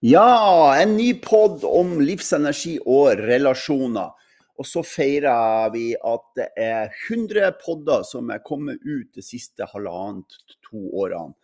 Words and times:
Ja, 0.00 0.76
en 0.78 0.92
ny 0.94 1.08
pod 1.18 1.64
om 1.66 1.96
livsenergi 1.98 2.76
og 2.86 3.18
relasjoner. 3.18 4.12
Og 4.54 4.66
så 4.70 4.84
feirer 4.86 5.72
vi 5.74 5.88
at 5.98 6.28
det 6.38 6.46
er 6.54 6.92
100 7.08 7.56
podder 7.58 8.04
som 8.06 8.30
er 8.30 8.44
kommet 8.46 8.78
ut 8.86 9.10
de 9.18 9.24
siste 9.26 9.66
halvannet 9.72 10.38
to 10.68 10.84
årene. 11.02 11.34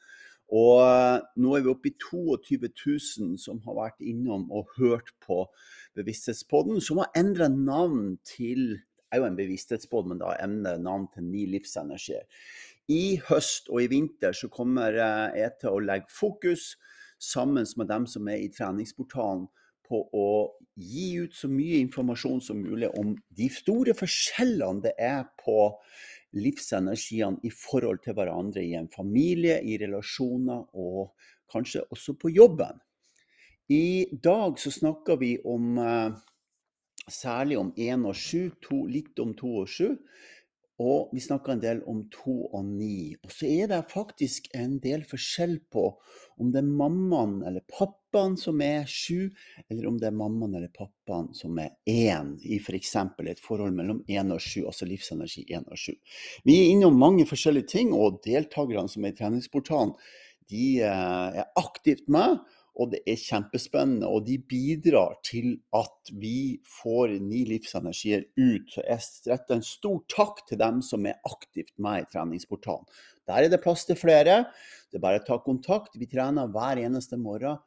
Og 0.55 0.85
eh, 0.85 1.19
nå 1.43 1.57
er 1.57 1.67
vi 1.67 1.73
oppe 1.73 1.91
i 1.91 1.97
22 1.99 2.61
000 2.71 3.35
som 3.43 3.59
har 3.67 3.75
vært 3.81 4.07
innom 4.07 4.47
og 4.55 4.71
hørt 4.79 5.11
på 5.27 5.41
Bevissthetspodden, 5.99 6.79
som 6.79 7.03
har 7.03 7.11
endra 7.19 7.51
navn 7.51 8.21
til 8.23 8.77
det 8.79 9.19
er 9.19 9.23
jo 9.23 9.31
en 9.31 9.37
bevissthetspodd, 9.39 10.09
men 10.11 10.19
da 10.19 10.33
endrer 10.43 10.79
navn 10.83 11.05
til 11.15 11.27
Ni 11.27 11.45
livsenergier. 11.47 12.25
I 12.91 13.19
høst 13.29 13.69
og 13.71 13.83
i 13.83 13.91
vinter 13.91 14.35
så 14.35 14.47
kommer 14.51 14.95
eh, 14.95 15.41
jeg 15.43 15.59
til 15.59 15.75
å 15.75 15.83
legge 15.91 16.11
fokus 16.11 16.73
sammen 17.19 17.67
med 17.77 17.91
dem 17.91 18.07
som 18.11 18.29
er 18.29 18.43
i 18.43 18.51
treningsportalen, 18.53 19.47
på 19.85 20.01
å 20.17 20.29
gi 20.81 21.11
ut 21.21 21.35
så 21.37 21.49
mye 21.53 21.83
informasjon 21.85 22.41
som 22.41 22.63
mulig 22.65 22.89
om 22.97 23.13
de 23.37 23.51
store 23.53 23.93
forskjellene 23.97 24.87
det 24.87 24.95
er 24.97 25.27
på 25.43 25.59
livsenergiene 26.35 27.45
i 27.45 27.53
forhold 27.53 28.01
til 28.05 28.17
hverandre 28.17 28.65
i 28.65 28.75
en 28.79 28.89
familie, 28.91 29.61
i 29.61 29.77
relasjoner 29.79 30.65
og 30.73 31.13
kanskje 31.53 31.85
også 31.93 32.17
på 32.19 32.33
jobben. 32.35 32.81
I 33.71 34.07
dag 34.25 34.59
så 34.61 34.73
snakker 34.73 35.21
vi 35.21 35.37
om 35.49 35.79
eh, 35.79 36.17
særlig 37.09 37.59
om 37.61 37.71
1 37.77 38.09
og 38.09 38.17
7, 38.17 38.51
litt 38.91 39.21
om 39.23 39.33
2 39.37 39.53
og 39.63 39.71
7. 39.71 39.95
Og 40.83 41.13
vi 41.15 41.21
snakker 41.23 41.53
en 41.55 41.63
del 41.63 41.81
om 41.87 42.01
to 42.11 42.49
og 42.51 42.65
ni. 42.67 43.15
Og 43.23 43.31
så 43.31 43.47
er 43.47 43.69
det 43.71 43.85
faktisk 43.93 44.49
en 44.59 44.81
del 44.83 45.05
forskjell 45.07 45.61
på 45.71 45.85
om 46.43 46.51
det 46.51 46.65
er 46.65 46.67
mammaen 46.81 47.37
eller 47.47 47.63
pappaen 47.71 48.35
som 48.41 48.59
er 48.65 48.89
sju, 48.91 49.29
eller 49.71 49.87
om 49.87 50.01
det 50.03 50.09
er 50.09 50.17
mammaen 50.19 50.57
eller 50.59 50.73
pappaen 50.75 51.31
som 51.39 51.61
er 51.63 51.77
én, 51.87 52.35
i 52.43 52.59
f.eks. 52.59 52.97
For 53.15 53.31
et 53.31 53.43
forhold 53.43 53.77
mellom 53.79 54.03
én 54.11 54.35
og 54.35 54.43
sju, 54.43 54.65
altså 54.67 54.89
livsenergi 54.91 55.47
én 55.55 55.69
og 55.71 55.79
sju. 55.79 55.95
Vi 56.43 56.59
er 56.59 56.73
innom 56.73 56.99
mange 56.99 57.29
forskjellige 57.31 57.71
ting, 57.77 57.95
og 57.95 58.19
deltakerne 58.27 58.91
som 58.91 59.07
er 59.07 59.15
i 59.15 59.19
treningsportalen, 59.21 59.95
de 60.51 60.67
eh, 60.83 61.39
er 61.41 61.47
aktivt 61.57 62.11
med 62.13 62.43
og 62.75 62.91
det 62.91 63.01
er 63.07 63.21
kjempespennende. 63.21 64.09
Og 64.11 64.27
de 64.27 64.39
bidrar 64.51 65.19
til 65.27 65.59
at 65.77 66.11
vi 66.19 66.61
får 66.81 67.17
ni 67.23 67.45
livsenergier 67.49 68.27
ut. 68.35 68.71
Så 68.73 68.83
jeg 68.83 69.31
retter 69.31 69.59
en 69.59 69.67
stor 69.67 70.01
takk 70.11 70.43
til 70.49 70.61
dem 70.63 70.81
som 70.83 71.07
er 71.07 71.21
aktivt 71.29 71.75
med 71.79 72.03
i 72.03 72.09
treningsportalen. 72.13 72.89
Der 73.29 73.47
er 73.47 73.53
det 73.53 73.63
plass 73.65 73.87
til 73.89 73.99
flere. 73.99 74.43
Det 74.91 74.99
er 74.99 75.05
bare 75.07 75.23
å 75.23 75.27
ta 75.27 75.39
kontakt. 75.45 75.97
Vi 76.01 76.11
trener 76.11 76.51
hver 76.53 76.83
eneste 76.83 77.19
morgen 77.21 77.63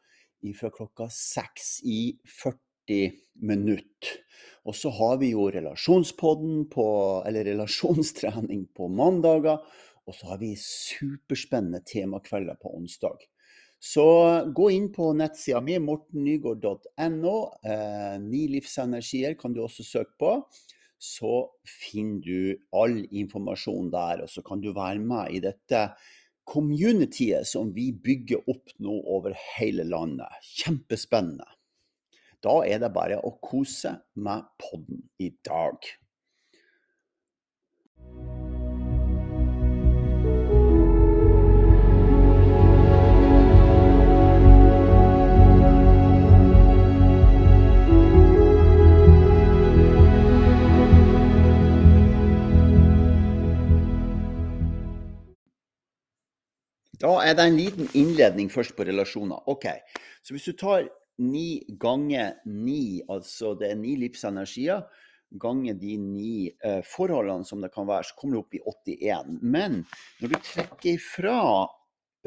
fra 0.58 0.69
klokka 0.72 1.08
seks 1.11 1.80
i 1.88 2.17
40 2.30 3.16
minutter. 3.47 4.19
Og 4.67 4.75
så 4.75 4.92
har 4.92 5.17
vi 5.21 5.31
jo 5.31 5.47
relasjonspodden 5.52 6.67
på, 6.71 6.88
eller 7.27 7.47
relasjonstrening 7.47 8.67
på 8.75 8.92
mandager. 8.92 9.64
Og 10.08 10.16
så 10.16 10.33
har 10.33 10.44
vi 10.44 10.53
superspennende 10.59 11.81
temakvelder 11.88 12.59
på 12.59 12.75
onsdag. 12.75 13.23
Så 13.88 14.05
gå 14.55 14.71
inn 14.73 14.89
på 14.91 15.11
nettsida 15.16 15.61
mi, 15.63 15.77
mortennygaard.no. 15.80 17.35
Eh, 17.63 18.16
Ni 18.23 18.47
livsenergier 18.52 19.38
kan 19.39 19.53
du 19.55 19.61
også 19.63 19.85
søke 19.85 20.17
på. 20.19 20.31
Så 20.99 21.33
finner 21.69 22.23
du 22.25 22.58
all 22.75 23.03
informasjon 23.05 23.91
der, 23.93 24.23
og 24.25 24.31
så 24.33 24.41
kan 24.43 24.63
du 24.63 24.71
være 24.75 24.99
med 24.99 25.38
i 25.38 25.43
dette 25.45 25.83
communityet 26.47 27.47
som 27.47 27.69
vi 27.75 27.91
bygger 27.91 28.49
opp 28.49 28.73
nå 28.83 28.97
over 29.15 29.35
hele 29.58 29.85
landet. 29.88 30.41
Kjempespennende. 30.58 31.47
Da 32.43 32.59
er 32.67 32.81
det 32.81 32.93
bare 32.95 33.21
å 33.23 33.35
kose 33.43 33.93
med 34.19 34.49
podden 34.61 35.05
i 35.23 35.31
dag. 35.45 35.85
Da 57.07 57.13
er 57.23 57.37
det 57.37 57.43
en 57.47 57.55
liten 57.55 57.85
innledning 57.95 58.49
først 58.51 58.73
på 58.75 58.83
relasjoner. 58.83 59.39
Ok, 59.47 59.65
Så 60.21 60.33
hvis 60.33 60.43
du 60.43 60.53
tar 60.59 60.89
ni 61.23 61.63
ganger 61.79 62.33
ni, 62.45 63.01
altså 63.07 63.53
det 63.55 63.69
er 63.71 63.77
ni 63.79 63.93
livsenergier, 63.95 64.81
ganger 65.31 65.77
de 65.79 65.93
ni 66.01 66.31
eh, 66.51 66.81
forholdene 66.83 67.47
som 67.47 67.61
det 67.63 67.71
kan 67.71 67.87
være, 67.87 68.09
så 68.09 68.17
kommer 68.19 68.35
du 68.35 68.41
opp 68.41 68.57
i 68.57 68.59
81. 68.59 69.37
Men 69.39 69.85
når 70.19 70.33
du 70.33 70.35
trekker 70.49 70.97
ifra, 70.97 71.37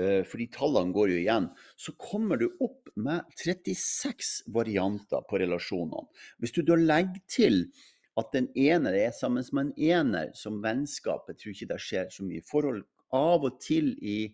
eh, 0.00 0.22
fordi 0.24 0.46
tallene 0.54 0.96
går 0.96 1.12
jo 1.12 1.18
igjen, 1.18 1.50
så 1.76 1.92
kommer 2.00 2.40
du 2.40 2.46
opp 2.64 2.88
med 2.96 3.28
36 3.36 4.46
varianter 4.48 5.26
på 5.28 5.42
relasjonene. 5.42 6.08
Hvis 6.40 6.56
du 6.56 6.62
da 6.64 6.78
legger 6.80 7.20
til 7.28 7.66
at 8.16 8.32
den 8.32 8.48
ene 8.56 8.94
er 8.96 9.12
sammen 9.12 9.44
med 9.52 9.74
en 9.74 9.90
ener 9.92 10.32
som 10.32 10.62
vennskap, 10.64 11.28
jeg 11.28 11.36
tror 11.36 11.52
ikke 11.52 11.70
det 11.74 11.78
skjer 11.84 12.08
så 12.16 12.24
mye 12.24 12.48
forhold 12.48 12.80
av 13.12 13.44
og 13.44 13.60
til 13.60 13.92
i 14.00 14.32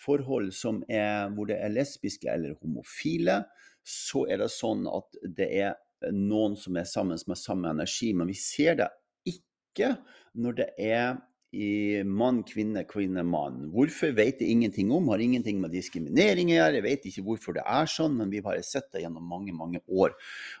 forhold 0.00 0.50
som 0.56 0.82
er, 0.88 1.30
hvor 1.34 1.48
det 1.50 1.58
er 1.60 1.72
lesbiske 1.72 2.30
eller 2.30 2.56
homofile, 2.60 3.42
så 3.84 4.24
er 4.30 4.40
det 4.42 4.50
sånn 4.52 4.86
at 4.90 5.20
det 5.36 5.48
er 5.60 6.12
noen 6.12 6.56
som 6.60 6.76
er 6.76 6.88
sammen 6.88 7.20
med 7.28 7.40
samme 7.40 7.70
energi. 7.72 8.12
Men 8.16 8.30
vi 8.30 8.36
ser 8.38 8.80
det 8.80 8.90
ikke 9.28 9.94
når 10.40 10.60
det 10.60 10.68
er 10.80 11.14
i 11.54 12.02
mann, 12.02 12.42
kvinne, 12.46 12.82
kvinne, 12.88 13.22
mann. 13.26 13.68
Hvorfor 13.70 14.14
vet 14.16 14.40
jeg 14.42 14.50
ingenting 14.50 14.90
om, 14.94 15.08
har 15.12 15.22
ingenting 15.22 15.60
med 15.62 15.74
diskriminering 15.74 16.50
å 16.50 16.56
gjøre. 16.56 16.78
Jeg 16.80 16.86
vet 16.86 17.06
ikke 17.10 17.26
hvorfor 17.28 17.58
det 17.58 17.62
er 17.62 17.90
sånn, 17.90 18.16
men 18.18 18.32
vi 18.32 18.42
har 18.44 18.58
sett 18.66 18.90
det 18.94 19.04
gjennom 19.04 19.28
mange 19.30 19.54
mange 19.54 19.82
år 19.86 20.16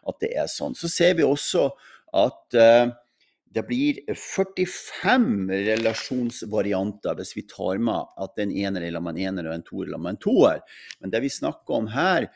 at 0.06 0.20
det 0.22 0.30
er 0.38 0.50
sånn. 0.50 0.76
Så 0.78 0.90
ser 0.92 1.16
vi 1.18 1.26
også 1.26 1.66
at 2.14 2.58
uh, 2.60 2.94
det 3.54 3.62
blir 3.68 4.00
45 4.10 5.52
relasjonsvarianter 5.68 7.14
hvis 7.18 7.34
vi 7.36 7.44
tar 7.50 7.78
med 7.82 8.16
at 8.24 8.40
en 8.42 8.50
ener 8.50 8.86
er 8.88 8.98
med 8.98 9.14
en 9.14 9.28
ener 9.28 9.50
og 9.50 9.54
en 9.58 9.66
toer 9.66 9.90
eller 9.90 10.10
en 10.10 10.20
toer. 10.20 10.64
Men 11.00 11.12
det 11.14 11.22
vi 11.22 11.30
snakker 11.30 11.78
om 11.78 11.90
her 11.94 12.28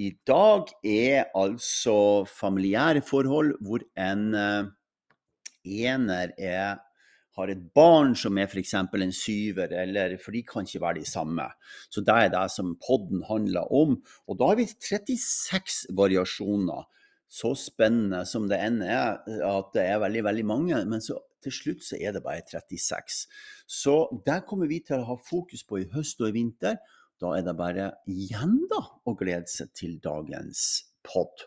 i 0.00 0.14
dag, 0.26 0.70
er 0.82 1.28
altså 1.36 2.24
familiære 2.24 3.02
forhold 3.04 3.58
hvor 3.60 3.84
en 4.00 4.22
uh, 4.32 4.70
ener 5.68 6.32
er, 6.38 6.80
har 7.36 7.52
et 7.52 7.60
barn 7.76 8.14
som 8.16 8.38
er 8.40 8.48
f.eks. 8.48 8.74
en 8.76 9.12
syver, 9.12 9.72
eller, 9.82 10.16
for 10.20 10.32
de 10.32 10.42
kan 10.48 10.66
ikke 10.68 10.80
være 10.80 11.00
de 11.00 11.08
samme. 11.08 11.46
Så 11.92 12.04
det 12.04 12.16
er 12.16 12.32
det 12.32 12.46
som 12.52 12.74
podden 12.86 13.22
handler 13.28 13.68
om. 13.72 13.98
Og 14.28 14.40
da 14.40 14.50
har 14.52 14.60
vi 14.60 14.68
36 14.68 15.92
variasjoner 15.96 16.88
så 17.32 17.54
spennende 17.56 18.26
som 18.28 18.44
det 18.50 18.58
enn 18.60 18.82
er, 18.84 19.22
at 19.24 19.70
det 19.72 19.86
er 19.88 20.02
veldig, 20.02 20.24
veldig 20.26 20.44
mange. 20.44 20.80
Men 20.88 21.00
så, 21.00 21.16
til 21.42 21.54
slutt 21.56 21.86
så 21.86 21.96
er 21.96 22.12
det 22.12 22.24
bare 22.24 22.44
36. 22.44 23.22
Så 23.66 23.94
der 24.26 24.42
kommer 24.48 24.68
vi 24.70 24.82
til 24.84 25.00
å 25.00 25.08
ha 25.08 25.16
fokus 25.16 25.64
på 25.64 25.80
i 25.80 25.88
høst 25.94 26.20
og 26.20 26.28
i 26.28 26.36
vinter. 26.36 26.76
Da 27.22 27.32
er 27.38 27.46
det 27.46 27.56
bare 27.56 27.92
igjen 28.10 28.58
da 28.70 28.82
å 29.08 29.16
glede 29.16 29.48
seg 29.48 29.72
til 29.78 29.96
dagens 30.04 30.82
pod. 31.06 31.46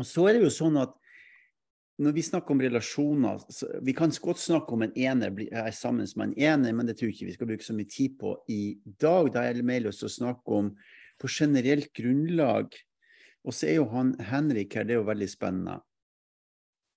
Og 0.00 0.08
så 0.08 0.26
er 0.26 0.38
det 0.38 0.48
jo 0.48 0.52
sånn 0.54 0.80
at 0.80 0.96
når 2.00 2.14
vi 2.16 2.22
snakker 2.24 2.54
om 2.54 2.62
relasjoner 2.64 3.42
Vi 3.84 3.92
kan 3.92 4.12
godt 4.24 4.40
snakke 4.40 4.72
om 4.72 4.86
en 4.86 4.94
ener 4.96 5.34
er 5.52 5.74
sammen 5.76 6.08
med 6.16 6.30
en 6.30 6.38
ener, 6.40 6.72
men 6.72 6.88
det 6.88 6.96
tror 6.96 7.10
jeg 7.10 7.18
ikke 7.18 7.28
vi 7.28 7.34
skal 7.36 7.50
bruke 7.50 7.66
så 7.66 7.76
mye 7.76 7.92
tid 7.92 8.16
på 8.18 8.38
i 8.48 8.80
dag. 8.98 9.28
Da 9.34 9.44
er 9.44 9.58
det 9.58 9.66
mer 9.68 9.84
lyst 9.84 10.00
til 10.02 10.08
å 10.08 10.18
snakke 10.18 10.62
om 10.62 10.72
på 11.20 11.28
generelt 11.28 11.92
grunnlag 11.92 12.72
og 13.46 13.56
så 13.56 13.70
er 13.70 13.78
jo 13.78 13.86
han 13.92 14.12
Henrik 14.30 14.74
her, 14.76 14.84
det 14.84 14.96
er 14.96 15.00
jo 15.00 15.08
veldig 15.08 15.28
spennende. 15.30 15.78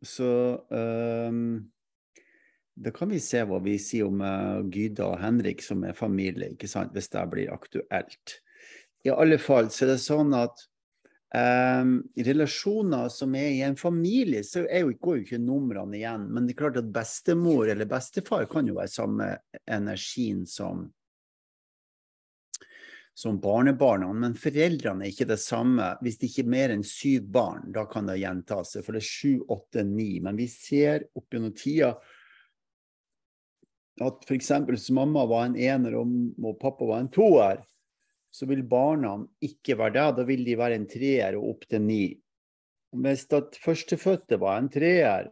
Så 0.03 0.27
um, 0.67 1.63
da 2.75 2.91
kan 2.91 3.11
vi 3.13 3.21
se 3.23 3.43
hva 3.47 3.61
vi 3.63 3.77
sier 3.79 4.09
om 4.09 4.19
uh, 4.19 4.59
Gyda 4.67 5.07
og 5.13 5.21
Henrik 5.21 5.63
som 5.63 5.85
er 5.87 5.95
familie, 5.95 6.51
ikke 6.53 6.67
sant, 6.67 6.91
hvis 6.95 7.11
det 7.13 7.23
blir 7.31 7.53
aktuelt. 7.53 8.39
I 9.07 9.13
alle 9.13 9.39
fall 9.39 9.69
så 9.71 9.85
er 9.85 9.93
det 9.93 10.03
sånn 10.03 10.35
at 10.35 10.65
um, 11.35 11.95
relasjoner 12.27 13.11
som 13.13 13.35
er 13.39 13.49
i 13.53 13.61
en 13.67 13.77
familie, 13.79 14.43
så 14.47 14.65
jo, 14.65 14.91
går 14.99 15.19
jo 15.19 15.25
ikke 15.27 15.41
numrene 15.43 15.99
igjen. 15.99 16.27
Men 16.31 16.47
det 16.47 16.55
er 16.55 16.61
klart 16.65 16.81
at 16.81 16.91
bestemor 16.95 17.71
eller 17.71 17.89
bestefar 17.89 18.49
kan 18.51 18.67
jo 18.67 18.77
være 18.79 18.91
samme 18.91 19.29
energien 19.63 20.43
som 20.49 20.89
som 23.13 23.37
barnebarna, 23.39 24.09
men 24.13 24.33
foreldrene 24.39 25.05
er 25.05 25.13
ikke 25.13 25.29
det 25.29 25.39
samme. 25.41 25.91
Hvis 26.01 26.17
det 26.19 26.31
ikke 26.31 26.45
er 26.47 26.53
mer 26.55 26.73
enn 26.73 26.85
syv 26.87 27.27
barn, 27.35 27.69
da 27.75 27.85
kan 27.89 28.09
det 28.09 28.19
gjenta 28.23 28.63
seg, 28.65 28.85
for 28.85 28.97
det 28.97 29.03
er 29.03 29.09
sju, 29.09 29.33
åtte, 29.53 29.85
ni. 29.85 30.17
Men 30.23 30.39
vi 30.39 30.47
ser 30.49 31.05
opp 31.13 31.33
gjennom 31.33 31.53
tida 31.57 31.93
at 34.01 34.25
f.eks. 34.25 34.49
hvis 34.65 34.89
mamma 34.97 35.27
var 35.29 35.45
en 35.45 35.59
ener 35.59 35.99
og, 35.99 36.57
pappa 36.61 36.87
var 36.89 37.03
en 37.03 37.11
toer, 37.13 37.61
så 38.33 38.47
vil 38.49 38.63
barna 38.65 39.19
ikke 39.45 39.77
være 39.77 39.93
det. 39.99 40.07
Da 40.17 40.25
vil 40.25 40.41
de 40.47 40.57
være 40.57 40.79
en 40.79 40.89
treer 40.89 41.37
og 41.37 41.51
opp 41.51 41.67
til 41.69 41.83
ni. 41.85 42.03
Hvis 43.03 43.27
at 43.37 43.57
førstefødte 43.61 44.39
var 44.41 44.57
en 44.57 44.71
treer, 44.73 45.29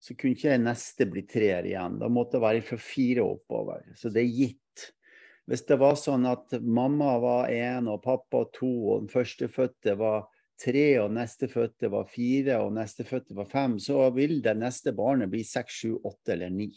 så 0.00 0.14
kunne 0.14 0.38
ikke 0.38 0.56
neste 0.62 1.06
bli 1.10 1.26
treer 1.28 1.66
igjen. 1.66 1.98
Da 1.98 2.08
måtte 2.08 2.38
det 2.38 2.44
være 2.46 2.62
fra 2.70 2.78
fire 2.80 3.26
oppover. 3.26 3.82
Så 3.98 4.14
det 4.14 4.22
er 4.22 4.30
gitt. 4.30 4.86
Hvis 5.48 5.64
det 5.66 5.80
var 5.80 5.96
sånn 5.98 6.26
at 6.28 6.52
mamma 6.60 7.16
var 7.22 7.50
én 7.54 7.88
og 7.90 8.02
pappa 8.04 8.44
to, 8.54 8.70
og 8.92 9.04
den 9.04 9.12
førstefødte 9.12 9.96
var 9.98 10.28
tre, 10.60 10.86
og 11.00 11.14
nestefødte 11.16 11.90
var 11.90 12.06
fire, 12.10 12.60
og 12.64 12.74
nestefødte 12.76 13.36
var 13.38 13.48
fem, 13.50 13.78
så 13.80 14.04
vil 14.14 14.38
det 14.44 14.58
neste 14.60 14.92
barnet 14.96 15.32
bli 15.32 15.42
seks, 15.46 15.82
sju, 15.82 15.96
åtte 16.04 16.36
eller 16.36 16.52
ni. 16.54 16.70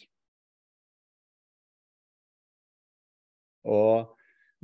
Og 3.64 4.12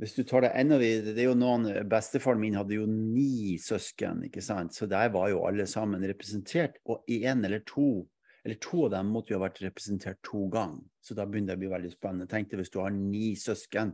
hvis 0.00 0.14
du 0.16 0.22
tar 0.24 0.46
det 0.46 0.54
enda 0.56 0.78
videre, 0.80 1.12
det 1.12 1.24
er 1.24 1.28
jo 1.28 1.36
noen, 1.36 1.66
Bestefaren 1.88 2.40
min 2.40 2.56
hadde 2.56 2.78
jo 2.78 2.86
ni 2.88 3.58
søsken, 3.60 4.24
ikke 4.30 4.40
sant? 4.44 4.72
så 4.76 4.88
der 4.88 5.12
var 5.12 5.28
jo 5.28 5.42
alle 5.44 5.66
sammen 5.68 6.04
representert. 6.08 6.78
Og 6.88 7.04
én 7.04 7.44
eller 7.44 7.60
to 7.68 8.06
eller 8.44 8.58
to 8.62 8.86
av 8.86 8.94
dem 8.94 9.12
måtte 9.12 9.34
jo 9.34 9.40
ha 9.40 9.46
vært 9.46 9.62
representert 9.64 10.20
to 10.26 10.46
ganger. 10.52 10.82
Så 11.04 11.16
da 11.16 11.26
begynner 11.28 11.54
det 11.54 11.58
å 11.58 11.62
bli 11.64 11.72
veldig 11.74 11.92
spennende. 11.92 12.28
Tenk 12.30 12.50
deg 12.50 12.62
hvis 12.62 12.72
du 12.72 12.80
har 12.80 12.92
ni 12.94 13.34
søsken, 13.38 13.92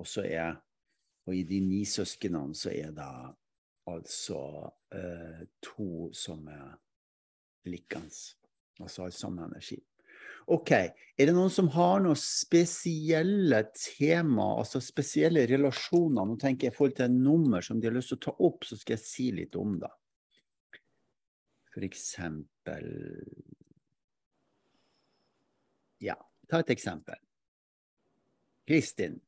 og, 0.00 0.08
er, 0.24 0.56
og 1.26 1.36
i 1.36 1.44
de 1.48 1.60
ni 1.64 1.82
søsknene 1.88 2.56
så 2.56 2.72
er 2.72 2.94
det 2.96 3.10
altså 3.90 4.40
eh, 4.94 5.44
to 5.64 6.08
som 6.16 6.48
er 6.48 6.74
likens. 7.68 8.36
Altså 8.80 9.04
har 9.04 9.14
samme 9.14 9.44
energi. 9.44 9.80
OK. 10.50 10.72
Er 10.72 11.28
det 11.28 11.34
noen 11.36 11.52
som 11.52 11.68
har 11.74 12.00
noen 12.02 12.18
spesielle 12.18 13.60
tema, 13.76 14.54
altså 14.58 14.80
spesielle 14.82 15.44
relasjoner? 15.50 16.26
Nå 16.26 16.38
tenker 16.40 16.68
jeg 16.68 16.74
i 16.74 16.76
forhold 16.76 16.96
til 16.96 17.06
et 17.06 17.18
nummer 17.28 17.64
som 17.64 17.80
de 17.80 17.90
har 17.90 17.94
lyst 17.94 18.14
til 18.14 18.20
å 18.20 18.24
ta 18.24 18.34
opp, 18.48 18.64
så 18.66 18.78
skal 18.80 18.96
jeg 18.96 19.04
si 19.04 19.28
litt 19.36 19.58
om 19.60 19.76
det. 19.82 19.92
For 21.70 21.86
eksempel 21.86 22.59
Ja, 26.00 26.16
ta 26.48 26.60
et 26.62 26.70
eksempel. 26.72 27.18
Kristin. 28.68 29.18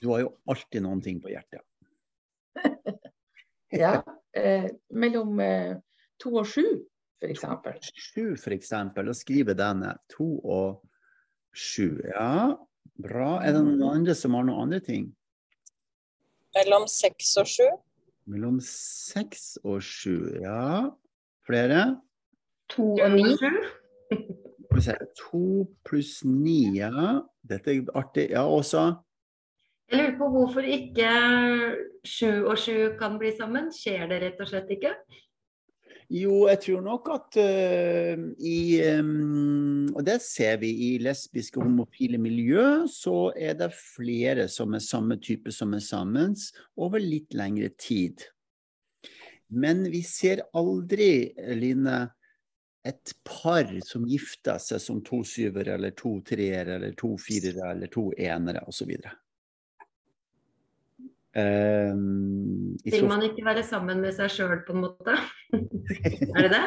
Du 0.00 0.10
har 0.10 0.24
jo 0.24 0.32
alltid 0.50 0.84
noen 0.84 1.00
ting 1.04 1.20
på 1.22 1.30
hjertet. 1.32 1.62
ja. 3.84 4.00
Eh, 4.34 4.66
mellom 4.90 5.38
eh, 5.40 5.76
to 6.20 6.34
og 6.40 6.48
sju 6.50 6.66
f.eks. 7.24 7.92
Sju, 7.94 8.34
f.eks. 8.34 8.68
Da 8.94 9.14
skriver 9.14 9.56
denne. 9.58 9.94
To 10.16 10.38
og 10.42 10.82
sju. 11.56 12.00
Ja, 12.10 12.56
bra. 13.00 13.30
Er 13.42 13.56
det 13.56 13.64
noen 13.64 13.84
andre 13.88 14.16
som 14.18 14.36
har 14.36 14.46
noen 14.46 14.66
andre 14.66 14.80
ting? 14.84 15.08
Mellom 16.54 16.86
seks 16.90 17.34
og 17.40 17.50
sju. 17.50 17.66
Mellom 18.30 18.56
seks 18.64 19.58
og 19.64 19.82
sju, 19.84 20.16
ja. 20.40 20.90
Flere? 21.44 22.00
To 22.72 22.94
og 22.96 23.16
ni. 23.18 23.34
To 25.20 25.42
pluss 25.84 26.22
ni, 26.24 26.78
ja. 26.78 27.20
Dette 27.44 27.74
er 27.74 27.90
artig. 27.98 28.30
Ja, 28.32 28.46
også? 28.48 28.86
Jeg 29.92 30.00
lurer 30.00 30.16
på 30.18 30.28
hvorfor 30.32 30.64
ikke 30.64 31.10
sju 32.08 32.46
og 32.48 32.56
sju 32.58 32.94
kan 32.98 33.18
bli 33.20 33.34
sammen. 33.36 33.68
Skjer 33.74 34.08
det 34.08 34.22
rett 34.22 34.40
og 34.40 34.48
slett 34.48 34.72
ikke? 34.72 34.94
Jo, 36.12 36.44
jeg 36.50 36.60
tror 36.60 36.82
nok 36.84 37.08
at 37.14 37.36
uh, 37.40 38.24
i 38.44 38.58
um, 38.98 39.88
Og 39.94 40.02
det 40.04 40.18
ser 40.24 40.58
vi 40.60 40.70
i 40.88 40.90
lesbiske 41.02 41.62
homofile 41.62 42.18
miljø, 42.20 42.84
så 42.90 43.32
er 43.32 43.56
det 43.56 43.70
flere 43.72 44.48
som 44.52 44.74
er 44.76 44.84
samme 44.84 45.16
type 45.22 45.52
som 45.54 45.72
er 45.74 45.84
sammen 45.84 46.36
over 46.76 47.00
litt 47.00 47.32
lengre 47.34 47.70
tid. 47.78 48.26
Men 49.54 49.84
vi 49.92 50.02
ser 50.04 50.44
aldri, 50.56 51.32
Line, 51.56 51.98
et 52.84 53.14
par 53.24 53.70
som 53.86 54.04
gifter 54.08 54.58
seg 54.60 54.82
som 54.82 55.00
to 55.04 55.22
syvere 55.24 55.78
eller 55.78 55.94
to 55.96 56.18
treere 56.26 56.76
eller 56.76 56.92
to 56.98 57.14
firere 57.16 57.70
eller 57.72 57.88
to 57.92 58.10
enere 58.12 58.64
osv. 58.68 58.92
Um, 61.34 62.76
Vil 62.86 63.08
man 63.10 63.24
ikke 63.26 63.42
være 63.42 63.64
sammen 63.66 63.98
med 64.04 64.14
seg 64.14 64.30
sjøl, 64.30 64.60
på 64.66 64.76
en 64.76 64.84
måte? 64.84 65.16
er 66.36 66.46
det 66.46 66.52
det? 66.52 66.64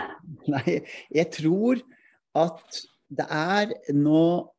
Nei, 0.52 0.80
jeg 1.16 1.32
tror 1.38 1.80
at 2.38 2.82
det 3.08 3.28
er 3.32 3.72
noe 3.96 4.50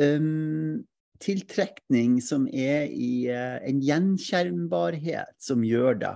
um, 0.00 0.80
tiltrekning 1.20 2.16
som 2.24 2.46
er 2.48 2.88
i 2.88 3.28
uh, 3.28 3.60
en 3.68 3.82
gjenkjennbarhet 3.84 5.36
som 5.44 5.66
gjør 5.66 6.00
det. 6.06 6.14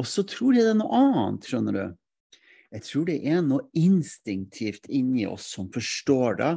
Og 0.00 0.08
så 0.08 0.24
tror 0.24 0.56
jeg 0.56 0.64
det 0.64 0.72
er 0.72 0.80
noe 0.80 1.02
annet, 1.04 1.50
skjønner 1.50 1.76
du. 1.76 1.84
Jeg 2.70 2.86
tror 2.86 3.06
det 3.10 3.18
er 3.28 3.44
noe 3.44 3.66
instinktivt 3.76 4.88
inni 4.88 5.26
oss 5.28 5.50
som 5.52 5.68
forstår 5.74 6.40
det, 6.40 6.54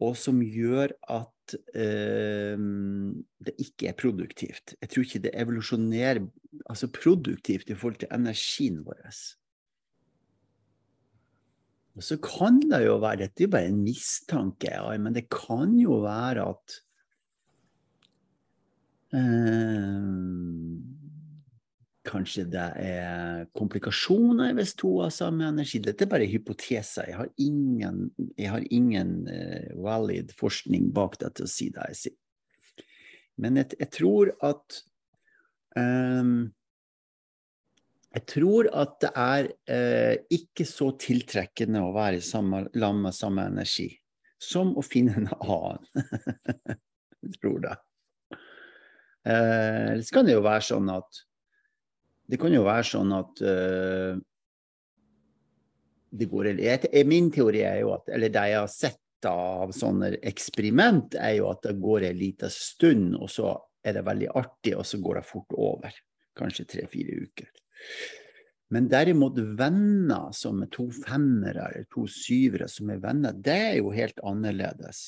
og 0.00 0.16
som 0.16 0.40
gjør 0.40 0.94
at 1.12 1.33
uh, 1.52 2.56
det 3.44 3.54
ikke 3.60 3.90
er 3.90 3.98
produktivt. 3.98 4.74
Jeg 4.80 4.90
tror 4.90 5.06
ikke 5.06 5.24
det 5.26 5.34
evolusjonerer 5.36 6.22
altså 6.70 6.88
produktivt 6.88 7.68
i 7.70 7.76
forhold 7.76 8.00
til 8.00 8.12
energien 8.14 8.80
vår. 8.86 9.02
Og 11.94 12.02
så 12.02 12.18
kan 12.18 12.58
det 12.70 12.82
jo 12.86 12.96
være 13.02 13.22
Dette 13.22 13.46
er 13.46 13.52
bare 13.52 13.70
en 13.70 13.84
mistanke, 13.84 14.72
ja, 14.72 14.96
men 14.98 15.14
det 15.14 15.28
kan 15.30 15.76
jo 15.78 16.00
være 16.02 16.48
at 16.50 16.78
uh, 19.14 21.03
Kanskje 22.04 22.44
det 22.52 22.64
er 22.84 23.46
komplikasjoner 23.56 24.52
hvis 24.58 24.74
to 24.76 24.90
har 25.00 25.12
samme 25.14 25.46
energi. 25.48 25.80
Dette 25.80 26.04
er 26.04 26.10
bare 26.10 26.28
hypoteser. 26.28 27.08
Jeg 27.08 27.16
har 27.16 27.30
ingen, 27.40 28.02
jeg 28.36 28.50
har 28.52 28.66
ingen 28.68 29.14
uh, 29.28 29.70
valid 29.84 30.34
forskning 30.36 30.90
bak 30.96 31.16
det 31.22 31.32
til 31.38 31.48
å 31.48 31.52
si 31.54 31.70
det 31.72 31.88
jeg 31.92 32.00
sier. 32.02 32.18
Men 33.40 33.56
jeg, 33.58 33.72
jeg 33.80 33.90
tror 33.90 34.34
at 34.44 34.76
um, 35.74 36.52
Jeg 38.14 38.26
tror 38.30 38.68
at 38.78 38.92
det 39.02 39.08
er 39.18 39.46
eh, 39.74 40.20
ikke 40.30 40.62
så 40.70 40.92
tiltrekkende 41.02 41.80
å 41.82 41.90
være 41.96 42.20
sammen 42.22 42.68
med 43.00 43.16
samme 43.16 43.42
energi 43.50 43.88
som 44.38 44.70
å 44.78 44.84
finne 44.86 45.16
en 45.18 45.26
annen. 45.34 45.82
jeg 47.24 47.40
tror 47.40 47.58
det. 47.64 47.74
Eh, 49.24 50.00
så 50.04 50.14
kan 50.14 50.28
det 50.28 50.36
jo 50.36 50.44
være 50.44 50.66
sånn 50.66 50.90
at 50.92 51.24
det 52.30 52.40
kan 52.40 52.54
jo 52.54 52.64
være 52.64 52.86
sånn 52.88 53.12
at 53.16 53.42
uh, 53.44 54.14
det 56.14 56.28
går 56.30 56.52
jeg, 56.54 56.90
Min 57.10 57.30
teori 57.34 57.64
er 57.66 57.80
jo 57.82 57.94
at 57.96 58.08
Eller 58.14 58.32
det 58.32 58.44
jeg 58.52 58.60
har 58.60 58.70
sett 58.70 59.00
av 59.28 59.72
sånne 59.72 60.18
eksperiment, 60.28 61.16
er 61.16 61.38
jo 61.38 61.48
at 61.48 61.62
det 61.64 61.78
går 61.80 62.04
en 62.10 62.18
liten 62.18 62.50
stund, 62.52 63.14
og 63.16 63.30
så 63.32 63.54
er 63.80 63.96
det 63.96 64.02
veldig 64.04 64.28
artig, 64.36 64.74
og 64.76 64.84
så 64.84 65.00
går 65.00 65.16
det 65.16 65.22
fort 65.24 65.54
over. 65.56 65.96
Kanskje 66.36 66.66
tre-fire 66.68 67.22
uker. 67.24 67.48
Men 68.74 68.90
derimot 68.92 69.38
venner 69.56 70.28
som 70.36 70.62
er 70.64 70.70
to 70.76 70.90
femmere 70.92 71.70
eller 71.70 71.88
to 71.92 72.04
syvere 72.10 72.68
som 72.68 72.92
er 72.92 73.00
venner, 73.00 73.32
det 73.32 73.56
er 73.70 73.74
jo 73.78 73.92
helt 73.96 74.20
annerledes. 74.24 75.02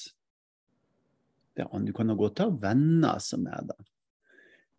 Du 1.56 1.92
kan 1.96 2.12
jo 2.12 2.18
godt 2.20 2.44
ha 2.44 2.50
venner 2.64 3.20
som 3.20 3.46
er 3.52 3.68
det. 3.68 3.78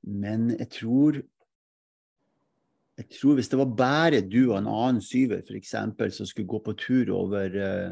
Men 0.08 0.50
jeg 0.56 0.70
tror 0.78 1.22
jeg 2.98 3.10
tror 3.14 3.38
hvis 3.38 3.50
det 3.52 3.60
var 3.60 3.78
bare 3.78 4.24
du 4.26 4.40
og 4.48 4.58
en 4.58 4.70
annen 4.72 5.04
syver 5.06 5.44
f.eks. 5.46 5.76
som 6.18 6.26
skulle 6.26 6.50
gå 6.50 6.60
på 6.66 6.74
tur 6.82 7.12
over 7.14 7.54
eh, 7.54 7.92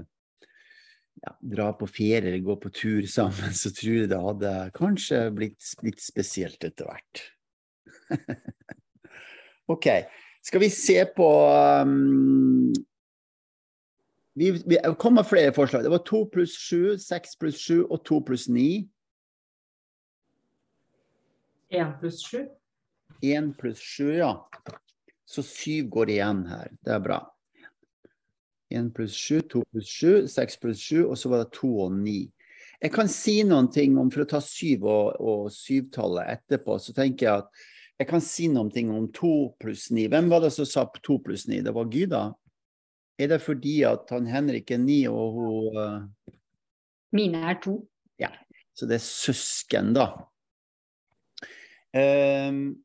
ja, 1.22 1.32
Dra 1.56 1.70
på 1.78 1.88
ferie 1.88 2.24
eller 2.24 2.44
gå 2.44 2.58
på 2.62 2.72
tur 2.74 3.06
sammen, 3.18 3.54
så 3.54 3.72
tror 3.74 4.02
jeg 4.02 4.12
det 4.12 4.22
hadde 4.22 4.56
kanskje 4.76 5.22
blitt 5.36 5.76
litt 5.86 6.02
spesielt 6.04 6.66
etter 6.66 6.90
hvert. 6.90 7.24
OK. 9.74 9.88
Skal 10.46 10.62
vi 10.62 10.70
se 10.70 11.00
på 11.16 11.30
um, 11.88 12.74
vi, 14.38 14.52
vi 14.66 14.78
kom 15.00 15.16
med 15.18 15.26
flere 15.26 15.54
forslag. 15.56 15.86
Det 15.86 15.94
var 15.94 16.04
to 16.06 16.26
pluss 16.30 16.58
sju, 16.60 16.98
seks 17.02 17.38
pluss 17.40 17.62
sju 17.64 17.86
og 17.86 18.04
to 18.06 18.20
pluss 18.26 18.50
ni. 18.52 18.86
Én 21.74 21.96
pluss 22.02 22.22
sju. 22.28 22.44
Én 23.26 23.54
pluss 23.58 23.82
sju, 23.82 24.12
ja. 24.20 24.34
Så 25.26 25.44
syv 25.46 25.90
går 25.94 26.14
igjen 26.16 26.46
her. 26.50 26.72
Det 26.86 26.94
er 26.96 27.04
bra. 27.04 27.20
Én 28.74 28.90
pluss 28.94 29.16
7, 29.18 29.42
2 29.52 29.64
pluss 29.72 29.92
7, 30.02 30.28
6 30.32 30.60
pluss 30.62 30.82
sju, 30.82 31.06
og 31.06 31.18
så 31.18 31.32
var 31.32 31.44
det 31.44 31.54
to 31.58 31.70
og 31.86 31.94
ni. 31.98 32.26
Jeg 32.82 32.92
kan 32.94 33.10
si 33.10 33.40
noen 33.48 33.70
ting 33.72 33.96
om, 33.98 34.10
for 34.14 34.26
å 34.26 34.30
ta 34.30 34.42
syv 34.44 34.86
og, 34.90 35.16
og 35.22 35.48
syvtallet 35.54 36.34
etterpå, 36.36 36.78
så 36.82 36.94
tenker 36.98 37.28
jeg 37.28 37.44
at 37.46 37.66
jeg 37.96 38.10
kan 38.10 38.24
si 38.24 38.50
noen 38.52 38.72
ting 38.74 38.90
om 38.92 39.08
to 39.16 39.56
pluss 39.62 39.88
ni. 39.96 40.10
Hvem 40.12 40.28
var 40.32 40.44
det 40.44 40.52
som 40.52 40.68
sa 40.68 40.84
to 41.00 41.20
pluss 41.24 41.48
ni? 41.48 41.62
Det 41.64 41.72
var 41.76 41.88
Gyda? 41.92 42.26
Er 43.16 43.32
det 43.32 43.40
fordi 43.46 43.78
at 43.88 44.12
han 44.12 44.28
Henrik 44.28 44.74
er 44.76 44.82
ni, 44.84 45.06
og 45.08 45.38
hun 45.38 45.78
uh... 45.80 46.34
Mine 47.16 47.46
er 47.48 47.62
to. 47.64 47.78
Ja. 48.20 48.34
Så 48.76 48.90
det 48.90 48.98
er 49.00 49.06
søsken, 49.06 49.94
da. 49.96 50.10
Um, 51.96 52.76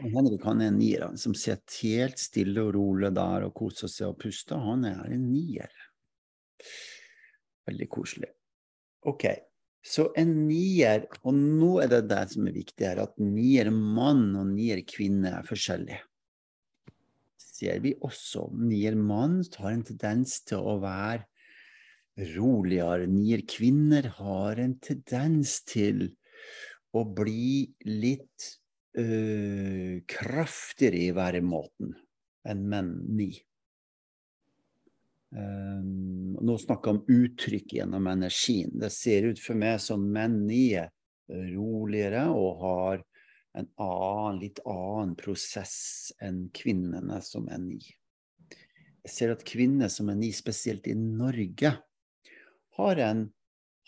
Henrik 0.00 0.44
han 0.46 0.62
er 0.62 0.70
en 0.70 0.78
nier, 0.80 1.06
han 1.06 1.18
som 1.20 1.34
sitter 1.36 1.78
helt 1.84 2.20
stille 2.20 2.62
og 2.64 2.74
rolig 2.76 3.12
der 3.16 3.46
og 3.48 3.54
koser 3.58 3.90
seg 3.90 4.12
og 4.12 4.20
puster. 4.22 4.60
Han 4.62 4.86
er 4.88 5.12
en 5.12 5.26
nier. 5.28 5.72
Veldig 7.68 7.88
koselig. 7.92 8.30
OK. 9.08 9.26
Så 9.82 10.06
en 10.18 10.30
nier, 10.46 11.08
og 11.26 11.34
nå 11.34 11.72
er 11.82 11.90
det 11.90 12.04
det 12.12 12.22
som 12.30 12.46
er 12.46 12.54
viktig 12.54 12.86
her, 12.86 13.02
at 13.02 13.18
nier 13.18 13.70
mann 13.74 14.30
og 14.38 14.52
nier 14.54 14.80
kvinne 14.86 15.32
er 15.40 15.46
forskjellige. 15.46 15.98
Ser 17.42 17.82
vi 17.82 17.96
også. 17.98 18.46
Nier 18.62 18.94
mann 18.98 19.40
har 19.58 19.72
en 19.72 19.84
tendens 19.86 20.38
til 20.46 20.62
å 20.62 20.78
være 20.82 21.26
roligere. 22.36 23.10
Nier 23.10 23.42
kvinner 23.48 24.06
har 24.20 24.62
en 24.62 24.76
tendens 24.82 25.58
til 25.66 26.12
å 26.94 27.04
bli 27.08 27.72
litt 27.88 28.52
uh, 28.98 30.00
kraftigere 30.08 31.00
i 31.06 31.12
væremåten 31.16 31.94
enn 32.48 32.66
menn 32.68 32.92
ni. 33.16 33.30
Um, 35.32 36.34
nå 36.44 36.58
snakker 36.60 36.90
jeg 36.90 36.98
om 36.98 37.22
uttrykk 37.22 37.76
gjennom 37.78 38.10
energien. 38.10 38.74
Det 38.76 38.90
ser 38.92 39.30
ut 39.30 39.40
for 39.40 39.56
meg 39.58 39.78
som 39.80 40.04
menn 40.12 40.42
ni 40.48 40.66
er 40.76 40.90
roligere 41.32 42.26
og 42.34 42.60
har 42.60 43.02
en 43.56 43.68
annen, 43.80 44.40
litt 44.40 44.60
annen 44.68 45.14
prosess 45.16 46.12
enn 46.24 46.46
kvinnene 46.56 47.20
som 47.24 47.48
er 47.52 47.60
ni. 47.62 47.80
Jeg 49.02 49.12
ser 49.12 49.32
at 49.34 49.44
kvinner 49.46 49.90
som 49.92 50.10
er 50.12 50.18
ni, 50.18 50.30
spesielt 50.34 50.86
i 50.86 50.94
Norge, 50.96 51.74
har 52.78 53.02
en 53.02 53.26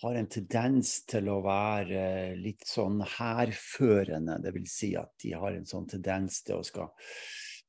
har 0.02 0.18
en 0.18 0.28
tendens 0.30 0.96
til 1.08 1.28
å 1.30 1.40
være 1.44 2.34
litt 2.40 2.66
sånn 2.66 3.00
hærførende. 3.16 4.40
Dvs. 4.42 4.74
Si 4.74 4.92
at 4.98 5.12
de 5.22 5.34
har 5.38 5.54
en 5.54 5.68
sånn 5.68 5.86
tendens 5.90 6.42
til 6.46 6.58
å 6.58 6.66
skal 6.66 6.90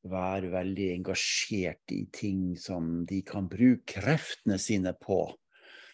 være 0.10 0.52
veldig 0.54 0.90
engasjert 1.00 1.94
i 1.94 2.04
ting 2.14 2.54
som 2.62 3.06
de 3.10 3.22
kan 3.26 3.50
bruke 3.50 4.02
kreftene 4.02 4.58
sine 4.62 4.94
på. 5.02 5.24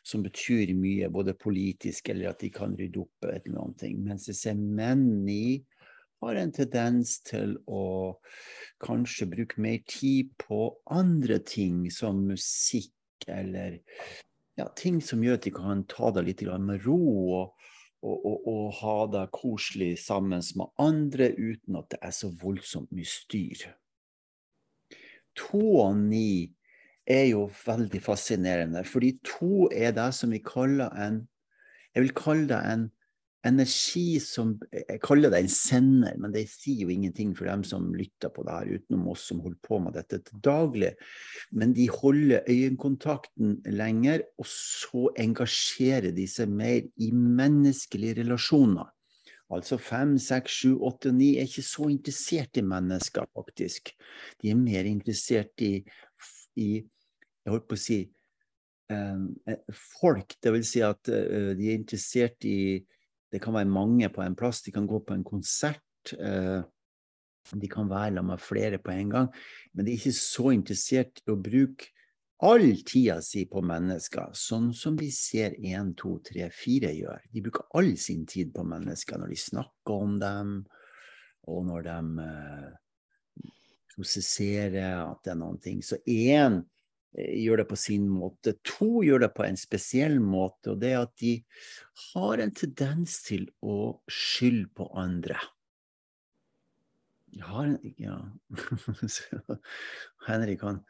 Som 0.03 0.23
betyr 0.25 0.71
mye, 0.73 1.11
både 1.13 1.35
politisk 1.37 2.09
eller 2.09 2.31
at 2.31 2.41
de 2.41 2.49
kan 2.53 2.73
rydde 2.77 3.03
opp 3.03 3.27
et 3.29 3.45
eller 3.45 3.67
annet. 3.67 3.85
Mens 4.01 4.25
disse 4.31 4.55
menn 4.57 5.27
i 5.29 5.61
har 6.21 6.37
en 6.37 6.53
tendens 6.53 7.19
til 7.25 7.55
å 7.69 8.17
kanskje 8.81 9.29
bruke 9.29 9.61
mer 9.61 9.81
tid 9.89 10.33
på 10.41 10.71
andre 10.89 11.39
ting, 11.45 11.85
som 11.93 12.23
musikk 12.29 13.29
eller 13.29 13.79
ja, 14.59 14.67
ting 14.77 14.99
som 15.03 15.23
gjør 15.23 15.39
at 15.39 15.45
de 15.47 15.53
kan 15.55 15.83
ta 15.89 16.11
det 16.15 16.25
litt 16.27 16.43
med 16.59 16.85
ro 16.85 16.99
og, 17.37 17.67
og, 18.01 18.17
og, 18.17 18.47
og, 18.47 18.63
ha 18.81 18.95
det 19.13 19.25
koselig 19.35 19.93
sammen 20.03 20.43
med 20.57 20.73
andre 20.81 21.31
uten 21.37 21.77
at 21.79 21.91
det 21.93 22.01
er 22.01 22.15
så 22.15 22.31
voldsomt 22.41 22.91
mye 22.91 23.07
styr. 23.07 23.67
To 25.39 25.63
og 25.85 25.95
ni 25.97 26.51
er 27.07 27.31
jo 27.31 27.45
veldig 27.65 28.01
fascinerende, 28.03 28.83
fordi 28.85 29.15
to 29.25 29.69
er 29.71 29.93
det 29.95 30.11
som 30.15 30.31
vi 30.31 30.41
kaller 30.43 30.91
en 30.95 31.27
Jeg 31.91 32.05
vil 32.05 32.13
kalle 32.15 32.47
det 32.47 32.57
en 32.71 32.83
energi 33.47 34.19
som 34.21 34.53
Jeg 34.71 34.99
kaller 35.01 35.31
det 35.33 35.39
en 35.41 35.51
sender, 35.51 36.17
men 36.21 36.33
det 36.33 36.45
sier 36.51 36.85
jo 36.85 36.93
ingenting 36.93 37.33
for 37.37 37.49
dem 37.49 37.63
som 37.65 37.89
lytter 37.95 38.29
på 38.33 38.45
det 38.45 38.53
her, 38.55 38.71
utenom 38.77 39.09
oss 39.13 39.25
som 39.31 39.41
holder 39.41 39.59
på 39.65 39.79
med 39.81 39.97
dette 39.97 40.21
til 40.27 40.43
daglig. 40.45 40.93
Men 41.51 41.73
de 41.77 41.87
holder 41.89 42.45
øyekontakten 42.49 43.59
lenger, 43.73 44.25
og 44.37 44.49
så 44.49 45.09
engasjerer 45.19 46.13
de 46.15 46.27
seg 46.29 46.53
mer 46.53 46.85
i 47.01 47.11
menneskelige 47.11 48.21
relasjoner. 48.21 48.91
Altså 49.51 49.75
fem, 49.81 50.15
seks, 50.21 50.61
sju, 50.61 50.77
åtte 50.87 51.11
og 51.11 51.17
ni 51.17 51.33
er 51.35 51.49
ikke 51.49 51.65
så 51.65 51.89
interessert 51.91 52.55
i 52.61 52.63
mennesker, 52.63 53.27
faktisk. 53.35 53.91
De 54.39 54.53
er 54.53 54.59
mer 54.59 54.87
interessert 54.87 55.65
i, 55.65 55.81
i 56.55 56.69
jeg 57.41 57.51
holdt 57.51 57.67
på 57.67 57.75
å 57.75 57.81
si 57.81 57.99
eh, 58.93 59.61
folk. 59.99 60.37
Det 60.39 60.53
vil 60.55 60.65
si 60.67 60.83
at 60.85 61.09
eh, 61.11 61.51
de 61.57 61.67
er 61.67 61.79
interessert 61.79 62.47
i 62.47 62.79
det 63.31 63.41
kan 63.43 63.55
være 63.55 63.71
mange 63.71 64.09
på 64.11 64.23
en 64.23 64.35
plass. 64.35 64.61
De 64.65 64.73
kan 64.75 64.87
gå 64.87 64.99
på 65.05 65.15
en 65.15 65.23
konsert. 65.23 66.13
Eh, 66.17 66.61
de 67.57 67.69
kan 67.71 67.89
være 67.89 68.15
sammen 68.15 68.33
med 68.33 68.43
flere 68.43 68.77
på 68.77 68.91
en 68.91 69.09
gang. 69.09 69.31
Men 69.73 69.85
de 69.85 69.93
er 69.93 69.99
ikke 69.99 70.17
så 70.19 70.51
interessert 70.53 71.23
i 71.25 71.31
å 71.31 71.39
bruke 71.39 71.89
all 72.41 72.65
tida 72.87 73.19
si 73.21 73.43
på 73.45 73.61
mennesker, 73.61 74.31
sånn 74.33 74.71
som 74.73 74.95
vi 74.97 75.11
ser 75.13 75.53
én, 75.61 75.93
to, 75.97 76.15
tre, 76.25 76.47
fire 76.53 76.89
gjør. 76.95 77.21
De 77.29 77.43
bruker 77.45 77.67
all 77.77 77.91
sin 78.01 78.25
tid 78.25 78.49
på 78.55 78.65
mennesker 78.65 79.21
når 79.21 79.33
de 79.33 79.37
snakker 79.37 80.05
om 80.07 80.15
dem, 80.21 80.55
og 81.51 81.67
når 81.69 81.85
de 81.85 82.25
eh, 82.25 83.51
prosesserer 83.93 85.03
at 85.03 85.21
det 85.23 85.35
er 85.35 85.41
noen 85.41 85.61
ting. 85.61 85.83
Så 85.85 86.01
én 86.09 86.63
gjør 87.17 87.61
det 87.61 87.67
på 87.69 87.77
sin 87.79 88.07
måte. 88.09 88.55
To 88.77 89.01
gjør 89.05 89.25
det 89.25 89.31
på 89.35 89.45
en 89.45 89.59
spesiell 89.59 90.19
måte, 90.23 90.73
og 90.73 90.81
det 90.83 90.93
er 90.93 91.01
at 91.03 91.15
de 91.21 91.33
har 92.11 92.43
en 92.43 92.53
tendens 92.55 93.19
til 93.25 93.49
å 93.59 93.97
skylde 94.11 94.71
på 94.77 94.87
andre. 94.99 95.39
De 97.31 97.43
har 97.47 97.67
en 97.69 97.77
Ja 98.01 98.17
Henrik 100.27 100.63
han, 100.67 100.81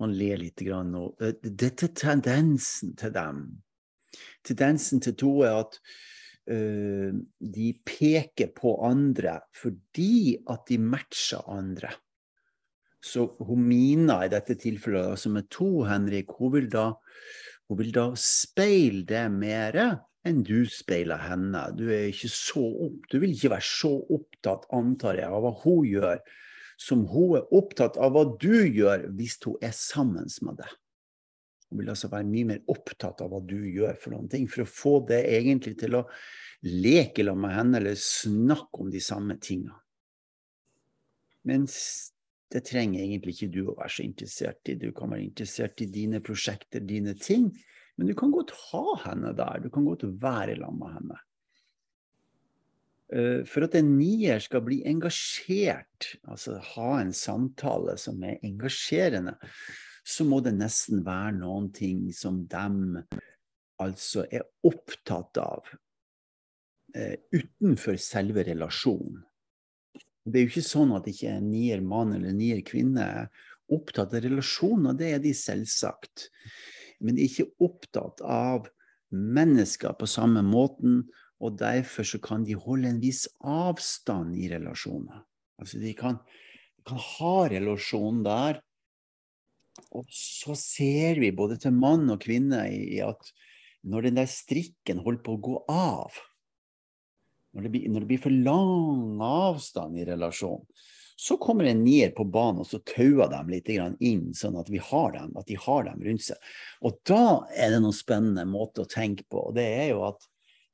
han 0.00 0.14
ler 0.16 0.40
litt 0.40 0.60
grann 0.64 0.94
nå. 0.94 1.10
Eh, 1.20 1.36
dette 1.44 1.90
er 1.90 1.96
tendensen 1.96 2.94
til 2.98 3.12
dem. 3.14 3.42
Tendensen 4.46 5.02
til 5.04 5.16
to 5.20 5.34
er 5.46 5.60
at 5.60 5.76
uh, 6.50 7.12
de 7.38 7.66
peker 7.86 8.50
på 8.56 8.72
andre 8.86 9.36
fordi 9.54 10.40
at 10.50 10.64
de 10.70 10.80
matcher 10.82 11.44
andre. 11.52 11.92
Så 13.00 13.30
hun 13.40 13.64
Mina 13.64 14.20
i 14.26 14.30
dette 14.32 14.56
tilfellet, 14.60 15.18
som 15.20 15.38
er 15.40 15.46
to, 15.52 15.84
Henrik, 15.88 16.34
hun 16.36 16.52
vil 16.56 16.68
da, 16.72 16.90
hun 17.70 17.80
vil 17.80 17.92
da 17.96 18.10
speile 18.18 19.06
det 19.08 19.24
mer 19.32 19.78
enn 20.28 20.42
du 20.44 20.66
speiler 20.68 21.22
henne. 21.24 21.62
Du, 21.78 21.86
opp, 21.88 23.08
du 23.08 23.16
vil 23.22 23.32
ikke 23.32 23.54
være 23.54 23.68
så 23.70 23.94
opptatt, 24.12 24.68
antar 24.76 25.22
jeg, 25.22 25.30
av 25.32 25.46
hva 25.46 25.54
hun 25.62 25.88
gjør, 25.88 26.20
som 26.80 27.06
hun 27.08 27.38
er 27.40 27.56
opptatt 27.56 27.96
av 28.00 28.14
hva 28.14 28.26
du 28.40 28.52
gjør 28.68 29.08
hvis 29.16 29.38
hun 29.46 29.56
er 29.64 29.74
sammen 29.76 30.28
med 30.44 30.60
deg. 30.60 30.76
Hun 31.70 31.80
vil 31.80 31.92
altså 31.92 32.10
være 32.10 32.26
mye 32.26 32.48
mer 32.48 32.62
opptatt 32.72 33.20
av 33.22 33.32
hva 33.32 33.40
du 33.46 33.58
gjør 33.62 33.96
for 34.00 34.12
noen 34.12 34.28
ting, 34.28 34.48
for 34.50 34.64
å 34.64 34.70
få 34.70 34.94
det 35.08 35.22
egentlig 35.30 35.76
til 35.80 36.00
å 36.00 36.06
leke 36.66 37.24
med 37.32 37.54
henne 37.54 37.78
eller 37.80 37.96
snakke 37.96 38.82
om 38.84 38.90
de 38.92 39.00
samme 39.00 39.38
tingene. 39.40 39.78
Mens 41.48 41.76
det 42.50 42.64
trenger 42.66 43.02
egentlig 43.04 43.36
ikke 43.36 43.52
du 43.54 43.60
å 43.70 43.76
være 43.78 43.94
så 43.94 44.04
interessert 44.04 44.70
i. 44.70 44.76
Du 44.78 44.90
kan 44.96 45.12
være 45.12 45.26
interessert 45.28 45.82
i 45.84 45.88
dine 45.90 46.20
prosjekter, 46.24 46.82
dine 46.82 47.14
ting. 47.14 47.50
Men 47.96 48.10
du 48.10 48.14
kan 48.18 48.32
godt 48.34 48.54
ha 48.70 48.84
henne 49.04 49.34
der. 49.38 49.60
Du 49.62 49.70
kan 49.70 49.86
godt 49.86 50.06
være 50.22 50.56
sammen 50.58 50.80
med 50.80 50.96
henne. 50.96 51.20
Eh, 53.10 53.40
for 53.46 53.66
at 53.66 53.74
en 53.78 53.94
nier 53.98 54.42
skal 54.42 54.62
bli 54.66 54.80
engasjert, 54.86 56.12
altså 56.30 56.58
ha 56.74 56.90
en 57.00 57.12
samtale 57.14 57.96
som 57.98 58.22
er 58.26 58.42
engasjerende, 58.46 59.36
så 60.06 60.26
må 60.26 60.40
det 60.42 60.54
nesten 60.56 61.04
være 61.06 61.36
noen 61.38 61.70
ting 61.74 62.08
som 62.16 62.44
de 62.50 63.04
altså 63.80 64.26
er 64.28 64.44
opptatt 64.66 65.38
av 65.40 65.68
uh, 66.96 67.16
utenfor 67.32 67.96
selve 68.00 68.44
relasjonen. 68.48 69.22
Det 70.24 70.36
er 70.36 70.44
jo 70.44 70.50
ikke 70.52 70.66
sånn 70.66 70.92
at 70.96 71.08
ikke 71.08 71.30
en 71.32 71.48
nier 71.52 71.80
mann 71.84 72.12
eller 72.16 72.34
nier 72.36 72.60
kvinne 72.66 73.04
er 73.04 73.46
opptatt 73.70 74.14
av 74.16 74.24
relasjoner, 74.24 74.96
det 74.98 75.14
er 75.14 75.22
de 75.22 75.32
selvsagt. 75.36 76.28
Men 77.00 77.16
de 77.16 77.24
er 77.24 77.30
ikke 77.30 77.64
opptatt 77.64 78.20
av 78.26 78.68
mennesker 79.10 79.94
på 79.98 80.08
samme 80.10 80.42
måten, 80.46 81.04
og 81.40 81.56
derfor 81.60 82.04
så 82.04 82.20
kan 82.22 82.44
de 82.44 82.58
holde 82.58 82.90
en 82.90 83.00
viss 83.00 83.24
avstand 83.40 84.36
i 84.36 84.50
relasjoner. 84.52 85.22
Altså 85.60 85.80
de 85.80 85.94
kan, 85.96 86.18
kan 86.86 87.00
ha 87.16 87.36
relasjon 87.48 88.20
der, 88.26 88.60
og 89.96 90.10
så 90.12 90.54
ser 90.58 91.20
vi 91.22 91.30
både 91.32 91.56
til 91.62 91.72
mann 91.72 92.10
og 92.12 92.20
kvinne 92.22 92.66
i 92.68 93.00
at 93.04 93.32
når 93.88 94.08
den 94.08 94.18
der 94.20 94.28
strikken 94.28 95.00
holder 95.00 95.22
på 95.24 95.36
å 95.36 95.42
gå 95.46 95.56
av, 95.72 96.18
når 97.54 97.66
det, 97.66 97.72
blir, 97.74 97.90
når 97.90 98.04
det 98.04 98.10
blir 98.12 98.22
for 98.22 98.34
lang 98.46 99.20
avstand 99.24 99.98
i 99.98 100.06
relasjonen, 100.08 100.66
så 101.20 101.36
kommer 101.36 101.66
en 101.68 101.82
nier 101.84 102.14
på 102.16 102.24
banen 102.32 102.62
og 102.62 102.68
så 102.70 102.78
tauer 102.88 103.28
dem 103.28 103.50
litt 103.52 103.68
inn, 103.68 104.30
sånn 104.32 104.56
at, 104.56 104.70
har 104.86 105.10
dem, 105.12 105.34
at 105.36 105.50
de 105.50 105.58
har 105.60 105.84
dem 105.84 106.00
rundt 106.06 106.24
seg. 106.24 106.52
Og 106.80 106.96
da 107.04 107.24
er 107.52 107.74
det 107.74 107.82
noen 107.84 107.96
spennende 107.96 108.46
måter 108.48 108.86
å 108.86 108.88
tenke 108.88 109.26
på. 109.28 109.50
og 109.50 109.58
Det 109.58 109.66
er 109.82 109.90
jo 109.90 110.06
at 110.06 110.24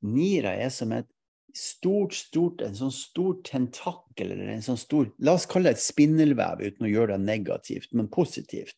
niere 0.06 0.52
er 0.62 0.70
som 0.70 0.94
et 0.94 1.08
stort, 1.56 2.14
stort, 2.14 2.62
en 2.62 2.76
sånn 2.76 2.92
stor 2.94 3.38
tentakel, 3.46 4.30
eller 4.34 4.52
en 4.52 4.64
sånn 4.64 4.78
stor 4.80 5.08
La 5.24 5.34
oss 5.36 5.46
kalle 5.50 5.70
det 5.70 5.78
et 5.78 5.84
spindelvev, 5.84 6.62
uten 6.62 6.86
å 6.86 6.90
gjøre 6.90 7.16
det 7.16 7.26
negativt, 7.26 7.92
men 7.96 8.10
positivt. 8.12 8.76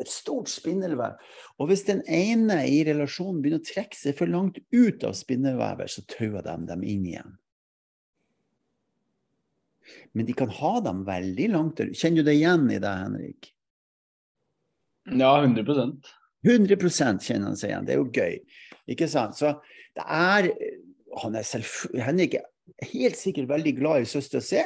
Et 0.00 0.10
stort 0.10 0.50
spindelvev. 0.50 1.16
Og 1.60 1.70
hvis 1.70 1.86
den 1.88 2.02
ene 2.04 2.60
i 2.68 2.82
relasjonen 2.88 3.40
begynner 3.42 3.62
å 3.62 3.68
trekke 3.68 3.98
seg 3.98 4.18
for 4.18 4.30
langt 4.30 4.60
ut 4.74 5.06
av 5.06 5.16
spindelvevet, 5.18 5.92
så 5.92 6.04
tauer 6.10 6.42
de 6.46 6.56
dem 6.70 6.84
inn 6.84 7.06
igjen. 7.12 7.36
Men 10.12 10.26
de 10.26 10.34
kan 10.34 10.50
ha 10.50 10.72
dem 10.82 11.04
veldig 11.06 11.50
langt. 11.52 11.82
Kjenner 11.94 12.24
du 12.24 12.30
deg 12.30 12.40
igjen 12.40 12.66
i 12.74 12.80
det, 12.82 12.94
Henrik? 13.04 13.52
Ja, 15.14 15.36
100 15.38 15.62
100 16.46 17.22
kjenner 17.22 17.52
han 17.52 17.58
seg 17.58 17.70
igjen. 17.70 17.86
Det 17.86 17.94
er 17.94 18.00
jo 18.00 18.10
gøy. 18.10 18.40
Ikke 18.90 19.08
sant? 19.10 19.38
Så 19.38 19.54
det 19.96 20.04
er 20.04 20.50
Han 21.22 21.38
er 21.38 21.46
Henrik 22.04 22.36
er 22.38 22.90
helt 22.92 23.16
sikkert 23.16 23.48
veldig 23.48 23.72
glad 23.78 24.04
i 24.04 24.10
søster 24.10 24.42
C, 24.44 24.64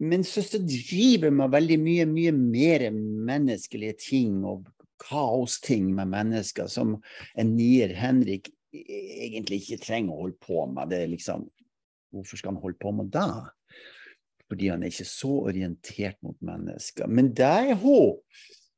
men 0.00 0.24
søster 0.24 0.62
driver 0.64 1.32
med 1.32 1.52
veldig 1.52 1.78
mye, 1.80 2.06
mye 2.08 2.32
mer 2.36 2.86
menneskelige 2.92 3.98
ting 4.08 4.40
og 4.48 4.68
kaosting 5.00 5.92
med 5.96 6.10
mennesker 6.12 6.68
som 6.68 6.98
en 7.38 7.54
nier 7.56 7.92
Henrik 7.96 8.50
egentlig 8.72 9.62
ikke 9.62 9.80
trenger 9.84 10.14
å 10.14 10.24
holde 10.24 10.38
på 10.44 10.66
med. 10.70 10.92
Det 10.92 11.04
er 11.04 11.14
liksom 11.14 11.48
Hvorfor 12.10 12.40
skal 12.40 12.50
han 12.50 12.58
holde 12.58 12.78
på 12.82 12.90
med 12.90 13.12
det? 13.14 13.22
Fordi 14.50 14.66
han 14.72 14.82
er 14.82 14.90
ikke 14.90 15.04
så 15.06 15.28
orientert 15.46 16.16
mot 16.26 16.34
mennesker. 16.42 17.06
Men 17.06 17.28
det 17.38 17.46
er 17.46 17.76
hun. 17.78 18.16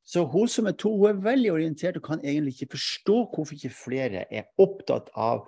Så 0.05 0.27
hun 0.29 0.51
som 0.53 0.69
er 0.69 0.77
to, 0.77 0.91
hun 1.01 1.09
er 1.09 1.23
veldig 1.25 1.55
orientert 1.55 1.97
og 1.97 2.05
kan 2.11 2.21
egentlig 2.21 2.59
ikke 2.59 2.75
forstå 2.75 3.17
hvorfor 3.33 3.57
ikke 3.57 3.73
flere 3.73 4.27
er 4.29 4.51
opptatt 4.61 5.09
av 5.17 5.47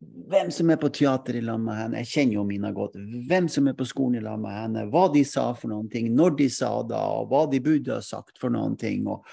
hvem 0.00 0.50
som 0.52 0.70
er 0.70 0.78
på 0.80 0.90
teater 0.92 1.38
i 1.38 1.42
lag 1.44 1.60
med 1.62 1.78
henne. 1.78 2.02
Jeg 2.04 2.12
kjenner 2.12 2.38
jo 2.38 2.44
Mina 2.48 2.70
godt. 2.76 2.98
Hvem 3.28 3.48
som 3.52 3.68
er 3.70 3.76
på 3.78 3.86
skolen 3.88 4.20
i 4.20 4.24
lag 4.24 4.38
med 4.40 4.52
henne. 4.52 4.86
Hva 4.92 5.06
de 5.12 5.22
sa 5.24 5.48
for 5.56 5.72
noen 5.72 5.88
ting, 5.92 6.10
når 6.14 6.36
de 6.40 6.48
sa 6.52 6.70
det, 6.86 6.98
og 7.00 7.30
hva 7.32 7.46
de 7.50 7.62
burde 7.64 7.94
ha 7.94 8.04
sagt 8.04 8.40
for 8.42 8.52
noen 8.52 8.76
ting, 8.80 9.06
og, 9.08 9.24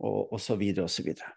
og, 0.00 0.32
og 0.32 0.40
så 0.40 0.56
videre 0.60 0.88
og 0.88 0.94
så 0.94 1.04
videre. 1.06 1.34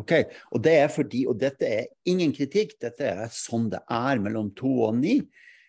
Ok, 0.00 0.12
Og 0.50 0.62
det 0.64 0.72
er 0.80 0.88
fordi, 0.88 1.26
og 1.28 1.36
dette 1.40 1.68
er 1.68 1.88
ingen 2.08 2.32
kritikk, 2.32 2.78
dette 2.80 3.04
er 3.04 3.26
sånn 3.28 3.68
det 3.70 3.82
er 3.92 4.22
mellom 4.24 4.48
to 4.56 4.70
og 4.88 4.96
ni. 4.96 5.18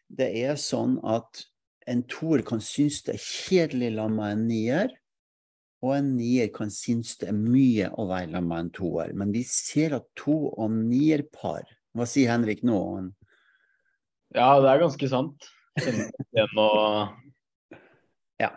Det 0.07 0.29
er 0.45 0.55
sånn 0.55 0.95
at 1.03 1.43
en 1.91 2.05
toer 2.07 2.45
kan 2.47 2.61
synes 2.63 3.01
det 3.03 3.17
er 3.17 3.25
kjedelig 3.25 3.89
sammen 3.97 4.15
med 4.21 4.31
en 4.37 4.45
nier. 4.47 4.93
Og 5.83 5.97
en 5.97 6.13
nier 6.15 6.47
kan 6.55 6.71
synes 6.71 7.17
det 7.19 7.27
er 7.33 7.35
mye 7.35 7.89
å 7.99 8.05
være 8.07 8.31
sammen 8.31 8.51
med 8.53 8.61
en 8.63 8.71
toer. 8.77 9.11
Men 9.19 9.33
vi 9.35 9.43
ser 9.47 9.97
at 9.97 10.07
to- 10.15 10.53
og 10.53 10.71
nierpar 10.71 11.67
Hva 11.93 12.07
sier 12.09 12.31
Henrik 12.31 12.63
nå? 12.65 12.79
Ja, 14.33 14.55
det 14.63 14.71
er 14.71 14.79
ganske 14.81 15.09
sant. 15.11 15.49
Kjenner 15.77 17.11
Ja. 18.41 18.49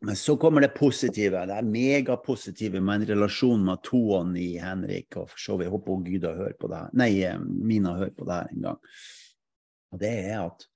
Men 0.00 0.16
så 0.20 0.36
kommer 0.38 0.60
det 0.62 0.76
positive. 0.76 1.46
Det 1.48 1.56
er 1.56 1.66
megapositive 1.66 2.80
med 2.80 3.00
en 3.00 3.08
relasjon 3.16 3.64
med 3.64 3.82
to 3.82 3.98
og 4.20 4.28
ni, 4.30 4.52
Henrik. 4.62 5.16
Og 5.16 5.32
for 5.32 5.42
så 5.42 5.56
vidt 5.58 5.72
håper 5.72 6.04
Gyda 6.06 6.36
hører 6.36 6.54
på 6.60 6.70
det 6.70 6.82
her. 6.84 6.92
Nei, 6.92 7.10
eh, 7.24 7.38
Mina 7.40 7.96
hører 7.96 8.14
på 8.14 8.28
det 8.28 8.34
her 8.34 8.52
en 8.52 8.68
gang. 8.68 8.78
Og 9.90 9.98
det 9.98 10.12
er 10.28 10.44
at 10.44 10.68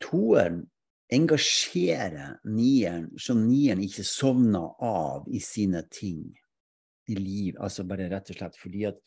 toeren 0.00 0.64
engasjerer 1.12 2.38
nieren 2.48 3.10
så 3.20 3.36
nieren 3.36 3.82
ikke 3.84 4.06
sovner 4.08 4.72
av 4.82 5.28
i 5.28 5.40
sine 5.44 5.84
ting 5.92 6.24
i 7.10 7.16
liv. 7.18 7.58
Altså 7.60 7.84
bare 7.88 8.08
rett 8.12 8.30
og 8.32 8.38
slett 8.38 8.56
fordi 8.60 8.86
at 8.88 9.00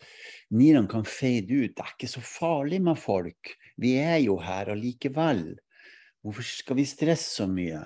nieren 0.54 0.90
kan 0.90 1.06
fade 1.08 1.50
ut. 1.50 1.74
Det 1.74 1.84
er 1.84 1.96
ikke 1.96 2.12
så 2.12 2.24
farlig 2.24 2.82
med 2.86 3.00
folk. 3.02 3.56
Vi 3.82 3.96
er 4.02 4.20
jo 4.26 4.38
her 4.42 4.74
allikevel. 4.74 5.50
Hvorfor 6.26 6.46
skal 6.46 6.80
vi 6.80 6.88
stresse 6.90 7.42
så 7.42 7.48
mye? 7.50 7.84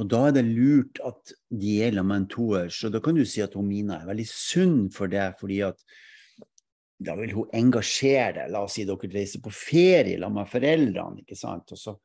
Og 0.00 0.08
da 0.08 0.26
er 0.28 0.36
det 0.38 0.46
lurt 0.48 1.00
at 1.04 1.34
de 1.52 1.76
er 1.84 1.92
sammen 1.92 2.08
med 2.08 2.22
en 2.22 2.30
toer. 2.32 2.72
Så 2.72 2.88
da 2.92 3.00
kan 3.04 3.16
du 3.16 3.24
si 3.28 3.42
at 3.44 3.56
hun 3.58 3.68
Mina 3.68 4.00
er 4.00 4.08
veldig 4.08 4.28
sunn 4.28 4.78
for 4.92 5.12
det, 5.12 5.32
fordi 5.40 5.60
at 5.66 5.80
da 7.02 7.16
vil 7.18 7.34
hun 7.34 7.56
engasjere 7.56 8.36
deg. 8.38 8.52
La 8.54 8.62
oss 8.64 8.78
si 8.78 8.86
dere 8.88 9.10
reiser 9.12 9.42
på 9.42 9.52
ferie 9.52 10.16
sammen 10.20 10.40
med 10.40 10.52
foreldrene, 10.52 11.24
ikke 11.24 11.38
sant. 11.38 11.74
Og, 11.74 11.80
så, 11.80 11.96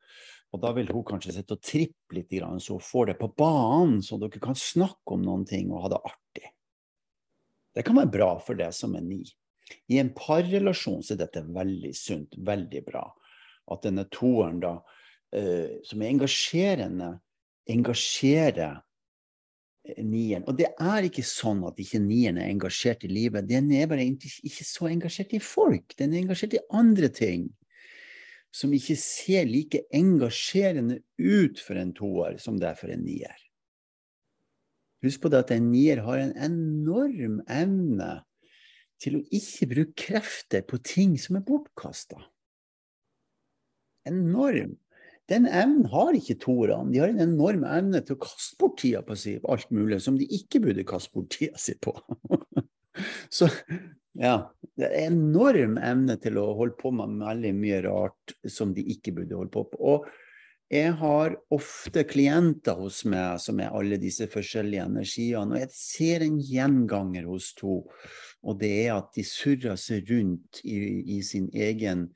og 0.52 0.62
da 0.62 0.70
vil 0.76 0.88
hun 0.94 1.04
kanskje 1.04 1.34
sitte 1.36 1.56
og 1.58 1.64
trippe 1.64 2.16
litt, 2.16 2.32
så 2.32 2.78
hun 2.78 2.84
får 2.84 3.10
det 3.10 3.18
på 3.20 3.28
banen, 3.36 4.00
så 4.02 4.16
dere 4.20 4.40
kan 4.40 4.56
snakke 4.56 5.16
om 5.16 5.26
noen 5.26 5.44
ting 5.48 5.68
og 5.72 5.84
ha 5.84 5.92
det 5.92 6.00
artig. 6.08 6.52
Det 7.76 7.84
kan 7.86 7.98
være 8.00 8.12
bra 8.14 8.30
for 8.42 8.58
deg 8.58 8.72
som 8.74 8.96
er 8.96 9.04
ni. 9.04 9.20
I 9.92 10.00
en 10.00 10.14
parrelasjon 10.16 11.04
så 11.04 11.14
er 11.14 11.22
dette 11.26 11.44
veldig 11.44 11.92
sunt, 11.96 12.38
veldig 12.40 12.80
bra. 12.86 13.04
At 13.68 13.84
denne 13.84 14.06
toeren 14.08 14.62
da, 14.62 14.78
eh, 15.36 15.78
som 15.84 16.00
er 16.00 16.14
engasjerende, 16.14 17.10
engasjerer 17.68 18.80
nieren. 19.96 20.44
Og 20.48 20.56
det 20.58 20.70
er 20.80 21.06
ikke 21.06 21.24
sånn 21.24 21.60
at 21.68 21.78
ikke 21.80 22.00
nieren 22.02 22.40
er 22.40 22.50
engasjert 22.52 23.04
i 23.04 23.12
livet. 23.12 23.48
Den 23.48 23.70
er 23.76 23.88
bare 23.90 24.04
ikke 24.04 24.66
så 24.66 24.88
engasjert 24.90 25.36
i 25.36 25.42
folk. 25.42 25.94
Den 26.00 26.14
er 26.14 26.22
engasjert 26.22 26.56
i 26.56 26.64
andre 26.76 27.12
ting. 27.12 27.48
Som 28.54 28.72
ikke 28.76 28.96
ser 28.98 29.48
like 29.48 29.84
engasjerende 29.94 31.02
ut 31.20 31.60
for 31.60 31.78
en 31.78 31.92
toer 31.96 32.38
som 32.42 32.56
det 32.60 32.70
er 32.70 32.78
for 32.78 32.92
en 32.92 33.04
nier. 33.04 33.36
Husk 35.04 35.22
på 35.22 35.30
det 35.30 35.44
at 35.44 35.52
en 35.54 35.68
nier 35.70 36.02
har 36.02 36.18
en 36.22 36.34
enorm 36.48 37.38
evne 37.46 38.10
til 38.98 39.20
å 39.20 39.24
ikke 39.34 39.70
bruke 39.70 39.96
krefter 40.08 40.64
på 40.66 40.80
ting 40.82 41.14
som 41.20 41.38
er 41.38 41.46
bortkasta. 41.46 42.18
Enorm. 44.08 44.74
Den 45.28 45.44
evnen 45.44 45.84
har 45.92 46.16
ikke 46.16 46.38
toerne. 46.40 46.88
De 46.90 47.02
har 47.02 47.12
en 47.12 47.22
enorm 47.22 47.66
evne 47.68 48.00
til 48.02 48.16
å 48.16 48.22
kaste 48.24 48.56
bort 48.60 48.78
tida 48.80 49.04
på 49.04 49.14
alt 49.52 49.70
mulig 49.74 50.00
som 50.02 50.16
de 50.18 50.26
ikke 50.38 50.62
burde 50.64 50.86
kaste 50.88 51.12
bort 51.14 51.30
tida 51.36 51.60
si 51.60 51.76
på. 51.76 51.92
Så 53.36 53.50
ja, 54.18 54.36
det 54.78 54.88
er 54.88 55.08
enorm 55.08 55.76
evne 55.78 56.16
til 56.22 56.40
å 56.40 56.52
holde 56.58 56.78
på 56.80 56.92
med 56.94 57.20
veldig 57.22 57.52
mye 57.56 57.82
rart 57.86 58.34
som 58.50 58.72
de 58.74 58.84
ikke 58.94 59.14
burde 59.18 59.38
holde 59.38 59.54
på 59.54 59.64
med. 59.70 59.78
Og 59.78 60.08
jeg 60.68 60.92
har 61.00 61.36
ofte 61.54 62.02
klienter 62.04 62.76
hos 62.76 63.00
meg 63.08 63.38
som 63.40 63.60
er 63.62 63.72
alle 63.72 63.96
disse 64.00 64.26
forskjellige 64.28 64.84
energiene, 64.90 65.54
og 65.54 65.62
jeg 65.62 65.70
ser 65.72 66.24
en 66.26 66.40
gjenganger 66.44 67.28
hos 67.30 67.54
to, 67.56 67.80
og 68.44 68.58
det 68.60 68.74
er 68.84 68.98
at 68.98 69.14
de 69.16 69.24
surrer 69.24 69.78
seg 69.80 70.10
rundt 70.12 70.60
i, 70.64 70.76
i 71.16 71.22
sin 71.24 71.48
egen 71.56 72.10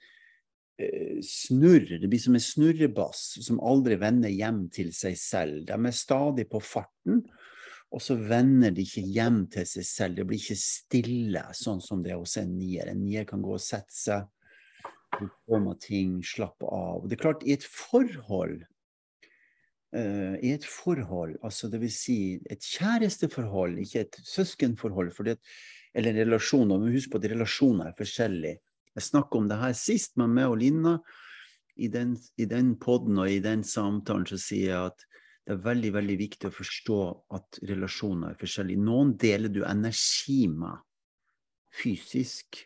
snurr. 1.22 1.98
Det 2.00 2.08
blir 2.08 2.20
som 2.20 2.36
en 2.36 2.44
snurrebass 2.44 3.22
som 3.44 3.60
aldri 3.64 3.98
vender 4.00 4.32
hjem 4.32 4.66
til 4.72 4.92
seg 4.96 5.16
selv. 5.20 5.64
De 5.68 5.76
er 5.76 5.96
stadig 5.96 6.48
på 6.50 6.60
farten, 6.64 7.22
og 7.92 8.00
så 8.00 8.16
vender 8.16 8.72
de 8.72 8.86
ikke 8.86 9.04
hjem 9.04 9.42
til 9.52 9.66
seg 9.68 9.84
selv. 9.84 10.16
Det 10.16 10.24
blir 10.28 10.40
ikke 10.40 10.56
stille, 10.56 11.42
sånn 11.56 11.82
som 11.84 12.00
det 12.04 12.14
er 12.14 12.20
hos 12.22 12.38
en 12.40 12.54
nier. 12.56 12.88
En 12.88 13.02
nier 13.04 13.26
kan 13.28 13.42
gå 13.44 13.52
og 13.52 13.62
sette 13.62 13.92
seg, 13.92 14.28
med 15.52 15.80
ting, 15.84 16.22
slappe 16.24 16.64
av. 16.72 17.04
Det 17.04 17.18
er 17.18 17.20
klart, 17.20 17.42
i 17.44 17.52
et 17.52 17.66
forhold 17.68 18.62
uh, 19.92 20.36
I 20.40 20.54
et 20.54 20.64
forhold, 20.64 21.36
altså 21.44 21.68
vil 21.74 21.92
si 21.92 22.16
et 22.48 22.64
kjæresteforhold, 22.64 23.76
ikke 23.82 24.06
et 24.06 24.20
søskenforhold, 24.24 25.12
for 25.12 25.28
det, 25.28 25.36
eller 25.92 26.14
en 26.14 26.22
relasjon. 26.24 26.72
Og 26.72 26.88
husk 26.94 27.12
på 27.12 27.20
at 27.20 27.28
relasjoner 27.34 27.90
er 27.90 27.98
forskjellige. 27.98 28.62
Jeg 28.96 29.08
snakket 29.10 29.40
om 29.40 29.52
det 29.52 29.60
her 29.60 29.76
sist 29.76 30.16
med 30.20 30.32
meg 30.32 30.48
og 30.48 30.58
Linna. 30.64 30.96
I 31.76 31.88
den, 31.92 32.16
i 32.36 32.44
den 32.48 32.74
poden 32.80 33.20
og 33.20 33.30
i 33.32 33.40
den 33.40 33.62
samtalen 33.64 34.26
så 34.28 34.36
sier 34.40 34.66
jeg 34.68 34.90
at 34.92 35.06
det 35.42 35.56
er 35.56 35.64
veldig 35.64 35.90
veldig 35.96 36.18
viktig 36.20 36.48
å 36.48 36.54
forstå 36.54 36.98
at 37.38 37.58
relasjoner 37.66 38.32
er 38.34 38.38
forskjellige. 38.38 38.82
Noen 38.86 39.16
deler 39.18 39.50
du 39.50 39.64
energi 39.66 40.44
med 40.50 40.84
fysisk, 41.82 42.60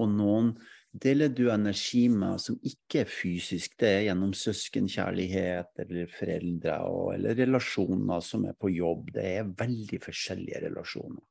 og 0.00 0.12
noen 0.12 0.52
deler 0.90 1.30
du 1.32 1.46
energi 1.52 2.08
med 2.12 2.42
som 2.42 2.58
ikke 2.66 3.04
er 3.04 3.10
fysisk. 3.10 3.78
Det 3.80 3.88
er 3.88 4.04
gjennom 4.08 4.34
søskenkjærlighet 4.36 5.82
eller 5.84 6.12
foreldre 6.12 6.76
og, 6.88 7.06
eller 7.14 7.38
relasjoner 7.38 8.24
som 8.26 8.44
er 8.50 8.56
på 8.58 8.72
jobb. 8.74 9.12
Det 9.16 9.26
er 9.38 9.52
veldig 9.62 10.02
forskjellige 10.04 10.64
relasjoner. 10.66 11.24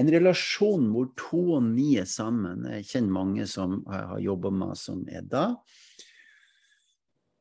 En 0.00 0.08
relasjon 0.10 0.88
hvor 0.94 1.10
to 1.18 1.42
og 1.58 1.66
ni 1.66 1.92
er 2.00 2.08
sammen, 2.08 2.64
jeg 2.78 2.88
kjenner 2.92 3.14
mange 3.14 3.46
som 3.50 3.80
jeg 3.82 4.08
har 4.12 4.22
jobba 4.22 4.52
med 4.54 4.78
som 4.78 5.02
er 5.10 5.26
da, 5.26 5.44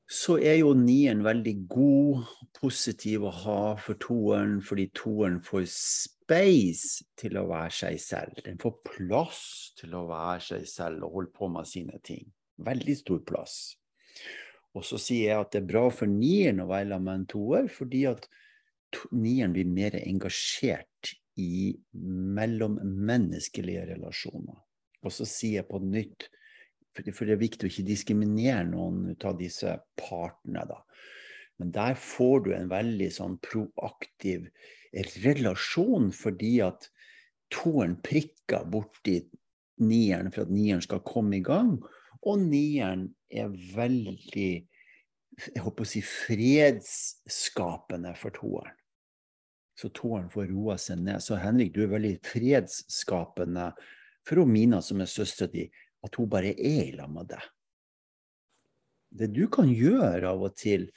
så 0.10 0.40
er 0.42 0.58
jo 0.64 0.74
nieren 0.74 1.22
veldig 1.22 1.54
god, 1.70 2.30
positiv 2.58 3.28
å 3.30 3.34
ha 3.44 3.62
for 3.78 4.00
toeren, 4.02 4.58
fordi 4.66 4.88
toeren 4.98 5.38
får 5.46 5.68
space 5.70 7.06
til 7.20 7.38
å 7.38 7.46
være 7.52 7.76
seg 7.78 8.00
selv. 8.02 8.42
Den 8.46 8.58
får 8.62 8.80
plass 8.90 9.44
til 9.78 9.94
å 9.94 10.08
være 10.10 10.42
seg 10.48 10.66
selv 10.70 11.06
og 11.06 11.20
holde 11.20 11.36
på 11.38 11.52
med 11.54 11.70
sine 11.70 12.02
ting. 12.02 12.26
Veldig 12.66 12.96
stor 12.98 13.22
plass. 13.28 13.60
Og 14.74 14.86
så 14.86 14.98
sier 15.02 15.30
jeg 15.30 15.44
at 15.44 15.54
det 15.54 15.62
er 15.62 15.70
bra 15.70 15.86
for 15.94 16.10
nieren 16.10 16.64
å 16.64 16.70
være 16.70 16.98
med 16.98 17.14
en 17.14 17.30
toer, 17.30 17.70
fordi 17.70 18.04
at 18.10 18.26
nieren 19.14 19.54
blir 19.54 19.70
mer 19.70 19.98
engasjert 20.02 21.14
i 21.40 21.70
mellommenneskelige 21.94 23.86
relasjoner. 23.94 24.58
Og 25.06 25.14
så 25.14 25.30
sier 25.30 25.62
jeg 25.62 25.70
på 25.70 25.80
nytt, 25.86 26.32
for 27.14 27.26
det, 27.26 27.36
er 27.36 27.42
viktig 27.42 27.68
å 27.68 27.72
ikke 27.72 27.88
diskriminere 27.88 28.68
noen 28.70 29.16
av 29.16 29.38
disse 29.40 29.76
partene, 30.00 30.66
da. 30.70 30.80
Men 31.60 31.74
der 31.76 31.98
får 32.00 32.46
du 32.46 32.54
en 32.56 32.70
veldig 32.72 33.10
sånn 33.12 33.36
proaktiv 33.44 34.48
relasjon, 35.26 36.10
fordi 36.16 36.54
at 36.64 36.88
toeren 37.54 37.98
prikker 38.06 38.64
borti 38.72 39.20
nieren 39.84 40.32
for 40.32 40.46
at 40.46 40.54
nieren 40.54 40.84
skal 40.84 41.04
komme 41.08 41.40
i 41.40 41.46
gang. 41.46 41.78
Og 42.28 42.40
nieren 42.48 43.10
er 43.30 43.50
veldig 43.76 44.52
jeg 45.40 45.62
håper 45.64 45.86
å 45.86 45.88
si 45.88 46.02
fredsskapende 46.04 48.12
for 48.20 48.30
toeren. 48.36 48.76
Så 49.80 49.88
toeren 49.96 50.28
får 50.32 50.50
roa 50.52 50.76
seg 50.82 51.00
ned. 51.06 51.20
Så 51.24 51.36
Henrik, 51.40 51.72
du 51.72 51.84
er 51.86 51.94
veldig 51.94 52.20
fredsskapende 52.28 53.70
for 54.28 54.46
Mina, 54.50 54.82
som 54.84 55.00
er 55.00 55.08
søstera 55.08 55.48
di, 55.54 55.64
at 56.06 56.20
hun 56.20 56.30
bare 56.32 56.54
er 56.56 56.84
i 56.88 56.98
lag 56.98 57.12
med 57.12 57.32
deg. 57.34 57.48
Det 59.10 59.32
du 59.34 59.46
kan 59.52 59.70
gjøre 59.72 60.30
av 60.30 60.44
og 60.46 60.56
til, 60.58 60.90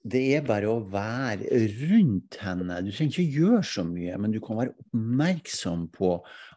det 0.00 0.22
er 0.32 0.46
bare 0.46 0.70
å 0.70 0.80
være 0.90 1.60
rundt 1.76 2.38
henne. 2.40 2.78
Du 2.86 2.88
trenger 2.88 3.20
ikke 3.20 3.40
gjøre 3.42 3.60
så 3.68 3.84
mye, 3.84 4.16
men 4.20 4.32
du 4.32 4.40
kan 4.42 4.58
være 4.58 4.72
oppmerksom 4.80 5.86
på 5.92 6.14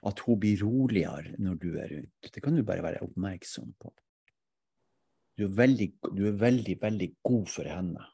at 0.07 0.23
hun 0.23 0.39
blir 0.39 0.63
roligere 0.63 1.35
når 1.43 1.59
du 1.59 1.69
er 1.75 1.91
rundt. 1.91 2.31
Det 2.31 2.43
kan 2.43 2.55
du 2.55 2.63
bare 2.65 2.85
være 2.85 3.03
oppmerksom 3.03 3.75
på. 3.83 3.91
Du 5.37 5.47
er 5.47 5.55
veldig, 5.57 5.89
du 6.13 6.27
er 6.29 6.39
veldig, 6.39 6.77
veldig 6.81 7.09
god 7.25 7.47
for 7.51 7.69
henne. 7.69 8.07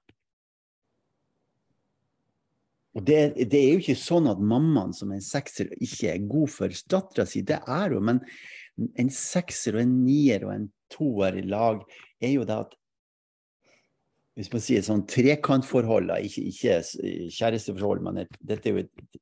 Og 2.97 3.05
det, 3.05 3.19
det, 3.51 3.59
er 3.59 3.75
jo 3.75 3.81
ikke 3.83 3.99
sånn 4.01 4.27
at 4.31 4.39
mammaen 4.41 4.95
som 4.97 5.11
en 5.13 5.23
sekser 5.23 5.69
ikke 5.77 6.09
er 6.09 6.25
god 6.31 6.49
for 6.51 6.73
dattera 6.89 7.27
si, 7.29 7.43
det 7.45 7.59
er 7.61 7.93
hun. 7.93 8.07
Men 8.07 8.21
en 8.99 9.09
sekser 9.13 9.77
og 9.77 9.83
en 9.83 9.95
nier 10.03 10.45
og 10.47 10.53
en 10.55 10.67
toer 10.93 11.39
i 11.39 11.45
lag 11.45 11.81
er 12.21 12.35
jo 12.35 12.45
det 12.47 12.61
at 12.65 12.75
Hvis 14.39 14.53
man 14.53 14.61
sier 14.63 14.83
sånn 14.85 15.01
trekantforhold, 15.09 16.13
ikke, 16.23 16.41
ikke 16.47 16.75
kjæresteforhold, 17.35 17.99
men 18.05 18.21
et, 18.21 18.37
dette 18.39 18.69
er 18.69 18.77
jo 18.77 18.83
et 18.85 19.17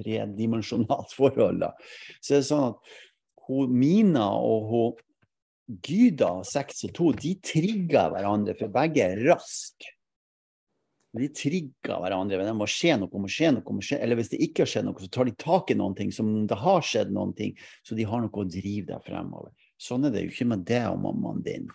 tredimensjonalt 0.00 1.12
forhold, 1.18 1.58
da. 1.60 1.74
Så 2.24 2.38
er 2.38 2.40
det 2.40 2.48
sånn 2.48 2.70
at 2.70 2.94
hun, 3.44 3.74
Mina 3.76 4.30
og 4.40 4.70
hun 4.70 5.02
Gyda, 5.84 6.42
seks 6.44 6.82
og 6.88 6.94
to, 6.96 7.10
de 7.16 7.34
trigger 7.44 8.10
hverandre, 8.12 8.56
for 8.56 8.72
begge 8.72 9.04
er 9.04 9.22
raske. 9.30 9.92
De 11.14 11.28
trigger 11.30 12.00
hverandre. 12.02 12.42
Det 12.42 12.54
må 12.58 12.66
skje 12.66 12.96
noe, 12.98 13.20
må 13.22 13.30
skje 13.30 13.52
noe, 13.54 13.76
må 13.76 13.84
skje. 13.84 14.00
eller 14.02 14.18
hvis 14.18 14.32
det 14.32 14.40
ikke 14.42 14.64
har 14.64 14.70
skjedd 14.72 14.88
noe, 14.88 14.98
så 14.98 15.10
tar 15.14 15.28
de 15.28 15.36
tak 15.38 15.70
i 15.70 15.76
noen 15.78 15.94
ting 15.94 16.10
som 16.14 16.26
om 16.26 16.48
det 16.50 16.58
har 16.58 16.82
skjedd 16.82 17.12
noen 17.14 17.34
ting, 17.38 17.54
så 17.86 17.94
de 17.94 18.06
har 18.10 18.24
noe 18.24 18.42
å 18.42 18.48
drive 18.50 18.88
deg 18.88 19.06
fremover. 19.06 19.52
Sånn 19.78 20.08
er 20.08 20.14
det 20.14 20.24
jo 20.24 20.32
ikke 20.32 20.48
med 20.50 20.64
deg 20.66 20.88
og 20.90 20.98
mammaen 21.04 21.44
din. 21.46 21.68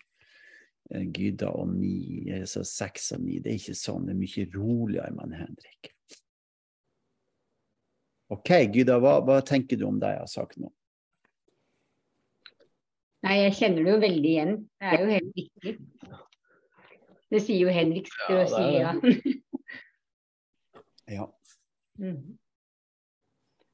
Eh, 0.91 1.05
Gyda 1.07 1.53
og 1.55 1.71
ni, 1.71 2.27
altså 2.35 2.65
seks 2.67 3.13
og 3.15 3.23
ni. 3.23 3.39
Det 3.39 3.53
er 3.53 3.61
ikke 3.61 3.77
sånn. 3.79 4.09
Det 4.09 4.15
er 4.15 4.19
mye 4.19 4.49
roligere 4.57 5.15
med 5.15 5.37
Henrik. 5.39 5.93
OK, 8.35 8.51
Gyda, 8.75 8.99
hva, 9.01 9.19
hva 9.25 9.39
tenker 9.45 9.79
du 9.79 9.87
om 9.87 10.01
det 10.01 10.11
jeg 10.13 10.23
har 10.25 10.33
sagt 10.35 10.59
nå? 10.61 10.67
Nei, 13.25 13.35
jeg 13.45 13.55
kjenner 13.57 13.83
det 13.83 13.93
jo 13.93 14.01
veldig 14.03 14.29
igjen. 14.33 14.51
Det 14.79 14.91
er 14.91 15.01
jo 15.01 15.15
helt 15.15 15.39
riktig. 15.39 15.79
Det 17.29 17.41
sier 17.45 17.67
jo 17.67 17.73
Henrik 17.73 18.09
Strøsia. 18.13 18.95
Ja. 21.09 21.23
Mm. 21.97 22.37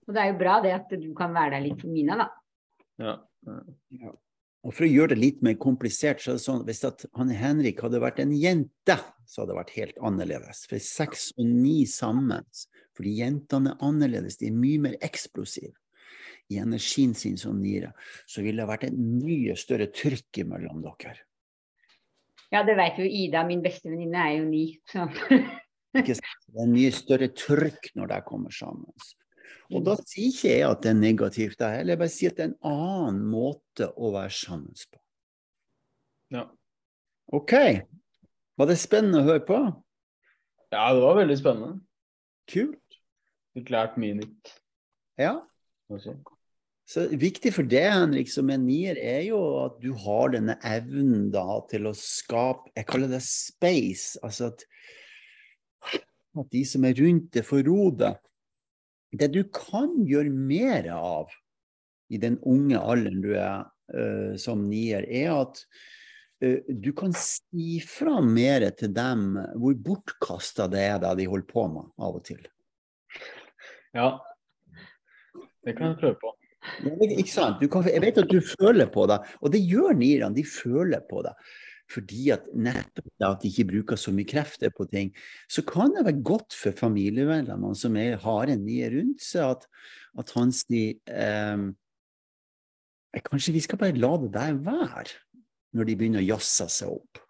Og 0.08 0.14
det 0.16 0.22
er 0.22 0.30
jo 0.30 0.36
bra 0.40 0.60
det 0.64 0.70
at 0.72 0.94
du 1.02 1.10
kan 1.18 1.34
være 1.36 1.58
der 1.58 1.66
litt 1.66 1.82
for 1.82 1.92
Mina, 1.92 2.16
da. 2.22 2.28
Ja. 3.02 3.16
ja. 4.00 4.14
Og 4.66 4.74
For 4.74 4.88
å 4.88 4.90
gjøre 4.90 5.14
det 5.14 5.20
litt 5.20 5.42
mer 5.46 5.58
komplisert, 5.62 6.24
så 6.24 6.32
er 6.32 6.40
det 6.40 6.46
sånn 6.46 6.64
hvis 6.66 6.84
at 6.88 7.04
han 7.18 7.34
Henrik 7.36 7.84
hadde 7.86 8.02
vært 8.02 8.22
en 8.24 8.32
jente, 8.34 8.96
så 9.28 9.42
hadde 9.42 9.52
det 9.52 9.60
vært 9.60 9.76
helt 9.76 10.00
annerledes. 10.10 10.64
For 10.72 10.82
seks 10.82 11.28
og 11.36 11.50
ni 11.50 11.84
sammen, 11.90 12.48
fordi 12.98 13.18
jentene 13.20 13.76
er 13.76 13.86
annerledes, 13.86 14.40
de 14.40 14.50
er 14.50 14.58
mye 14.58 14.82
mer 14.88 14.98
eksplosive 15.06 15.76
i 16.54 16.60
energien 16.62 17.14
sin 17.18 17.38
som 17.42 17.58
niere, 17.62 17.92
så 18.30 18.44
ville 18.46 18.62
det 18.62 18.70
vært 18.70 18.88
et 18.90 18.98
mye 18.98 19.56
større 19.58 19.90
trykk 19.94 20.44
mellom 20.50 20.82
dere. 20.86 21.26
Ja, 22.54 22.62
det 22.68 22.76
vet 22.78 23.00
jo 23.02 23.06
Ida, 23.10 23.42
min 23.48 23.62
beste 23.64 23.90
venninne 23.90 24.22
er 24.22 24.36
jo 24.40 24.46
ni. 24.50 24.66
Så. 24.92 25.08
Det 25.96 26.18
er 26.60 26.68
mye 26.68 26.92
større 26.92 27.30
trykk 27.32 27.94
når 27.96 28.10
de 28.12 28.18
kommer 28.28 28.52
sammen. 28.54 28.92
Og 29.74 29.82
da 29.88 29.96
sier 30.04 30.28
ikke 30.30 30.50
jeg 30.52 30.66
at 30.68 30.82
det 30.84 30.90
er 30.92 30.98
negativt, 31.00 31.62
jeg 31.64 31.80
heller 31.80 31.96
Jeg 31.96 32.02
bare 32.04 32.14
sier 32.14 32.34
at 32.34 32.38
det 32.38 32.44
er 32.46 32.52
en 32.52 32.70
annen 32.70 33.22
måte 33.32 33.88
å 33.96 34.12
være 34.14 34.34
sammen 34.36 34.76
på. 34.92 35.00
Ja. 36.36 36.44
OK. 37.34 37.54
Var 38.60 38.70
det 38.70 38.78
spennende 38.82 39.24
å 39.24 39.28
høre 39.30 39.46
på? 39.48 39.60
ja, 40.76 40.86
det 40.94 41.02
var 41.02 41.16
veldig 41.22 41.38
spennende. 41.40 41.80
Kult. 42.52 43.00
Fikk 43.56 43.70
lært 43.72 43.96
mye 44.02 44.18
nytt 44.20 44.52
Ja. 45.18 45.38
også. 45.90 46.18
Så 46.86 47.08
Viktig 47.18 47.50
for 47.56 47.66
deg, 47.66 47.88
Henrik, 47.90 48.30
som 48.30 48.50
en 48.54 48.68
nier, 48.68 48.98
er 49.02 49.24
jo 49.26 49.40
at 49.64 49.80
du 49.82 49.90
har 50.04 50.36
denne 50.36 50.56
evnen 50.66 51.32
da 51.34 51.58
til 51.70 51.90
å 51.90 51.96
skape 51.98 52.70
Jeg 52.76 52.88
kaller 52.92 53.10
det 53.10 53.24
space. 53.26 54.20
Altså 54.22 54.52
at, 54.52 54.66
at 56.38 56.52
de 56.54 56.62
som 56.70 56.86
er 56.86 56.94
rundt 57.02 57.32
det, 57.34 57.46
får 57.48 57.66
ro 57.66 57.90
det. 57.90 58.14
Det 59.16 59.32
du 59.34 59.42
kan 59.50 59.98
gjøre 60.06 60.30
mer 60.30 60.92
av 60.94 61.34
i 62.14 62.22
den 62.22 62.38
unge 62.46 62.78
alderen 62.78 63.22
du 63.24 63.32
er 63.34 63.66
uh, 63.66 64.38
som 64.38 64.68
nier, 64.70 65.08
er 65.10 65.34
at 65.34 65.64
uh, 66.46 66.62
du 66.70 66.92
kan 66.94 67.16
si 67.18 67.80
fra 67.82 68.20
mer 68.22 68.68
til 68.78 68.94
dem 68.94 69.32
hvor 69.58 69.74
bortkasta 69.90 70.70
det 70.70 70.86
er 70.86 71.02
det 71.02 71.18
de 71.24 71.30
holder 71.34 71.50
på 71.50 71.66
med 71.74 71.90
av 71.98 72.22
og 72.22 72.26
til. 72.30 72.46
Ja. 73.98 74.20
Det 75.66 75.74
kan 75.74 75.96
jeg 75.96 76.04
prøve 76.04 76.22
på. 76.22 76.38
Ikke 76.84 77.32
sant? 77.32 77.62
Kan, 77.72 77.88
jeg 77.90 78.04
vet 78.04 78.20
at 78.22 78.32
du 78.32 78.42
føler 78.42 78.90
på 78.92 79.06
det, 79.12 79.20
og 79.42 79.54
det 79.54 79.64
gjør 79.64 79.96
nierne. 79.98 80.34
De 80.36 80.46
føler 80.48 81.04
på 81.10 81.24
det. 81.26 81.36
Fordi 81.92 82.32
at 82.34 82.48
nettopp 82.58 83.10
det 83.14 83.28
at 83.28 83.44
de 83.44 83.50
ikke 83.52 83.68
bruker 83.70 84.00
så 84.00 84.14
mye 84.16 84.28
krefter 84.28 84.72
på 84.74 84.88
ting, 84.90 85.12
så 85.52 85.62
kan 85.68 85.94
det 85.94 86.06
være 86.08 86.24
godt 86.26 86.56
for 86.58 86.74
familiemedlemmene 86.78 87.78
som 87.78 87.98
er, 88.02 88.18
har 88.24 88.50
en 88.50 88.64
nier 88.66 88.96
rundt 88.96 89.22
seg, 89.22 89.54
at, 89.54 89.68
at 90.18 90.34
han 90.38 90.54
sier 90.56 90.98
eh, 91.10 91.68
Kanskje 93.26 93.54
vi 93.56 93.62
skal 93.64 93.80
bare 93.80 93.96
la 93.96 94.10
det 94.20 94.34
der 94.34 94.58
være, 94.60 95.14
når 95.72 95.88
de 95.88 95.94
begynner 95.96 96.20
å 96.20 96.30
jazze 96.34 96.66
seg 96.68 96.98
opp. 96.98 97.22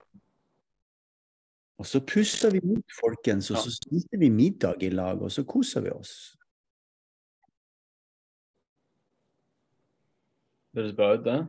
Og 1.77 1.85
så 1.85 1.99
puster 2.07 2.55
vi 2.55 2.61
mot 2.65 2.95
folkens, 2.97 3.51
og 3.51 3.59
så 3.61 3.73
spiser 3.73 4.17
vi 4.17 4.31
middag 4.33 4.81
i 4.81 4.89
lag, 4.89 5.21
og 5.21 5.29
så 5.29 5.43
koser 5.45 5.83
vi 5.85 5.91
oss. 5.93 6.15
Høres 10.75 10.95
bra 10.95 11.13
ut, 11.15 11.25
det. 11.25 11.39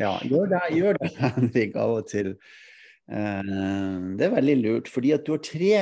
Ja, 0.00 0.14
gjør 0.26 0.48
det, 0.50 0.62
gjør 0.74 0.98
det 1.00 1.10
Henrik, 1.22 1.76
av 1.80 1.98
og 1.98 2.08
til. 2.10 2.34
Eh, 3.08 3.52
det 4.18 4.26
er 4.26 4.34
veldig 4.34 4.56
lurt, 4.60 4.90
fordi 4.92 5.14
at 5.16 5.26
du 5.26 5.34
har 5.36 5.44
tre 5.44 5.76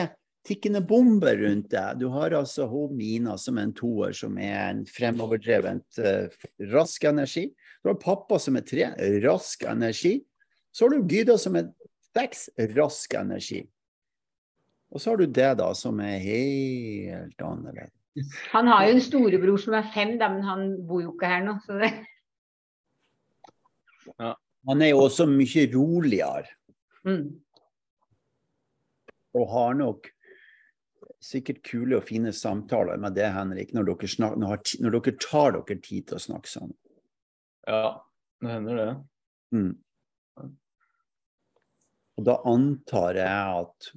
tikkende 0.46 0.82
bomber 0.86 1.38
rundt 1.38 1.70
deg. 1.72 2.00
Du 2.02 2.08
har 2.14 2.34
altså 2.34 2.66
Homina 2.70 2.96
Mina 2.98 3.36
som 3.38 3.58
er 3.58 3.68
en 3.68 3.74
toer, 3.78 4.14
som 4.16 4.38
er 4.38 4.58
en 4.72 4.82
fremoverdrevent 4.90 6.00
uh, 6.02 6.26
rask 6.72 7.04
energi. 7.06 7.46
Du 7.82 7.92
har 7.92 8.00
pappa 8.02 8.40
som 8.42 8.58
er 8.58 8.66
tre, 8.66 8.88
rask 9.22 9.62
energi. 9.70 10.16
Så 10.74 10.86
har 10.86 10.96
du 10.96 11.06
Gyda 11.14 11.38
som 11.38 11.58
er 11.58 11.70
seks, 12.10 12.48
rask 12.74 13.14
energi. 13.14 13.62
Og 14.92 15.00
så 15.00 15.12
har 15.12 15.22
du 15.22 15.26
det, 15.26 15.52
da, 15.62 15.70
som 15.78 16.00
er 16.04 16.18
helt 16.20 17.42
annerledes. 17.42 17.94
Han 18.52 18.66
har 18.68 18.86
jo 18.86 18.96
en 18.96 19.00
storebror 19.00 19.60
som 19.60 19.76
er 19.78 19.86
fem, 19.94 20.18
da, 20.20 20.28
men 20.28 20.42
han 20.44 20.66
bor 20.88 21.00
jo 21.00 21.14
ikke 21.14 21.30
her 21.30 21.46
nå. 21.46 21.56
Så 21.64 21.78
det... 21.80 21.94
Ja. 24.20 24.34
Han 24.68 24.82
er 24.82 24.92
jo 24.92 25.04
også 25.06 25.26
mye 25.26 25.66
roligere. 25.72 26.50
Mm. 27.08 27.40
Og 29.38 29.48
har 29.50 29.74
nok 29.78 30.10
sikkert 31.22 31.62
kule 31.66 31.98
og 31.98 32.06
fine 32.06 32.32
samtaler 32.34 32.98
med 33.00 33.14
det, 33.16 33.28
Henrik, 33.34 33.72
når 33.74 33.88
dere, 33.92 34.10
snak, 34.10 34.36
når, 34.38 34.62
når 34.82 34.96
dere 34.98 35.18
tar 35.22 35.56
dere 35.56 35.78
tid 35.82 36.08
til 36.10 36.18
å 36.18 36.24
snakke 36.26 36.50
sammen. 36.50 36.76
Ja, 37.66 38.02
det 38.42 38.50
hender 38.50 38.80
det. 38.80 38.92
Mm. 39.54 39.72
Og 42.18 42.26
da 42.28 42.38
antar 42.50 43.18
jeg 43.18 43.62
at 43.62 43.92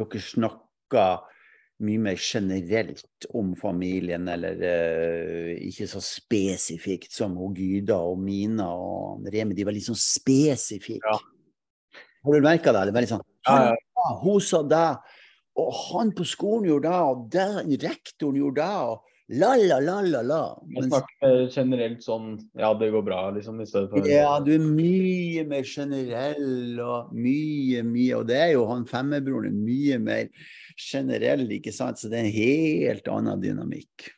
dere 0.00 0.22
snakker 0.22 1.38
mye 1.80 2.00
mer 2.04 2.20
generelt 2.20 3.26
om 3.36 3.54
familien, 3.58 4.28
eller 4.28 4.60
uh, 4.60 5.52
ikke 5.66 5.88
så 5.90 6.02
spesifikt 6.04 7.12
som 7.14 7.36
Gyda 7.56 7.98
og 8.04 8.20
Mina 8.22 8.68
og 8.74 9.28
Remi. 9.32 9.56
De 9.56 9.66
var 9.66 9.76
litt 9.76 9.88
sånn 9.88 9.98
spesifikke. 9.98 11.00
Ja. 11.04 12.00
Har 12.24 12.36
du 12.36 12.44
merka 12.44 12.72
det? 12.76 12.88
Det 12.88 12.94
var 12.96 13.06
litt 13.06 13.14
sånn 13.14 13.26
Ja, 13.48 13.70
ja. 13.70 13.76
«Ah, 14.00 14.16
Hun 14.22 14.40
sa 14.40 14.62
det, 14.64 14.88
Og 15.60 15.70
han 15.90 16.12
på 16.16 16.24
skolen 16.28 16.68
gjorde 16.68 16.88
det, 16.88 17.00
og 17.12 17.24
den 17.32 17.72
rektoren 17.82 18.36
gjorde 18.38 18.64
det, 18.64 18.76
og 18.90 19.38
la, 19.40 19.50
la, 19.56 19.78
la, 19.82 19.96
la, 20.04 20.20
la. 20.26 20.40
Men 20.70 20.88
snakker 20.88 21.42
generelt 21.52 22.04
sånn 22.04 22.32
Ja, 22.58 22.72
det 22.78 22.90
går 22.94 23.04
bra, 23.06 23.20
liksom. 23.34 23.60
I 23.60 23.68
stedet 23.68 23.90
for 23.92 24.08
Ja, 24.08 24.38
du 24.44 24.54
er 24.56 24.64
mye 24.64 25.44
mer 25.48 25.68
generell 25.68 26.80
og 26.84 27.12
mye, 27.14 27.84
mye 27.86 28.20
Og 28.20 28.26
det 28.30 28.40
er 28.40 28.54
jo 28.56 28.66
han 28.70 28.88
femmebroren 28.88 29.52
er 29.52 29.60
mye 29.68 30.00
mer 30.02 30.48
generell, 30.80 31.44
ikke 31.52 31.72
sant? 31.74 32.00
Så 32.00 32.10
det 32.10 32.20
er 32.20 32.28
en 32.28 32.38
helt 32.38 33.12
annen 33.12 33.42
dynamikk. 33.42 34.08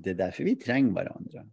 Det 0.00 0.14
er 0.14 0.24
derfor 0.24 0.48
vi 0.48 0.56
trenger 0.60 0.96
hverandre. 0.96 1.44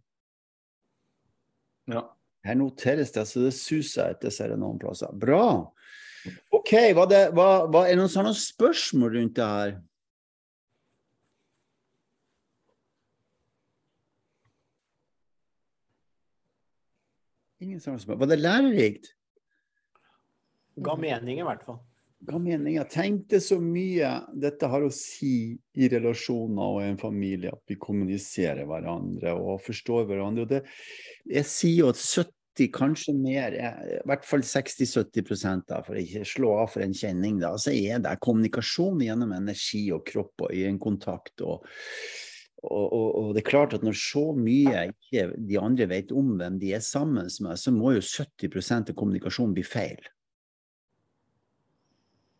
Ja. 1.92 2.06
Her 2.42 2.58
noteres 2.58 3.12
det, 3.14 3.22
så 3.30 3.44
det 3.44 3.54
suser 3.54 4.16
etter 4.16 4.32
seg 4.34 4.56
noen 4.58 4.80
plasser. 4.82 5.12
Bra. 5.14 5.70
OK, 6.54 6.72
var 6.96 7.08
det, 7.10 7.22
var, 7.36 7.68
var, 7.70 7.86
er 7.86 7.94
det 7.94 8.02
noen 8.02 8.10
sånne 8.10 8.34
spørsmål 8.38 9.16
rundt 9.16 9.38
det 9.38 9.46
her? 9.46 9.76
Ingen 17.62 17.78
sånne 17.82 18.02
spørsmål. 18.02 18.24
Var 18.24 18.32
det 18.32 18.40
lærerikt? 18.42 19.12
Ga 20.82 20.96
mening 20.98 21.38
i 21.38 21.46
hvert 21.46 21.62
fall. 21.66 21.78
Hva 22.22 22.38
mener 22.38 22.70
Jeg 22.70 22.90
tenkte 22.92 23.40
så 23.42 23.56
mye 23.62 24.10
dette 24.38 24.68
har 24.70 24.84
å 24.86 24.92
si 24.94 25.56
i 25.74 25.88
relasjoner 25.90 26.76
og 26.76 26.82
i 26.82 26.90
en 26.92 27.00
familie, 27.00 27.50
at 27.50 27.66
vi 27.70 27.78
kommuniserer 27.82 28.68
hverandre 28.68 29.34
og 29.34 29.64
forstår 29.64 30.06
hverandre. 30.10 30.44
Og 30.44 30.52
det, 30.52 30.60
jeg 31.26 31.48
sier 31.50 31.80
jo 31.80 31.90
at 31.90 31.98
70, 31.98 32.68
kanskje 32.76 33.16
mer, 33.16 33.56
er- 33.58 33.82
i 33.96 34.00
hvert 34.06 34.28
fall 34.28 34.44
60-70 34.46 35.66
da, 35.66 35.80
for 35.82 35.96
å 35.96 36.02
ikke 36.04 36.22
slå 36.28 36.54
av 36.62 36.70
for 36.76 36.86
en 36.86 36.94
kjenning, 36.94 37.40
da, 37.42 37.56
så 37.58 37.74
er 37.74 37.98
det 38.04 38.14
kommunikasjon 38.22 39.02
gjennom 39.02 39.34
energi 39.34 39.88
og 39.90 40.06
kropp 40.06 40.46
og 40.46 40.54
øyekontakt. 40.54 41.42
Og, 41.42 41.66
og, 42.62 42.86
og, 42.86 43.06
og 43.18 43.34
det 43.34 43.42
er 43.42 43.50
klart 43.50 43.74
at 43.74 43.82
når 43.82 43.98
så 43.98 44.28
mye 44.38 44.92
ikke 44.92 45.32
de 45.42 45.58
andre 45.58 45.90
vet 45.90 46.14
om 46.14 46.36
hvem 46.38 46.62
de 46.62 46.76
er 46.76 46.86
sammen 46.86 47.26
med, 47.26 47.58
så 47.58 47.74
må 47.74 47.96
jo 47.96 48.10
70% 48.14 48.94
av 48.94 49.00
kommunikasjonen 49.00 49.58
bli 49.58 49.66
feil. 49.66 50.12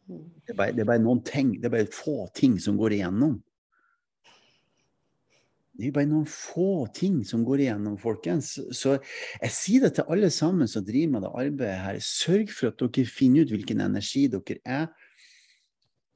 Det 0.09 0.53
er, 0.53 0.59
bare, 0.59 0.75
det 0.75 0.83
er 0.83 0.88
bare 0.88 1.03
noen 1.03 1.23
ting, 1.25 1.57
det 1.61 1.69
er 1.69 1.77
bare 1.77 1.95
få 1.95 2.27
ting 2.37 2.59
som 2.61 2.79
går 2.81 2.99
igjennom. 2.99 3.38
Det 5.73 5.88
er 5.88 5.95
bare 5.97 6.11
noen 6.11 6.27
få 6.29 6.87
ting 6.93 7.23
som 7.25 7.47
går 7.47 7.65
igjennom, 7.65 7.95
folkens. 8.01 8.55
Så 8.77 8.99
jeg 8.99 9.55
sier 9.55 9.87
det 9.87 9.95
til 9.97 10.11
alle 10.12 10.29
sammen 10.35 10.69
som 10.69 10.85
driver 10.85 11.15
med 11.15 11.25
det 11.25 11.33
arbeidet 11.33 11.79
her. 11.87 12.03
Sørg 12.05 12.53
for 12.53 12.73
at 12.73 12.83
dere 12.83 13.09
finner 13.09 13.47
ut 13.47 13.55
hvilken 13.55 13.81
energi 13.85 14.27
dere 14.33 14.61
er. 14.69 14.91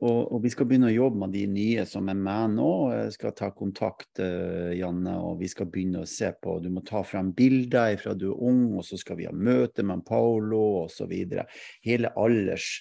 Og, 0.05 0.27
og 0.29 0.42
vi 0.44 0.51
skal 0.53 0.66
begynne 0.68 0.90
å 0.90 0.92
jobbe 0.92 1.22
med 1.22 1.33
de 1.33 1.46
nye 1.49 1.85
som 1.88 2.11
er 2.12 2.18
med 2.20 2.59
nå. 2.59 2.72
Jeg 2.92 3.14
skal 3.14 3.33
ta 3.38 3.49
kontakt, 3.57 4.11
eh, 4.20 4.75
Janne, 4.77 5.14
og 5.25 5.40
vi 5.40 5.49
skal 5.49 5.70
begynne 5.72 6.03
å 6.05 6.11
se 6.11 6.29
på 6.37 6.59
Du 6.61 6.68
må 6.75 6.83
ta 6.85 7.01
frem 7.07 7.31
bilder 7.37 7.96
fra 8.03 8.12
du 8.12 8.27
er 8.29 8.42
ung, 8.44 8.75
og 8.77 8.85
så 8.85 9.01
skal 9.01 9.16
vi 9.22 9.29
ha 9.29 9.33
møte 9.33 9.87
med 9.88 10.05
Paolo 10.05 10.83
osv. 10.83 11.14
Hele 11.87 12.12
alders 12.12 12.75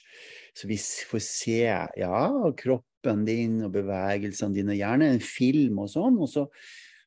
så 0.55 0.67
vi 0.71 0.77
får 0.79 1.21
se 1.23 1.61
ja, 1.99 2.25
kroppen 2.57 3.25
din 3.27 3.59
og 3.65 3.73
bevegelsene 3.75 4.55
dine, 4.55 4.77
gjerne 4.79 5.11
en 5.11 5.23
film 5.23 5.81
og 5.83 5.89
sånn. 5.91 6.19
Og 6.23 6.29
så, 6.31 6.45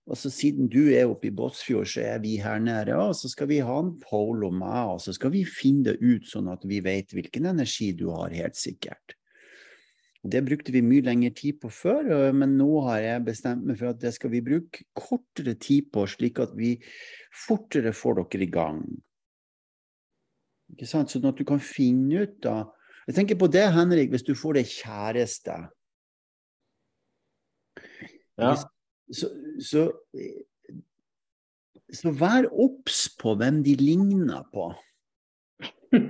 og 0.09 0.21
så 0.21 0.33
siden 0.33 0.69
du 0.73 0.91
er 0.93 1.09
oppe 1.09 1.31
i 1.31 1.35
Båtsfjord, 1.35 1.89
så 1.89 2.05
er 2.11 2.21
vi 2.25 2.37
her 2.43 2.61
nede, 2.61 2.97
og 3.01 3.17
så 3.17 3.31
skal 3.33 3.49
vi 3.49 3.63
ha 3.65 3.79
en 3.81 3.95
polo 4.03 4.53
med, 4.53 4.95
og 4.95 5.01
så 5.05 5.17
skal 5.17 5.33
vi 5.33 5.47
finne 5.49 5.95
det 5.95 5.97
ut 6.05 6.29
sånn 6.29 6.53
at 6.53 6.69
vi 6.69 6.83
vet 6.85 7.17
hvilken 7.17 7.49
energi 7.55 7.95
du 7.97 8.11
har, 8.13 8.37
helt 8.37 8.61
sikkert. 8.61 9.17
Det 10.29 10.43
brukte 10.45 10.75
vi 10.75 10.83
mye 10.85 11.07
lengre 11.07 11.31
tid 11.33 11.61
på 11.63 11.71
før, 11.73 12.09
men 12.37 12.57
nå 12.59 12.69
har 12.89 13.01
jeg 13.01 13.27
bestemt 13.31 13.65
meg 13.65 13.79
for 13.81 13.95
at 13.95 14.01
det 14.03 14.13
skal 14.17 14.33
vi 14.35 14.45
bruke 14.45 14.85
kortere 14.93 15.55
tid 15.57 15.89
på, 15.95 16.05
slik 16.11 16.41
at 16.43 16.57
vi 16.59 16.75
fortere 17.47 17.95
får 17.97 18.27
dere 18.27 18.45
i 18.45 18.53
gang. 18.53 18.83
Ikke 20.75 20.89
sant? 20.91 21.15
Sånn 21.15 21.31
at 21.31 21.39
du 21.39 21.47
kan 21.49 21.63
finne 21.65 22.27
ut 22.27 22.43
da 22.45 22.67
Jeg 23.09 23.17
tenker 23.17 23.39
på 23.41 23.49
det, 23.49 23.65
Henrik, 23.73 24.11
hvis 24.13 24.27
du 24.27 24.35
får 24.37 24.59
deg 24.59 24.69
kjæreste. 24.69 25.55
Ja. 28.39 28.53
Så, 29.09 29.31
så, 29.65 29.87
så 31.89 32.13
vær 32.13 32.51
obs 32.53 33.07
på 33.17 33.33
hvem 33.41 33.63
de 33.65 33.79
ligner 33.81 34.45
på. 34.53 34.73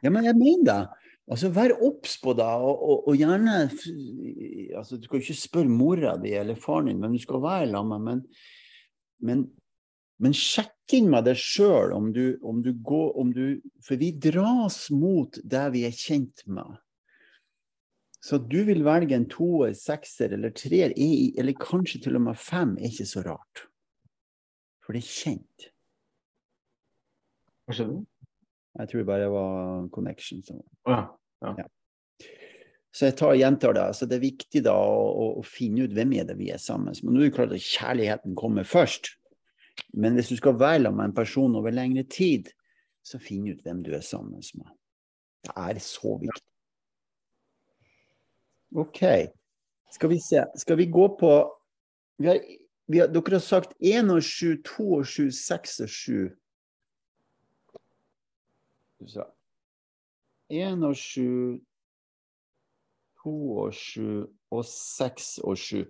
Ja, 0.00 0.08
men 0.08 0.24
jeg 0.24 0.32
mener 0.38 0.64
det. 0.64 1.00
Altså, 1.30 1.50
Vær 1.54 1.74
obs 1.76 2.16
på 2.22 2.32
det, 2.34 2.44
og, 2.44 2.82
og, 2.82 3.08
og 3.08 3.16
gjerne 3.20 3.56
altså, 3.68 4.96
Du 4.96 5.04
skal 5.06 5.20
ikke 5.20 5.36
spørre 5.38 5.70
mora 5.70 6.16
di 6.18 6.32
eller 6.34 6.58
faren 6.58 6.88
din 6.90 7.02
hvem 7.02 7.14
du 7.14 7.22
skal 7.22 7.42
være 7.44 7.68
sammen 7.70 8.06
med, 8.06 8.14
men, 8.16 8.22
men, 9.28 9.44
men 10.20 10.34
sjekk 10.36 10.94
inn 10.98 11.08
med 11.12 11.24
deg 11.28 11.38
sjøl 11.40 11.94
om, 11.96 12.10
du- 12.12 12.38
om 12.44 12.60
du 12.62 12.72
går 12.74 13.16
om 13.20 13.32
du, 13.32 13.60
For 13.82 13.96
vi 13.96 14.10
dras 14.12 14.90
mot 14.92 15.38
det 15.44 15.64
vi 15.72 15.84
er 15.88 15.94
kjent 15.96 16.44
med. 16.46 16.76
Så 18.20 18.36
at 18.36 18.48
du 18.52 18.58
vil 18.68 18.82
velge 18.84 19.16
en 19.16 19.24
toer, 19.32 19.72
sekser 19.72 20.34
eller 20.36 20.52
treer, 20.52 20.92
er 20.92 21.40
eller 21.40 21.56
kanskje 21.56 22.02
til 22.04 22.18
og 22.18 22.26
med 22.26 22.36
fem, 22.36 22.74
er 22.76 22.90
ikke 22.90 23.06
så 23.08 23.22
rart. 23.24 23.62
For 24.84 24.92
det 24.92 25.00
er 25.00 25.08
kjent. 25.08 25.70
Hva 27.64 27.76
skjedde? 27.78 28.00
Jeg 28.80 28.88
tror 28.90 29.04
bare 29.08 29.22
det 29.24 29.30
var 29.32 29.88
connection. 29.94 30.42
som 30.44 30.60
ja, 30.86 31.00
ja. 31.42 31.64
Så 32.92 33.06
jeg 33.06 33.16
tar 33.16 33.32
og 33.32 33.38
gjentar 33.38 33.72
det. 33.74 33.86
Så 33.96 34.06
det 34.10 34.16
er 34.18 34.24
viktig 34.26 34.62
da 34.66 34.74
å, 34.74 35.38
å 35.40 35.42
finne 35.46 35.86
ut 35.86 35.94
hvem 35.94 36.12
er 36.18 36.26
det 36.28 36.36
vi 36.38 36.50
er 36.50 36.58
sammen 36.58 36.90
med. 36.90 37.00
Men 37.06 37.14
nå 37.16 37.22
er 37.22 37.30
det 37.30 37.36
klart 37.38 37.54
at 37.54 37.62
kjærligheten 37.66 38.34
kommer 38.38 38.66
først. 38.66 39.12
Men 39.92 40.14
hvis 40.14 40.28
du 40.28 40.36
skal 40.36 40.58
være 40.60 40.82
sammen 40.82 40.96
med 40.96 41.04
en 41.04 41.14
person 41.14 41.56
over 41.56 41.70
lengre 41.70 42.02
tid, 42.02 42.50
så 43.02 43.18
finn 43.18 43.48
ut 43.48 43.62
hvem 43.64 43.82
du 43.82 43.92
er 43.96 44.04
sammen 44.04 44.42
med. 44.54 44.72
Det 45.44 45.52
er 45.56 45.78
så 45.78 46.16
viktig. 46.20 46.46
OK. 48.76 49.02
Skal 49.90 50.10
vi 50.10 50.18
se. 50.20 50.44
Skal 50.56 50.78
vi 50.78 50.86
gå 50.86 51.08
på 51.20 51.56
vi 52.20 52.26
har, 52.26 52.40
vi 52.86 52.98
har, 52.98 53.06
Dere 53.06 53.32
har 53.32 53.38
sagt 53.38 53.72
1 53.80 54.10
og 54.10 54.22
7, 54.22 54.62
2 54.62 54.92
og 54.92 55.06
7, 55.06 55.30
6 55.30 55.80
og 55.80 55.88
7. 55.88 56.30
Så. 59.06 59.24
1 60.50 60.84
og 60.84 60.96
7, 60.96 61.60
2 63.22 63.58
og 63.62 63.74
7 63.74 64.26
og 64.50 64.64
6 64.64 65.38
og 65.38 65.58
7. 65.58 65.84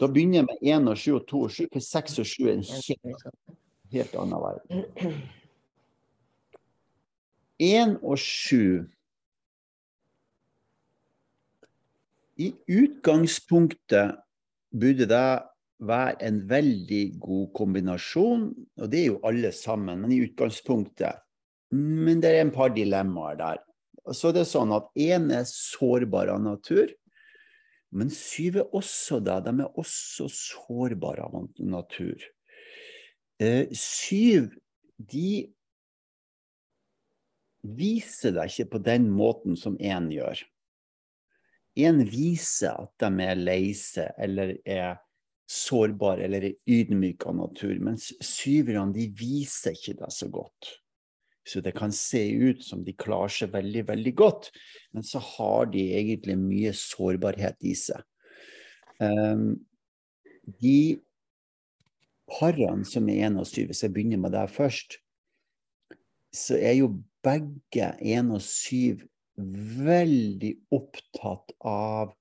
Da 0.00 0.08
begynner 0.08 0.42
jeg 0.42 0.48
med 0.48 0.58
1 0.62 0.88
og 0.90 0.98
7 0.98 1.14
og 1.14 1.26
2 1.28 1.40
og 1.46 1.54
7, 1.58 1.68
for 1.72 1.86
6 1.86 2.18
og 2.18 2.26
7 2.26 2.42
er 2.42 2.52
en 2.54 2.66
helt, 2.66 3.24
helt 3.92 4.18
annen 4.18 4.42
verden. 4.42 5.22
1 7.62 7.96
og 8.02 8.18
7 8.18 8.88
I 12.42 12.48
utgangspunktet 12.72 14.16
burde 14.72 15.06
det 15.06 15.26
være 15.82 16.14
en 16.26 16.38
veldig 16.48 17.02
god 17.20 17.50
kombinasjon, 17.58 18.46
og 18.80 18.90
det 18.90 19.02
er 19.02 19.10
jo 19.10 19.20
alle 19.28 19.52
sammen, 19.54 20.00
men 20.00 20.14
i 20.14 20.22
utgangspunktet. 20.24 21.20
Men 21.72 22.22
det 22.22 22.32
er 22.32 22.42
en 22.42 22.54
par 22.54 22.72
dilemmaer 22.74 23.38
der. 23.38 23.60
Så 24.10 24.30
er 24.30 24.40
det 24.40 24.48
sånn 24.50 24.72
at 24.74 24.88
én 24.98 25.28
er 25.34 25.44
sårbar 25.48 26.32
av 26.32 26.42
natur, 26.42 26.90
men 27.92 28.10
syv 28.12 28.56
er 28.62 28.76
også 28.76 29.20
det. 29.24 29.38
De 29.46 29.52
er 29.60 29.80
også 29.80 30.28
sårbare 30.32 31.26
av 31.26 31.48
natur. 31.60 32.24
Eh, 33.42 33.68
syv, 33.76 34.48
de 34.96 35.52
viser 37.62 38.34
deg 38.36 38.50
ikke 38.50 38.70
på 38.74 38.82
den 38.88 39.08
måten 39.12 39.58
som 39.58 39.76
én 39.76 40.08
gjør. 40.12 40.40
Én 41.78 42.02
viser 42.08 42.74
at 42.74 42.92
de 43.00 43.24
er 43.24 43.38
lei 43.38 43.72
seg 43.76 44.12
eller 44.20 44.56
er 44.68 44.98
sårbare 45.48 46.26
eller 46.26 46.48
er 46.48 46.58
ydmyke 46.68 47.28
av 47.28 47.38
natur, 47.38 47.74
mens 47.80 48.10
syverne 48.24 48.92
de 48.96 49.08
viser 49.16 49.76
ikke 49.76 49.98
det 50.00 50.12
så 50.16 50.28
godt. 50.32 50.78
Så 51.46 51.60
det 51.64 51.74
kan 51.74 51.92
se 51.94 52.22
ut 52.30 52.62
som 52.62 52.84
de 52.86 52.94
klarer 52.94 53.32
seg 53.34 53.52
veldig, 53.54 53.86
veldig 53.88 54.14
godt, 54.18 54.50
men 54.94 55.06
så 55.06 55.18
har 55.22 55.70
de 55.72 55.88
egentlig 55.98 56.36
mye 56.38 56.74
sårbarhet 56.76 57.58
i 57.66 57.74
seg. 57.78 58.04
Um, 59.02 59.56
de 60.62 61.00
parene 62.30 62.86
som 62.88 63.08
er 63.10 63.26
en 63.26 63.40
og 63.42 63.48
syv, 63.50 63.70
hvis 63.70 63.82
jeg 63.82 63.94
begynner 63.94 64.22
med 64.22 64.34
deg 64.36 64.50
først, 64.54 65.00
så 66.32 66.56
er 66.56 66.78
jo 66.78 66.94
begge 67.24 67.90
en 68.14 68.32
og 68.36 68.42
syv 68.44 69.02
veldig 69.36 70.54
opptatt 70.72 71.54
av 71.66 72.12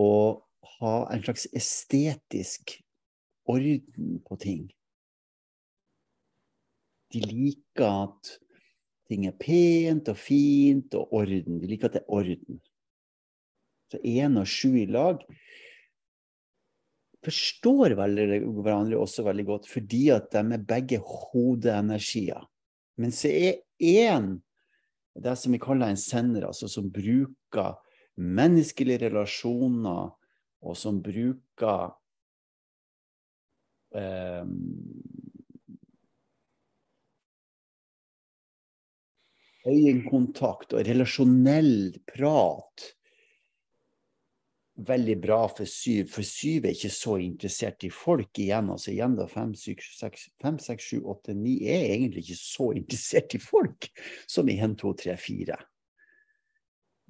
å 0.00 0.12
ha 0.78 0.94
en 1.12 1.22
slags 1.24 1.46
estetisk 1.56 2.78
orden 3.50 4.20
på 4.26 4.38
ting. 4.40 4.68
De 7.10 7.22
liker 7.24 7.86
at 8.06 8.34
ting 9.10 9.26
er 9.26 9.36
pent 9.38 10.10
og 10.12 10.18
fint 10.18 10.94
og 10.98 11.14
orden. 11.20 11.58
De 11.62 11.70
liker 11.70 11.90
at 11.90 11.98
det 11.98 12.04
er 12.04 12.12
orden. 12.20 12.60
Så 13.90 13.98
én 14.06 14.38
og 14.38 14.46
sju 14.46 14.76
i 14.78 14.86
lag 14.86 15.22
forstår 17.26 17.96
hverandre 17.98 18.96
også 18.96 19.24
veldig 19.26 19.44
godt, 19.48 19.66
fordi 19.68 20.06
at 20.14 20.30
de 20.32 20.44
er 20.54 20.62
begge 20.64 21.00
hodeenergier. 21.02 22.46
Men 22.96 23.12
så 23.12 23.28
er 23.28 23.60
én 23.82 24.38
det 25.20 25.36
som 25.36 25.52
vi 25.52 25.60
kaller 25.60 25.90
en 25.90 26.00
sender, 26.00 26.46
altså 26.46 26.68
som 26.70 26.88
bruker 26.92 27.74
menneskelige 28.20 29.08
relasjoner, 29.08 30.12
og 30.60 30.76
som 30.76 31.00
bruker 31.02 31.90
eh, 33.96 34.44
øyekontakt 39.68 40.72
og 40.72 40.86
relasjonell 40.88 41.98
prat 42.08 42.86
veldig 44.86 45.16
bra 45.20 45.40
for 45.48 45.68
syv, 45.68 46.08
for 46.12 46.24
syv 46.26 46.64
er 46.64 46.76
ikke 46.76 46.92
så 46.94 47.16
interessert 47.20 47.84
i 47.84 47.90
folk 47.92 48.38
igjen. 48.40 48.70
altså 48.72 48.92
igjen 48.92 49.16
da, 49.18 49.26
fem, 49.28 49.52
seks, 49.54 50.86
sju, 50.86 51.02
åtte, 51.04 51.34
ni 51.36 51.58
er 51.68 51.90
egentlig 51.90 52.24
ikke 52.24 52.38
så 52.40 52.70
interessert 52.78 53.34
i 53.36 53.42
folk 53.42 53.90
som 54.28 54.48
i 54.48 54.58
en, 54.60 54.76
to, 54.80 54.94
tre, 54.96 55.16
fire. 55.20 55.58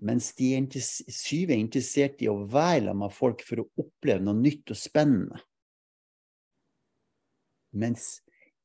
Mens 0.00 0.32
de 0.38 0.54
er 0.56 0.80
syv 0.80 1.52
er 1.52 1.60
interessert 1.60 2.22
i 2.24 2.30
å 2.32 2.40
være 2.40 2.88
sammen 2.88 3.04
med 3.04 3.14
folk 3.14 3.44
for 3.44 3.62
å 3.62 3.68
oppleve 3.82 4.24
noe 4.24 4.38
nytt 4.38 4.72
og 4.72 4.80
spennende. 4.80 5.42
Mens 7.76 8.16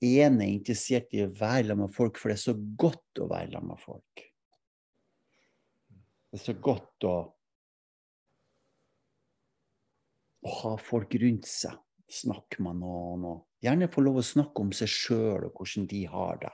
én 0.06 0.40
er 0.40 0.52
interessert 0.52 1.14
i 1.16 1.24
å 1.26 1.32
være 1.32 1.70
sammen 1.70 1.88
med 1.88 1.96
folk, 1.96 2.20
for 2.20 2.32
det 2.32 2.38
er 2.38 2.44
så 2.46 2.56
godt 2.86 3.22
å 3.22 3.30
være 3.32 3.52
sammen 3.56 3.74
med 3.74 3.82
folk. 3.84 4.26
Det 6.36 6.42
er 6.42 6.44
så 6.44 6.56
godt 6.60 7.08
å, 7.08 7.16
å 10.44 10.54
ha 10.60 10.76
folk 10.82 11.16
rundt 11.22 11.48
seg. 11.48 11.78
Snakke 12.12 12.62
med 12.62 12.82
noen. 12.84 13.24
Og 13.26 13.66
gjerne 13.66 13.90
få 13.92 14.04
lov 14.06 14.20
å 14.22 14.26
snakke 14.26 14.62
om 14.62 14.74
seg 14.76 14.92
sjøl 14.92 15.48
og 15.48 15.56
hvordan 15.56 15.88
de 15.90 16.04
har 16.12 16.42
det. 16.44 16.52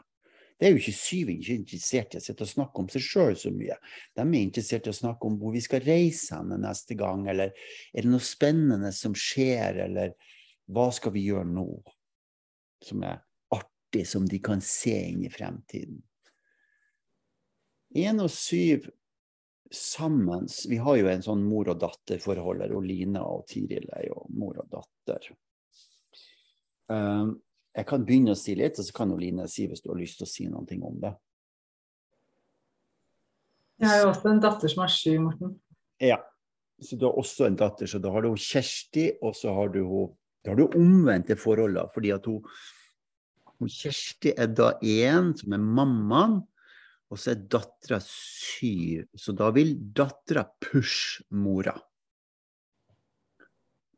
Det 0.61 0.67
er 0.67 0.75
jo 0.75 0.81
ikke 0.83 0.93
syv 0.93 1.29
ikke 1.33 1.55
interessert 1.57 2.13
i 2.13 2.19
å 2.19 2.21
sitte 2.21 2.45
og 2.45 2.51
snakke 2.51 2.83
om 2.83 2.89
seg 2.93 3.01
sjøl 3.01 3.33
så 3.41 3.49
mye. 3.49 3.79
De 4.13 4.21
er 4.21 4.43
interessert 4.43 4.85
i 4.85 4.91
å 4.91 4.99
snakke 4.99 5.25
om 5.25 5.39
hvor 5.41 5.55
vi 5.55 5.63
skal 5.65 5.81
reise 5.81 6.37
henne 6.37 6.59
neste 6.61 6.93
gang, 6.99 7.25
eller 7.33 7.49
er 7.89 8.05
det 8.05 8.11
noe 8.11 8.21
spennende 8.21 8.91
som 8.93 9.15
skjer, 9.17 9.81
eller 9.87 10.13
hva 10.69 10.91
skal 10.93 11.15
vi 11.15 11.25
gjøre 11.25 11.49
nå? 11.49 11.65
Som 12.85 13.01
er 13.09 13.23
artig, 13.91 14.07
som 14.07 14.25
de 14.25 14.39
kan 14.39 14.61
se 14.61 15.09
inn 15.09 15.25
i 15.25 15.29
fremtiden. 15.29 16.01
Én 17.93 18.21
og 18.21 18.31
syv 18.31 18.89
sammen 19.71 20.47
Vi 20.69 20.77
har 20.77 20.97
jo 20.97 21.07
en 21.07 21.21
sånn 21.23 21.43
mor 21.43 21.69
og 21.69 21.79
datter-forhold 21.79 22.61
her, 22.61 22.73
og 22.75 22.83
Line 22.83 23.21
og 23.21 23.45
Tiril 23.47 23.87
er 23.93 24.07
jo 24.07 24.25
mor 24.29 24.57
og 24.59 24.67
datter. 24.69 25.31
Um, 26.87 27.41
jeg 27.73 27.87
kan 27.87 28.03
begynne 28.03 28.33
å 28.33 28.35
si 28.35 28.55
litt, 28.55 28.79
og 28.79 28.85
så 28.85 28.93
kan 28.93 29.13
Line 29.15 29.47
si 29.47 29.67
hvis 29.67 29.81
du 29.81 29.91
har 29.91 29.99
lyst 29.99 30.19
til 30.19 30.27
å 30.27 30.31
si 30.31 30.47
noe 30.47 30.65
om 30.83 30.99
det. 30.99 31.13
Jeg 33.79 33.89
har 33.89 34.01
jo 34.01 34.09
også 34.11 34.29
en 34.29 34.43
datter 34.43 34.67
som 34.67 34.83
er 34.83 34.91
sju, 34.91 35.13
Morten. 35.19 35.55
Ja. 36.03 36.19
Så 36.81 36.97
du 36.97 37.05
har 37.05 37.15
også 37.15 37.45
en 37.47 37.55
datter, 37.55 37.87
så 37.87 37.99
da 38.01 38.11
har 38.11 38.25
du 38.25 38.35
Kjersti, 38.35 39.11
og 39.21 39.35
så 39.35 39.53
har 39.53 39.69
du 39.69 39.83
Da 40.43 40.49
har 40.49 40.57
du 40.57 40.73
omvendte 40.73 41.35
forhold, 41.37 41.77
fordi 41.93 42.09
at 42.09 42.25
hun, 42.25 42.41
Kjersti 43.69 44.33
er 44.37 44.49
da 44.55 44.71
én, 44.81 45.33
som 45.37 45.53
er 45.53 45.61
mammaen, 45.61 46.39
og 47.11 47.19
så 47.19 47.33
er 47.33 47.45
dattera 47.51 47.99
syv. 48.05 49.09
Så 49.19 49.35
da 49.35 49.51
vil 49.53 49.75
dattera 49.93 50.45
pushe 50.63 51.25
mora. 51.35 51.75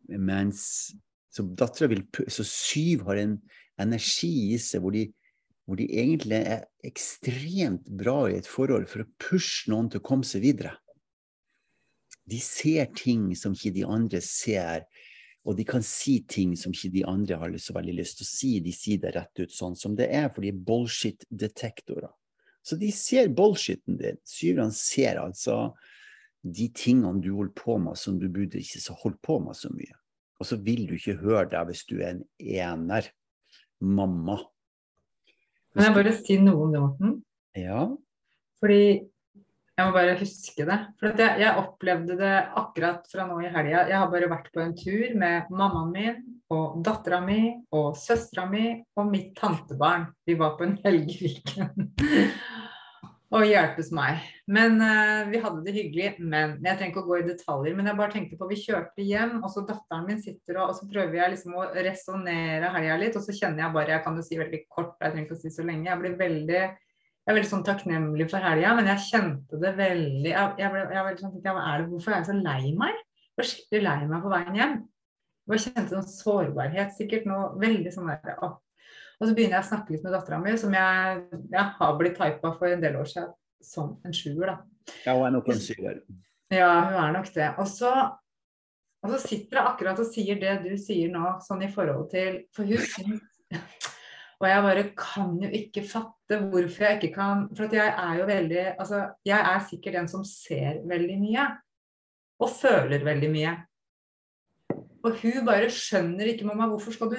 Mens 0.09 0.91
så 1.33 1.45
dattera 1.57 1.89
vil 1.89 2.03
Så 2.27 2.43
syv 2.45 3.05
har 3.07 3.21
en 3.21 3.37
energi 3.81 4.53
i 4.53 4.59
seg 4.61 4.83
hvor 4.83 4.93
de, 4.93 5.07
hvor 5.65 5.79
de 5.79 5.87
egentlig 5.89 6.41
er 6.41 6.65
ekstremt 6.85 7.87
bra 7.89 8.27
i 8.29 8.37
et 8.37 8.49
forhold 8.49 8.85
for 8.91 9.05
å 9.05 9.11
pushe 9.21 9.71
noen 9.71 9.89
til 9.89 10.01
å 10.01 10.05
komme 10.05 10.27
seg 10.27 10.43
videre. 10.45 10.75
De 12.29 12.39
ser 12.39 12.91
ting 12.95 13.31
som 13.35 13.55
ikke 13.55 13.73
de 13.75 13.85
andre 13.87 14.21
ser, 14.23 14.85
og 15.43 15.57
de 15.57 15.65
kan 15.67 15.83
si 15.83 16.21
ting 16.29 16.53
som 16.59 16.71
ikke 16.71 16.91
de 16.93 17.03
andre 17.07 17.37
har 17.41 17.55
så 17.59 17.75
veldig 17.75 17.97
lyst 17.97 18.19
til 18.19 18.27
å 18.27 18.29
si. 18.29 18.51
De 18.63 18.71
sier 18.75 19.01
det 19.03 19.11
rett 19.17 19.41
ut 19.43 19.51
sånn 19.51 19.75
som 19.75 19.97
det 19.97 20.07
er, 20.15 20.29
for 20.31 20.45
de 20.45 20.53
er 20.53 20.61
bullshit-detektorer. 20.69 22.11
Så 22.63 22.77
de 22.79 22.91
ser 22.95 23.33
bullshiten 23.35 23.97
din. 23.99 24.21
Syverne 24.23 24.75
ser 24.75 25.19
altså 25.19 25.73
de 26.43 26.69
tingene 26.75 27.19
du 27.23 27.33
holder 27.35 27.55
på 27.59 27.75
med 27.79 27.99
som 27.99 28.15
du 28.19 28.29
burde 28.31 28.61
ikke 28.61 28.95
holde 29.01 29.19
på 29.23 29.37
med 29.43 29.59
så 29.59 29.71
mye. 29.75 29.99
Og 30.39 30.47
så 30.47 30.59
vil 30.63 30.87
du 30.87 30.95
ikke 30.95 31.19
høre 31.19 31.49
det 31.51 31.65
hvis 31.69 31.83
du 31.91 31.97
er 31.99 32.15
en 32.15 32.23
ener. 32.39 33.11
Mamma. 33.83 34.37
Kan 35.75 35.89
jeg 35.89 35.95
bare 35.97 36.15
si 36.15 36.37
noe 36.39 36.67
om 36.67 36.71
det, 36.71 36.81
Morten? 36.83 37.13
Ja. 37.59 37.83
Fordi 38.63 38.83
jeg 39.73 39.87
må 39.87 39.93
bare 39.95 40.17
huske 40.19 40.65
det. 40.69 40.75
For 41.01 41.17
jeg, 41.17 41.39
jeg, 41.41 41.61
opplevde 41.63 42.17
det 42.19 42.33
akkurat 42.61 43.07
fra 43.09 43.25
nå 43.25 43.39
i 43.41 43.49
helga. 43.49 43.87
Jeg 43.89 43.97
har 43.97 44.11
bare 44.11 44.29
vært 44.29 44.51
på 44.53 44.61
en 44.61 44.75
tur 44.77 45.15
med 45.17 45.49
mammaen 45.49 45.93
min 45.95 46.19
og 46.53 46.75
dattera 46.85 47.17
mi 47.23 47.39
og 47.73 47.95
søstera 47.97 48.45
mi 48.49 48.67
og 48.99 49.09
mitt 49.09 49.31
tantebarn. 49.39 50.11
Vi 50.27 50.37
var 50.37 50.53
på 50.59 50.67
en 50.67 50.77
helg 50.83 51.09
i 51.15 51.17
Viken. 51.23 51.89
og 53.33 53.47
hjelpes 53.49 53.89
meg. 53.95 54.21
Men 54.45 54.77
uh, 54.77 55.25
vi 55.31 55.41
hadde 55.41 55.63
det 55.65 55.73
hyggelig. 55.73 56.11
Men 56.21 56.59
jeg 56.59 56.77
trenger 56.77 56.91
ikke 56.91 57.03
å 57.03 57.09
gå 57.09 57.19
i 57.23 57.27
detaljer. 57.31 57.73
Men 57.73 57.89
jeg 57.89 57.97
bare 57.97 58.13
tenkte 58.13 58.37
på, 58.37 58.49
vi 58.51 58.61
kjørte 58.61 59.09
hjem, 59.09 59.39
og 59.41 59.49
så 59.55 59.65
datteren 59.65 60.05
min 60.05 60.21
sitter 60.21 60.59
og, 60.59 60.69
og 60.69 60.77
så 60.77 60.89
prøver 60.91 61.17
jeg 61.17 61.33
liksom 61.33 61.57
å 61.57 61.67
resonnere 61.73 62.69
helga 62.77 63.01
litt. 63.01 63.17
Og 63.17 63.25
så 63.25 63.33
kjenner 63.39 63.65
jeg 63.65 63.77
bare 63.79 63.97
Jeg 63.97 64.05
kan 64.05 64.21
jo 64.21 64.29
si 64.29 64.37
veldig 64.37 64.63
kort, 64.69 64.95
jeg 64.99 65.15
trenger 65.15 65.25
ikke 65.25 65.39
å 65.39 65.43
si 65.47 65.53
så 65.57 65.65
lenge. 65.65 65.89
Jeg 65.89 66.03
blir 66.03 66.19
veldig 66.21 66.63
jeg 67.23 67.31
er 67.31 67.37
veldig 67.37 67.49
sånn 67.49 67.63
takknemlig 67.63 68.25
for 68.27 68.43
helga, 68.43 68.73
men 68.75 68.89
jeg 68.91 69.03
kjente 69.05 69.59
det 69.61 69.69
veldig 69.77 70.31
jeg, 70.33 70.47
jeg 70.59 70.71
ble, 70.73 70.81
jeg 70.91 71.05
veldig 71.07 71.21
sånn, 71.21 71.37
jeg, 71.39 71.53
er 71.61 71.77
det, 71.79 71.85
Hvorfor 71.93 72.11
er 72.11 72.17
jeg 72.19 72.27
så 72.27 72.35
lei 72.35 72.73
meg? 72.75 72.97
Jeg 73.23 73.39
var 73.39 73.47
skikkelig 73.49 73.83
lei 73.85 74.09
meg 74.09 74.25
på 74.25 74.31
veien 74.33 74.57
hjem. 74.59 74.73
Jeg 75.53 75.63
kjente 75.63 75.95
noen 75.95 76.09
sårbarhet, 76.11 76.91
sikkert 76.97 77.29
noe 77.29 77.45
veldig 77.61 77.93
sånn 77.95 78.11
der, 78.11 78.35
å, 78.43 78.49
og 79.23 79.23
så 79.23 79.37
begynner 79.37 79.55
jeg 79.55 79.63
å 79.63 79.69
snakke 79.69 79.95
litt 79.95 80.03
med 80.03 80.15
dattera 80.17 80.41
mi, 80.43 80.57
som 80.59 80.75
jeg, 80.75 81.23
jeg, 81.53 81.65
har 81.77 81.95
blitt 81.99 82.19
typa 82.19 82.51
for 82.57 82.67
en 82.67 82.83
del 82.83 82.99
år 82.99 83.07
siden 83.07 83.31
som 83.63 83.93
en 84.03 84.15
sjuer. 84.15 84.51
da. 84.51 84.91
Ja, 85.05 85.15
hun 85.15 85.27
er 85.29 85.35
nok 85.37 85.47
en 85.53 85.63
syver. 85.63 86.01
Ja, 86.51 86.71
hun 86.89 86.99
er 87.05 87.15
nok 87.15 87.31
det. 87.31 87.49
Og 87.63 87.69
så, 87.71 87.93
og 88.99 89.15
så 89.15 89.21
sitter 89.23 89.61
jeg 89.61 89.71
akkurat 89.71 90.03
og 90.03 90.09
sier 90.11 90.43
det 90.43 90.57
du 90.65 90.73
sier 90.75 91.11
nå, 91.13 91.37
sånn 91.47 91.63
i 91.63 91.71
forhold 91.71 92.09
til 92.11 92.43
For 92.55 92.67
hun 92.67 92.83
syns 92.83 93.82
Og 94.43 94.49
jeg 94.49 94.63
bare 94.65 94.87
kan 94.99 95.35
jo 95.39 95.49
ikke 95.55 95.85
fatte 95.87 96.39
hvorfor 96.51 96.83
jeg 96.83 96.97
ikke 96.99 97.13
kan 97.15 97.45
For 97.55 97.71
jeg 97.71 97.93
er 97.93 98.17
jo 98.19 98.25
veldig 98.27 98.63
Altså, 98.73 99.05
jeg 99.25 99.39
er 99.39 99.61
sikkert 99.69 100.01
en 100.01 100.09
som 100.11 100.25
ser 100.27 100.81
veldig 100.89 101.15
mye. 101.21 101.45
Og 102.43 102.51
føler 102.51 103.05
veldig 103.05 103.29
mye. 103.31 103.53
Og 105.03 105.15
hun 105.21 105.47
bare 105.47 105.71
skjønner 105.71 106.31
ikke, 106.31 106.47
mamma, 106.47 106.67
hvorfor 106.71 106.95
skal 106.95 107.11
du 107.11 107.17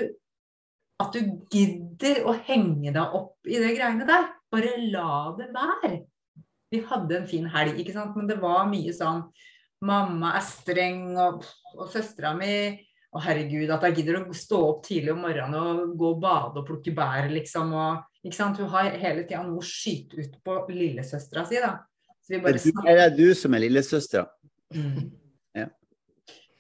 at 1.03 1.15
du 1.15 1.35
gidder 1.51 2.23
å 2.29 2.35
henge 2.47 2.93
deg 2.95 3.17
opp 3.19 3.49
i 3.51 3.59
det 3.59 3.73
greiene 3.75 4.07
der. 4.09 4.29
Bare 4.53 4.77
la 4.93 5.35
det 5.39 5.49
være. 5.55 5.95
Vi 6.71 6.81
hadde 6.87 7.19
en 7.19 7.29
fin 7.31 7.49
helg, 7.51 7.81
ikke 7.81 7.95
sant? 7.97 8.15
men 8.17 8.29
det 8.31 8.41
var 8.43 8.67
mye 8.71 8.95
sånn 8.95 9.27
Mamma 9.85 10.31
er 10.39 10.45
streng, 10.47 11.11
og, 11.21 11.43
og 11.77 11.91
søstera 11.93 12.31
mi 12.39 12.55
Å, 13.15 13.21
herregud, 13.23 13.71
at 13.71 13.85
jeg 13.87 14.01
gidder 14.01 14.21
å 14.21 14.35
stå 14.35 14.61
opp 14.73 14.81
tidlig 14.89 15.13
om 15.15 15.21
morgenen 15.23 15.55
og 15.61 15.93
gå 15.99 16.09
og 16.17 16.23
bade 16.23 16.59
og 16.59 16.67
plukke 16.67 16.95
bær, 16.97 17.29
liksom. 17.31 17.71
Og, 17.79 18.01
ikke 18.27 18.39
sant? 18.41 18.59
Hun 18.59 18.73
har 18.73 18.97
hele 18.99 19.23
tida 19.23 19.45
noe 19.47 19.63
å 19.63 19.67
skyte 19.67 20.19
ut 20.19 20.41
på 20.43 20.57
lillesøstera 20.73 21.45
si, 21.47 21.61
da. 21.63 21.77
Så 22.25 22.35
vi 22.35 22.41
bare 22.43 22.91
Er 22.91 23.03
det 23.05 23.13
du 23.21 23.37
som 23.39 23.55
er 23.55 23.67
lillesøstera? 23.69 24.27
Mm. 24.75 25.13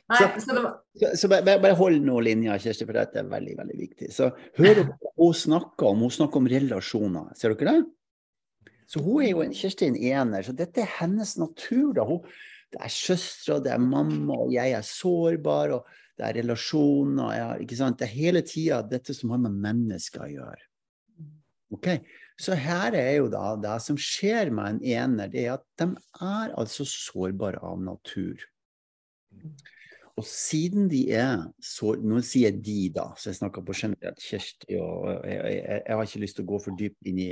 Nei, 0.05 0.19
så, 0.21 0.40
så, 0.40 0.55
var... 0.61 0.73
så, 1.01 1.11
så 1.17 1.29
bare, 1.33 1.59
bare, 1.62 1.77
hold 1.79 2.03
nå 2.05 2.19
linja, 2.25 2.59
Kjersti, 2.61 2.85
for 2.85 2.97
dette 2.99 3.23
er 3.23 3.29
veldig 3.31 3.55
veldig 3.57 3.77
viktig. 3.79 4.11
Så 4.12 4.29
hør 4.59 4.83
hva 4.83 5.12
hun 5.23 5.37
snakker 5.38 5.90
om. 5.90 6.03
Hun 6.05 6.12
snakker 6.12 6.43
om 6.43 6.49
relasjoner. 6.53 7.31
Ser 7.38 7.55
dere 7.57 7.79
det? 7.79 8.75
Så 8.90 9.01
hun 9.01 9.23
er 9.25 9.31
jo 9.31 9.40
en, 9.47 9.55
Kjersti 9.57 9.88
en 9.88 9.97
ener, 9.97 10.45
så 10.45 10.53
dette 10.57 10.83
er 10.85 10.93
hennes 10.99 11.33
natur. 11.40 11.95
da. 11.97 12.05
Hun, 12.11 12.29
det 12.72 12.81
er 12.83 12.92
søstera, 12.92 13.61
det 13.62 13.72
er 13.74 13.83
mamma, 13.83 14.39
og 14.47 14.53
jeg 14.55 14.74
er 14.76 14.86
sårbar, 14.86 15.74
og 15.76 15.91
det 16.18 16.28
er 16.28 16.39
relasjoner. 16.41 17.34
Ja, 17.36 17.49
ikke 17.61 17.78
sant? 17.78 17.99
Det 18.01 18.09
er 18.09 18.14
hele 18.14 18.45
tida 18.47 18.80
dette 18.86 19.14
som 19.16 19.34
har 19.34 19.43
med 19.45 19.59
mennesker 19.64 20.26
å 20.26 20.30
gjøre. 20.32 20.70
Ok, 21.74 21.89
Så 22.39 22.55
her 22.59 22.95
er 22.99 23.12
jo 23.20 23.28
da 23.30 23.55
det 23.59 23.76
som 23.82 23.99
skjer 23.99 24.51
med 24.55 24.76
en 24.76 24.80
ener, 24.99 25.30
det 25.30 25.45
er 25.45 25.53
at 25.55 25.64
de 25.78 25.86
er 26.22 26.55
altså 26.59 26.86
sårbare 26.86 27.61
av 27.62 27.78
natur. 27.82 28.43
Og 30.14 30.26
siden 30.26 30.89
de 30.91 31.09
er 31.14 31.43
så 31.62 31.95
Nå 31.99 32.20
sier 32.22 32.53
jeg 32.53 32.62
de, 32.62 32.80
da, 32.95 33.09
så 33.18 33.32
jeg 33.32 33.41
snakker 33.41 33.64
på 33.66 33.74
generelt. 33.74 34.22
Kjersti 34.22 34.78
og 34.78 35.09
jeg, 35.26 35.39
jeg, 35.39 35.62
jeg, 35.80 35.95
har 35.97 36.07
ikke 36.07 36.22
lyst 36.22 36.39
til 36.39 36.47
å 36.47 36.51
gå 36.53 36.61
for 36.66 36.78
dypt 36.78 37.11
inn 37.11 37.22
i 37.22 37.30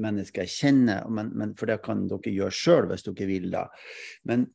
mennesker 0.00 0.44
jeg 0.44 0.52
kjenner, 0.58 1.08
men, 1.08 1.30
men 1.38 1.54
for 1.58 1.70
det 1.70 1.80
kan 1.84 2.06
dere 2.10 2.32
gjøre 2.34 2.54
sjøl 2.54 2.88
hvis 2.90 3.06
dere 3.06 3.26
vil. 3.30 3.50
da. 3.54 3.66
Men 4.28 4.46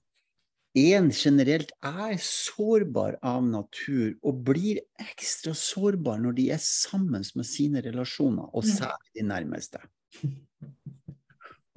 en 0.78 1.10
generelt 1.16 1.72
er 1.82 2.18
sårbar 2.22 3.18
av 3.26 3.42
natur 3.48 4.14
og 4.22 4.44
blir 4.46 4.80
ekstra 5.02 5.56
sårbar 5.58 6.20
når 6.22 6.38
de 6.38 6.50
er 6.54 6.62
sammen 6.62 7.26
med 7.36 7.48
sine 7.50 7.82
relasjoner, 7.86 8.52
og 8.54 8.64
Mm. 8.64 8.76
særlig 8.78 9.16
de 9.16 9.26
nærmeste. 9.26 9.80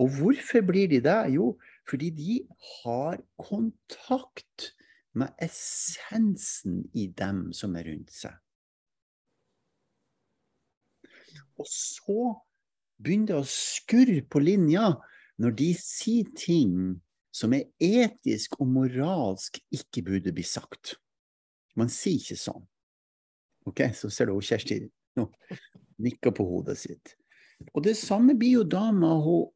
Og 0.03 0.09
hvorfor 0.19 0.65
blir 0.67 0.89
de 0.89 0.99
det? 1.05 1.35
Jo, 1.35 1.59
fordi 1.87 2.09
de 2.11 2.39
har 2.83 3.21
kontakt 3.39 4.73
med 5.15 5.29
essensen 5.39 6.81
i 6.97 7.07
dem 7.07 7.53
som 7.53 7.77
er 7.77 7.85
rundt 7.87 8.11
seg. 8.11 8.33
Og 11.61 11.69
så 11.69 12.33
begynner 13.03 13.41
å 13.41 13.49
skurre 13.49 14.23
på 14.31 14.43
linja 14.43 14.93
når 15.43 15.57
de 15.59 15.71
sier 15.79 16.29
ting 16.39 16.95
som 17.33 17.55
er 17.57 17.71
etisk 17.83 18.59
og 18.61 18.69
moralsk 18.75 19.59
ikke 19.73 20.05
burde 20.07 20.35
bli 20.37 20.45
sagt. 20.47 20.97
Man 21.79 21.91
sier 21.93 22.21
ikke 22.21 22.39
sånn. 22.39 22.65
Ok, 23.67 23.81
Så 23.95 24.11
ser 24.11 24.29
du 24.29 24.37
Kjersti 24.41 24.83
nå 25.17 25.29
nikker 26.03 26.35
på 26.35 26.45
hodet 26.45 26.77
sitt. 26.81 27.15
Og 27.73 27.85
det 27.87 27.95
samme 27.97 28.35
blir 28.35 28.59
jo 28.61 28.65
da 28.67 28.89
med 28.93 29.23
hun, 29.25 29.47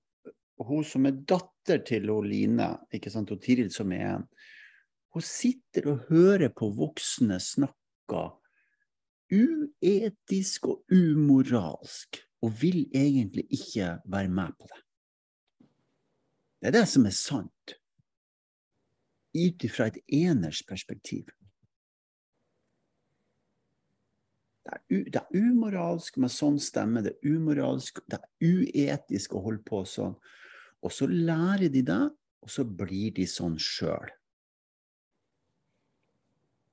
hun 0.63 0.85
som 0.87 1.09
er 1.09 1.19
datter 1.27 1.83
til 1.85 2.07
Line, 2.25 2.71
ikke 2.95 3.11
sant, 3.11 3.33
og 3.35 3.43
Tiril 3.43 3.73
som 3.75 3.93
er 3.93 4.07
en. 4.15 4.27
Hun 5.13 5.25
sitter 5.25 5.91
og 5.91 6.07
hører 6.11 6.53
på 6.55 6.71
voksne 6.77 7.41
snakke 7.43 8.29
uetisk 9.33 10.69
og 10.71 10.95
umoralsk, 10.95 12.21
og 12.47 12.53
vil 12.61 12.85
egentlig 12.95 13.47
ikke 13.51 13.97
være 14.07 14.31
med 14.31 14.55
på 14.59 14.69
det. 14.71 14.83
Det 16.61 16.69
er 16.71 16.77
det 16.79 16.87
som 16.89 17.07
er 17.07 17.15
sant, 17.15 17.75
ut 19.37 19.67
ifra 19.67 19.91
et 19.91 19.99
eners 20.15 20.63
perspektiv. 20.67 21.27
Det 24.67 24.75
er, 24.75 25.03
det 25.13 25.21
er 25.21 25.37
umoralsk 25.37 26.17
med 26.23 26.33
sånn 26.33 26.57
stemme, 26.63 27.03
det 27.05 27.15
er 27.15 27.35
umoralsk, 27.37 28.01
det 28.11 28.19
er 28.19 28.31
uetisk 28.41 29.37
å 29.37 29.43
holde 29.45 29.63
på 29.67 29.85
sånn. 29.87 30.17
Og 30.83 30.95
så 30.95 31.07
lærer 31.11 31.69
de 31.73 31.83
det, 31.87 32.03
og 32.43 32.51
så 32.53 32.65
blir 32.67 33.13
de 33.15 33.27
sånn 33.31 33.59
sjøl. 33.63 34.11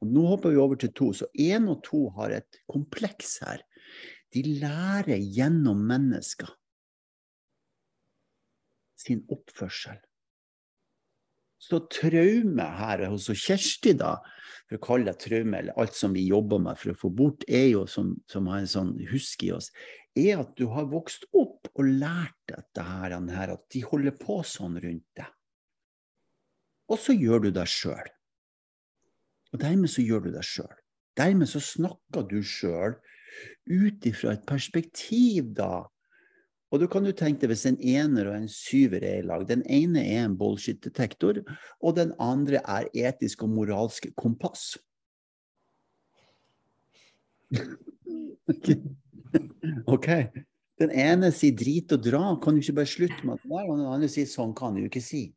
Nå 0.04 0.26
hopper 0.28 0.52
vi 0.52 0.60
over 0.60 0.80
til 0.80 0.92
to. 0.96 1.12
Så 1.16 1.30
én 1.40 1.70
og 1.72 1.84
to 1.86 2.08
har 2.18 2.34
et 2.36 2.60
kompleks 2.70 3.38
her. 3.46 3.64
De 4.34 4.42
lærer 4.62 5.22
gjennom 5.22 5.84
mennesker 5.90 6.50
sin 9.04 9.22
oppførsel. 9.32 10.00
Så 11.64 11.80
traume 11.92 12.66
her 12.80 13.06
hos 13.08 13.30
Kjersti, 13.32 13.94
da, 14.00 14.18
for 14.68 14.80
å 14.80 14.84
kalle 14.84 15.12
det 15.12 15.22
traume, 15.24 15.60
eller 15.60 15.78
alt 15.80 15.96
som 15.96 16.16
vi 16.16 16.26
jobber 16.28 16.60
med 16.64 16.80
for 16.80 16.92
å 16.92 16.98
få 17.06 17.12
bort, 17.16 17.46
er 17.48 17.70
jo 17.70 17.86
som, 17.88 18.16
som 18.32 18.50
har 18.52 18.64
en 18.64 18.72
sånn 18.74 18.92
husk 19.12 19.46
i 19.48 19.54
oss, 19.56 19.70
er 20.20 20.42
at 20.42 20.52
du 20.60 20.66
har 20.74 20.90
vokst 20.92 21.26
opp 21.32 21.70
og 21.74 21.88
lært 21.88 22.36
dette 22.52 22.84
her, 22.84 23.16
at 23.16 23.64
de 23.72 23.84
holder 23.86 24.18
på 24.20 24.42
sånn 24.48 24.76
rundt 24.84 25.08
deg. 25.20 25.32
Og 26.92 27.00
så 27.00 27.16
gjør 27.16 27.46
du 27.46 27.50
deg 27.56 27.70
sjøl. 27.72 28.12
Og 29.54 29.62
dermed 29.62 29.92
så 29.94 30.04
gjør 30.04 30.28
du 30.28 30.34
deg 30.34 30.46
sjøl. 30.46 30.76
Dermed 31.18 31.50
så 31.50 31.62
snakker 31.64 32.26
du 32.28 32.40
sjøl 32.44 32.98
ut 33.70 34.06
ifra 34.10 34.38
et 34.38 34.46
perspektiv, 34.50 35.54
da. 35.58 35.86
Og 36.74 36.82
du 36.82 36.88
kan 36.90 37.06
jo 37.06 37.14
tenke 37.14 37.44
deg 37.44 37.52
hvis 37.54 37.68
en 37.70 37.78
ener 37.78 38.32
og 38.32 38.40
en 38.40 38.50
syver 38.50 39.04
er 39.06 39.20
i 39.22 39.28
lag. 39.28 39.46
Den 39.46 39.62
ene 39.70 40.02
er 40.02 40.26
en 40.26 40.38
bullshit-detektor, 40.38 41.44
og 41.80 41.96
den 42.00 42.16
andre 42.22 42.64
er 42.66 42.90
etisk 42.98 43.46
og 43.46 43.54
moralsk 43.54 44.10
kompass. 44.18 44.74
OK. 49.94 50.10
Den 50.82 50.90
ene 50.90 51.30
sier 51.32 51.54
drit 51.54 51.92
og 51.94 52.02
dra, 52.02 52.34
kan 52.42 52.56
du 52.56 52.60
ikke 52.64 52.80
bare 52.82 52.90
slutte 52.90 53.28
med 53.28 53.38
det? 53.44 53.62
Og 53.68 53.78
den 53.78 53.86
andre 53.86 54.10
sier 54.10 54.26
sånn 54.30 54.56
kan 54.58 54.74
du 54.74 54.82
ikke 54.88 55.04
si. 55.06 55.36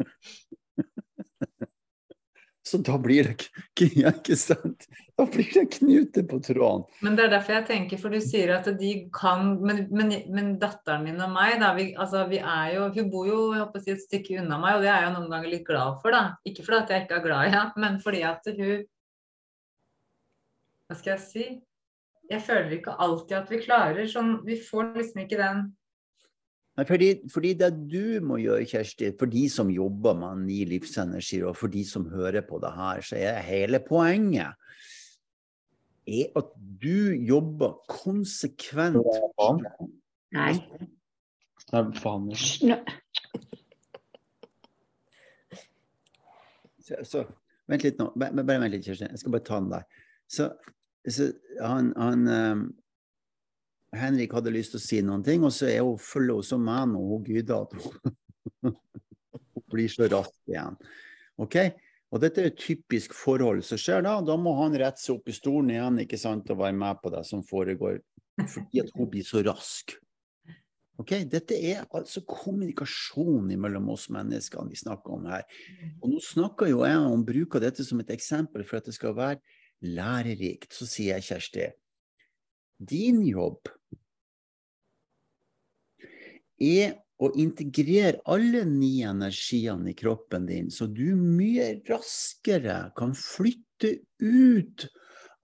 Så 2.66 2.78
da 2.86 2.98
blir 3.02 3.24
det 3.26 3.32
ikke, 3.38 3.86
ikke 4.10 4.36
sant? 4.38 4.86
Da 5.20 5.26
blir 5.28 5.48
det 5.52 5.66
knute 5.74 6.22
på 6.24 6.38
tråden. 6.40 6.86
Men 7.04 7.16
det 7.16 7.26
er 7.26 7.32
derfor 7.34 7.58
jeg 7.58 7.66
tenker, 7.68 7.98
for 8.00 8.14
du 8.14 8.22
sier 8.24 8.54
at 8.54 8.68
de 8.80 8.90
kan 9.12 9.50
Men, 9.60 9.82
men, 9.92 10.14
men 10.32 10.52
datteren 10.60 11.04
min 11.04 11.20
og 11.20 11.34
meg, 11.34 11.58
da, 11.60 11.74
vi, 11.76 11.90
altså, 11.92 12.22
vi 12.30 12.38
er 12.40 12.76
jo 12.78 12.86
Hun 12.94 13.10
bor 13.12 13.26
jo 13.28 13.40
jeg 13.52 13.60
håper 13.60 13.82
å 13.82 13.84
si, 13.84 13.96
et 13.96 14.06
stykke 14.06 14.38
unna 14.40 14.56
meg, 14.62 14.78
og 14.78 14.86
det 14.86 14.92
er 14.92 15.04
jeg 15.04 15.14
noen 15.18 15.28
ganger 15.32 15.52
litt 15.52 15.66
glad 15.66 15.98
for, 16.00 16.16
da. 16.16 16.38
Ikke 16.48 16.64
fordi 16.64 16.78
at 16.78 16.94
jeg 16.94 17.04
ikke 17.04 17.18
er 17.18 17.26
glad 17.26 17.48
i 17.48 17.52
henne, 17.52 17.82
men 17.84 17.98
fordi 18.04 18.22
at 18.30 18.48
hun 18.48 18.86
Hva 20.88 20.96
skal 21.02 21.12
jeg 21.12 21.24
si? 21.26 21.50
Jeg 22.30 22.46
føler 22.46 22.72
ikke 22.78 22.96
alltid 23.04 23.36
at 23.42 23.52
vi 23.52 23.60
klarer 23.60 24.08
sånn 24.08 24.38
Vi 24.46 24.56
får 24.70 24.94
liksom 24.96 25.24
ikke 25.26 25.40
den 25.42 25.68
Nei, 26.78 26.86
fordi, 26.86 27.10
fordi 27.28 27.50
det 27.60 27.68
du 27.90 28.22
må 28.24 28.38
gjøre, 28.40 28.64
Kjersti, 28.70 29.10
for 29.20 29.28
de 29.28 29.42
som 29.52 29.68
jobber 29.74 30.14
med 30.16 30.46
ni 30.46 30.62
livsenergier, 30.70 31.42
og 31.50 31.58
for 31.58 31.68
de 31.68 31.82
som 31.84 32.06
hører 32.08 32.46
på 32.46 32.60
det 32.62 32.70
her, 32.72 33.02
så 33.04 33.18
er 33.18 33.42
hele 33.44 33.82
poenget 33.84 34.54
er 36.10 36.32
at 36.38 36.50
du 36.82 37.12
jobber 37.14 37.78
konsekvent 37.90 38.98
Nei. 40.30 40.54
Nei, 41.70 41.82
faen. 41.98 42.30
Så, 46.80 46.98
så, 47.06 47.24
Vent 47.70 47.84
litt 47.86 48.00
nå. 48.00 48.08
Bare, 48.18 48.42
bare 48.42 48.62
vent 48.64 48.74
litt, 48.74 48.86
Kjersti. 48.86 49.08
Jeg 49.12 49.22
skal 49.22 49.34
bare 49.34 49.46
ta 49.46 49.58
den 49.60 49.70
der. 49.70 50.06
Så, 50.30 50.48
så 51.06 51.28
han, 51.62 51.92
han 51.98 52.24
um, 52.30 52.64
Henrik 53.96 54.34
hadde 54.34 54.54
lyst 54.54 54.74
til 54.74 54.80
å 54.80 54.84
si 54.84 54.98
noen 55.06 55.22
ting, 55.26 55.44
og 55.46 55.54
så 55.54 55.68
er 55.70 55.84
hun, 55.86 55.98
følger 56.02 56.40
hun 56.40 56.46
som 56.46 56.64
meg 56.66 56.88
nå, 56.90 57.02
hun 57.12 57.28
Gyda, 57.30 57.60
at 57.66 57.76
hun, 57.78 58.16
hun 59.54 59.64
blir 59.70 59.92
så 59.92 60.10
rask 60.10 60.34
igjen. 60.50 60.78
Ok? 61.40 61.60
Og 62.10 62.22
dette 62.22 62.42
er 62.42 62.50
et 62.50 62.58
typisk 62.58 63.14
forhold 63.14 63.62
som 63.66 63.78
skjer 63.78 64.02
da. 64.06 64.16
Da 64.26 64.36
må 64.40 64.56
han 64.58 64.74
rette 64.78 65.02
seg 65.02 65.18
opp 65.18 65.30
i 65.30 65.34
stolen 65.36 65.70
igjen 65.74 66.00
ikke 66.04 66.18
sant, 66.18 66.50
og 66.50 66.62
være 66.62 66.76
med 66.76 67.02
på 67.02 67.12
det 67.14 67.22
som 67.28 67.44
foregår, 67.46 68.00
fordi 68.40 68.82
at 68.82 68.90
hun 68.96 69.10
blir 69.12 69.26
så 69.26 69.44
rask. 69.46 69.94
Ok? 71.00 71.14
Dette 71.30 71.56
er 71.56 71.84
altså 71.96 72.24
kommunikasjon 72.28 73.54
mellom 73.62 73.88
oss 73.94 74.08
mennesker 74.12 74.66
vi 74.68 74.80
snakker 74.80 75.16
om 75.16 75.28
her. 75.30 75.46
Og 76.02 76.10
nå 76.12 76.20
snakker 76.24 76.72
jo 76.72 76.82
jeg 76.84 76.98
om 77.14 77.24
bruk 77.26 77.56
av 77.56 77.64
dette 77.68 77.86
som 77.86 78.02
et 78.02 78.12
eksempel 78.12 78.66
for 78.66 78.80
at 78.80 78.90
det 78.90 78.96
skal 78.98 79.14
være 79.16 79.40
lærerikt. 79.86 80.74
Så 80.76 80.88
sier 80.90 81.16
jeg, 81.16 81.28
Kjersti, 81.30 81.70
din 82.90 83.22
jobb 83.28 83.70
er 86.60 86.98
å 87.20 87.28
integrere 87.36 88.22
alle 88.32 88.62
ni 88.64 89.02
energiene 89.04 89.92
i 89.92 89.96
kroppen 89.96 90.46
din, 90.48 90.70
så 90.72 90.88
du 90.88 91.12
mye 91.16 91.74
raskere 91.88 92.86
kan 92.96 93.12
flytte 93.16 93.98
ut 94.24 94.86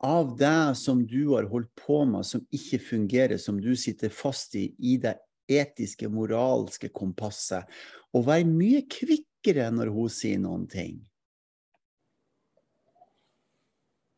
av 0.05 0.35
det 0.41 0.77
som 0.81 1.03
du 1.09 1.35
har 1.35 1.49
holdt 1.51 1.73
på 1.81 2.03
med, 2.09 2.25
som 2.27 2.45
ikke 2.55 2.81
fungerer, 2.81 3.37
som 3.41 3.61
du 3.61 3.75
sitter 3.77 4.13
fast 4.13 4.57
i, 4.57 4.71
i 4.79 4.97
det 5.01 5.17
etiske, 5.53 6.09
moralske 6.09 6.89
kompasset, 6.95 7.69
og 8.17 8.27
være 8.29 8.49
mye 8.49 8.83
kvikkere 8.91 9.69
når 9.75 9.93
hun 9.93 10.11
sier 10.13 10.41
noen 10.43 10.67
ting. 10.71 10.99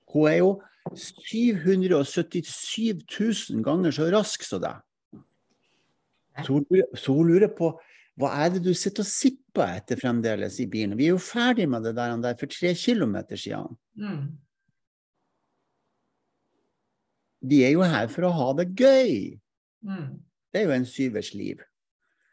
Hun 0.09 0.29
er 0.31 0.39
jo 0.41 0.53
777 0.97 3.05
000 3.05 3.65
ganger 3.67 3.93
så 3.93 4.09
rask 4.15 4.47
som 4.47 4.63
deg. 4.63 4.79
Så 6.45 7.13
hun, 7.13 7.29
lurer- 7.29 7.57
på 7.57 7.79
hva 8.19 8.29
er 8.43 8.49
det 8.55 8.63
du 8.65 8.73
sitter 8.75 9.03
og 9.05 9.11
sipper 9.11 9.77
etter 9.79 9.97
fremdeles 10.01 10.57
i 10.59 10.67
bilen. 10.71 10.97
Vi 10.99 11.05
er 11.07 11.13
jo 11.15 11.21
ferdig 11.23 11.69
med 11.71 11.85
det 11.87 11.95
der, 11.95 12.17
der 12.23 12.35
for 12.39 12.47
tre 12.51 12.75
kilometer 12.75 13.37
siden. 13.39 13.77
mm. 13.97 14.29
Vi 17.49 17.61
er 17.63 17.71
jo 17.71 17.83
her 17.87 18.09
for 18.11 18.23
å 18.27 18.33
ha 18.35 18.49
det 18.59 18.65
gøy. 18.75 19.39
Mm. 19.87 20.09
Det 20.51 20.59
er 20.59 20.65
jo 20.67 20.73
en 20.75 20.87
syvers 20.91 21.31
liv. 21.39 21.61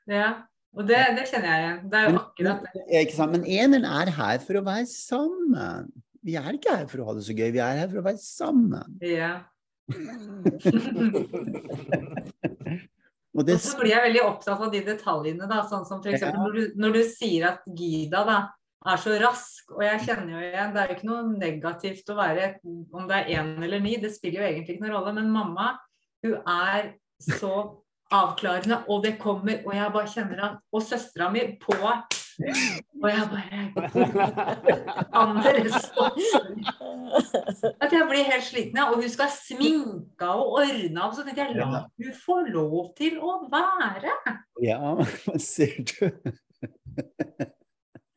Ja. 0.09 0.31
Og 0.73 0.87
det, 0.89 0.97
det 1.15 1.27
kjenner 1.29 1.49
jeg 1.51 1.59
igjen. 1.61 1.79
Det 1.91 1.97
er 1.99 2.05
jo 2.09 2.17
akkurat 2.19 2.59
det. 2.65 2.71
ikke 3.05 3.27
men 3.31 3.43
eneren 3.45 3.85
er 3.85 4.09
her 4.17 4.37
for 4.43 4.53
å 4.59 4.65
være 4.65 4.87
sammen. 4.89 5.91
Vi 6.25 6.33
er 6.41 6.49
ikke 6.57 6.73
her 6.81 6.87
for 6.89 6.97
å 7.03 7.05
ha 7.11 7.15
det 7.15 7.23
så 7.27 7.33
gøy, 7.37 7.51
vi 7.53 7.61
er 7.61 7.77
her 7.83 7.89
for 7.93 8.01
å 8.01 8.07
være 8.09 8.21
sammen. 8.25 8.89
Ja. 9.05 9.33
Og 13.35 13.43
det, 13.43 13.57
Og 13.57 13.63
så 13.63 13.79
blir 13.79 13.91
jeg 13.91 14.05
veldig 14.07 14.21
opptatt 14.23 14.61
av 14.63 14.71
de 14.71 14.81
detaljene, 14.85 15.47
da. 15.49 15.61
Sånn 15.67 15.83
som 15.87 15.99
f.eks. 15.99 16.23
Ja. 16.23 16.31
Når, 16.35 16.55
du, 16.55 16.77
når 16.79 16.95
du 16.95 17.01
sier 17.09 17.49
at 17.49 17.65
Gida 17.75 18.23
da, 18.27 18.37
er 18.85 19.01
så 19.01 19.15
rask, 19.19 19.71
og 19.73 19.81
jeg 19.81 20.03
kjenner 20.05 20.35
jo 20.35 20.41
igjen 20.45 20.73
Det 20.75 20.81
er 20.81 20.91
jo 20.91 20.95
ikke 20.95 21.07
noe 21.09 21.23
negativt 21.31 22.11
å 22.13 22.17
være 22.19 22.49
om 22.65 23.07
det 23.09 23.17
er 23.17 23.31
én 23.39 23.55
eller 23.65 23.81
ni, 23.81 23.95
det 23.97 24.13
spiller 24.13 24.43
jo 24.43 24.49
egentlig 24.51 24.75
ikke 24.75 24.85
noen 24.85 24.95
rolle. 24.95 25.15
Men 25.17 25.33
mamma, 25.33 25.71
hun 26.25 26.37
er 26.39 26.93
så 27.21 27.55
avklarende, 28.13 28.83
og 28.91 29.01
det 29.03 29.15
kommer, 29.17 29.63
og 29.65 29.73
jeg 29.73 29.93
bare 29.95 30.11
kjenner 30.11 30.43
at 30.45 30.59
Og 30.75 30.83
søstera 30.85 31.31
mi 31.33 31.47
på 31.61 31.75
Og 32.39 33.07
jeg 33.09 33.25
bare 33.31 33.59
Anne. 35.15 35.41
At 37.79 37.93
jeg 37.93 38.07
blir 38.09 38.27
helt 38.27 38.47
sliten. 38.47 38.79
Og 38.83 38.99
hun 38.99 39.11
skal 39.11 39.31
sminke 39.33 40.29
og 40.29 40.59
ordne 40.61 41.03
opp. 41.05 41.15
Så 41.15 41.25
tenkte 41.25 41.45
jeg 41.45 41.57
la 41.59 41.85
hun 41.85 42.15
få 42.19 42.39
lov 42.49 42.93
til 42.97 43.19
å 43.23 43.37
være. 43.51 44.15
Ja, 44.63 44.95
ser 45.41 45.79
du. 45.91 46.09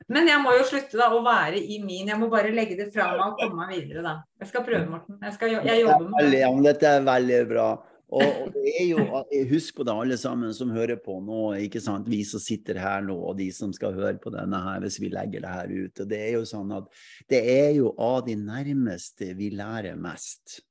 Men 0.09 0.25
jeg 0.31 0.41
må 0.41 0.55
jo 0.57 0.65
slutte 0.65 0.97
da 0.97 1.11
å 1.13 1.21
være 1.25 1.61
i 1.61 1.83
min. 1.85 2.09
Jeg 2.09 2.17
må 2.17 2.31
bare 2.33 2.53
legge 2.55 2.79
det 2.79 2.89
fra 2.95 3.11
meg 3.13 3.27
og 3.27 3.43
komme 3.43 3.67
meg 3.67 3.75
videre, 3.77 4.01
da. 4.07 4.15
Jeg 4.41 4.49
skal 4.49 4.65
prøve, 4.65 4.87
Morten. 4.89 5.19
Jeg, 5.21 5.35
skal, 5.37 5.59
jeg 5.67 5.83
jobber 5.83 6.07
med 6.15 6.31
det. 6.33 6.45
dette 6.65 6.93
er 6.97 7.05
veldig 7.05 7.41
bra. 7.51 7.67
Og, 8.09 8.25
og 8.25 8.55
det 8.55 8.71
er 8.73 8.87
jo, 8.89 9.03
Husk 9.51 9.77
på 9.77 9.85
det, 9.85 9.93
alle 9.93 10.17
sammen 10.21 10.55
som 10.57 10.71
hører 10.73 10.97
på 11.03 11.19
nå. 11.21 11.43
ikke 11.67 11.83
sant? 11.85 12.09
Vi 12.09 12.23
som 12.25 12.41
sitter 12.41 12.81
her 12.81 13.05
nå, 13.05 13.17
og 13.31 13.37
de 13.41 13.51
som 13.53 13.75
skal 13.77 13.97
høre 13.97 14.17
på 14.23 14.33
denne 14.33 14.61
her, 14.65 14.81
hvis 14.85 14.97
vi 15.03 15.11
legger 15.13 15.45
det 15.45 15.53
her 15.53 15.75
ut. 15.75 16.01
og 16.01 16.09
Det 16.09 16.23
er 16.23 16.33
jo 16.39 16.47
sånn 16.49 16.73
at 16.79 16.89
det 17.29 17.43
er 17.53 17.71
jo 17.77 17.93
av 18.01 18.23
de 18.29 18.39
nærmeste 18.41 19.35
vi 19.37 19.51
lærer 19.57 20.01
mest. 20.01 20.63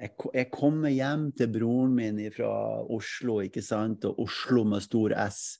Jeg, 0.00 0.14
jeg 0.32 0.48
kommer 0.54 0.88
hjem 0.88 1.28
til 1.36 1.50
broren 1.52 1.92
min 1.98 2.20
fra 2.32 2.50
Oslo, 2.88 3.42
ikke 3.44 3.60
sant? 3.64 4.08
og 4.08 4.24
Oslo 4.24 4.64
med 4.64 4.80
stor 4.86 5.12
S, 5.26 5.58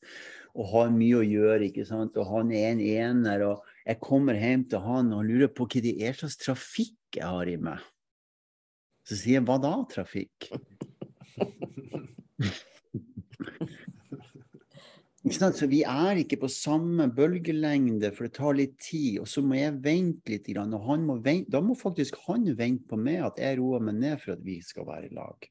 og 0.57 0.73
har 0.73 0.95
mye 0.97 1.21
å 1.21 1.27
gjøre. 1.27 1.67
ikke 1.69 1.85
sant? 1.85 2.17
Og 2.17 2.33
han 2.33 2.57
er 2.57 2.71
en 2.73 2.81
ener. 2.81 3.45
og 3.53 3.69
Jeg 3.85 4.01
kommer 4.01 4.41
hjem 4.41 4.65
til 4.73 4.81
han 4.89 5.13
og 5.13 5.29
lurer 5.29 5.53
på 5.53 5.69
hva 5.69 5.85
det 5.85 5.99
er 6.01 6.17
slags 6.17 6.41
trafikk 6.41 7.21
jeg 7.21 7.29
har 7.29 7.53
i 7.53 7.61
meg. 7.61 7.85
Så 9.11 9.17
sier 9.19 9.41
jeg, 9.41 9.47
hva 9.49 9.57
da, 9.59 9.73
trafikk? 9.91 10.53
Så 15.31 15.67
vi 15.69 15.83
er 15.85 16.21
ikke 16.23 16.39
på 16.45 16.49
samme 16.49 17.09
bølgelengde, 17.13 18.09
for 18.15 18.27
det 18.27 18.37
tar 18.39 18.55
litt 18.57 18.77
tid. 18.81 19.19
Og 19.21 19.29
så 19.29 19.43
må 19.45 19.59
jeg 19.59 19.81
vente 19.83 20.33
litt. 20.33 20.49
Og 20.55 20.77
han 20.87 21.05
må 21.07 21.19
vente, 21.21 21.51
da 21.53 21.61
må 21.61 21.75
faktisk 21.79 22.17
han 22.29 22.47
vente 22.57 22.89
på 22.89 22.97
meg 22.99 23.27
at 23.27 23.43
jeg 23.43 23.59
roer 23.61 23.83
meg 23.85 23.99
ned 23.99 24.23
for 24.23 24.37
at 24.37 24.47
vi 24.47 24.61
skal 24.65 24.89
være 24.89 25.11
i 25.11 25.15
lag. 25.19 25.51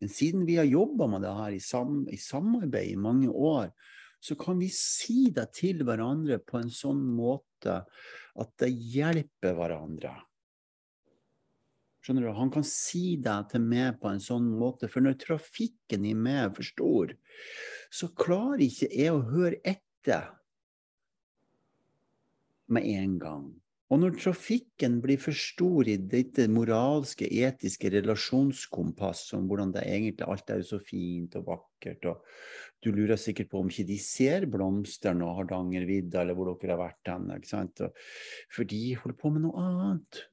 Men 0.00 0.10
siden 0.10 0.46
vi 0.48 0.56
har 0.58 0.70
jobba 0.70 1.10
med 1.12 1.26
det 1.26 1.34
her 1.36 1.58
i, 1.58 1.60
sam, 1.62 2.02
i 2.10 2.18
samarbeid 2.18 2.94
i 2.94 2.98
mange 2.98 3.28
år, 3.30 3.74
så 4.22 4.38
kan 4.38 4.58
vi 4.62 4.70
si 4.72 5.28
det 5.34 5.50
til 5.58 5.82
hverandre 5.86 6.40
på 6.46 6.62
en 6.62 6.70
sånn 6.72 7.02
måte 7.12 7.82
at 8.38 8.52
det 8.62 8.70
hjelper 8.70 9.58
hverandre. 9.58 10.16
Skjønner 12.02 12.26
du? 12.26 12.32
Han 12.34 12.50
kan 12.50 12.66
si 12.66 13.16
det 13.22 13.38
til 13.52 13.62
meg 13.62 14.00
på 14.02 14.10
en 14.10 14.22
sånn 14.22 14.48
måte, 14.58 14.90
for 14.90 15.04
når 15.04 15.20
trafikken 15.22 16.06
i 16.08 16.16
meg 16.18 16.56
for 16.56 16.66
stor, 16.66 17.12
så 17.94 18.10
klarer 18.18 18.64
ikke 18.66 18.90
jeg 18.90 19.14
å 19.14 19.22
høre 19.30 19.60
etter 19.62 20.32
med 22.72 22.88
en 22.90 23.18
gang. 23.22 23.44
Og 23.92 24.00
når 24.00 24.14
trafikken 24.16 24.96
blir 25.04 25.20
for 25.20 25.36
stor 25.36 25.88
i 25.92 25.98
dette 26.00 26.46
moralske, 26.48 27.26
etiske 27.28 27.90
relasjonskompass 27.92 29.26
om 29.36 29.44
hvordan 29.50 29.74
det 29.74 29.82
egentlig 29.84 30.28
alt 30.32 30.52
er 30.54 30.64
så 30.64 30.78
fint 30.80 31.36
og 31.36 31.44
vakkert, 31.50 32.08
og 32.08 32.24
du 32.82 32.88
lurer 32.96 33.20
sikkert 33.20 33.52
på 33.52 33.60
om 33.60 33.68
ikke 33.68 33.84
de 33.92 33.98
ser 34.00 34.48
blomstene 34.50 35.28
og 35.28 35.42
Hardangervidda, 35.42 36.24
eller 36.24 36.38
hvor 36.38 36.54
dere 36.54 36.72
har 36.72 36.80
vært 36.86 37.12
hen, 37.12 37.68
for 38.56 38.72
de 38.72 38.82
holder 38.96 39.18
på 39.20 39.34
med 39.36 39.44
noe 39.44 39.66
annet. 39.68 40.24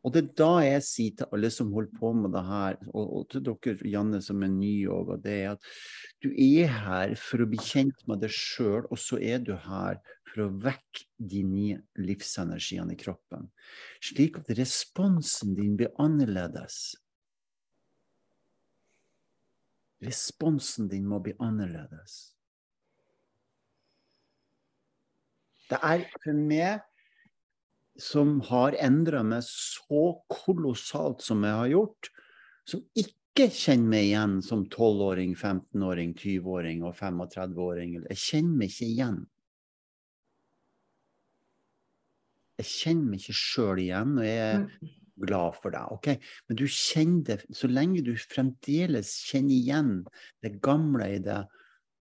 Og 0.00 0.14
det 0.14 0.20
er 0.22 0.28
da 0.40 0.52
jeg 0.64 0.84
sier 0.86 1.16
til 1.18 1.34
alle 1.36 1.50
som 1.52 1.72
holder 1.74 1.98
på 2.00 2.12
med 2.16 2.32
det 2.32 2.42
her, 2.46 2.78
og, 2.88 3.04
og 3.18 3.26
til 3.32 3.42
dere, 3.44 3.90
Janne, 3.92 4.22
som 4.24 4.40
er 4.46 4.52
ny 4.52 4.72
òg, 4.88 5.12
og 5.16 5.26
det 5.26 5.34
er 5.42 5.50
at 5.52 5.68
du 6.24 6.30
er 6.32 6.72
her 6.72 7.12
for 7.20 7.44
å 7.44 7.48
bli 7.50 7.60
kjent 7.60 8.00
med 8.08 8.22
deg 8.24 8.32
sjøl, 8.32 8.86
og 8.88 8.96
så 9.00 9.20
er 9.20 9.44
du 9.44 9.52
her 9.66 10.00
for 10.30 10.46
å 10.46 10.50
vekke 10.62 11.04
de 11.32 11.44
nye 11.44 11.78
livsenergiene 12.00 12.96
i 12.96 13.00
kroppen. 13.00 13.50
Slik 14.00 14.40
at 14.40 14.52
responsen 14.56 15.52
din 15.58 15.76
blir 15.76 15.92
annerledes. 16.00 16.80
Responsen 20.00 20.88
din 20.88 21.08
må 21.08 21.20
bli 21.20 21.34
annerledes. 21.44 22.30
Det 25.70 25.78
er 25.86 26.06
for 26.16 26.34
meg 26.34 26.80
som 28.00 28.38
har 28.48 28.76
endra 28.80 29.22
meg 29.26 29.44
så 29.46 30.04
kolossalt 30.32 31.24
som 31.24 31.44
jeg 31.46 31.56
har 31.58 31.72
gjort, 31.74 32.10
som 32.68 32.84
ikke 32.98 33.48
kjenner 33.54 33.92
meg 33.94 34.06
igjen 34.08 34.38
som 34.44 34.64
12-åring, 34.66 35.34
15-åring, 35.36 36.14
20-åring 36.18 36.84
og 36.86 36.96
35-åring. 36.98 37.98
Jeg 38.08 38.22
kjenner 38.24 38.62
meg 38.62 38.72
ikke 38.72 38.88
igjen. 38.88 39.20
Jeg 42.60 42.68
kjenner 42.68 43.12
meg 43.12 43.22
ikke 43.22 43.38
sjøl 43.40 43.80
igjen, 43.80 44.16
og 44.20 44.26
jeg 44.26 44.48
er 44.48 44.90
glad 45.20 45.56
for 45.62 45.72
det. 45.74 45.84
ok? 45.94 46.10
Men 46.48 46.58
du 46.60 46.66
kjenner 46.66 47.22
det, 47.30 47.56
så 47.56 47.70
lenge 47.70 48.04
du 48.04 48.12
fremdeles 48.20 49.14
kjenner 49.30 49.56
igjen 49.56 49.94
det 50.44 50.56
gamle 50.64 51.08
i 51.16 51.22
det, 51.24 51.40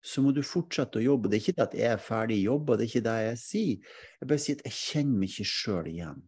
så 0.02 0.22
må 0.22 0.30
du 0.32 0.42
fortsette 0.46 1.00
å 1.00 1.04
jobbe. 1.04 1.28
Det 1.28 1.38
er 1.38 1.42
ikke 1.42 1.56
det 1.58 1.64
at 1.66 1.76
jeg 1.78 1.92
er 1.92 2.02
ferdig 2.02 2.36
i 2.38 2.46
jobb, 2.46 2.70
og 2.70 2.78
det 2.78 2.86
er 2.86 2.90
ikke 2.92 3.06
det 3.08 3.14
jeg 3.26 3.38
sier. 3.42 3.94
Jeg 4.20 4.28
bare 4.30 4.42
sier 4.44 4.58
at 4.60 4.68
jeg 4.68 4.76
kjenner 4.78 5.22
meg 5.22 5.32
ikke 5.32 5.48
sjøl 5.52 5.88
igjen. 5.90 6.20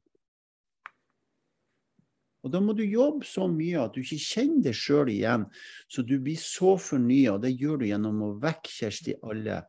Og 2.40 2.52
da 2.54 2.60
må 2.64 2.72
du 2.72 2.82
jobbe 2.86 3.26
så 3.28 3.44
mye 3.52 3.82
at 3.82 3.92
du 3.94 4.00
ikke 4.00 4.16
kjenner 4.24 4.64
deg 4.70 4.76
sjøl 4.78 5.10
igjen, 5.12 5.44
så 5.92 6.02
du 6.08 6.14
blir 6.24 6.40
så 6.40 6.72
fornya. 6.80 7.34
Og 7.36 7.42
det 7.44 7.52
gjør 7.52 7.82
du 7.82 7.86
gjennom 7.90 8.22
å 8.24 8.32
vekke 8.40 8.72
Kjersti 8.72 9.18
alle 9.28 9.60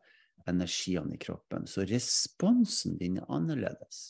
energiene 0.48 1.14
i 1.14 1.20
kroppen. 1.20 1.68
Så 1.68 1.84
responsen 1.86 2.96
din 2.98 3.20
er 3.20 3.28
annerledes. 3.28 4.00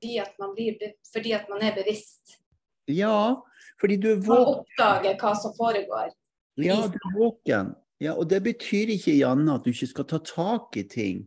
Fordi 0.00 0.16
at 0.22 0.38
man, 0.40 0.54
blir, 0.56 0.80
fordi 1.12 1.34
at 1.36 1.48
man 1.52 1.60
er 1.62 1.74
bevisst. 1.76 2.38
Ja, 2.88 3.36
fordi 3.80 3.98
du 4.00 4.08
er 4.14 4.16
Man 4.16 4.26
våken. 4.30 4.62
oppdager 4.64 5.18
hva 5.20 5.34
som 5.36 5.52
foregår. 5.58 6.08
Ja, 6.64 6.80
du 6.88 6.98
er 6.98 7.14
våken. 7.16 7.74
Ja, 8.00 8.14
og 8.16 8.30
det 8.30 8.40
betyr 8.44 8.94
ikke, 8.94 9.18
Janne, 9.18 9.58
at 9.58 9.66
du 9.66 9.74
ikke 9.74 9.90
skal 9.90 10.08
ta 10.08 10.20
tak 10.24 10.76
i 10.80 10.86
ting. 10.88 11.24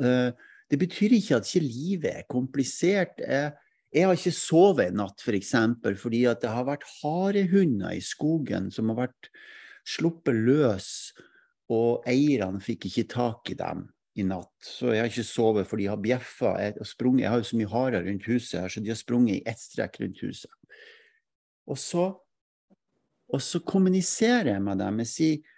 Eh, 0.00 0.30
det 0.70 0.78
betyr 0.80 1.14
ikke 1.18 1.36
at 1.36 1.48
ikke 1.48 1.66
livet 1.66 2.10
er 2.10 2.28
komplisert. 2.30 3.20
Jeg, 3.20 3.52
har 4.06 4.16
ikke 4.16 4.32
sovet 4.34 4.88
en 4.88 4.98
natt, 5.02 5.20
f.eks., 5.20 5.26
for 5.28 5.38
eksempel, 5.38 5.98
fordi 6.00 6.24
at 6.30 6.40
det 6.42 6.50
har 6.50 6.66
vært 6.66 6.88
harehunder 7.02 7.94
i 7.94 8.02
skogen 8.02 8.70
som 8.74 8.90
har 8.92 9.06
vært 9.06 9.30
sluppet 9.86 10.34
løs, 10.34 10.88
og 11.70 12.06
eierne 12.08 12.62
fikk 12.62 12.88
ikke 12.88 13.08
tak 13.10 13.52
i 13.52 13.58
dem 13.58 13.86
i 14.16 14.24
natt. 14.24 14.54
Så 14.64 14.94
jeg 14.94 15.02
har 15.04 15.10
ikke 15.10 15.28
sovet, 15.28 15.68
for 15.68 15.80
de 15.80 15.90
har 15.90 16.00
bjeffa. 16.00 16.56
Jeg, 16.62 16.76
jeg 16.80 17.30
har 17.30 17.42
jo 17.42 17.48
så 17.50 17.58
mye 17.60 17.72
harer 17.72 18.06
rundt 18.06 18.28
huset 18.30 18.60
her, 18.62 18.72
så 18.72 18.80
de 18.80 18.92
har 18.92 18.98
sprunget 18.98 19.38
i 19.38 19.48
ett 19.50 19.60
strekk 19.60 20.00
rundt 20.02 20.22
huset. 20.24 20.52
Og 21.66 21.78
så 21.78 22.08
og 23.32 23.42
så 23.42 23.60
kommuniserer 23.66 24.52
jeg 24.54 24.62
med 24.62 24.78
dem. 24.82 25.00
Jeg 25.02 25.12
sier 25.12 25.52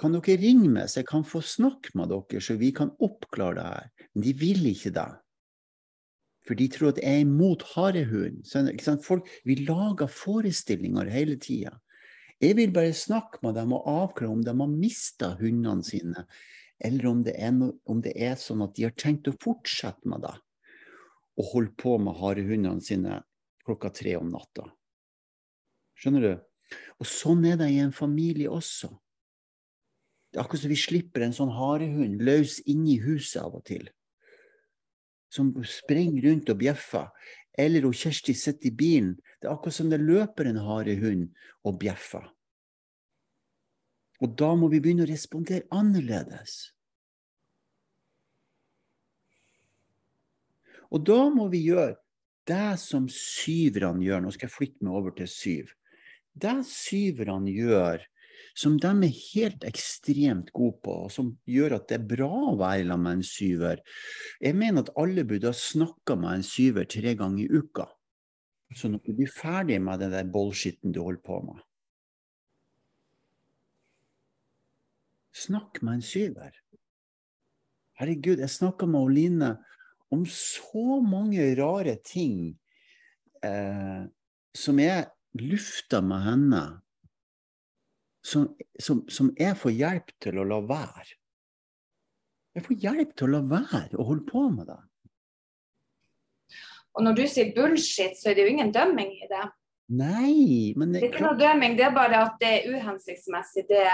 kan 0.00 0.14
dere 0.14 0.38
ringe 0.40 0.70
meg, 0.72 0.88
så 0.88 1.02
jeg 1.02 1.10
kan 1.10 1.24
få 1.28 1.42
snakke 1.44 1.92
med 1.98 2.08
dere, 2.12 2.40
så 2.40 2.56
vi 2.60 2.70
kan 2.72 2.94
oppklare 3.02 3.58
det 3.58 3.66
her. 3.68 4.06
Men 4.14 4.24
de 4.24 4.32
vil 4.40 4.68
ikke 4.70 4.94
det. 4.96 5.10
For 6.42 6.58
de 6.58 6.66
tror 6.72 6.90
at 6.90 7.00
jeg 7.02 7.20
er 7.20 7.26
imot 7.26 7.62
harehund. 7.74 8.40
Folk, 9.04 9.28
vi 9.46 9.60
lager 9.62 10.10
forestillinger 10.10 11.10
hele 11.12 11.36
tida. 11.38 11.76
Jeg 12.42 12.56
vil 12.58 12.72
bare 12.74 12.94
snakke 12.96 13.38
med 13.44 13.54
dem 13.54 13.74
og 13.76 13.86
avklare 13.86 14.32
om 14.32 14.40
de 14.42 14.50
har 14.50 14.70
mista 14.72 15.28
hundene 15.38 15.84
sine, 15.86 16.24
eller 16.82 17.06
om 17.06 17.20
det, 17.22 17.36
no, 17.54 17.68
om 17.86 18.00
det 18.02 18.16
er 18.18 18.34
sånn 18.40 18.64
at 18.64 18.74
de 18.74 18.88
har 18.88 18.96
tenkt 18.98 19.30
å 19.30 19.36
fortsette 19.44 20.08
med 20.10 20.24
det. 20.24 20.34
Og 21.38 21.52
holde 21.52 21.76
på 21.78 21.94
med 22.02 22.18
harehundene 22.18 22.82
sine 22.82 23.20
klokka 23.62 23.92
tre 23.94 24.16
om 24.18 24.32
natta. 24.32 24.66
Skjønner 26.00 26.26
du? 26.26 26.32
Og 27.00 27.08
sånn 27.08 27.44
er 27.48 27.58
det 27.60 27.70
i 27.72 27.80
en 27.82 27.94
familie 27.94 28.50
også. 28.50 28.90
Det 30.32 30.38
er 30.38 30.44
akkurat 30.46 30.64
som 30.64 30.72
vi 30.72 30.80
slipper 30.80 31.24
en 31.26 31.34
sånn 31.36 31.52
harehund 31.52 32.22
løs 32.24 32.60
inn 32.70 32.86
i 32.88 32.96
huset 33.02 33.42
av 33.42 33.58
og 33.58 33.64
til. 33.68 33.88
Som 35.32 35.52
springer 35.68 36.28
rundt 36.28 36.52
og 36.52 36.60
bjeffer. 36.60 37.10
Eller 37.58 37.84
hun 37.84 37.96
Kjersti 37.96 38.32
sitter 38.36 38.70
i 38.70 38.76
bilen. 38.76 39.16
Det 39.40 39.48
er 39.48 39.52
akkurat 39.52 39.76
som 39.76 39.90
det 39.92 40.00
løper 40.00 40.48
en 40.48 40.62
harehund 40.64 41.26
og 41.68 41.76
bjeffer. 41.82 42.24
Og 44.22 44.36
da 44.38 44.52
må 44.56 44.70
vi 44.72 44.80
begynne 44.80 45.04
å 45.04 45.10
respondere 45.10 45.66
annerledes. 45.74 46.70
Og 50.92 51.04
da 51.08 51.26
må 51.32 51.48
vi 51.52 51.64
gjøre 51.66 51.96
det 52.48 52.78
som 52.80 53.08
syverne 53.10 54.04
gjør. 54.04 54.22
Nå 54.22 54.32
skal 54.34 54.48
jeg 54.48 54.56
flytte 54.56 54.86
meg 54.86 54.96
over 54.96 55.14
til 55.16 55.30
syv. 55.30 55.72
Det 56.32 56.54
syverne 56.64 57.52
gjør, 57.52 58.04
som 58.56 58.76
de 58.80 58.90
er 58.90 59.18
helt 59.32 59.64
ekstremt 59.64 60.52
gode 60.52 60.78
på, 60.84 60.94
og 61.06 61.12
som 61.12 61.32
gjør 61.48 61.76
at 61.78 61.88
det 61.88 61.98
er 61.98 62.08
bra 62.08 62.30
å 62.52 62.56
være 62.60 62.86
sammen 62.86 63.04
med 63.06 63.18
en 63.18 63.26
syver 63.26 63.82
Jeg 64.40 64.56
mener 64.56 64.84
at 64.84 64.94
alle 65.00 65.24
burde 65.28 65.52
ha 65.52 65.56
snakka 65.56 66.16
med 66.20 66.38
en 66.38 66.46
syver 66.46 66.88
tre 66.88 67.14
ganger 67.18 67.44
i 67.44 67.60
uka. 67.62 67.86
Sånn 68.76 68.96
at 68.96 69.04
du 69.04 69.12
blir 69.16 69.28
ferdig 69.28 69.78
med 69.84 70.00
den 70.00 70.12
der 70.14 70.28
bullshitten 70.32 70.92
du 70.92 71.02
holder 71.02 71.24
på 71.24 71.38
med. 71.44 71.60
Snakk 75.32 75.80
med 75.82 75.98
en 75.98 76.04
syver. 76.04 76.56
Herregud, 78.00 78.40
jeg 78.40 78.52
snakka 78.52 78.88
med 78.88 79.00
Oline 79.00 79.50
om 80.12 80.24
så 80.28 81.00
mange 81.04 81.44
rare 81.56 81.96
ting 82.04 82.54
eh, 83.44 84.04
som 84.56 84.80
jeg 84.80 85.06
lufta 85.40 86.00
med 86.04 86.24
henne, 86.26 86.62
som, 88.24 88.46
som, 88.78 89.02
som 89.10 89.32
jeg 89.38 89.56
får 89.58 89.74
hjelp 89.74 90.14
til 90.22 90.38
å 90.38 90.46
la 90.46 90.60
være. 90.66 91.18
Jeg 92.52 92.66
får 92.66 92.80
hjelp 92.84 93.14
til 93.16 93.28
å 93.28 93.32
la 93.32 93.42
være 93.48 93.98
å 93.98 94.06
holde 94.06 94.26
på 94.28 94.44
med 94.52 94.68
det. 94.68 94.80
Og 96.92 97.06
når 97.06 97.16
du 97.16 97.22
sier 97.30 97.54
bullshit, 97.56 98.18
så 98.20 98.30
er 98.30 98.36
det 98.36 98.44
jo 98.44 98.52
ingen 98.52 98.72
dømming 98.74 99.14
i 99.16 99.28
det. 99.30 99.46
Nei, 99.92 100.72
men 100.76 100.92
Det 100.92 101.00
er 101.02 101.08
ikke 101.10 101.24
noe 101.24 101.40
dømming, 101.40 101.76
det 101.76 101.86
er 101.88 101.96
bare 101.96 102.20
at 102.26 102.36
det 102.40 102.50
er 102.58 102.76
uhensiktsmessig. 102.76 103.64
Det 103.68 103.86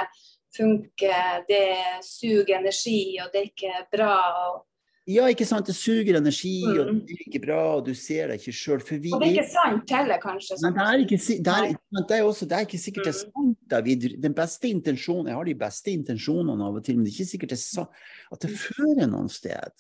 funker, 0.57 1.45
det 1.49 1.63
suger 2.07 2.59
energi, 2.59 3.19
og 3.23 3.31
det 3.33 3.41
er 3.41 3.49
ikke 3.53 3.85
bra. 3.95 4.15
Og, 4.49 4.65
Ja, 5.09 5.25
ikke 5.33 5.47
sant. 5.49 5.65
Det 5.67 5.75
suger 5.75 6.19
energi, 6.19 6.61
og 6.69 6.87
Mm. 6.93 6.99
det 7.01 7.07
blir 7.09 7.23
ikke 7.29 7.41
bra, 7.47 7.77
og 7.79 7.87
du 7.87 7.95
ser 7.95 8.29
deg 8.29 8.41
ikke 8.43 8.53
sjøl. 8.53 8.83
Og 8.83 9.21
det 9.23 9.29
er 9.29 9.33
ikke 9.41 9.51
sant 9.51 9.91
heller, 9.91 10.19
kanskje. 10.21 10.59
Nei, 10.61 10.73
det 10.73 10.85
er 10.85 11.05
ikke, 11.07 11.19
det 11.43 11.55
er, 11.55 11.77
det 12.09 12.17
er, 12.19 12.25
også, 12.29 12.49
det 12.49 12.53
er 12.59 12.67
ikke 12.67 12.79
sikkert 12.83 13.05
det 13.09 13.15
er 13.15 13.25
Mm. 13.25 13.33
sant. 13.33 13.59
da. 13.69 13.81
Vi, 13.81 13.95
den 13.97 14.35
beste 14.35 14.69
intensjonen, 14.69 15.27
Jeg 15.29 15.35
har 15.35 15.45
de 15.45 15.55
beste 15.55 15.89
intensjonene 15.97 16.61
av 16.63 16.77
og 16.77 16.85
til, 16.85 16.97
men 16.97 17.05
det 17.05 17.13
er 17.13 17.17
ikke 17.25 17.33
sikkert 17.33 17.49
det 17.49 17.79
er 17.79 17.89
at 18.33 18.41
det 18.41 18.51
fører 18.51 19.09
noen 19.09 19.29
sted. 19.31 19.73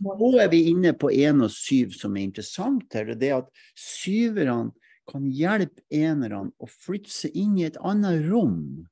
Nå 0.00 0.40
er 0.40 0.48
vi 0.48 0.70
inne 0.70 0.92
på 0.92 1.08
én 1.10 1.42
og 1.42 1.50
syv 1.50 1.92
som 1.92 2.14
er 2.16 2.20
interessant 2.28 2.92
her. 2.92 3.10
og 3.10 3.18
Det 3.18 3.28
er 3.30 3.38
at 3.38 3.48
syverne 3.76 4.72
kan 5.10 5.24
hjelpe 5.24 5.80
enerne 5.90 6.52
å 6.60 6.68
flytte 6.68 7.10
seg 7.10 7.30
inn 7.34 7.56
i 7.58 7.64
et 7.64 7.76
annet 7.82 8.28
rom. 8.30 8.86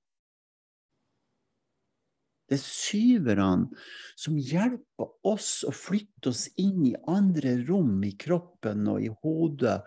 Det 2.49 2.57
er 2.57 2.65
syverne 2.65 3.69
som 4.17 4.39
hjelper 4.41 5.11
oss 5.29 5.67
å 5.69 5.73
flytte 5.75 6.33
oss 6.33 6.47
inn 6.61 6.87
i 6.89 6.95
andre 7.11 7.59
rom 7.69 7.99
i 8.07 8.15
kroppen 8.17 8.89
og 8.89 9.05
i 9.05 9.11
hodet 9.23 9.83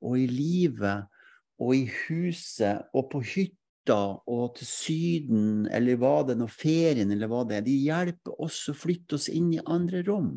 og 0.00 0.16
i 0.16 0.24
livet 0.30 1.12
og 1.60 1.74
i 1.76 1.84
huset 2.06 2.88
og 2.96 3.10
på 3.12 3.20
hytta 3.20 3.98
og 4.32 4.56
til 4.56 4.68
Syden 4.68 5.66
eller 5.72 6.00
hva 6.00 6.18
det 6.26 6.38
og 6.42 6.52
ferien 6.52 7.12
eller 7.12 7.30
hva 7.30 7.44
det 7.48 7.60
er. 7.60 7.66
De 7.68 7.76
hjelper 7.84 8.40
oss 8.42 8.64
å 8.72 8.76
flytte 8.76 9.20
oss 9.20 9.28
inn 9.32 9.52
i 9.54 9.62
andre 9.62 10.02
rom. 10.08 10.32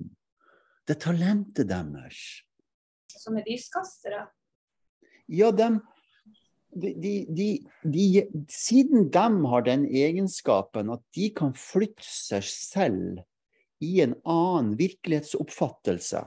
Det 0.86 0.98
er 0.98 1.04
talentet 1.08 1.70
deres. 1.70 2.20
Som 3.20 3.40
er 3.40 3.48
lyskastere. 3.48 4.28
Ja, 5.30 5.52
dem, 5.54 5.80
de, 6.70 6.94
de, 6.94 7.14
de, 7.30 7.48
de, 7.84 8.28
siden 8.48 9.10
de 9.12 9.46
har 9.52 9.66
den 9.66 9.86
egenskapen 9.86 10.92
at 10.94 11.02
de 11.16 11.30
kan 11.36 11.54
flytte 11.58 12.06
seg 12.06 12.46
selv 12.46 13.24
i 13.84 14.00
en 14.04 14.14
annen 14.28 14.76
virkelighetsoppfattelse 14.80 16.22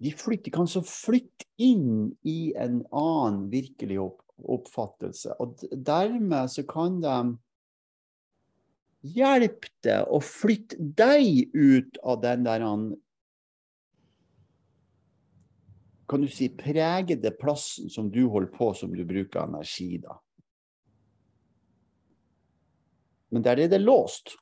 De 0.00 0.10
flytter, 0.16 0.50
kan 0.54 0.68
så 0.70 0.80
flytte 0.86 1.44
inn 1.60 2.10
i 2.24 2.54
en 2.56 2.80
annen 2.88 3.42
virkelig 3.52 3.98
opp, 4.00 4.22
oppfattelse. 4.40 5.34
Og 5.44 5.60
dermed 5.76 6.48
så 6.48 6.64
kan 6.64 6.96
de 7.04 7.16
hjelpe 9.04 9.68
deg 9.84 10.08
å 10.08 10.22
flytte 10.24 10.80
deg 10.96 11.52
ut 11.52 12.00
av 12.00 12.22
den 12.24 12.48
der 12.48 12.64
han 12.64 12.88
kan 16.10 16.24
du 16.24 16.28
si, 16.28 16.48
pregede 16.58 17.30
plassen 17.38 17.90
som 17.90 18.10
du 18.10 18.24
holder 18.32 18.50
på 18.56 18.72
som 18.74 18.90
du 18.94 19.04
bruker 19.06 19.44
energi, 19.46 20.00
da. 20.02 20.18
Men 23.30 23.44
der 23.46 23.62
er 23.62 23.70
det 23.70 23.78
låst. 23.78 24.34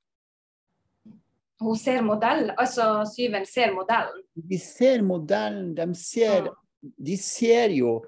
Hun 1.61 1.77
ser 1.77 2.01
modell, 2.07 2.53
altså 2.57 3.03
syven 3.11 3.45
ser 3.47 3.75
modellen. 3.75 4.23
De 4.33 4.59
ser 4.63 5.03
modellen, 5.05 5.75
de 5.77 5.87
ser, 5.99 6.49
de 6.81 7.17
ser 7.21 7.75
jo 7.77 7.99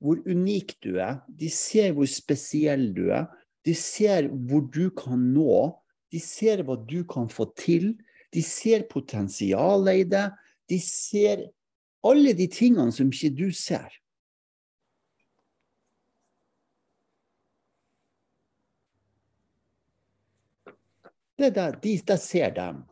hvor 0.00 0.20
unik 0.26 0.74
du 0.84 0.96
er. 0.98 1.20
De 1.28 1.48
ser 1.52 1.94
hvor 1.96 2.08
spesiell 2.10 2.90
du 2.96 3.06
er. 3.14 3.28
De 3.64 3.74
ser 3.76 4.28
hvor 4.28 4.66
du 4.72 4.90
kan 4.96 5.22
nå. 5.32 5.70
De 6.10 6.20
ser 6.20 6.64
hva 6.66 6.76
du 6.76 7.04
kan 7.08 7.28
få 7.30 7.46
til. 7.56 7.94
De 8.34 8.42
ser 8.44 8.88
potensialet 8.90 10.02
i 10.02 10.06
det. 10.10 10.26
De 10.68 10.80
ser 10.82 11.46
alle 12.06 12.32
de 12.36 12.46
tingene 12.48 12.92
som 12.94 13.10
ikke 13.12 13.32
du 13.36 13.50
ser. 13.54 13.90
Det 21.40 21.46
er 21.48 21.56
der, 21.56 21.76
de, 21.80 21.92
der 22.04 22.16
ser 22.20 22.50
dem. 22.52 22.82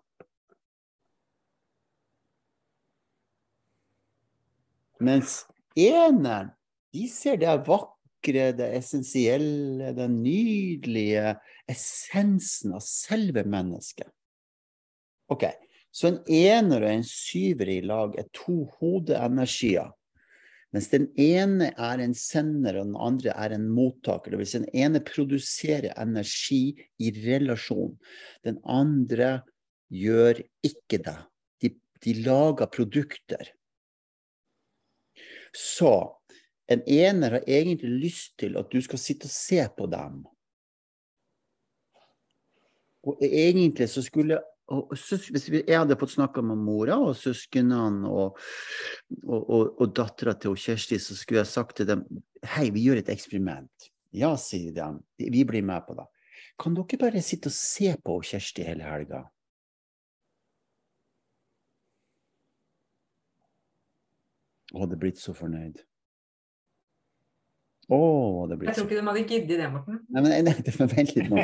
Mens 5.00 5.42
eneren, 5.76 6.48
de 6.96 7.04
ser 7.12 7.36
det 7.36 7.52
vakre, 7.66 8.48
det 8.56 8.70
essensielle, 8.80 9.92
den 9.94 10.22
nydelige 10.24 11.36
essensen 11.68 12.72
av 12.74 12.82
selve 12.84 13.44
mennesket. 13.44 14.08
Ok, 15.28 15.44
så 15.90 16.10
en 16.10 16.18
ener 16.30 16.84
og 16.84 16.90
en 16.90 17.06
syver 17.06 17.70
i 17.72 17.80
lag 17.86 18.16
er 18.20 18.28
to 18.36 18.64
hodeenergier. 18.78 19.90
Mens 20.74 20.90
den 20.92 21.06
ene 21.16 21.70
er 21.80 22.00
en 22.04 22.12
sender, 22.16 22.76
og 22.76 22.90
den 22.90 22.98
andre 23.00 23.32
er 23.32 23.54
en 23.56 23.64
mottaker. 23.72 24.34
Det 24.34 24.40
vil 24.42 24.50
si 24.50 24.60
den 24.60 24.74
ene 24.76 25.00
produserer 25.00 25.94
energi 25.96 26.76
i 27.00 27.12
relasjon. 27.24 27.94
Den 28.44 28.60
andre 28.68 29.46
gjør 29.88 30.42
ikke 30.66 31.00
det. 31.06 31.16
De, 31.64 31.72
de 32.04 32.14
lager 32.20 32.68
produkter. 32.68 33.48
Så 35.56 35.94
en 36.68 36.84
ener 36.84 37.38
har 37.38 37.48
egentlig 37.48 37.94
lyst 38.04 38.36
til 38.38 38.60
at 38.60 38.68
du 38.68 38.82
skal 38.84 39.00
sitte 39.00 39.24
og 39.24 39.32
se 39.32 39.64
på 39.72 39.88
dem. 39.88 40.20
Og 43.08 43.24
egentlig 43.24 43.88
så 43.88 44.04
skulle 44.04 44.42
og 44.68 44.90
Hvis 44.92 45.48
vi- 45.48 45.64
jeg 45.66 45.78
hadde 45.78 45.96
fått 45.96 46.12
snakka 46.12 46.42
med 46.44 46.58
mora 46.60 46.98
og 47.00 47.16
søsknene 47.16 48.08
og, 48.08 48.38
og, 49.24 49.50
og, 49.50 49.80
og 49.80 49.94
dattera 49.96 50.34
til 50.34 50.54
Kjersti, 50.56 50.98
så 51.00 51.16
skulle 51.16 51.40
jeg 51.40 51.46
sagt 51.52 51.76
til 51.76 51.86
dem 51.88 52.04
Hei, 52.44 52.68
vi 52.70 52.84
gjør 52.84 53.00
et 53.00 53.08
eksperiment. 53.10 53.88
Ja, 54.14 54.34
sier 54.36 54.72
de. 54.72 54.84
Vi 55.18 55.44
blir 55.44 55.64
med 55.66 55.82
på 55.86 55.96
det. 55.98 56.06
Kan 56.60 56.74
dere 56.76 56.98
bare 57.00 57.22
sitte 57.22 57.48
og 57.50 57.56
se 57.56 57.96
på 58.04 58.20
Kjersti 58.22 58.62
hele 58.66 58.84
helga? 58.86 59.24
Å, 64.74 64.82
hadde 64.84 64.98
blitt 65.00 65.18
så 65.20 65.32
fornøyd. 65.36 65.80
Å, 67.88 67.98
hadde 68.42 68.58
Jeg 68.68 68.74
tror 68.76 68.84
ikke 68.84 68.98
de 69.00 69.06
hadde 69.08 69.22
giddet 69.30 69.62
det, 69.62 69.68
Morten. 69.72 70.02
Nei, 70.12 70.20
men, 70.20 70.30
nei, 70.44 70.54
men 70.76 70.88
vent 70.92 71.14
litt 71.16 71.30
nå. 71.32 71.38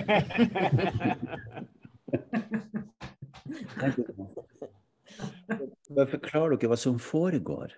Bare 5.94 6.10
forklar 6.10 6.54
dere 6.54 6.70
hva 6.70 6.78
som 6.80 6.98
foregår. 7.02 7.74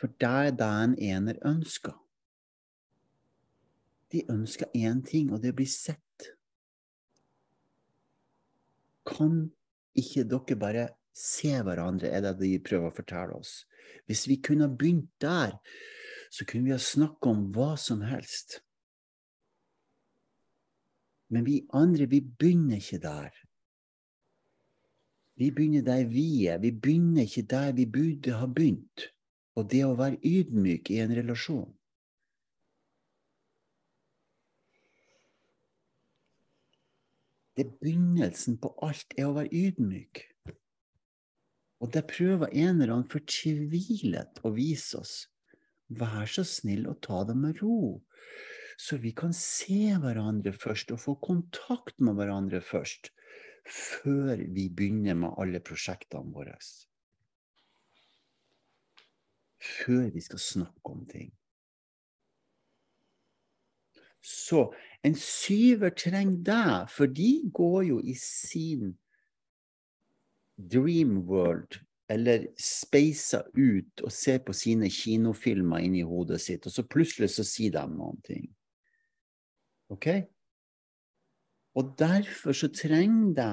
For 0.00 0.12
det 0.20 0.30
er 0.30 0.54
det 0.56 0.68
en 0.84 0.94
ener 0.96 1.40
ønsker. 1.46 1.96
De 4.10 4.24
ønsker 4.32 4.72
én 4.74 5.02
ting, 5.06 5.30
og 5.32 5.42
det 5.42 5.52
blir 5.54 5.68
sett. 5.70 6.30
Kan 9.06 9.50
ikke 9.98 10.24
dere 10.30 10.56
bare 10.58 10.88
se 11.12 11.52
hverandre, 11.62 12.08
er 12.08 12.24
det 12.24 12.38
de 12.40 12.56
prøver 12.64 12.88
å 12.88 12.96
fortelle 12.96 13.36
oss. 13.36 13.64
Hvis 14.08 14.26
vi 14.30 14.40
kunne 14.42 14.66
ha 14.66 14.72
begynt 14.72 15.10
der, 15.22 15.58
så 16.30 16.46
kunne 16.46 16.70
vi 16.70 16.74
ha 16.74 16.80
snakket 16.80 17.30
om 17.30 17.46
hva 17.54 17.74
som 17.78 18.02
helst. 18.06 18.60
Men 21.30 21.46
vi 21.46 21.60
andre, 21.76 22.06
vi 22.10 22.20
begynner 22.20 22.80
ikke 22.80 22.98
der. 23.02 23.34
Vi 25.38 25.50
begynner 25.54 25.84
der 25.86 26.04
vi 26.10 26.46
er. 26.50 26.58
Vi 26.58 26.70
begynner 26.70 27.22
ikke 27.22 27.46
der 27.50 27.72
vi 27.72 27.86
burde 27.86 28.34
ha 28.36 28.46
begynt. 28.46 29.06
Og 29.56 29.70
det 29.70 29.84
å 29.86 29.94
være 29.98 30.18
ydmyk 30.26 30.90
i 30.90 30.98
en 31.04 31.14
relasjon. 31.16 31.70
Det 37.56 37.66
er 37.66 37.72
begynnelsen 37.82 38.58
på 38.62 38.70
alt, 38.82 39.14
er 39.18 39.28
å 39.28 39.34
være 39.36 39.52
ydmyk. 39.52 40.22
Og 41.80 41.90
det 41.94 42.06
prøver 42.08 42.52
en 42.52 42.80
eller 42.80 42.94
annen 42.94 43.10
fortvilet 43.10 44.40
å 44.44 44.52
vise 44.54 45.00
oss. 45.00 45.14
Vær 45.88 46.28
så 46.30 46.44
snill 46.46 46.86
å 46.88 46.94
ta 47.02 47.24
det 47.28 47.34
med 47.36 47.60
ro, 47.64 48.00
så 48.80 48.96
vi 48.96 49.10
kan 49.12 49.32
se 49.36 49.92
hverandre 50.00 50.54
først 50.56 50.92
og 50.94 51.02
få 51.02 51.14
kontakt 51.20 51.98
med 52.00 52.16
hverandre 52.16 52.62
først, 52.64 53.10
før 53.68 54.40
vi 54.40 54.70
begynner 54.72 55.18
med 55.20 55.36
alle 55.36 55.60
prosjektene 55.60 56.32
våre. 56.32 56.54
Før 59.60 60.08
vi 60.14 60.22
skal 60.24 60.40
snakke 60.40 60.94
om 60.94 61.02
ting. 61.10 61.28
Så 64.24 64.70
en 65.04 65.16
syver 65.16 65.92
trenger 65.96 66.40
deg, 66.48 66.88
for 66.92 67.12
de 67.20 67.30
går 67.52 67.82
jo 67.90 67.98
i 68.00 68.14
sin 68.16 68.94
dream 70.56 71.18
world, 71.28 71.82
eller 72.10 72.48
speiser 72.58 73.44
ut 73.54 74.02
og 74.04 74.12
ser 74.12 74.40
på 74.44 74.56
sine 74.56 74.88
kinofilmer 74.92 75.84
inni 75.84 76.00
hodet 76.04 76.40
sitt, 76.42 76.64
og 76.66 76.74
så 76.74 76.84
plutselig 76.88 77.30
så 77.36 77.44
sier 77.46 77.76
de 77.76 77.84
noen 77.92 78.18
ting. 78.26 78.48
OK? 79.90 80.08
Og 81.78 81.94
derfor 81.98 82.56
så 82.56 82.70
trenger 82.74 83.34
de 83.36 83.50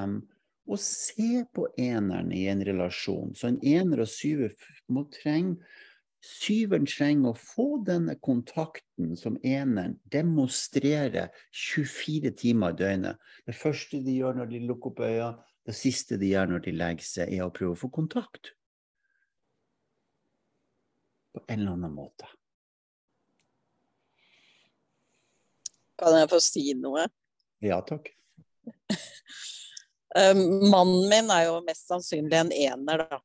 å 0.68 0.78
se 0.82 1.44
på 1.56 1.68
eneren 1.80 2.34
i 2.36 2.48
en 2.52 2.64
relasjon. 2.66 3.36
Så 3.38 3.52
en 3.52 3.60
ener 3.64 4.04
og 4.04 4.12
syver 4.12 4.56
må 4.92 5.08
trenge 5.14 5.62
Syveren 6.28 6.88
trenger 6.90 7.30
å 7.30 7.38
få 7.38 7.66
denne 7.86 8.16
kontakten 8.20 9.14
som 9.20 9.38
eneren 9.46 9.94
demonstrerer 10.12 11.30
24 11.54 12.32
timer 12.42 12.74
i 12.74 12.78
døgnet. 12.82 13.22
Det 13.46 13.56
første 13.56 14.02
de 14.04 14.16
gjør 14.18 14.40
når 14.40 14.50
de 14.52 14.64
lukker 14.66 14.92
opp 14.92 15.04
øynene, 15.06 15.46
det 15.68 15.76
siste 15.78 16.18
de 16.18 16.32
gjør 16.32 16.50
når 16.54 16.66
de 16.66 16.74
legger 16.74 17.06
seg, 17.06 17.32
er 17.38 17.46
å 17.46 17.54
prøve 17.54 17.76
å 17.76 17.80
få 17.80 17.92
kontakt. 17.94 18.54
På 21.36 21.44
en 21.46 21.60
eller 21.60 21.78
annen 21.78 21.96
måte. 21.96 22.30
Kan 25.98 26.18
jeg 26.20 26.30
få 26.30 26.40
si 26.44 26.66
noe? 26.78 27.08
Ja 27.66 27.80
takk. 27.82 28.12
Um, 30.16 30.44
mannen 30.74 31.08
min 31.10 31.32
er 31.34 31.48
jo 31.50 31.58
mest 31.66 31.88
sannsynlig 31.90 32.38
en 32.38 32.52
ener, 32.54 33.06
da. 33.10 33.20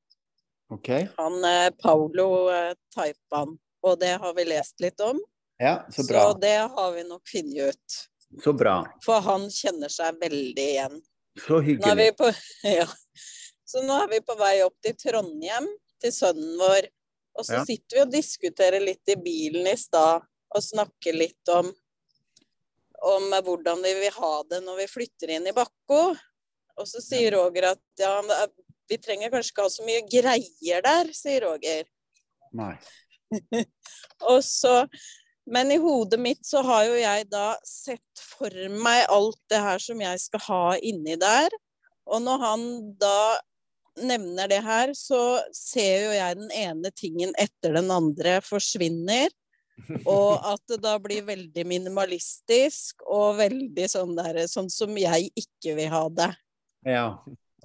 Okay. 0.72 1.08
Han 1.18 1.44
er 1.44 1.74
Paulo 1.76 2.48
eh, 2.48 2.72
Taipan, 2.94 3.58
og 3.84 3.98
det 4.00 4.14
har 4.22 4.32
vi 4.38 4.46
lest 4.48 4.80
litt 4.80 5.00
om. 5.04 5.20
Ja, 5.60 5.82
så 5.92 6.06
bra. 6.08 6.22
Så, 6.32 6.38
det 6.40 6.54
har 6.72 6.92
vi 6.96 7.04
nok 7.04 7.28
funnet 7.28 7.74
ut. 7.74 7.98
Så 8.44 8.54
bra. 8.56 8.78
For 9.04 9.20
han 9.20 9.44
kjenner 9.52 9.92
seg 9.92 10.16
veldig 10.22 10.64
igjen. 10.70 10.96
Så 11.44 11.58
Nå 11.58 11.60
vi 11.60 11.74
hyggelig. 11.74 12.08
på, 12.16 12.30
ja. 12.80 12.88
Så 13.68 13.84
nå 13.84 14.00
er 14.00 14.08
vi 14.14 14.22
på 14.24 14.36
vei 14.40 14.54
opp 14.64 14.78
til 14.84 14.96
Trondheim, 15.00 15.68
til 16.00 16.12
sønnen 16.16 16.56
vår. 16.60 16.88
Og 17.38 17.46
så 17.48 17.60
Ja. 17.60 17.64
sitter 17.68 17.96
vi 17.98 18.02
og 18.06 18.10
diskuterer 18.12 18.80
litt 18.84 19.08
i 19.12 19.16
bilen 19.16 19.68
i 19.68 19.76
stad, 19.80 20.24
og 20.52 20.64
snakker 20.64 21.16
litt 21.16 21.52
om, 21.52 21.68
om 23.02 23.32
hvordan 23.44 23.82
vi 23.82 23.94
vil 23.98 24.14
ha 24.14 24.34
det 24.50 24.60
når 24.64 24.82
vi 24.82 24.90
flytter 24.90 25.34
inn 25.36 25.48
i 25.50 25.54
Bakko. 25.56 26.02
Og 26.78 26.88
så 26.88 27.02
sier 27.04 27.34
Roger 27.34 27.72
at 27.72 28.00
ja, 28.00 28.14
vi 28.88 28.98
trenger 29.02 29.32
kanskje 29.32 29.52
ikke 29.52 29.66
ha 29.66 29.72
så 29.72 29.86
mye 29.86 30.04
greier 30.08 30.84
der, 30.84 31.10
sier 31.16 31.48
Roger. 31.48 31.88
Nei. 32.56 32.74
Og 34.32 34.40
så, 34.44 34.74
men 35.50 35.72
i 35.72 35.80
hodet 35.82 36.20
mitt 36.20 36.44
så 36.46 36.62
har 36.66 36.86
jo 36.88 36.98
jeg 37.00 37.28
da 37.32 37.46
sett 37.66 38.22
for 38.22 38.54
meg 38.72 39.06
alt 39.10 39.40
det 39.50 39.62
her 39.64 39.82
som 39.82 40.02
jeg 40.04 40.22
skal 40.22 40.44
ha 40.48 40.64
inni 40.78 41.16
der. 41.20 41.54
Og 42.06 42.22
når 42.22 42.44
han 42.46 42.66
da 43.00 43.38
nevner 44.02 44.48
det 44.48 44.62
her, 44.64 44.92
så 44.96 45.42
ser 45.56 46.06
jo 46.06 46.12
jeg 46.16 46.38
den 46.38 46.52
ene 46.56 46.92
tingen 46.96 47.34
etter 47.40 47.76
den 47.76 47.90
andre 47.92 48.38
forsvinner. 48.44 49.32
Og 50.04 50.30
at 50.52 50.62
det 50.70 50.80
da 50.84 50.96
blir 51.02 51.24
veldig 51.26 51.64
minimalistisk 51.68 53.04
og 53.06 53.38
veldig 53.40 53.88
sånn 53.90 54.16
der, 54.18 54.42
sånn 54.50 54.70
som 54.72 54.94
jeg 54.98 55.30
ikke 55.38 55.76
vil 55.78 55.92
ha 55.92 56.02
det. 56.22 56.30
Ja. 56.86 57.06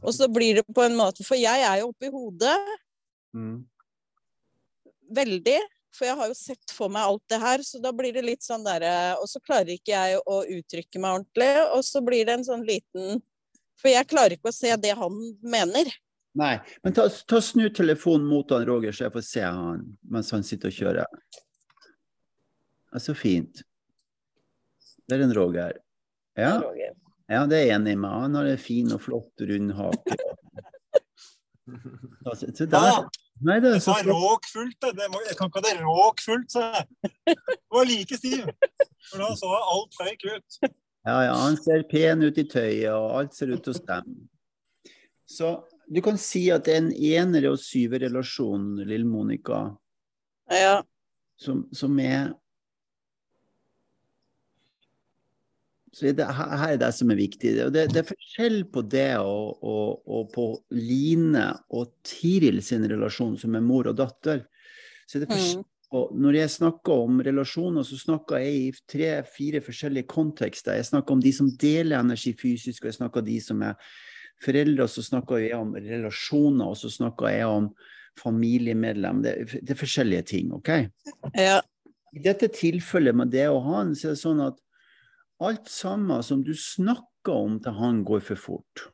Og 0.04 0.14
så 0.14 0.28
blir 0.30 0.60
det 0.60 0.66
på 0.70 0.84
en 0.86 0.98
måte, 0.98 1.26
for 1.26 1.40
jeg 1.40 1.64
er 1.66 1.82
jo 1.82 1.92
oppi 1.94 2.12
hodet 2.14 2.60
Mm. 3.36 3.66
veldig. 5.14 5.60
For 5.94 6.06
jeg 6.08 6.18
har 6.18 6.30
jo 6.30 6.36
sett 6.38 6.72
for 6.74 6.90
meg 6.90 7.04
alt 7.06 7.24
det 7.30 7.38
her, 7.42 7.62
så 7.66 7.80
da 7.82 7.92
blir 7.94 8.14
det 8.16 8.24
litt 8.26 8.44
sånn 8.46 8.64
derre 8.66 9.18
Og 9.20 9.28
så 9.30 9.42
klarer 9.42 9.74
ikke 9.74 9.94
jeg 9.94 10.20
å 10.26 10.38
uttrykke 10.46 11.02
meg 11.02 11.20
ordentlig, 11.20 11.50
og 11.74 11.84
så 11.86 12.02
blir 12.06 12.26
det 12.26 12.38
en 12.38 12.46
sånn 12.48 12.66
liten 12.66 13.22
For 13.82 13.92
jeg 13.92 14.10
klarer 14.10 14.38
ikke 14.38 14.52
å 14.52 14.56
se 14.56 14.74
det 14.82 14.94
han 14.98 15.18
mener. 15.42 15.90
Nei. 16.38 16.56
Men 16.84 16.94
ta, 16.94 17.08
ta 17.10 17.42
snu 17.42 17.68
telefonen 17.74 18.28
mot 18.30 18.50
han 18.54 18.66
Roger, 18.66 18.94
så 18.94 19.08
jeg 19.08 19.16
får 19.16 19.26
se 19.26 19.44
han 19.44 19.84
mens 20.06 20.32
han 20.34 20.46
sitter 20.46 20.72
og 20.72 20.78
kjører. 20.78 21.22
Ja, 22.98 23.02
så 23.04 23.14
fint. 23.14 23.60
Det 25.08 25.20
er 25.20 25.22
en 25.28 25.34
Roger. 25.38 25.76
Ja, 26.38 26.56
ja, 27.30 27.44
det 27.46 27.60
er 27.60 27.76
enig 27.76 27.94
med. 28.00 28.10
Han 28.10 28.36
har 28.40 28.48
en 28.50 28.58
fin 28.62 28.90
og 28.96 29.02
flott 29.06 29.44
rund 29.46 29.74
hake. 29.78 30.16
Så 32.38 32.66
der, 32.66 33.06
nei, 33.44 33.58
det 33.64 33.74
er 33.76 33.82
så 33.84 33.94
flott. 34.00 34.08
råkfullt. 34.16 34.78
det. 34.82 34.94
Det 34.98 35.08
må, 35.12 35.20
jeg 35.28 35.36
kan 35.38 35.50
ikke 35.52 35.60
ha 35.60 35.66
det 35.68 35.74
råkfullt, 35.84 36.50
sa 36.54 36.64
jeg. 36.74 36.86
Det 37.28 37.76
var 37.76 37.88
like 37.90 38.18
stiv. 38.20 38.46
For 39.12 39.22
da 39.24 39.28
så 39.40 39.52
alt 39.60 39.98
fake 40.00 40.32
ut. 40.38 40.58
Ja, 41.08 41.18
ja, 41.28 41.36
han 41.44 41.58
ser 41.60 41.84
pen 41.92 42.24
ut 42.24 42.40
i 42.40 42.46
tøyet, 42.50 42.90
og 42.96 43.14
alt 43.20 43.36
ser 43.38 43.52
ut 43.54 43.62
til 43.68 43.76
å 43.76 43.78
stemme. 43.78 44.18
Så 45.28 45.52
du 45.92 46.00
kan 46.04 46.18
si 46.20 46.46
at 46.56 46.66
det 46.68 46.74
er 46.78 46.82
en 46.86 46.92
enere- 46.96 47.52
og 47.54 47.60
syverrelasjon, 47.64 48.74
lille 48.88 49.08
Monica, 49.08 49.62
Ja. 50.52 50.82
som, 51.40 51.66
som 51.76 52.00
er 52.00 52.32
Så 55.94 56.12
det, 56.12 56.26
her 56.26 56.74
er 56.74 56.80
det 56.82 56.90
som 56.94 57.12
er 57.14 57.20
viktig. 57.20 57.54
Og 57.64 57.72
det, 57.74 57.88
det 57.94 58.02
er 58.02 58.10
forskjell 58.10 58.60
på 58.74 58.84
det 58.92 59.14
og, 59.22 59.64
og, 59.64 60.04
og 60.04 60.28
på 60.34 60.46
Line 60.76 61.48
og 61.74 61.94
Tiril 62.06 62.60
sin 62.66 62.86
relasjon, 62.90 63.38
som 63.40 63.56
er 63.56 63.66
mor 63.66 63.90
og 63.90 63.98
datter. 64.00 64.46
Så 65.08 65.24
det 65.24 65.32
forskjell 65.32 65.64
Mm. 65.64 65.64
og 65.96 66.10
når 66.20 66.36
jeg 66.36 66.52
snakker 66.52 67.06
om 67.06 67.22
relasjoner, 67.24 67.86
så 67.88 67.96
snakker 67.96 68.42
jeg 68.44 68.56
i 68.60 68.72
tre-fire 68.92 69.62
forskjellige 69.64 70.10
kontekster. 70.12 70.76
Jeg 70.76 70.90
snakker 70.90 71.16
om 71.16 71.22
de 71.24 71.32
som 71.32 71.48
deler 71.62 72.02
energi 72.02 72.34
fysisk, 72.36 72.84
og 72.84 72.92
jeg 72.92 72.98
snakker 73.00 73.24
om 73.24 73.30
de 73.30 73.38
som 73.42 73.64
er 73.64 73.78
foreldre, 74.44 74.84
og 74.84 74.92
så 74.92 75.06
snakker 75.06 75.40
jeg 75.46 75.56
om 75.56 75.72
relasjoner, 75.80 76.68
og 76.68 76.78
så 76.78 76.92
snakker 76.92 77.32
jeg 77.32 77.48
om 77.48 77.72
familiemedlem. 78.20 79.24
Det, 79.24 79.34
det 79.64 79.74
er 79.74 79.80
forskjellige 79.80 80.28
ting, 80.36 80.52
OK? 80.54 80.70
ja. 81.38 81.62
I 82.16 82.24
dette 82.24 82.48
tilfellet 82.52 83.16
med 83.16 83.32
det 83.32 83.48
å 83.52 83.60
ha 83.62 83.82
en, 83.86 83.96
så 83.96 84.10
er 84.10 84.16
det 84.16 84.22
sånn 84.22 84.40
at 84.42 84.60
alt 85.44 85.70
sammen 85.70 86.24
som 86.24 86.44
du 86.44 86.54
snakker 86.58 87.34
om 87.34 87.60
til 87.64 87.72
han, 87.78 88.04
går 88.08 88.22
for 88.32 88.36
fort. 88.40 88.88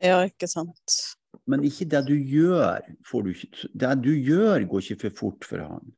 Ja, 0.00 0.24
ikke 0.24 0.48
sant. 0.48 1.16
Men 1.50 1.64
ikke 1.66 1.84
det 1.90 2.06
du 2.08 2.14
gjør, 2.16 2.80
får 3.06 3.22
du 3.22 3.30
ikke 3.32 3.68
Det 3.82 4.02
du 4.02 4.12
gjør, 4.14 4.64
går 4.68 4.80
ikke 4.84 5.00
for 5.04 5.10
fort 5.18 5.44
for 5.46 5.58
han. 5.64 5.92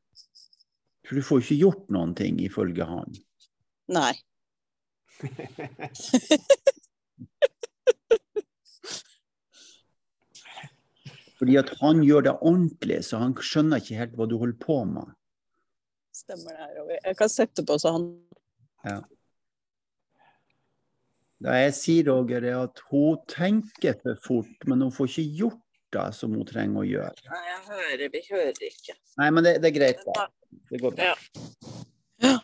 For 1.07 1.15
du 1.19 1.23
får 1.27 1.39
ikke 1.43 1.61
gjort 1.63 1.91
noen 1.93 2.15
ting, 2.19 2.41
ifølge 2.43 2.85
han. 2.89 3.11
Nei. 3.93 4.15
Fordi 11.43 11.57
at 11.59 11.73
han 11.81 12.03
gjør 12.07 12.23
det 12.23 12.35
ordentlig, 12.39 13.01
så 13.03 13.19
han 13.19 13.35
skjønner 13.35 13.77
ikke 13.83 13.99
helt 13.99 14.15
hva 14.15 14.27
du 14.31 14.37
holder 14.39 14.59
på 14.63 14.77
med. 14.87 15.07
Stemmer 16.15 16.55
det, 16.55 16.59
her. 16.61 16.71
Jeg 17.09 17.17
kan 17.19 17.31
sette 17.33 17.65
på 17.67 17.75
så 17.83 17.89
han 17.97 18.05
Det 21.43 21.59
jeg 21.59 21.75
sier, 21.75 22.09
Roger, 22.11 22.45
er 22.47 22.61
at 22.69 22.83
hun 22.93 23.19
tenker 23.31 23.97
for 24.03 24.21
fort, 24.27 24.67
men 24.71 24.85
hun 24.85 24.93
får 24.95 25.11
ikke 25.11 25.41
gjort 25.41 25.61
det 25.93 26.07
som 26.17 26.37
hun 26.37 26.47
trenger 26.49 26.83
å 26.83 26.87
gjøre. 26.87 27.27
Nei, 27.33 27.43
jeg 27.49 27.61
hører, 27.67 28.05
vi 28.13 28.23
hører 28.29 28.63
ikke. 28.69 28.97
Nei, 29.21 29.29
men 29.35 29.47
det, 29.47 29.57
det 29.65 29.73
er 29.73 29.77
greit. 29.77 30.07
Da. 30.07 30.29
Det 30.71 30.81
går 30.83 30.97
bra. 30.97 31.11
Ja. 32.23 32.39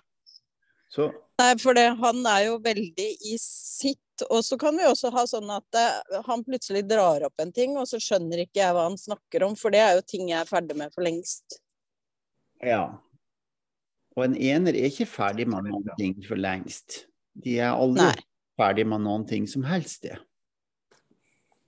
Så 0.88 1.10
Nei, 1.38 1.52
for 1.62 1.76
det, 1.78 1.86
han 2.00 2.24
er 2.26 2.40
jo 2.48 2.58
veldig 2.64 3.08
i 3.30 3.36
sitt. 3.38 4.24
Og 4.26 4.40
så 4.42 4.56
kan 4.58 4.74
vi 4.74 4.86
også 4.88 5.12
ha 5.14 5.22
sånn 5.30 5.50
at 5.54 5.66
det, 5.70 5.84
han 6.26 6.42
plutselig 6.42 6.82
drar 6.90 7.22
opp 7.28 7.38
en 7.38 7.52
ting, 7.54 7.76
og 7.78 7.86
så 7.86 8.00
skjønner 8.02 8.42
ikke 8.42 8.58
jeg 8.58 8.74
hva 8.74 8.88
han 8.88 8.98
snakker 8.98 9.44
om, 9.46 9.54
for 9.58 9.70
det 9.70 9.84
er 9.84 9.92
jo 9.94 10.02
ting 10.02 10.32
jeg 10.32 10.40
er 10.40 10.48
ferdig 10.48 10.74
med 10.80 10.90
for 10.90 11.06
lengst. 11.06 11.60
Ja. 12.66 12.98
Og 14.18 14.24
en 14.26 14.34
ener 14.34 14.74
er 14.74 14.90
ikke 14.90 15.06
ferdig 15.06 15.46
med 15.46 15.68
noen 15.70 15.86
ting 16.00 16.18
for 16.26 16.40
lengst. 16.40 17.04
De 17.38 17.60
er 17.62 17.70
aldri 17.70 18.08
Nei. 18.08 18.16
Ferdig 18.58 18.86
med 18.90 19.04
noen 19.06 19.26
ting 19.28 19.46
som 19.50 19.62
helst, 19.68 20.02
det. 20.02 20.18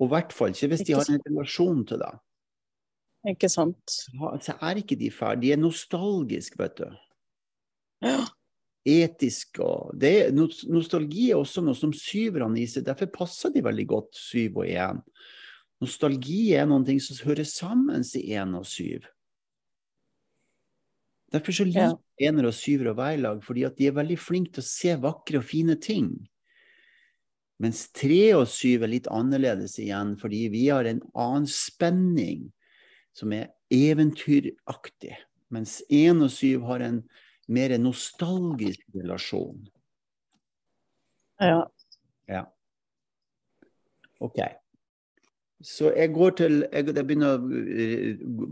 Og 0.00 0.08
i 0.08 0.12
hvert 0.14 0.32
fall 0.34 0.52
ikke 0.54 0.70
hvis 0.72 0.84
de 0.88 0.96
har 0.96 1.06
en 1.12 1.22
relasjon 1.28 1.84
til 1.86 2.02
det. 2.02 2.12
Ikke 3.34 3.50
sant? 3.52 3.94
Så 4.40 4.54
er 4.56 4.80
ikke 4.80 4.96
de 4.96 5.10
ferdige. 5.12 5.40
De 5.44 5.52
er 5.52 5.60
nostalgiske, 5.60 6.56
vet 6.60 6.78
du. 6.80 6.86
Ja. 8.02 8.22
Etisk 8.88 9.58
og 9.60 9.90
det, 10.00 10.12
er- 10.22 10.32
Nostalgi 10.32 11.26
er 11.30 11.36
også 11.36 11.60
noe 11.62 11.76
som 11.76 11.92
syverne 11.92 12.56
i 12.62 12.64
seg. 12.66 12.86
Derfor 12.86 13.10
passer 13.12 13.52
de 13.52 13.60
veldig 13.60 13.86
godt, 13.90 14.14
syv 14.16 14.62
og 14.62 14.70
én. 14.72 15.02
Nostalgi 15.84 16.54
er 16.56 16.64
noen 16.68 16.86
ting 16.88 16.98
som 17.00 17.20
hører 17.28 17.44
sammen 17.44 18.00
i 18.16 18.22
én 18.32 18.56
og 18.56 18.64
syv. 18.64 19.04
Derfor 21.30 21.52
så 21.52 21.64
liker 21.64 21.92
Ja. 21.92 22.28
ener 22.30 22.46
og 22.48 22.54
syvere 22.54 22.92
å 22.92 22.96
være 22.96 23.14
i 23.18 23.20
lag, 23.20 23.42
fordi 23.44 23.64
at 23.66 23.76
de 23.76 23.86
er 23.86 23.92
veldig 23.92 24.18
flinke 24.18 24.52
til 24.54 24.62
å 24.62 24.66
se 24.66 24.96
vakre 24.96 25.38
og 25.38 25.44
fine 25.44 25.76
ting. 25.76 26.26
Mens 27.60 27.84
tre 27.92 28.32
og 28.38 28.46
syv 28.48 28.86
er 28.86 28.94
litt 28.94 29.08
annerledes 29.12 29.76
igjen, 29.82 30.14
fordi 30.20 30.46
vi 30.52 30.68
har 30.70 30.88
en 30.88 31.02
annen 31.12 31.48
spenning 31.50 32.48
som 33.16 33.34
er 33.36 33.50
eventyraktig. 33.74 35.18
Mens 35.52 35.80
én 35.92 36.22
og 36.24 36.30
syv 36.32 36.64
har 36.70 36.84
en 36.86 37.02
mer 37.50 37.74
nostalgisk 37.82 38.86
relasjon. 38.94 39.66
Ja. 41.42 41.66
Ja. 42.30 42.46
OK. 44.20 44.40
Så 45.60 45.90
jeg 45.92 46.08
går 46.14 46.30
til 46.38 46.54
Jeg, 46.72 46.86
jeg 46.88 47.04
begynner 47.04 47.34
å 47.36 47.40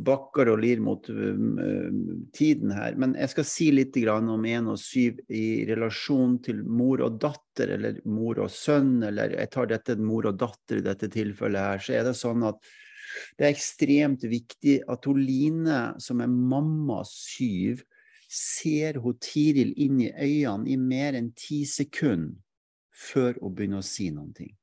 bakke 0.04 0.08
bakker 0.08 0.50
og 0.52 0.60
lir 0.60 0.80
mot 0.84 1.06
um, 1.08 2.26
tiden 2.36 2.72
her, 2.76 2.98
men 3.00 3.14
jeg 3.16 3.32
skal 3.32 3.46
si 3.48 3.70
litt 3.72 3.96
om 4.12 4.44
1 4.44 4.68
og 4.68 4.78
7 4.78 5.22
i 5.32 5.64
relasjon 5.68 6.36
til 6.44 6.60
mor 6.64 7.00
og 7.04 7.16
datter, 7.22 7.72
eller 7.78 8.00
mor 8.04 8.42
og 8.44 8.52
sønn, 8.52 9.02
eller 9.02 9.32
jeg 9.38 9.52
tar 9.54 9.70
dette 9.72 9.96
mor 9.96 10.28
og 10.28 10.36
datter 10.38 10.82
i 10.82 10.84
dette 10.84 11.08
tilfellet 11.08 11.70
her, 11.70 11.80
så 11.80 11.96
er 11.96 12.04
det 12.10 12.14
sånn 12.18 12.44
at 12.44 12.60
det 13.38 13.46
er 13.46 13.54
ekstremt 13.54 14.28
viktig 14.28 14.82
at 14.88 15.08
hun 15.08 15.22
Line, 15.24 15.80
som 15.98 16.20
er 16.20 16.28
mamma 16.28 17.00
syv, 17.08 17.82
ser 18.28 19.00
hun 19.00 19.16
Tiril 19.24 19.72
inn 19.80 20.04
i 20.04 20.12
øynene 20.12 20.68
i 20.68 20.76
mer 20.76 21.16
enn 21.16 21.32
ti 21.32 21.64
sekunder 21.64 22.36
før 22.92 23.38
hun 23.40 23.54
begynner 23.54 23.80
å 23.80 23.86
si 23.86 24.10
noen 24.12 24.34
ting. 24.36 24.57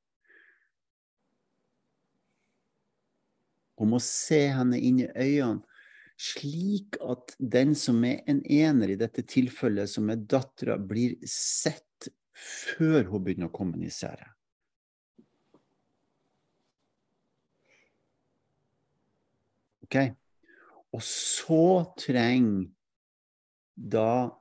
Hun 3.79 3.95
å 3.97 4.01
se 4.03 4.45
henne 4.55 4.79
inn 4.79 5.01
i 5.03 5.09
øynene, 5.09 5.63
slik 6.15 6.95
at 7.03 7.33
den 7.39 7.73
som 7.75 7.99
er 8.07 8.21
en 8.31 8.39
ener, 8.47 8.93
i 8.93 8.99
dette 8.99 9.25
tilfellet 9.27 9.91
som 9.91 10.07
er 10.13 10.21
dattera, 10.23 10.77
blir 10.79 11.17
sett 11.27 12.07
før 12.35 13.09
hun 13.09 13.25
begynner 13.25 13.49
å 13.49 13.55
kommunisere. 13.55 14.29
Ok? 19.85 19.99
Og 20.95 21.03
så 21.03 21.65
trenger 21.99 22.69
da 23.75 24.31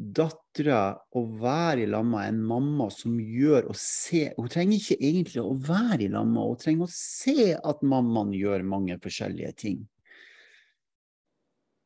dattera 0.00 0.96
å 1.12 1.22
være 1.42 1.84
i 1.84 1.88
lag 1.90 2.06
med 2.08 2.30
en 2.30 2.40
mamma 2.48 2.86
som 2.94 3.18
gjør 3.20 3.68
og 3.68 3.76
ser 3.76 4.32
Hun 4.38 4.48
trenger 4.48 4.78
ikke 4.78 4.96
egentlig 4.96 5.42
å 5.42 5.52
være 5.52 6.06
i 6.06 6.12
lag 6.12 6.28
med, 6.28 6.40
hun 6.40 6.60
trenger 6.62 6.88
å 6.88 6.94
se 6.94 7.50
at 7.54 7.82
mammaen 7.84 8.32
gjør 8.32 8.64
mange 8.64 8.96
forskjellige 9.02 9.52
ting. 9.60 9.82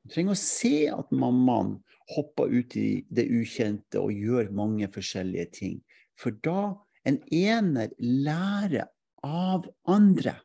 Hun 0.04 0.14
trenger 0.14 0.36
å 0.36 0.42
se 0.44 0.76
at 0.94 1.10
mammaen 1.10 1.74
hopper 2.14 2.52
ut 2.52 2.76
i 2.78 2.88
det 3.10 3.26
ukjente 3.32 3.98
og 3.98 4.12
gjør 4.12 4.52
mange 4.54 4.90
forskjellige 4.94 5.46
ting. 5.58 5.78
For 6.20 6.36
da 6.44 6.74
en 7.08 7.18
ener 7.34 7.90
lærer 7.98 8.86
av 9.24 9.66
andre, 9.90 10.36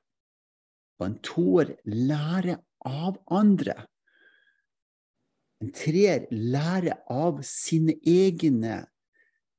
og 1.00 1.06
en 1.06 1.18
toer 1.24 1.76
lærer 1.86 2.60
av 2.88 3.20
andre. 3.32 3.76
En 5.60 5.72
treer 5.76 6.28
lærer 6.32 7.02
av 7.12 7.42
sine 7.44 7.98
egne 8.08 8.86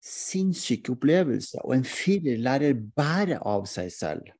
sinnssyke 0.00 0.94
opplevelser, 0.94 1.60
og 1.60 1.74
en 1.76 1.84
firer 1.84 2.40
lærer 2.40 2.78
bare 2.96 3.36
av 3.44 3.66
seg 3.68 3.90
selv. 3.92 4.30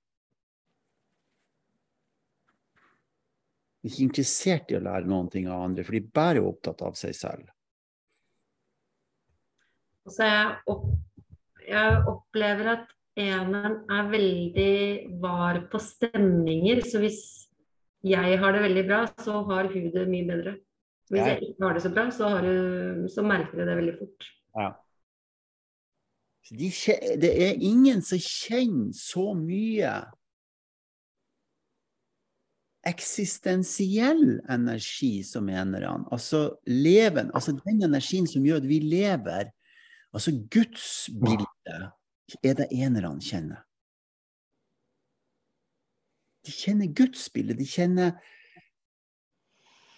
De 3.81 3.89
er 3.89 3.93
ikke 3.93 4.07
interessert 4.07 4.73
i 4.73 4.77
å 4.77 4.85
lære 4.85 5.09
noen 5.09 5.29
ting 5.33 5.49
av 5.49 5.67
andre, 5.67 5.85
for 5.85 5.97
de 5.97 6.01
er 6.03 6.15
bare 6.17 6.45
opptatt 6.45 6.81
av 6.85 6.97
seg 7.01 7.17
selv. 7.17 7.45
Og 10.09 10.17
så 10.17 10.27
jeg, 10.27 10.57
opp, 10.73 10.89
jeg 11.69 12.01
opplever 12.09 12.73
at 12.75 12.89
eneren 13.21 13.79
er 13.93 14.11
veldig 14.13 14.75
var 15.21 15.61
på 15.73 15.81
stemninger. 15.81 16.81
Så 16.89 17.01
hvis 17.05 17.23
jeg 18.05 18.41
har 18.41 18.57
det 18.57 18.65
veldig 18.65 18.85
bra, 18.89 19.05
så 19.21 19.43
har 19.49 19.69
hun 19.73 19.89
det 19.93 20.09
mye 20.09 20.29
bedre. 20.29 20.57
Hvis 21.11 21.27
jeg 21.27 21.43
ikke 21.43 21.67
har 21.67 21.75
det 21.75 21.83
så 21.83 21.91
bra, 21.91 22.07
så, 22.15 22.29
har 22.31 22.47
du, 22.47 23.09
så 23.11 23.23
merker 23.27 23.59
du 23.59 23.67
det 23.67 23.77
veldig 23.77 23.97
fort. 23.99 24.31
Ja. 24.55 24.69
De, 26.51 26.71
det 27.23 27.31
er 27.47 27.63
ingen 27.63 28.03
som 28.03 28.19
kjenner 28.23 28.95
så 28.95 29.33
mye 29.39 29.91
eksistensiell 32.87 34.41
energi 34.51 35.21
som 35.27 35.51
enerne. 35.51 36.07
Altså 36.15 36.57
leven, 36.67 37.31
altså 37.35 37.57
den 37.59 37.83
energien 37.85 38.27
som 38.31 38.47
gjør 38.47 38.63
at 38.63 38.69
vi 38.71 38.79
lever. 38.79 39.51
Altså 40.15 40.33
Guds 40.51 41.11
bilde 41.11 41.81
er 42.43 42.55
det 42.63 42.71
enerne 42.71 43.19
kjenner. 43.23 43.63
De 46.47 46.55
kjenner 46.55 46.95
Guds 46.97 47.29
bilde. 47.31 47.59
De 47.59 47.67
kjenner 47.67 48.15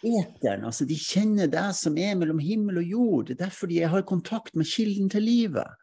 eteren. 0.03 0.67
Altså, 0.69 0.87
de 0.89 0.99
kjenner 0.99 1.51
det 1.51 1.69
som 1.79 1.97
er 1.99 2.17
mellom 2.19 2.41
himmel 2.43 2.83
og 2.83 2.91
jord. 2.95 3.29
Det 3.29 3.37
er 3.37 3.47
derfor 3.47 3.71
de 3.71 3.81
har 3.83 4.09
kontakt 4.09 4.57
med 4.59 4.69
kilden 4.69 5.11
til 5.13 5.27
livet. 5.27 5.79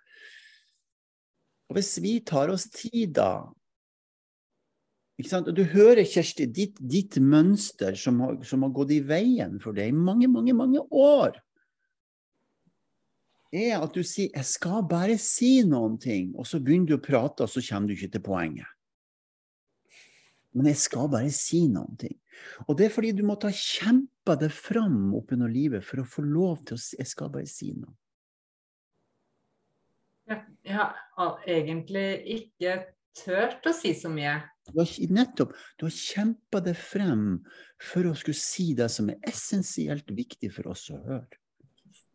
Og 1.69 1.77
hvis 1.77 1.95
vi 2.01 2.17
tar 2.25 2.51
oss 2.53 2.67
tid, 2.73 3.15
da 3.19 3.49
og 5.19 5.51
Du 5.51 5.65
hører, 5.67 6.05
Kjersti, 6.07 6.45
ditt, 6.47 6.77
ditt 6.79 7.17
mønster 7.19 7.95
som 7.99 8.21
har, 8.23 8.37
som 8.47 8.63
har, 8.63 8.71
gått 8.71 8.93
i 8.95 9.01
veien 9.03 9.57
for 9.59 9.75
deg 9.75 9.91
i 9.91 9.95
mange, 9.95 10.29
mange, 10.31 10.55
mange 10.55 10.79
år, 10.95 11.35
er 13.51 13.81
at 13.81 13.93
du 13.93 14.03
sier 14.03 14.29
'jeg 14.31 14.45
skal 14.45 14.87
bare 14.87 15.17
si 15.17 15.63
noen 15.63 15.97
ting', 15.99 16.35
og 16.37 16.47
så 16.47 16.63
begynner 16.63 16.87
du 16.87 16.97
å 16.97 17.03
prate, 17.03 17.43
og 17.43 17.49
så 17.49 17.59
kommer 17.59 17.87
du 17.87 17.93
ikke 17.95 18.11
til 18.11 18.21
poenget. 18.21 18.69
Men 20.57 20.71
jeg 20.71 20.79
skal 20.81 21.09
bare 21.11 21.29
si 21.33 21.65
noen 21.69 21.97
ting. 21.99 22.15
Og 22.67 22.77
det 22.79 22.87
er 22.87 22.93
fordi 22.93 23.11
du 23.17 23.23
måtte 23.27 23.49
ha 23.49 23.55
kjempa 23.55 24.37
det 24.39 24.51
fram 24.55 25.11
opp 25.17 25.33
under 25.35 25.51
livet 25.51 25.85
for 25.85 26.01
å 26.01 26.07
få 26.07 26.23
lov 26.25 26.63
til 26.65 26.77
å 26.77 26.81
si 26.81 26.97
Jeg 26.99 27.11
skal 27.11 27.33
bare 27.33 27.49
si 27.49 27.73
noe. 27.75 27.93
Jeg 30.29 30.77
har 30.77 31.45
egentlig 31.49 32.07
ikke 32.35 32.73
tørt 33.17 33.65
å 33.65 33.73
si 33.73 33.95
så 33.97 34.11
mye. 34.13 34.35
Du 34.69 34.77
har, 34.77 34.89
nettopp. 35.09 35.55
Du 35.79 35.87
har 35.87 35.95
kjempa 35.95 36.61
det 36.61 36.75
frem 36.77 37.39
for 37.81 38.05
å 38.05 38.15
skulle 38.17 38.37
si 38.37 38.71
det 38.77 38.89
som 38.93 39.09
er 39.09 39.17
essensielt 39.29 40.11
viktig 40.13 40.51
for 40.53 40.69
oss 40.73 40.85
å 40.93 40.99
høre. 41.01 41.39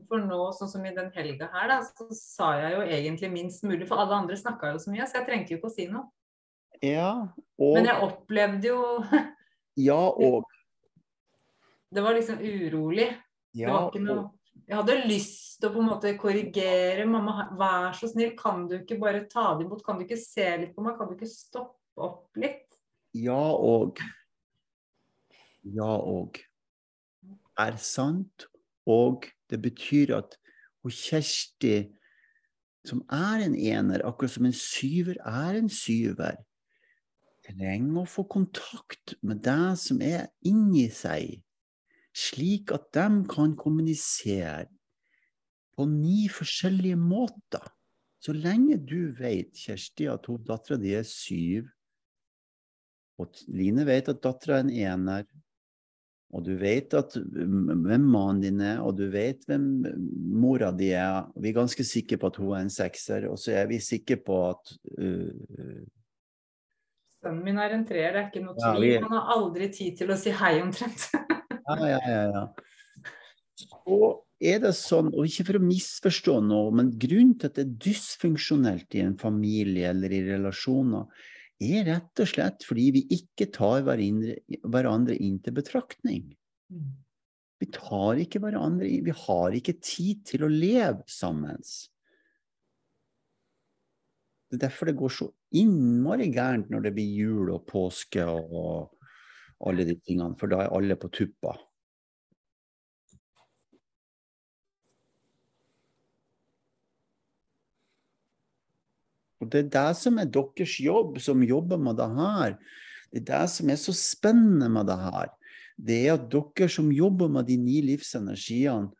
For 0.08 0.20
nå, 0.20 0.38
sånn 0.54 0.70
som 0.70 0.84
i 0.86 0.92
den 0.94 1.10
helga 1.16 1.48
her, 1.54 1.70
da, 1.72 1.80
så 1.82 2.06
sa 2.14 2.52
jeg 2.60 2.76
jo 2.76 2.84
egentlig 2.84 3.30
minst 3.32 3.64
mulig. 3.66 3.88
For 3.88 3.98
alle 3.98 4.20
andre 4.22 4.38
snakka 4.38 4.74
jo 4.74 4.82
så 4.84 4.92
mye, 4.92 5.08
så 5.08 5.18
jeg 5.18 5.28
trengte 5.30 5.54
jo 5.54 5.58
ikke 5.58 5.72
å 5.72 5.74
si 5.74 5.88
noe. 5.90 6.06
Ja, 6.84 7.10
og... 7.56 7.72
Men 7.78 7.88
jeg 7.88 8.04
opplevde 8.04 8.68
jo 8.68 8.80
Ja, 9.88 9.96
og 9.96 10.44
Det 11.94 12.02
var 12.02 12.14
liksom 12.14 12.40
urolig. 12.42 13.08
Ja, 13.54 13.66
det 13.66 13.74
var 13.74 13.88
ikke 13.88 14.04
noe 14.04 14.24
Jeg 14.64 14.76
hadde 14.78 14.96
lyst 15.08 15.58
til 15.60 15.68
å 15.70 15.74
på 15.74 15.82
en 15.82 15.88
måte 15.90 16.12
korrigere. 16.18 17.06
'Mamma, 17.06 17.48
vær 17.58 17.94
så 17.98 18.08
snill, 18.10 18.32
kan 18.38 18.64
du 18.70 18.78
ikke 18.80 18.98
bare 19.02 19.24
ta 19.30 19.52
det 19.58 19.66
imot? 19.66 19.82
Kan 19.84 19.98
du 19.98 20.04
ikke 20.06 20.20
se 20.20 20.46
litt 20.60 20.74
på 20.76 20.84
meg? 20.84 20.96
Kan 20.98 21.10
du 21.10 21.16
ikke 21.16 21.30
stoppe 21.30 22.08
opp 22.08 22.38
litt?' 22.38 22.78
Ja 23.14 23.42
og 23.54 24.00
Ja 25.64 25.94
og 25.96 26.40
er 27.58 27.76
sant. 27.78 28.48
Og 28.86 29.28
det 29.50 29.60
betyr 29.62 30.16
at 30.18 30.36
hun 30.82 30.92
Kjersti, 30.92 31.90
som 32.84 33.00
er 33.08 33.46
en 33.46 33.54
ener, 33.56 34.04
akkurat 34.04 34.34
som 34.34 34.48
en 34.48 34.56
syver 34.56 35.16
er 35.24 35.60
en 35.60 35.70
syver, 35.72 36.36
trenger 37.44 38.02
å 38.02 38.08
få 38.08 38.24
kontakt 38.30 39.16
med 39.24 39.42
det 39.44 39.74
som 39.80 40.00
er 40.04 40.28
inni 40.46 40.86
seg, 40.92 41.40
slik 42.14 42.72
at 42.74 42.90
de 42.96 43.24
kan 43.30 43.54
kommunisere 43.58 44.68
på 45.74 45.86
ni 45.90 46.28
forskjellige 46.30 46.98
måter. 47.00 47.64
Så 48.22 48.32
lenge 48.32 48.78
du 48.80 49.12
vet, 49.18 49.52
Kjersti, 49.58 50.06
at 50.08 50.28
dattera 50.46 50.78
di 50.80 50.94
er 50.96 51.04
syv, 51.08 51.66
og 53.20 53.42
Line 53.54 53.84
vet 53.86 54.08
at 54.10 54.22
dattera 54.24 54.58
er 54.58 54.64
en 54.64 54.72
ener, 54.72 55.26
og 56.34 56.42
du 56.42 56.54
vet 56.58 56.94
at, 56.98 57.14
hvem 57.14 58.06
mannen 58.10 58.40
din 58.42 58.62
er, 58.64 58.80
og 58.82 58.96
du 58.98 59.04
vet 59.12 59.44
hvem 59.46 59.66
mora 60.34 60.72
di 60.74 60.88
er. 60.90 61.28
Vi 61.38 61.52
er 61.52 61.60
ganske 61.60 61.86
sikre 61.86 62.18
på 62.18 62.30
at 62.32 62.40
hun 62.40 62.56
er 62.56 62.64
en 62.64 62.72
sekser, 62.74 63.28
og 63.30 63.38
så 63.38 63.54
er 63.60 63.68
vi 63.70 63.78
sikre 63.82 64.18
på 64.18 64.40
at 64.48 64.72
uh, 64.98 65.84
Sønnen 67.24 67.44
min 67.46 67.60
er 67.60 67.72
en 67.72 67.86
treer, 67.88 68.12
det 68.12 68.20
er 68.20 68.28
ikke 68.28 68.44
noe 68.44 68.56
tvil. 68.58 68.84
Ja, 68.84 69.00
vi... 69.00 69.04
Han 69.06 69.16
har 69.16 69.32
aldri 69.32 69.70
tid 69.72 69.96
til 69.96 70.12
å 70.12 70.18
si 70.20 70.32
hei, 70.36 70.58
omtrent. 70.60 71.06
ja, 71.70 71.76
ja, 71.88 72.00
ja, 72.04 72.24
ja. 72.34 72.44
Og 73.88 74.24
er 74.44 74.60
det 74.60 74.74
sånn, 74.76 75.08
og 75.14 75.28
ikke 75.28 75.46
for 75.48 75.58
å 75.58 75.64
misforstå 75.64 76.34
noe, 76.44 76.72
men 76.76 76.90
grunnen 77.00 77.36
til 77.40 77.48
at 77.48 77.56
det 77.56 77.64
er 77.64 77.78
dysfunksjonelt 77.86 78.98
i 78.98 79.04
en 79.06 79.16
familie 79.20 79.88
eller 79.94 80.12
i 80.12 80.20
relasjoner, 80.26 81.08
er 81.64 81.86
rett 81.88 82.20
og 82.20 82.28
slett 82.28 82.66
fordi 82.66 82.88
vi 82.98 83.02
ikke 83.14 83.48
tar 83.54 83.86
hverandre 83.86 85.16
inn 85.16 85.38
til 85.40 85.56
betraktning. 85.56 86.26
Mm. 86.68 86.92
Vi 87.62 87.70
tar 87.72 88.20
ikke 88.20 88.42
hverandre 88.44 88.90
inn, 88.90 89.06
vi 89.06 89.14
har 89.16 89.56
ikke 89.56 89.78
tid 89.80 90.24
til 90.28 90.44
å 90.44 90.52
leve 90.52 91.06
sammen. 91.08 91.62
Det 94.54 94.60
er 94.60 94.68
derfor 94.68 94.86
det 94.86 94.94
går 94.94 95.10
så 95.10 95.26
innmari 95.58 96.28
gærent 96.30 96.68
når 96.70 96.84
det 96.84 96.92
blir 96.94 97.14
jul 97.18 97.48
og 97.50 97.64
påske 97.66 98.22
og 98.22 98.92
alle 99.66 99.86
de 99.88 99.96
tingene, 99.98 100.36
for 100.38 100.46
da 100.46 100.60
er 100.62 100.74
alle 100.76 100.94
på 100.94 101.10
tuppa. 101.10 101.56
Og 109.42 109.50
Det 109.50 109.64
er 109.64 109.72
det 109.74 109.96
som 109.98 110.22
er 110.22 110.30
deres 110.30 110.78
jobb, 110.80 111.18
som 111.18 111.42
jobber 111.42 111.82
med 111.82 111.98
det 111.98 112.10
her. 112.14 112.54
Det 113.10 113.24
er 113.24 113.26
det 113.32 113.50
som 113.50 113.74
er 113.74 113.82
så 113.82 113.92
spennende 113.92 114.70
med 114.70 114.86
det 114.86 115.00
her. 115.02 115.34
Det 115.74 115.98
er 116.06 116.14
at 116.14 116.30
dere 116.30 116.70
som 116.70 116.94
jobber 116.94 117.26
med 117.28 117.50
de 117.50 117.58
ni 117.58 117.82
livsenergiene, 117.82 118.94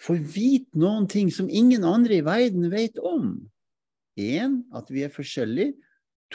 får 0.00 0.16
vite 0.32 0.80
noen 0.80 1.04
ting 1.12 1.28
som 1.28 1.52
ingen 1.52 1.84
andre 1.84 2.22
i 2.22 2.24
verden 2.24 2.70
vet 2.72 2.96
om. 3.04 3.34
Én, 4.18 4.62
at 4.74 4.90
vi 4.90 5.04
er 5.06 5.12
forskjellige. 5.12 5.76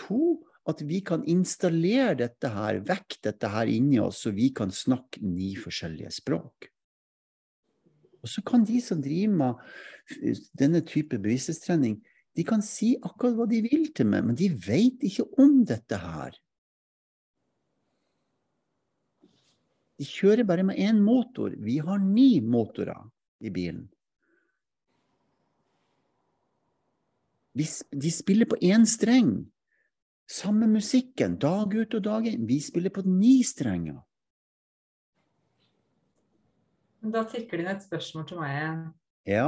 To, 0.05 0.39
at 0.67 0.81
vi 0.87 1.01
kan 1.05 1.23
installere 1.29 2.15
dette 2.19 2.49
her, 2.51 2.81
vekk 2.85 3.19
dette 3.23 3.49
her 3.51 3.69
inni 3.71 3.99
oss, 4.01 4.23
så 4.25 4.33
vi 4.35 4.49
kan 4.55 4.73
snakke 4.73 5.21
ni 5.23 5.53
forskjellige 5.59 6.13
språk. 6.17 6.69
Og 8.25 8.31
så 8.31 8.41
kan 8.45 8.65
de 8.65 8.79
som 8.81 9.03
driver 9.05 9.35
med 9.37 10.47
denne 10.57 10.81
type 10.85 11.19
bevissthetstrening, 11.21 11.99
de 12.35 12.43
kan 12.43 12.63
si 12.65 12.95
akkurat 12.97 13.37
hva 13.37 13.45
de 13.47 13.61
vil 13.63 13.91
til 13.95 14.09
meg, 14.09 14.25
men 14.27 14.37
de 14.37 14.49
vet 14.49 15.05
ikke 15.07 15.27
om 15.39 15.61
dette 15.67 15.99
her. 16.01 16.35
De 19.95 20.03
kjører 20.03 20.43
bare 20.47 20.65
med 20.67 20.79
én 20.81 20.97
motor. 20.99 21.53
Vi 21.55 21.77
har 21.79 22.01
ni 22.03 22.41
motorer 22.43 23.05
i 23.39 23.51
bilen. 23.53 23.85
De 27.55 28.11
spiller 28.11 28.49
på 28.51 28.57
én 28.61 28.83
streng. 28.89 29.37
Samme 30.27 30.67
musikken 30.67 31.37
dag 31.39 31.71
ut 31.75 31.93
og 31.95 32.03
dag 32.03 32.27
inn. 32.27 32.47
Vi 32.49 32.59
spiller 32.63 32.91
på 32.91 33.05
ni 33.05 33.37
strenger. 33.45 34.01
Da 37.05 37.21
tikker 37.29 37.59
det 37.59 37.65
inn 37.65 37.71
et 37.75 37.85
spørsmål 37.85 38.25
til 38.27 38.41
meg 38.41 38.55
igjen. 38.55 38.83
Ja. 39.29 39.47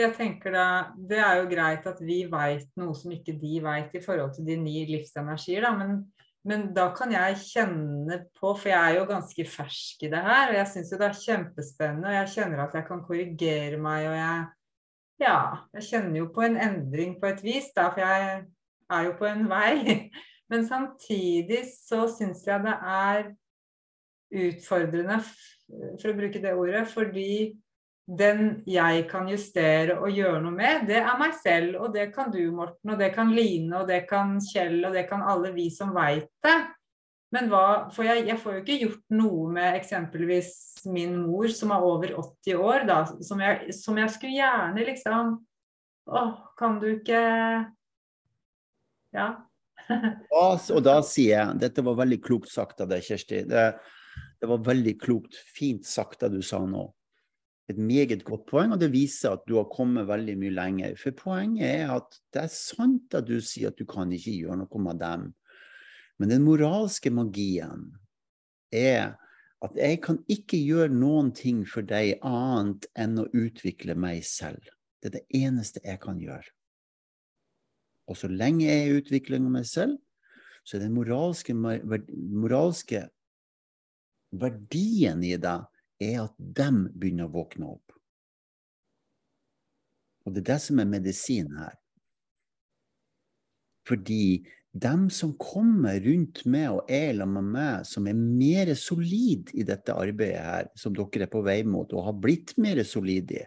Jeg 0.00 0.14
tenker 0.16 0.54
da, 0.54 0.66
Det 0.96 1.18
er 1.18 1.40
jo 1.40 1.48
greit 1.50 1.86
at 1.90 1.98
vi 2.00 2.22
veit 2.30 2.70
noe 2.80 2.94
som 2.96 3.12
ikke 3.12 3.34
de 3.40 3.58
veit 3.64 3.94
i 3.98 4.02
forhold 4.04 4.32
til 4.36 4.46
de 4.46 4.56
ni 4.60 4.84
livsenergier, 4.88 5.66
da, 5.66 5.74
men, 5.76 5.98
men, 6.46 6.68
da 6.76 6.86
kan 6.96 7.12
jeg 7.12 7.40
kjenne 7.42 8.20
på, 8.38 8.54
for 8.54 8.70
jeg 8.70 8.78
er 8.78 9.00
jo 9.00 9.08
ganske 9.10 9.46
fersk 9.50 10.06
i 10.06 10.12
det 10.14 10.22
her, 10.24 10.54
og 10.54 10.60
jeg 10.60 10.70
syns 10.72 10.94
jo 10.94 11.00
det 11.02 11.10
er 11.10 11.20
kjempespennende, 11.26 12.08
og 12.08 12.18
jeg 12.20 12.32
kjenner 12.36 12.64
at 12.64 12.78
jeg 12.78 12.88
kan 12.88 13.04
korrigere 13.04 13.82
meg, 13.82 14.06
og 14.08 14.16
jeg 14.16 14.48
Ja, 15.20 15.66
jeg 15.76 15.84
kjenner 15.84 16.22
jo 16.22 16.30
på 16.32 16.46
en 16.46 16.56
endring 16.56 17.18
på 17.20 17.28
et 17.28 17.42
vis, 17.44 17.68
da, 17.76 17.90
for 17.92 18.00
jeg 18.00 18.44
er 18.90 19.02
jo 19.04 19.16
på 19.18 19.28
en 19.28 19.44
vei. 19.50 19.74
Men 20.50 20.64
samtidig 20.66 21.62
så 21.68 22.06
syns 22.10 22.40
jeg 22.48 22.64
det 22.64 22.76
er 22.94 23.26
utfordrende, 24.40 25.18
for 26.00 26.10
å 26.10 26.16
bruke 26.16 26.40
det 26.42 26.54
ordet, 26.56 26.86
fordi 26.90 27.34
den 28.10 28.62
jeg 28.66 29.04
kan 29.10 29.28
justere 29.30 29.98
og 30.00 30.10
gjøre 30.14 30.40
noe 30.42 30.56
med, 30.56 30.88
det 30.88 30.98
er 31.02 31.20
meg 31.20 31.36
selv. 31.38 31.76
Og 31.84 31.94
det 31.94 32.08
kan 32.14 32.32
du, 32.32 32.40
Morten, 32.54 32.94
og 32.94 32.98
det 32.98 33.12
kan 33.14 33.30
Line, 33.36 33.70
og 33.76 33.86
det 33.90 34.06
kan 34.10 34.38
Kjell, 34.42 34.80
og 34.86 34.96
det 34.96 35.04
kan 35.10 35.22
alle 35.22 35.52
vi 35.54 35.68
som 35.74 35.92
veit 35.94 36.30
det. 36.46 36.58
Men 37.34 37.50
hva 37.50 37.64
For 37.94 38.06
jeg, 38.06 38.24
jeg, 38.28 38.38
får 38.42 38.56
jo 38.56 38.62
ikke 38.64 38.78
gjort 38.84 39.04
noe 39.14 39.50
med 39.54 39.78
eksempelvis 39.78 40.54
min 40.90 41.14
mor, 41.22 41.50
som 41.54 41.74
er 41.74 41.86
over 41.86 42.14
80 42.16 42.56
år, 42.58 42.86
da, 42.88 43.02
som 43.26 43.42
jeg, 43.44 43.74
som 43.76 43.98
jeg 44.00 44.14
skulle 44.14 44.38
gjerne 44.38 44.88
liksom 44.88 45.36
Å, 46.10 46.24
kan 46.58 46.80
du 46.82 46.90
ikke 46.94 47.22
Ja. 49.14 49.28
og 50.40 50.82
da 50.86 51.00
sier 51.06 51.32
jeg 51.34 51.60
Dette 51.66 51.84
var 51.86 51.98
veldig 51.98 52.20
klokt 52.24 52.50
sagt 52.50 52.82
av 52.82 52.90
deg, 52.92 53.02
Kjersti. 53.04 53.44
Det, 53.50 53.64
det 54.40 54.48
var 54.50 54.64
veldig 54.66 54.96
klokt, 55.02 55.36
fint 55.54 55.86
sagt 55.86 56.22
det 56.24 56.32
du 56.34 56.40
sa 56.46 56.62
nå. 56.66 56.86
Et 57.70 57.78
meget 57.78 58.24
godt 58.26 58.48
poeng, 58.50 58.72
og 58.74 58.80
det 58.82 58.90
viser 58.90 59.36
at 59.36 59.44
du 59.46 59.54
har 59.58 59.68
kommet 59.70 60.08
veldig 60.08 60.36
mye 60.40 60.54
lenger. 60.56 60.96
For 60.98 61.14
poenget 61.14 61.68
er 61.68 61.92
at 61.94 62.16
det 62.34 62.44
er 62.44 62.54
sant 62.54 63.14
at 63.14 63.28
du 63.28 63.36
sier 63.38 63.70
at 63.70 63.78
du 63.78 63.86
kan 63.86 64.10
ikke 64.14 64.34
gjøre 64.34 64.58
noe 64.62 64.82
med 64.82 64.98
dem. 65.02 65.28
Men 66.20 66.28
den 66.28 66.44
moralske 66.44 67.08
magien 67.12 67.86
er 68.76 69.16
at 69.64 69.76
jeg 69.76 70.00
kan 70.04 70.18
ikke 70.28 70.58
gjøre 70.60 70.92
noen 70.92 71.30
ting 71.36 71.62
for 71.68 71.84
deg 71.84 72.18
annet 72.24 72.84
enn 73.00 73.16
å 73.22 73.28
utvikle 73.32 73.96
meg 73.96 74.20
selv. 74.28 74.60
Det 75.00 75.08
er 75.08 75.16
det 75.16 75.40
eneste 75.40 75.80
jeg 75.84 76.00
kan 76.02 76.20
gjøre. 76.20 76.44
Og 78.10 78.18
så 78.20 78.28
lenge 78.28 78.66
jeg 78.66 78.82
er 78.82 78.90
i 78.90 79.00
utvikling 79.00 79.48
av 79.48 79.54
meg 79.54 79.68
selv, 79.70 79.96
så 80.64 80.76
er 80.76 80.84
den 80.84 80.92
moralske, 80.92 81.56
moralske 81.56 83.06
verdien 84.30 85.24
i 85.24 85.36
deg 85.40 85.64
er 86.04 86.22
at 86.26 86.36
dem 86.36 86.84
begynner 86.92 87.28
å 87.28 87.34
våkne 87.38 87.72
opp. 87.78 87.96
Og 90.28 90.34
det 90.36 90.44
er 90.44 90.50
det 90.52 90.60
som 90.66 90.80
er 90.82 90.90
medisin 90.90 91.48
her. 91.56 91.76
Fordi 93.88 94.44
dem 94.72 95.08
som 95.10 95.32
kommer 95.38 95.98
rundt 96.04 96.44
meg 96.46 96.68
og 96.70 96.90
er 96.90 97.14
sammen 97.18 97.48
med 97.50 97.54
meg, 97.56 97.86
som 97.88 98.06
er 98.06 98.18
mer 98.18 98.74
solid 98.78 99.50
i 99.58 99.64
dette 99.66 99.94
arbeidet 99.94 100.44
her, 100.46 100.68
som 100.78 100.94
dere 100.94 101.26
er 101.26 101.32
på 101.32 101.42
vei 101.42 101.62
mot 101.66 101.90
og 101.92 102.06
har 102.06 102.20
blitt 102.22 102.54
mer 102.62 102.82
solide 102.86 103.42
i, 103.42 103.46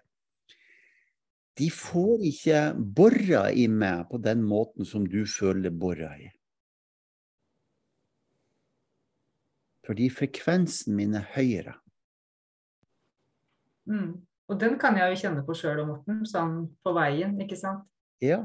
de 1.53 1.69
får 1.69 2.23
ikke 2.25 2.59
bora 2.97 3.43
i 3.53 3.67
meg 3.69 4.07
på 4.09 4.17
den 4.17 4.41
måten 4.45 4.87
som 4.89 5.05
du 5.05 5.21
føler 5.29 5.69
bora 5.69 6.09
i. 6.17 6.31
Fordi 9.85 10.07
frekvensen 10.09 10.95
min 10.97 11.13
er 11.19 11.27
høyere. 11.35 11.75
Mm. 13.85 14.23
Og 14.49 14.59
den 14.59 14.79
kan 14.79 14.97
jeg 14.97 15.11
jo 15.11 15.19
kjenne 15.25 15.43
på 15.45 15.55
sjøl 15.59 15.83
og 15.83 15.89
Morten, 15.91 16.23
sånn 16.27 16.55
på 16.83 16.93
veien, 16.95 17.35
ikke 17.43 17.59
sant? 17.59 17.85
Ja. 18.23 18.41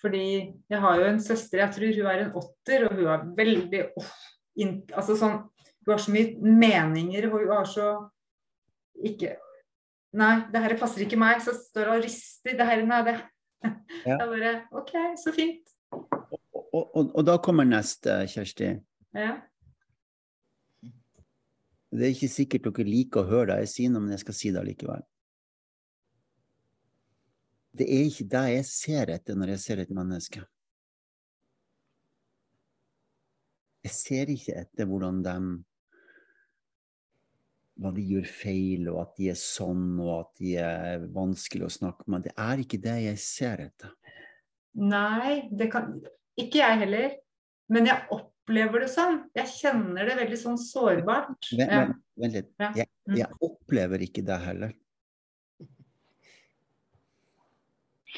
Fordi 0.00 0.24
jeg 0.70 0.80
har 0.80 1.00
jo 1.00 1.08
en 1.10 1.20
søster, 1.20 1.60
jeg 1.60 1.74
tror 1.76 1.96
hun 1.98 2.08
er 2.08 2.22
en 2.24 2.36
åtter, 2.40 2.86
og 2.86 2.96
hun 2.96 3.10
er 3.12 3.26
veldig 3.36 3.82
oh, 4.00 4.14
in, 4.60 4.80
altså 4.96 5.18
sånn, 5.20 5.42
Hun 5.80 5.94
har 5.94 6.00
så 6.04 6.12
mye 6.12 6.36
meninger, 6.60 7.26
og 7.30 7.38
hun 7.40 7.52
har 7.54 7.68
så 7.68 7.86
ikke 9.00 9.36
Nei, 10.10 10.40
det 10.50 10.60
her 10.64 10.72
passer 10.74 11.04
ikke 11.04 11.18
meg. 11.20 11.38
Så 11.38 11.52
står 11.54 11.86
hun 11.86 12.00
og 12.00 12.02
rister. 12.02 12.56
Det 12.58 12.64
her, 12.66 12.80
nei, 12.82 12.96
det 13.06 13.12
ja. 14.08 14.16
Jeg 14.16 14.26
bare 14.32 14.54
OK, 14.74 14.90
så 15.22 15.30
fint. 15.36 15.70
Og, 15.92 16.82
og, 16.82 17.12
og 17.14 17.22
da 17.26 17.36
kommer 17.42 17.68
neste, 17.68 18.16
Kjersti. 18.30 18.72
Ja. 19.14 19.36
Det 21.90 22.06
er 22.06 22.14
ikke 22.14 22.30
sikkert 22.30 22.66
dere 22.66 22.86
liker 22.86 23.22
å 23.22 23.30
høre 23.30 23.52
det 23.52 23.64
jeg 23.64 23.72
sier, 23.74 23.94
men 23.94 24.10
jeg 24.14 24.22
skal 24.22 24.38
si 24.38 24.52
det 24.54 24.62
likevel. 24.66 25.02
Det 27.76 27.86
er 27.86 28.08
ikke 28.08 28.26
det 28.32 28.46
jeg 28.50 28.66
ser 28.68 29.12
etter 29.14 29.38
når 29.38 29.54
jeg 29.54 29.62
ser 29.64 29.82
et 29.84 29.92
menneske. 29.94 30.42
Jeg 33.86 33.96
ser 33.96 34.32
ikke 34.32 34.58
etter 34.60 34.88
hvordan 34.88 35.22
de 35.24 35.36
hva 37.80 37.92
de 37.96 38.02
gjør 38.04 38.26
feil, 38.28 38.88
og 38.92 38.98
at 39.06 39.14
de 39.16 39.30
er 39.32 39.38
sånn, 39.40 39.94
og 40.02 40.10
at 40.18 40.32
de 40.42 40.50
er 40.60 41.06
vanskelig 41.14 41.64
å 41.64 41.72
snakke 41.72 42.12
med. 42.12 42.26
Det 42.26 42.34
er 42.36 42.60
ikke 42.60 42.80
det 42.84 42.96
jeg 43.06 43.20
ser 43.22 43.62
etter. 43.70 43.94
Nei, 44.80 45.48
det 45.48 45.70
kan 45.72 45.88
ikke 46.38 46.60
jeg 46.60 46.82
heller. 46.84 47.14
Men 47.70 47.88
jeg 47.88 48.04
opplever 48.12 48.84
det 48.84 48.90
sånn. 48.92 49.22
Jeg 49.36 49.48
kjenner 49.54 50.10
det 50.10 50.18
veldig 50.18 50.38
sånn 50.42 50.60
sårbart. 50.60 51.50
Vent, 51.56 51.72
vent, 51.72 51.98
vent 52.20 52.36
litt. 52.36 52.52
Jeg, 52.60 52.88
mm. 53.08 53.16
jeg, 53.22 53.40
opplever 53.48 54.06
ikke 54.06 54.24
det 54.28 54.38
heller. 54.44 54.76
Det 55.60 55.68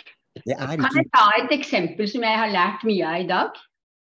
ikke... 0.00 0.31
Kan 0.46 0.98
jeg 0.98 1.08
ta 1.12 1.26
et 1.38 1.52
eksempel 1.54 2.08
som 2.10 2.24
jeg 2.26 2.38
har 2.40 2.50
lært 2.52 2.84
mye 2.88 3.08
av 3.08 3.22
i 3.22 3.28
dag? 3.28 3.58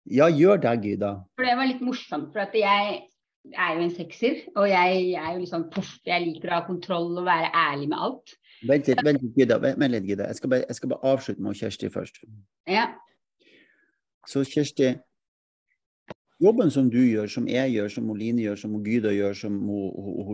Ja, 0.10 0.30
gjør 0.32 0.62
det, 0.64 0.76
Gyda. 0.86 1.14
For 1.38 1.46
det 1.46 1.56
var 1.60 1.70
litt 1.70 1.82
morsomt. 1.86 2.30
For 2.34 2.42
at 2.46 2.56
jeg 2.58 3.02
er 3.50 3.76
jo 3.76 3.84
en 3.84 3.92
sekser, 3.94 4.40
og 4.56 4.70
jeg, 4.70 5.02
er 5.20 5.34
jo 5.34 5.42
litt 5.42 5.52
sånn 5.52 5.68
poff. 5.74 5.92
Jeg 6.08 6.26
liker 6.26 6.52
å 6.52 6.60
ha 6.60 6.64
kontroll 6.68 7.12
og 7.20 7.28
være 7.28 7.52
ærlig 7.56 7.90
med 7.92 8.06
alt. 8.08 8.34
Vent 8.70 8.90
litt, 8.90 9.04
vent 9.06 9.22
litt, 9.24 9.36
Gyda. 9.38 9.60
Vent 9.64 9.94
litt, 9.94 10.08
Gyda. 10.10 10.30
Jeg 10.32 10.40
skal, 10.40 10.54
bare, 10.54 10.66
jeg 10.68 10.80
skal 10.80 10.94
bare 10.94 11.14
avslutte 11.14 11.46
med 11.46 11.60
Kjersti 11.60 11.92
først. 11.94 12.24
Ja. 12.70 12.88
Så 14.28 14.44
Kjersti, 14.48 14.94
jobben 16.40 16.72
som 16.72 16.90
du 16.92 17.00
gjør, 17.04 17.28
som 17.32 17.48
jeg 17.52 17.74
gjør, 17.74 17.90
som 17.92 18.12
Oline 18.14 18.44
gjør, 18.46 18.60
som 18.62 18.78
Gyda 18.84 19.12
gjør, 19.16 19.36
som 19.36 19.58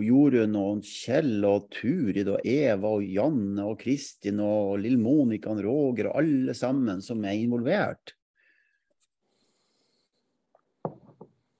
Jorunn 0.05 0.57
og 0.59 0.83
Kjell 0.85 1.47
og 1.47 1.69
Turid 1.73 2.29
og 2.29 2.45
Eva 2.45 2.91
og 2.99 3.07
Janne 3.09 3.65
og 3.65 3.79
Kristin 3.81 4.41
og 4.43 4.77
lille 4.83 5.01
Monica 5.01 5.53
og 5.53 5.63
Roger 5.65 6.11
og 6.11 6.21
alle 6.21 6.55
sammen 6.57 7.01
som 7.05 7.25
er 7.25 7.39
involvert, 7.41 8.13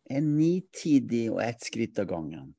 er 0.05 0.21
nitidig 0.21 1.25
og 1.33 1.41
ett 1.41 1.65
skritt 1.65 1.97
av 1.99 2.05
gangen. 2.11 2.53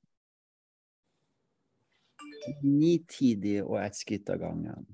Nitidig 2.62 3.61
og 3.62 3.78
ett 3.78 3.95
skritt 3.95 4.30
av 4.30 4.43
gangen. 4.43 4.87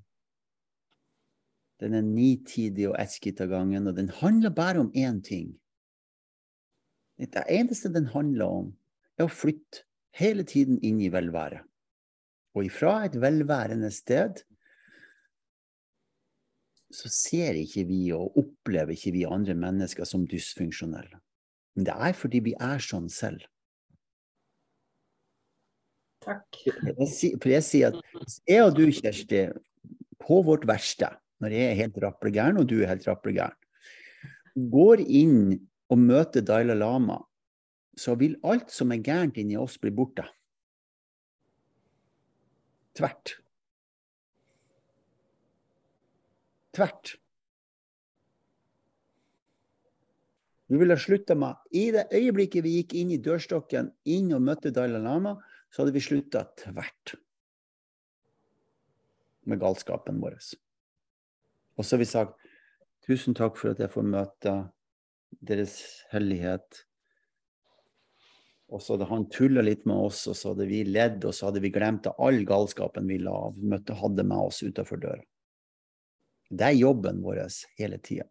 Den 1.80 1.96
er 1.98 2.04
nitidig 2.04 2.90
og 2.90 2.98
ett 3.00 3.10
skritt 3.10 3.40
av 3.42 3.48
gangen, 3.50 3.88
og 3.88 3.96
den 3.96 4.12
handler 4.20 4.52
bare 4.54 4.84
om 4.84 4.92
én 4.92 5.22
ting. 5.24 5.56
Det 7.22 7.44
eneste 7.48 7.92
den 7.92 8.08
handler 8.10 8.48
om, 8.62 8.70
er 9.18 9.28
å 9.28 9.32
flytte 9.32 9.84
hele 10.18 10.44
tiden 10.48 10.80
inn 10.82 11.00
i 11.00 11.10
velvære. 11.12 11.62
Og 12.56 12.66
ifra 12.66 13.02
et 13.06 13.14
velværende 13.20 13.90
sted 13.94 14.42
så 16.92 17.08
ser 17.08 17.56
ikke 17.56 17.86
vi 17.88 18.00
og 18.12 18.36
opplever 18.40 18.92
ikke 18.92 19.14
vi 19.14 19.24
andre 19.24 19.54
mennesker 19.56 20.08
som 20.08 20.26
dysfunksjonelle. 20.28 21.20
Men 21.76 21.88
det 21.88 21.94
er 22.08 22.16
fordi 22.16 22.42
vi 22.50 22.54
er 22.60 22.82
sånn 22.84 23.08
selv. 23.12 23.46
Takk. 26.22 26.60
For 27.40 27.50
jeg 27.50 27.64
sier 27.66 27.96
at 27.96 28.36
jeg 28.46 28.66
og 28.66 28.76
du, 28.76 28.84
Kjersti, 28.92 29.46
på 30.22 30.42
vårt 30.46 30.66
verste, 30.68 31.08
når 31.42 31.56
jeg 31.56 31.70
er 31.70 31.80
helt 31.80 31.98
rapplegæren 32.04 32.60
og 32.60 32.68
du 32.70 32.76
er 32.82 32.92
helt 32.92 33.08
rapplegæren, 33.08 33.56
går 34.70 35.00
inn 35.02 35.38
og 35.92 36.00
møter 36.00 36.44
Dalai 36.44 36.76
Lama, 36.78 37.18
så 37.98 38.16
vil 38.16 38.38
alt 38.48 38.72
som 38.72 38.92
er 38.94 39.02
gærent 39.04 39.36
inni 39.40 39.58
oss, 39.60 39.76
bli 39.80 39.92
borte. 39.92 40.24
Tvert. 42.96 43.36
Tvert. 46.72 47.16
Vi 50.72 50.78
ville 50.80 50.96
slutta 50.96 51.36
med 51.36 51.76
I 51.76 51.90
det 51.92 52.06
øyeblikket 52.16 52.64
vi 52.64 52.78
gikk 52.78 52.94
inn 52.96 53.12
i 53.12 53.20
dørstokken, 53.20 53.90
inn 54.08 54.32
og 54.32 54.40
møtte 54.46 54.72
Dalai 54.72 55.02
Lama, 55.04 55.36
så 55.68 55.82
hadde 55.82 55.92
vi 55.92 56.04
slutta 56.04 56.46
tvert 56.56 57.16
med 59.48 59.60
galskapen 59.60 60.20
vår. 60.22 60.38
Og 61.76 61.84
så 61.84 61.96
har 61.96 62.00
vi 62.00 62.08
sagt 62.08 62.48
tusen 63.04 63.36
takk 63.36 63.58
for 63.60 63.74
at 63.74 63.82
jeg 63.82 63.92
får 63.92 64.06
møte 64.06 64.54
Deres 65.40 66.04
hellighet. 66.12 66.82
Og 68.72 68.80
så 68.80 68.94
hadde 68.94 69.08
han 69.10 69.28
tulla 69.32 69.64
litt 69.64 69.84
med 69.88 69.96
oss, 70.08 70.26
og 70.30 70.36
så 70.38 70.52
hadde 70.52 70.66
vi 70.68 70.84
ledd, 70.88 71.24
og 71.28 71.34
så 71.36 71.48
hadde 71.48 71.60
vi 71.64 71.72
glemt 71.72 72.06
all 72.12 72.44
galskapen 72.48 73.08
vi 73.10 73.18
la, 73.20 73.36
møtte, 73.56 73.96
hadde 73.96 74.24
med 74.24 74.48
oss 74.48 74.62
utafor 74.64 75.00
døra. 75.02 75.20
Det 76.52 76.68
er 76.68 76.76
jobben 76.76 77.20
vår 77.24 77.42
hele 77.80 77.98
tida. 78.04 78.24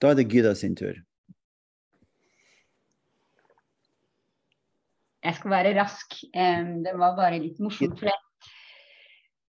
Da 0.00 0.10
er 0.12 0.18
det 0.18 0.28
Gyda 0.32 0.54
sin 0.56 0.76
tur. 0.76 0.96
Jeg 5.24 5.38
skal 5.40 5.50
være 5.50 5.74
rask. 5.78 6.18
Det 6.32 6.92
var 7.00 7.16
bare 7.16 7.40
litt 7.42 7.58
morsomt. 7.64 7.98
For 7.98 8.12
det. 8.12 8.16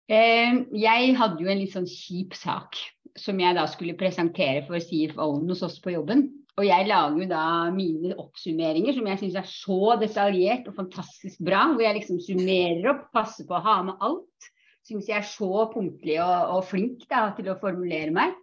Jeg 0.08 1.18
hadde 1.20 1.44
jo 1.44 1.52
en 1.52 1.60
litt 1.60 1.76
sånn 1.76 1.88
kjip 1.92 2.34
sak 2.40 2.80
som 3.20 3.40
jeg 3.42 3.58
da 3.58 3.66
skulle 3.70 3.98
presentere 4.00 4.64
for 4.66 4.80
CFO-en 4.80 5.52
hos 5.52 5.64
oss 5.68 5.80
på 5.84 5.94
jobben. 5.94 6.30
Og 6.58 6.66
jeg 6.66 6.88
lager 6.90 7.20
jo 7.22 7.26
da 7.30 7.42
mine 7.70 8.16
oppsummeringer 8.18 8.96
som 8.98 9.08
jeg 9.12 9.20
syns 9.22 9.36
er 9.38 9.50
så 9.50 9.98
detaljert 10.02 10.66
og 10.72 10.78
fantastisk 10.80 11.44
bra. 11.46 11.68
Hvor 11.70 11.84
jeg 11.86 12.00
liksom 12.00 12.22
summerer 12.24 12.88
opp, 12.96 13.04
passer 13.14 13.46
på 13.46 13.60
å 13.60 13.62
ha 13.62 13.76
med 13.86 14.02
alt. 14.08 14.48
Syns 14.88 15.10
jeg 15.12 15.20
er 15.20 15.28
så 15.30 15.68
punktlig 15.70 16.18
og, 16.24 16.56
og 16.56 16.66
flink 16.66 17.06
da, 17.12 17.28
til 17.38 17.52
å 17.52 17.60
formulere 17.62 18.10
meg. 18.16 18.34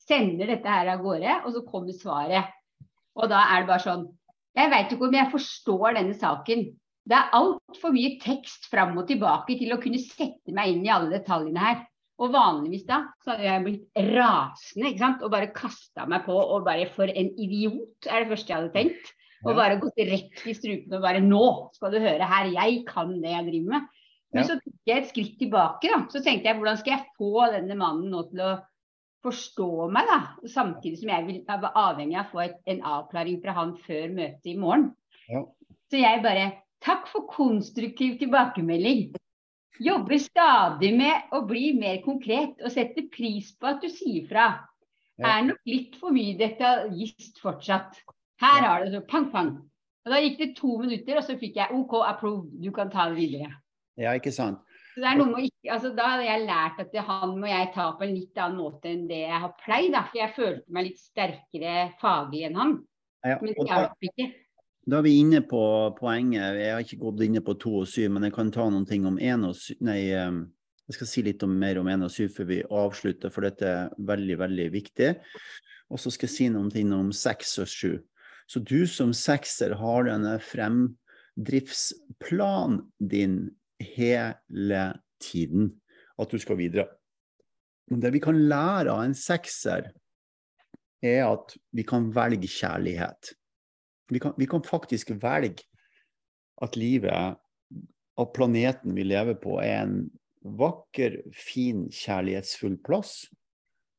Sender 0.00 0.54
dette 0.54 0.72
her 0.72 0.88
av 0.94 1.04
gårde, 1.04 1.36
og 1.44 1.52
så 1.52 1.62
kommer 1.68 1.96
svaret. 1.98 2.56
Og 3.20 3.28
da 3.28 3.42
er 3.50 3.62
det 3.62 3.72
bare 3.74 3.84
sånn 3.84 4.08
Jeg 4.56 4.70
veit 4.72 4.92
ikke 4.94 5.06
om 5.10 5.18
jeg 5.18 5.32
forstår 5.34 5.98
denne 5.98 6.16
saken. 6.16 6.64
Det 7.10 7.16
er 7.16 7.36
altfor 7.36 7.92
mye 7.92 8.16
tekst 8.22 8.70
fram 8.72 8.96
og 8.96 9.06
tilbake 9.10 9.58
til 9.60 9.74
å 9.74 9.80
kunne 9.82 10.00
sette 10.00 10.54
meg 10.56 10.72
inn 10.72 10.86
i 10.86 10.92
alle 10.94 11.12
detaljene 11.12 11.60
her. 11.60 11.84
Og 12.20 12.34
vanligvis 12.34 12.84
da, 12.88 12.98
så 13.24 13.32
hadde 13.32 13.46
jeg 13.46 13.64
blitt 13.64 14.02
rasende 14.12 14.90
ikke 14.90 15.00
sant? 15.00 15.22
og 15.24 15.32
bare 15.32 15.52
kasta 15.56 16.04
meg 16.10 16.26
på 16.26 16.36
og 16.36 16.66
bare 16.66 16.88
For 16.92 17.08
en 17.08 17.30
idiot, 17.40 18.06
er 18.06 18.24
det 18.24 18.32
første 18.34 18.52
jeg 18.52 18.58
hadde 18.58 18.74
tenkt. 18.76 19.14
Og 19.40 19.56
bare 19.56 19.78
gått 19.80 19.96
rett 20.04 20.42
i 20.44 20.52
strupen 20.52 20.98
og 20.98 21.04
bare 21.06 21.22
Nå 21.24 21.44
skal 21.72 21.94
du 21.94 22.02
høre 22.02 22.26
her, 22.28 22.50
jeg 22.52 22.82
kan 22.88 23.14
det 23.22 23.32
jeg 23.32 23.46
driver 23.48 23.76
med. 23.76 23.86
Men 24.30 24.44
Ja. 24.44 24.46
så 24.46 24.58
tok 24.60 24.74
jeg 24.86 24.98
et 25.00 25.08
skritt 25.08 25.38
tilbake, 25.40 25.88
da. 25.90 26.04
Så 26.12 26.20
tenkte 26.22 26.46
jeg 26.50 26.58
hvordan 26.60 26.76
skal 26.78 26.92
jeg 26.92 27.06
få 27.18 27.46
denne 27.50 27.74
mannen 27.80 28.12
nå 28.12 28.20
til 28.30 28.44
å 28.44 28.50
forstå 29.24 29.88
meg, 29.90 30.06
da. 30.06 30.20
Samtidig 30.46 31.00
som 31.00 31.08
jeg 31.08 31.26
vil 31.26 31.40
være 31.48 31.64
var 31.64 31.72
avhengig 31.88 32.18
av 32.20 32.28
å 32.28 32.30
få 32.36 32.44
et, 32.44 32.60
en 32.66 32.84
avklaring 32.92 33.40
fra 33.42 33.56
han 33.56 33.72
før 33.86 34.12
møtet 34.14 34.52
i 34.52 34.56
morgen. 34.60 34.90
Ja. 35.28 35.42
Så 35.90 36.04
jeg 36.04 36.22
bare 36.22 36.50
Takk 36.80 37.10
for 37.12 37.26
konstruktiv 37.28 38.14
tilbakemelding. 38.22 39.10
Jobber 39.80 40.20
stadig 40.20 40.90
med 40.96 41.32
å 41.32 41.40
bli 41.48 41.70
mer 41.78 42.02
konkret 42.04 42.60
og 42.60 42.72
setter 42.72 43.06
pris 43.12 43.54
på 43.56 43.70
at 43.70 43.80
du 43.80 43.88
sier 43.88 44.26
fra. 44.28 44.48
Ja. 45.20 45.36
Er 45.38 45.46
nok 45.50 45.60
litt 45.68 45.96
for 46.00 46.12
mye 46.12 46.36
detaljist 46.36 47.40
fortsatt. 47.40 47.98
Her 48.40 48.64
har 48.64 48.84
du 48.84 48.90
det, 48.90 48.98
så 48.98 49.06
pang, 49.08 49.28
pang. 49.32 49.50
Og 50.04 50.12
Da 50.12 50.20
gikk 50.20 50.38
det 50.40 50.50
to 50.56 50.78
minutter, 50.80 51.20
og 51.20 51.24
så 51.24 51.36
fikk 51.40 51.58
jeg 51.60 51.76
OK, 51.76 51.94
approve, 52.08 52.48
du 52.60 52.70
kan 52.76 52.92
ta 52.92 53.08
det 53.10 53.18
videre. 53.18 53.50
Ja, 54.00 54.14
ikke 54.16 54.32
sant? 54.32 54.62
Så 54.94 55.02
det 55.02 55.08
er 55.10 55.18
noe 55.20 55.30
med 55.30 55.46
ikke, 55.46 55.68
altså 55.74 55.90
Da 55.94 56.06
hadde 56.14 56.24
jeg 56.26 56.46
lært 56.48 56.80
at 56.82 56.96
han 57.06 57.34
må 57.38 57.48
jeg 57.50 57.68
ta 57.76 57.90
på 57.96 58.06
en 58.06 58.14
litt 58.16 58.38
annen 58.40 58.58
måte 58.58 58.90
enn 58.90 59.04
det 59.10 59.20
jeg 59.22 59.42
har 59.44 59.52
pleid. 59.64 59.92
da, 59.94 60.04
For 60.08 60.20
jeg 60.20 60.36
følte 60.36 60.76
meg 60.76 60.88
litt 60.88 61.02
sterkere 61.02 61.74
faglig 62.00 62.46
enn 62.48 62.58
han. 62.58 62.78
Ja, 63.24 63.36
Men 63.40 63.52
det 63.52 63.68
hjalp 63.68 64.08
ikke. 64.08 64.30
Da 64.90 64.98
er 64.98 65.06
vi 65.06 65.20
inne 65.20 65.40
på 65.46 65.62
poenget. 65.98 66.58
Jeg 66.58 66.72
har 66.74 66.82
ikke 66.82 67.02
gått 67.04 67.22
inne 67.26 67.42
på 67.46 67.54
to 67.62 67.72
og 67.82 67.88
syv, 67.88 68.08
men 68.16 68.24
jeg 68.26 68.34
kan 68.34 68.50
ta 68.54 68.64
noen 68.66 68.86
ting 68.88 69.02
om 69.06 69.20
én 69.22 69.46
og 69.46 69.54
syv 69.58 69.76
Nei, 69.86 70.00
jeg 70.90 70.96
skal 70.96 71.06
si 71.06 71.22
litt 71.22 71.38
om, 71.46 71.52
mer 71.54 71.78
om 71.78 71.86
én 71.86 72.02
og 72.02 72.10
syv 72.10 72.34
før 72.34 72.48
vi 72.48 72.56
avslutter, 72.66 73.30
for 73.30 73.46
dette 73.46 73.62
er 73.70 73.94
veldig, 74.10 74.36
veldig 74.40 74.64
viktig. 74.74 75.10
Og 75.94 76.02
så 76.02 76.10
skal 76.10 76.26
jeg 76.26 76.34
si 76.34 76.48
noen 76.50 76.66
ting 76.74 76.90
om 76.94 77.12
seks 77.14 77.58
og 77.62 77.68
sju. 77.70 78.02
Så 78.50 78.58
du 78.66 78.82
som 78.90 79.14
sekser 79.14 79.70
har 79.78 80.04
denne 80.08 80.34
fremdriftsplanen 80.42 82.82
din 82.98 83.54
hele 83.78 84.98
tiden. 85.22 85.78
At 86.18 86.34
du 86.34 86.38
skal 86.42 86.58
videre. 86.58 86.90
Det 87.86 88.10
vi 88.10 88.18
kan 88.22 88.48
lære 88.50 88.90
av 88.90 89.04
en 89.06 89.14
sekser, 89.14 89.94
er 91.00 91.24
at 91.24 91.56
vi 91.70 91.82
kan 91.86 92.10
velge 92.14 92.48
kjærlighet. 92.50 93.32
Vi 94.10 94.20
kan, 94.22 94.34
vi 94.36 94.46
kan 94.50 94.62
faktisk 94.66 95.12
velge 95.22 95.66
at 96.60 96.76
livet, 96.76 97.38
at 98.20 98.32
planeten 98.36 98.94
vi 98.94 99.04
lever 99.06 99.38
på, 99.40 99.58
er 99.62 99.84
en 99.84 100.00
vakker, 100.40 101.20
fin, 101.36 101.86
kjærlighetsfull 101.92 102.78
plass. 102.84 103.28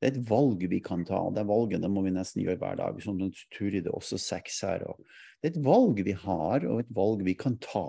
Det 0.01 0.09
er 0.09 0.15
et 0.15 0.29
valg 0.29 0.63
vi 0.69 0.79
kan 0.83 1.03
ta, 1.05 1.19
og 1.29 1.35
det 1.37 1.45
valget 1.49 1.83
det 1.83 1.89
må 1.93 2.03
vi 2.05 2.13
nesten 2.13 2.41
gjøre 2.41 2.59
hver 2.61 2.79
dag. 2.79 2.97
At 2.97 3.43
Turid 3.53 3.87
også 3.87 4.17
sex 4.17 4.61
her. 4.65 4.85
Og 4.89 4.97
det 5.41 5.51
er 5.51 5.53
et 5.55 5.65
valg 5.65 6.01
vi 6.05 6.15
har, 6.17 6.65
og 6.65 6.81
et 6.81 6.95
valg 6.95 7.21
vi 7.25 7.35
kan 7.37 7.57
ta. 7.61 7.85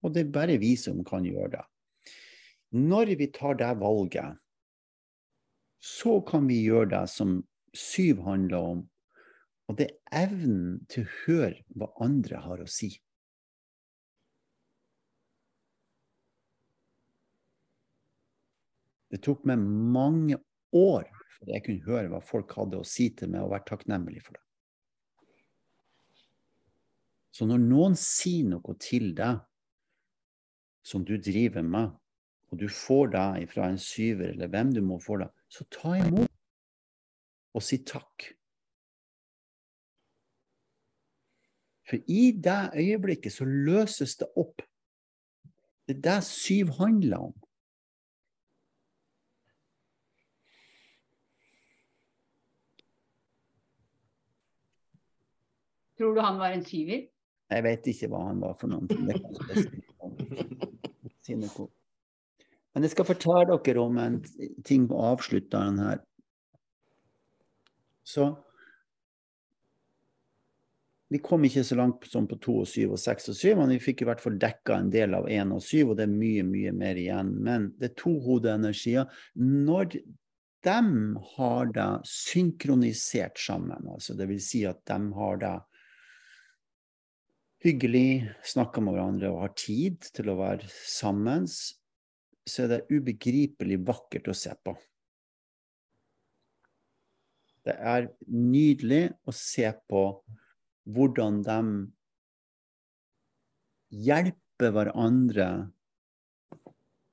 Og 0.00 0.14
det 0.14 0.24
er 0.24 0.34
bare 0.34 0.60
vi 0.62 0.76
som 0.78 1.02
kan 1.04 1.26
gjøre 1.26 1.50
det. 1.58 1.64
Når 2.70 3.16
vi 3.18 3.26
tar 3.34 3.58
det 3.58 3.72
valget, 3.80 4.38
så 5.82 6.20
kan 6.22 6.46
vi 6.46 6.62
gjøre 6.62 6.92
det 6.92 7.06
som 7.10 7.40
syv 7.74 8.22
handler 8.22 8.58
om, 8.58 8.86
og 9.70 9.76
det 9.78 9.86
er 10.10 10.24
evnen 10.26 10.80
til 10.90 11.04
å 11.04 11.12
høre 11.28 11.60
hva 11.78 11.86
andre 12.02 12.40
har 12.42 12.58
å 12.58 12.66
si. 12.66 12.88
Det 19.10 19.20
tok 19.22 19.44
meg 19.46 19.62
mange 19.62 20.38
år 20.74 21.06
før 21.36 21.52
jeg 21.54 21.64
kunne 21.66 21.86
høre 21.86 22.10
hva 22.10 22.20
folk 22.22 22.56
hadde 22.58 22.80
å 22.80 22.86
si 22.86 23.08
til 23.14 23.30
meg, 23.30 23.44
og 23.44 23.54
være 23.54 23.68
takknemlig 23.70 24.24
for 24.26 24.34
det. 24.34 24.42
Så 27.30 27.46
når 27.46 27.62
noen 27.62 27.94
sier 27.98 28.50
noe 28.50 28.74
til 28.82 29.12
deg 29.18 29.38
som 30.82 31.06
du 31.06 31.14
driver 31.22 31.62
med, 31.62 31.94
og 32.50 32.58
du 32.58 32.66
får 32.66 33.14
det 33.14 33.46
fra 33.54 33.70
en 33.70 33.78
syver, 33.78 34.34
eller 34.34 34.50
hvem 34.50 34.74
du 34.74 34.82
må 34.82 34.98
få 34.98 35.22
det, 35.22 35.30
så 35.46 35.66
ta 35.70 35.94
imot 36.02 36.26
og 37.54 37.62
si 37.62 37.84
takk. 37.86 38.32
For 41.90 41.98
i 42.06 42.30
det 42.38 42.70
øyeblikket 42.78 43.32
så 43.34 43.44
løses 43.44 44.16
det 44.20 44.28
opp. 44.38 44.62
Det 45.88 45.96
er 45.96 46.02
det 46.04 46.18
syv 46.24 46.68
handler 46.78 47.30
om. 47.30 47.32
Tror 55.98 56.14
du 56.14 56.20
han 56.22 56.38
var 56.38 56.54
en 56.54 56.62
syver? 56.64 57.08
Jeg 57.50 57.64
vet 57.66 57.88
ikke 57.90 58.08
hva 58.12 58.20
han 58.28 58.38
var 58.40 58.54
for 58.60 58.70
noen. 58.70 58.86
Men 62.70 62.86
jeg 62.86 62.92
skal 62.94 63.08
fortelle 63.08 63.58
dere 63.66 63.82
om 63.82 63.98
en 63.98 64.20
ting 64.64 64.86
på 64.88 65.00
avslutteren 65.10 65.82
her. 65.82 65.98
Så 68.06 68.30
Vi 71.10 71.18
kom 71.18 71.42
ikke 71.46 71.64
så 71.66 71.74
langt 71.74 72.06
som 72.06 72.28
på 72.30 72.36
to 72.38 72.60
og 72.62 72.68
syv 72.70 72.94
og 72.94 73.00
seks 73.02 73.32
og 73.32 73.34
syv, 73.34 73.56
men 73.58 73.72
vi 73.74 73.80
fikk 73.82 74.04
i 74.04 74.06
hvert 74.06 74.20
fall 74.22 74.36
dekka 74.38 74.76
en 74.78 74.92
del 74.94 75.16
av 75.18 75.26
1 75.26 75.56
og 75.56 75.62
syv, 75.66 75.90
og 75.90 75.98
det 75.98 76.04
er 76.06 76.12
mye, 76.12 76.44
mye 76.46 76.72
mer 76.76 77.00
igjen. 77.00 77.32
Men 77.42 77.72
det 77.80 77.88
er 77.88 77.96
to 77.98 78.12
hodeenergier. 78.22 79.10
Når 79.34 79.88
de 79.90 80.76
har 81.34 81.72
det 81.74 81.88
synkronisert 82.06 83.42
sammen, 83.42 83.88
altså 83.90 84.14
det 84.14 84.28
vil 84.30 84.42
si 84.44 84.62
at 84.70 84.84
de 84.86 85.00
har 85.16 85.42
det 85.42 85.56
hyggelig, 87.64 88.30
snakker 88.46 88.84
med 88.84 88.94
hverandre 88.94 89.32
og 89.32 89.42
har 89.48 89.56
tid 89.58 90.06
til 90.14 90.30
å 90.30 90.38
være 90.38 90.68
sammen, 90.70 91.48
så 91.50 92.64
er 92.64 92.70
det 92.70 92.84
ubegripelig 92.92 93.80
vakkert 93.88 94.30
å 94.30 94.36
se 94.36 94.54
på. 94.62 94.76
Det 97.66 97.74
er 97.76 98.08
nydelig 98.30 99.10
å 99.28 99.34
se 99.36 99.66
på 99.90 100.04
hvordan 100.94 101.40
de 101.46 101.60
hjelper 103.90 104.74
hverandre 104.74 105.48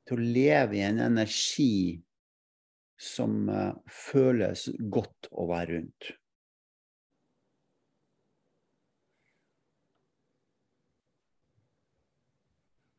til 0.07 0.17
å 0.17 0.29
leve 0.37 0.77
i 0.79 0.85
en 0.87 1.01
energi 1.03 1.97
som 2.97 3.49
eh, 3.49 3.73
føles 3.91 4.69
godt 4.93 5.29
å 5.31 5.47
være 5.51 5.77
rundt. 5.77 6.13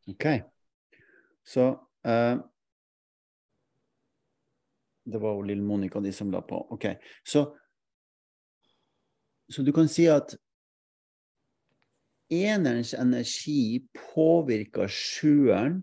OK. 0.09 0.25
Så 1.45 1.65
uh, 2.09 2.37
Det 5.05 5.19
var 5.19 5.35
jo 5.37 5.45
lille 5.49 5.65
Monica 5.65 6.01
de 6.01 6.13
som 6.13 6.31
la 6.33 6.41
på. 6.45 6.61
OK. 6.73 6.87
Så, 7.25 7.45
så 9.49 9.65
du 9.65 9.73
kan 9.77 9.89
si 9.89 10.07
at 10.09 10.33
enerens 12.33 12.95
energi 12.95 13.85
påvirker 13.97 14.91
sjueren 14.93 15.83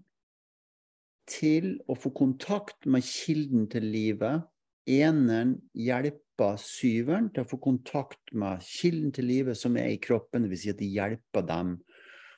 til 1.29 1.75
å 1.89 1.95
få 1.97 2.11
kontakt 2.15 2.85
med 2.85 3.05
kilden 3.05 3.65
til 3.71 3.87
livet. 3.89 4.45
Eneren 4.85 5.55
hjelper 5.73 6.59
syveren 6.61 7.31
til 7.33 7.45
å 7.45 7.49
få 7.49 7.57
kontakt 7.63 8.33
med 8.37 8.61
kilden 8.65 9.13
til 9.15 9.29
livet 9.31 9.57
som 9.57 9.77
er 9.81 9.95
i 9.95 10.01
kroppen. 10.01 10.45
Dvs. 10.45 10.61
Si 10.61 10.73
at 10.73 10.81
de 10.81 10.91
hjelper 10.93 11.47
dem 11.49 11.75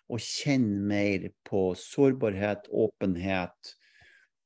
å 0.08 0.20
kjenne 0.24 0.80
mer 0.88 1.28
på 1.48 1.74
sårbarhet, 1.76 2.70
åpenhet, 2.72 3.74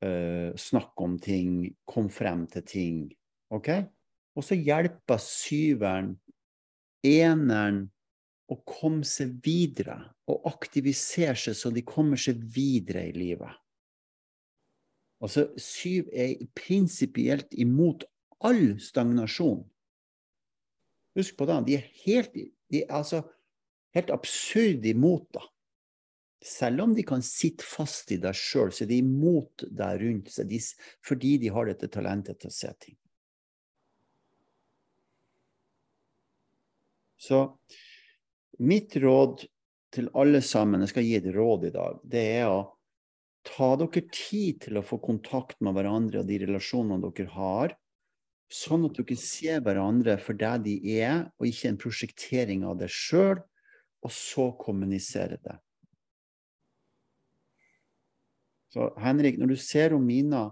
uh, 0.01 0.49
snakke 0.57 1.05
om 1.05 1.17
ting, 1.21 1.67
komme 1.85 2.09
frem 2.13 2.47
til 2.49 2.65
ting. 2.65 3.01
Ok? 3.53 3.69
Og 4.33 4.47
så 4.47 4.57
hjelper 4.57 5.21
syveren 5.21 6.15
eneren 7.05 7.85
å 8.51 8.57
komme 8.67 9.07
seg 9.07 9.37
videre 9.45 9.97
og 10.29 10.47
aktivisere 10.49 11.37
seg 11.39 11.57
så 11.57 11.71
de 11.71 11.83
kommer 11.87 12.19
seg 12.19 12.41
videre 12.51 13.07
i 13.07 13.13
livet. 13.15 13.51
Altså, 15.21 15.51
syv 15.61 16.09
er 16.11 16.39
prinsipielt 16.57 17.53
imot 17.53 18.07
all 18.41 18.79
stagnasjon. 18.81 19.61
Husk 21.17 21.37
på 21.37 21.47
det. 21.47 21.59
De 21.67 21.77
er 21.77 21.87
helt, 22.05 22.35
de 22.71 22.81
er 22.81 22.95
altså 22.97 23.21
helt 23.95 24.11
absurd 24.13 24.85
imot 24.87 25.27
det. 25.35 25.45
Selv 26.41 26.87
om 26.87 26.95
de 26.97 27.03
kan 27.05 27.21
sitte 27.21 27.61
fast 27.67 28.09
i 28.15 28.17
deg 28.17 28.33
sjøl, 28.33 28.71
så 28.73 28.87
er 28.87 28.89
de 28.89 28.97
imot 29.03 29.67
deg 29.69 30.01
rundt 30.01 30.31
seg 30.33 30.49
de, 30.49 30.57
fordi 31.05 31.35
de 31.43 31.51
har 31.53 31.69
dette 31.69 31.91
talentet 31.93 32.41
til 32.41 32.49
å 32.49 32.55
se 32.55 32.71
ting. 32.81 32.97
Så 37.21 37.43
mitt 38.61 38.95
råd 39.01 39.45
til 39.91 40.07
alle 40.17 40.41
sammen, 40.45 40.83
jeg 40.83 40.93
skal 40.93 41.07
gi 41.07 41.17
et 41.19 41.31
råd 41.35 41.67
i 41.67 41.73
dag, 41.73 41.99
det 42.07 42.23
er 42.39 42.47
å 42.51 42.61
ta 43.47 43.73
dere 43.79 44.03
tid 44.13 44.61
til 44.67 44.77
å 44.77 44.85
få 44.85 44.99
kontakt 45.01 45.57
med 45.65 45.73
hverandre 45.75 46.21
og 46.21 46.29
de 46.29 46.37
relasjonene 46.43 47.01
dere 47.09 47.33
har, 47.33 47.73
sånn 48.51 48.85
at 48.87 48.99
dere 48.99 49.17
ser 49.19 49.63
hverandre 49.65 50.17
for 50.21 50.37
det 50.37 50.53
de 50.67 50.77
er, 50.99 51.25
og 51.39 51.49
ikke 51.49 51.71
en 51.71 51.81
prosjektering 51.81 52.65
av 52.67 52.77
det 52.81 52.91
sjøl, 52.93 53.41
og 54.01 54.13
så 54.13 54.49
kommunisere 54.57 55.37
det. 55.41 55.57
Så 58.71 58.87
Henrik, 59.03 59.37
når 59.37 59.51
du 59.51 59.59
ser 59.59 59.97
Mina 59.99 60.47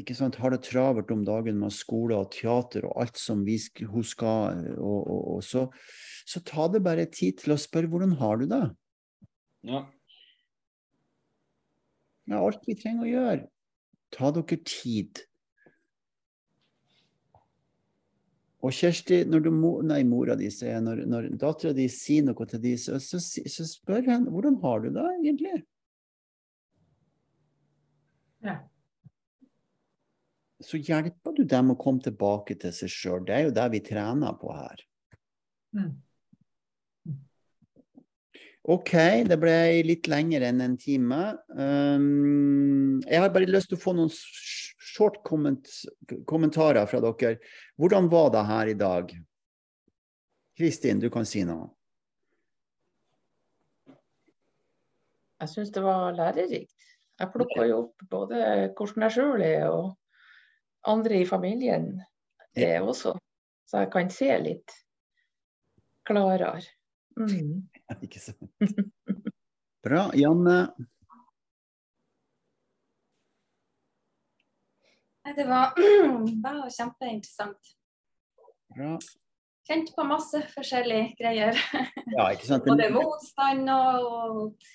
ikke 0.00 0.16
sant, 0.16 0.38
har 0.40 0.54
det 0.54 0.62
travelt 0.66 1.10
om 1.14 1.24
dagen 1.26 1.58
med 1.60 1.74
skole 1.74 2.16
og 2.16 2.30
teater 2.34 2.86
og 2.88 3.02
alt 3.04 3.18
som 3.20 3.42
vi, 3.46 3.58
hun 3.88 4.06
skal, 4.06 4.62
og, 4.76 5.00
og, 5.00 5.24
og 5.36 5.42
så, 5.46 5.66
så 6.28 6.42
ta 6.48 6.68
det 6.72 6.82
bare 6.84 7.08
tid 7.12 7.42
til 7.42 7.54
å 7.54 7.60
spørre 7.60 7.90
hvordan 7.92 8.16
har 8.22 8.40
du 8.40 8.46
det? 8.50 8.62
Ja. 9.68 9.84
Ja, 12.30 12.38
alt 12.38 12.64
vi 12.66 12.78
trenger 12.78 13.04
å 13.04 13.10
gjøre. 13.10 13.44
Ta 14.14 14.30
dere 14.34 14.58
tid. 14.68 15.24
Og 18.62 18.70
Kjersti, 18.70 19.24
når 19.26 19.42
du, 19.42 19.50
nei, 19.88 20.02
mora 20.06 20.36
di 20.38 20.46
sier, 20.54 20.78
når, 20.84 21.02
når 21.10 21.32
dattera 21.34 21.74
di 21.74 21.88
sier 21.90 22.22
noe 22.28 22.46
til 22.46 22.62
de, 22.62 22.76
så, 22.78 23.00
så, 23.02 23.18
så 23.18 23.66
spør 23.66 24.06
henne 24.06 24.30
hvordan 24.30 24.60
har 24.62 24.84
du 24.84 24.92
det 24.94 25.06
egentlig? 25.16 25.56
Ja. 28.46 28.60
Så 30.62 30.78
hjelper 30.78 31.34
du 31.36 31.42
dem 31.48 31.72
å 31.72 31.78
komme 31.80 32.02
tilbake 32.04 32.56
til 32.60 32.72
seg 32.74 32.90
sjøl. 32.92 33.26
Det 33.26 33.34
er 33.36 33.44
jo 33.48 33.54
det 33.56 33.68
vi 33.74 33.82
trener 33.84 34.36
på 34.38 34.54
her. 34.54 34.82
Mm. 35.76 35.92
OK, 38.70 38.92
det 39.26 39.38
ble 39.42 39.56
litt 39.82 40.06
lenger 40.06 40.44
enn 40.46 40.62
en 40.62 40.76
time. 40.78 41.22
Um, 41.50 43.00
jeg 43.02 43.18
har 43.18 43.32
bare 43.34 43.50
lyst 43.50 43.72
til 43.72 43.78
å 43.80 43.82
få 43.82 43.94
noen 43.98 44.12
short 44.12 45.18
komment 45.26 45.66
kommentarer 46.30 46.86
fra 46.86 47.00
dere. 47.02 47.40
Hvordan 47.80 48.10
var 48.12 48.30
det 48.34 48.44
her 48.46 48.70
i 48.70 48.76
dag? 48.78 49.14
Kristin, 50.58 51.00
du 51.02 51.08
kan 51.10 51.26
si 51.26 51.42
noe. 51.48 51.72
Jeg 55.42 55.50
syns 55.50 55.72
det 55.74 55.82
var 55.82 56.14
lærerikt. 56.14 56.86
Jeg 57.18 57.30
plukka 57.34 57.66
jo 57.66 57.80
opp 57.80 58.04
både 58.10 58.38
hvordan 58.76 59.08
jeg 59.08 59.14
sjøl 59.16 59.42
er, 59.42 59.64
og 59.74 59.96
andre 60.88 61.22
i 61.22 61.26
familien 61.28 62.02
er 62.56 62.82
også. 62.82 63.14
Så 63.68 63.84
jeg 63.84 63.92
kan 63.92 64.10
se 64.12 64.30
litt 64.42 64.74
klarere. 66.08 66.62
Mm. 67.16 67.68
Ikke 68.04 68.20
sant. 68.20 68.50
Bra. 69.82 70.08
Janne? 70.14 70.58
Det 75.36 75.44
var 75.48 75.74
bare 76.44 76.70
kjempeinteressant. 76.70 77.74
Bra. 78.76 78.96
Kjent 79.68 79.92
på 79.94 80.04
masse 80.06 80.42
forskjellige 80.54 81.14
greier. 81.20 81.58
Ja, 82.12 82.26
ikke 82.34 82.44
sant? 82.44 82.66
Både 82.68 82.90
motstand 82.92 83.70
og 83.72 84.66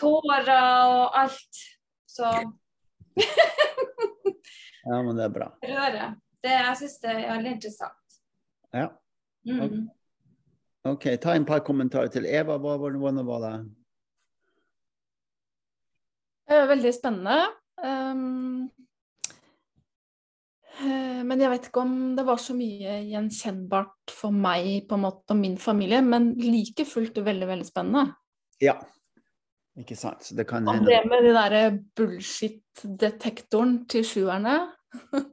tårer 0.00 0.48
og 0.54 1.18
alt. 1.20 1.62
Så 2.08 2.30
Ja, 4.82 5.02
men 5.02 5.14
det 5.16 5.24
er 5.28 5.30
bra. 5.30 5.46
røre. 5.62 6.06
Det, 6.42 6.50
jeg 6.50 6.78
syns 6.80 6.96
det 7.04 7.10
er 7.12 7.28
veldig 7.28 7.50
interessant. 7.54 8.16
Ja. 8.74 8.88
Mm. 9.46 9.84
OK, 10.90 11.06
ta 11.22 11.36
en 11.36 11.46
par 11.46 11.62
kommentarer 11.62 12.10
til. 12.10 12.26
Eva, 12.26 12.56
hva 12.58 12.74
var 12.80 12.96
det? 12.96 13.26
var 13.28 13.44
det? 13.46 13.52
Veldig 16.72 16.92
spennende. 16.94 17.36
Um, 17.82 18.70
eh, 20.82 21.22
men 21.22 21.40
jeg 21.40 21.52
vet 21.52 21.68
ikke 21.68 21.84
om 21.86 21.94
det 22.18 22.26
var 22.26 22.42
så 22.42 22.56
mye 22.58 22.98
gjenkjennbart 23.06 24.12
for 24.12 24.34
meg 24.34 24.88
på 24.90 24.98
en 24.98 25.04
måte 25.06 25.36
og 25.36 25.38
min 25.38 25.54
familie, 25.62 26.02
men 26.02 26.32
like 26.42 26.84
fullt 26.90 27.22
veldig, 27.22 27.48
veldig 27.54 27.68
spennende. 27.70 28.16
Ja. 28.62 28.80
Ikke 29.80 29.96
sant. 29.96 30.24
Så 30.24 30.36
det 30.36 30.44
kan 30.48 30.66
Og 30.68 30.74
hende 30.76 30.90
det 30.90 31.00
med 31.08 31.24
den 31.24 31.36
derre 31.36 31.62
bullshit-detektoren 31.96 33.78
til 33.88 34.04
sjuerne, 34.04 34.56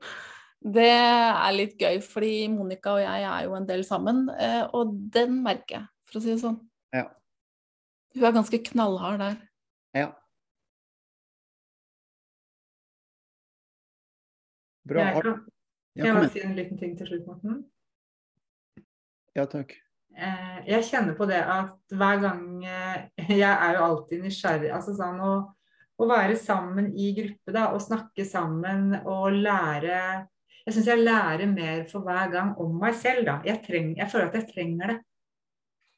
det 0.78 0.88
er 0.88 1.52
litt 1.56 1.76
gøy, 1.80 2.00
fordi 2.04 2.48
Monica 2.54 2.94
og 2.96 3.04
jeg 3.04 3.26
er 3.28 3.44
jo 3.48 3.58
en 3.58 3.68
del 3.68 3.84
sammen, 3.88 4.30
eh, 4.40 4.64
og 4.76 4.94
den 5.12 5.42
merker 5.44 5.76
jeg, 5.76 5.86
for 6.08 6.20
å 6.20 6.24
si 6.24 6.32
det 6.32 6.40
sånn. 6.44 6.60
Ja. 6.96 7.10
Hun 8.16 8.30
er 8.30 8.38
ganske 8.40 8.62
knallhard 8.72 9.20
der. 9.26 9.38
Ja. 9.98 10.08
Bra. 14.90 15.04
Jeg 15.04 15.22
kan, 15.28 15.46
Ja, 16.00 16.06
kan 16.06 16.24
jeg 16.24 16.32
si 16.32 16.42
en 16.46 16.56
liten 16.56 16.80
ting 16.80 16.96
til 16.98 17.10
slutt, 17.10 17.28
Morten? 17.28 17.60
Ja, 19.36 19.44
takk. 19.50 19.76
Eh, 20.20 20.58
jeg 20.68 20.88
kjenner 20.90 21.16
på 21.16 21.28
det 21.30 21.40
at 21.40 21.96
hver 21.96 22.20
gang 22.24 22.42
eh, 22.68 23.06
Jeg 23.40 23.48
er 23.48 23.78
jo 23.78 23.86
alltid 23.86 24.26
nysgjerrig. 24.26 24.72
Altså 24.76 24.96
sånn 24.98 25.20
å, 25.24 25.34
å 26.00 26.08
være 26.10 26.36
sammen 26.40 26.92
i 26.92 27.14
gruppe 27.16 27.56
da, 27.56 27.70
og 27.74 27.84
snakke 27.84 28.26
sammen 28.28 28.98
og 29.06 29.38
lære 29.38 30.00
Jeg 30.66 30.76
syns 30.76 30.90
jeg 30.92 31.06
lærer 31.06 31.48
mer 31.52 31.86
for 31.92 32.04
hver 32.06 32.34
gang 32.34 32.52
om 32.60 32.76
meg 32.82 32.98
selv. 33.00 33.24
da. 33.30 33.40
Jeg, 33.48 33.64
treng, 33.66 33.94
jeg 33.98 34.12
føler 34.12 34.28
at 34.30 34.42
jeg 34.42 34.50
trenger 34.52 34.94
det. 34.94 34.98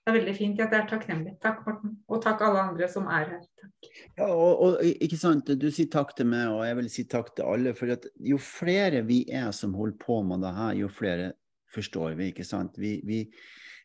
Det 0.02 0.10
er 0.10 0.16
veldig 0.18 0.34
fint 0.34 0.62
at 0.64 0.72
jeg 0.74 0.82
er 0.82 0.88
takknemlig. 0.90 1.32
Takk, 1.42 1.60
Morten. 1.66 1.92
Og 2.10 2.22
takk 2.24 2.40
alle 2.42 2.62
andre 2.72 2.88
som 2.90 3.06
er 3.06 3.36
her. 3.36 3.44
Takk. 3.62 3.90
Ja, 4.18 4.30
og, 4.30 4.62
og 4.64 4.80
ikke 4.88 5.20
sant, 5.20 5.52
Du 5.62 5.68
sier 5.70 5.90
takk 5.94 6.16
til 6.18 6.30
meg, 6.30 6.48
og 6.50 6.64
jeg 6.66 6.78
vil 6.80 6.90
si 6.94 7.06
takk 7.10 7.30
til 7.38 7.46
alle. 7.46 7.74
for 7.78 7.94
at 7.94 8.08
Jo 8.18 8.40
flere 8.42 9.04
vi 9.06 9.24
er 9.30 9.52
som 9.54 9.76
holder 9.78 10.00
på 10.02 10.22
med 10.26 10.42
det 10.46 10.54
her, 10.58 10.74
jo 10.82 10.90
flere 10.90 11.34
forstår 11.74 12.16
vi. 12.18 12.32
ikke 12.32 12.48
sant? 12.48 12.78
Vi, 12.82 12.96
vi, 13.06 13.22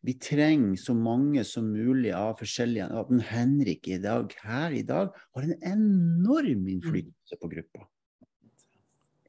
vi 0.02 0.14
trenger 0.20 0.77
så 0.81 0.94
mange 0.94 1.44
som 1.47 1.68
mulig 1.73 2.12
av 2.16 2.36
forskjellige 2.40 2.89
at 3.01 3.12
en 3.12 3.23
Henrik 3.24 3.89
i 3.89 3.98
dag, 4.02 4.32
her 4.44 4.74
i 4.77 4.85
dag 4.86 5.14
har 5.14 5.47
en 5.47 5.56
enorm 5.73 6.68
innflytelse 6.74 7.39
på 7.40 7.51
gruppa. 7.52 7.86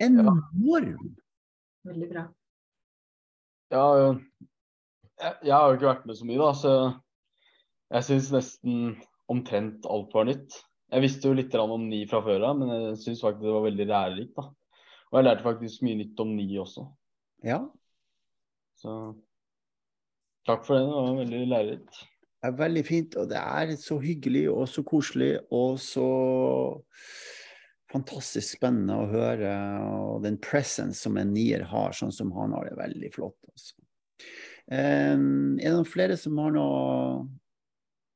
Enorm! 0.04 1.16
Veldig 1.88 2.10
bra. 2.12 2.26
Ja, 3.74 3.86
jeg, 4.08 5.34
jeg 5.44 5.54
har 5.54 5.70
jo 5.70 5.78
ikke 5.78 5.90
vært 5.90 6.08
med 6.08 6.20
så 6.20 6.28
mye, 6.28 6.40
da, 6.42 6.52
så 6.56 6.74
jeg 7.96 8.08
syns 8.10 8.32
nesten 8.36 8.82
omtrent 9.32 9.88
alt 9.90 10.14
var 10.16 10.28
nytt. 10.30 10.62
Jeg 10.92 11.04
visste 11.04 11.28
jo 11.28 11.36
litt 11.36 11.56
om 11.60 11.90
ni 11.90 12.06
fra 12.08 12.22
før 12.24 12.46
av, 12.48 12.60
men 12.62 12.72
jeg 12.72 13.00
syns 13.02 13.24
faktisk 13.24 13.44
det 13.44 13.56
var 13.56 13.66
veldig 13.66 13.88
lærerikt. 13.90 14.38
da. 14.38 14.48
Og 15.12 15.20
jeg 15.20 15.28
lærte 15.28 15.44
faktisk 15.44 15.84
mye 15.84 16.00
nytt 16.02 16.22
om 16.24 16.32
ni 16.36 16.48
også. 16.60 16.86
Ja. 17.48 17.60
Så 18.80 18.94
takk 20.48 20.64
for 20.68 20.78
det. 20.78 20.86
Det 20.88 20.96
var 20.96 21.18
veldig 21.22 21.42
lærerikt. 21.54 22.04
Det 22.38 22.50
er 22.50 22.60
veldig 22.60 22.84
fint, 22.86 23.16
og 23.18 23.30
det 23.32 23.40
er 23.42 23.74
så 23.82 23.98
hyggelig 24.00 24.44
og 24.54 24.68
så 24.70 24.84
koselig 24.86 25.32
og 25.54 25.80
så 25.82 26.10
fantastisk 27.92 28.58
spennende 28.60 28.98
å 29.00 29.10
høre. 29.10 29.54
Og 30.12 30.24
den 30.26 30.38
presence 30.44 31.02
som 31.02 31.18
en 31.18 31.34
nier 31.34 31.66
har, 31.72 31.96
sånn 31.98 32.14
som 32.14 32.32
han 32.38 32.54
har, 32.56 32.70
er 32.70 32.80
veldig 32.80 33.12
flott. 33.16 33.40
Altså. 33.52 33.76
Um, 34.68 35.58
er 35.58 35.70
det 35.70 35.76
noen 35.78 35.88
flere 35.88 36.18
som 36.20 36.40
har 36.44 36.54
noe 36.56 37.28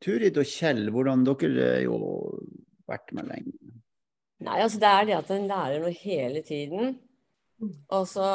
Turid 0.02 0.38
og 0.42 0.50
Kjell, 0.50 0.90
hvordan 0.92 1.24
dere 1.28 1.68
har 1.78 1.84
jo 1.86 1.98
vært 2.90 3.14
med 3.16 3.30
lenge? 3.30 3.54
Nei, 4.42 4.58
altså 4.58 4.82
det 4.82 4.90
er 4.90 5.08
det 5.08 5.18
at 5.20 5.32
en 5.36 5.48
lærer 5.50 5.84
noe 5.84 5.94
hele 5.94 6.42
tiden. 6.46 6.96
Og 7.62 8.06
så 8.10 8.26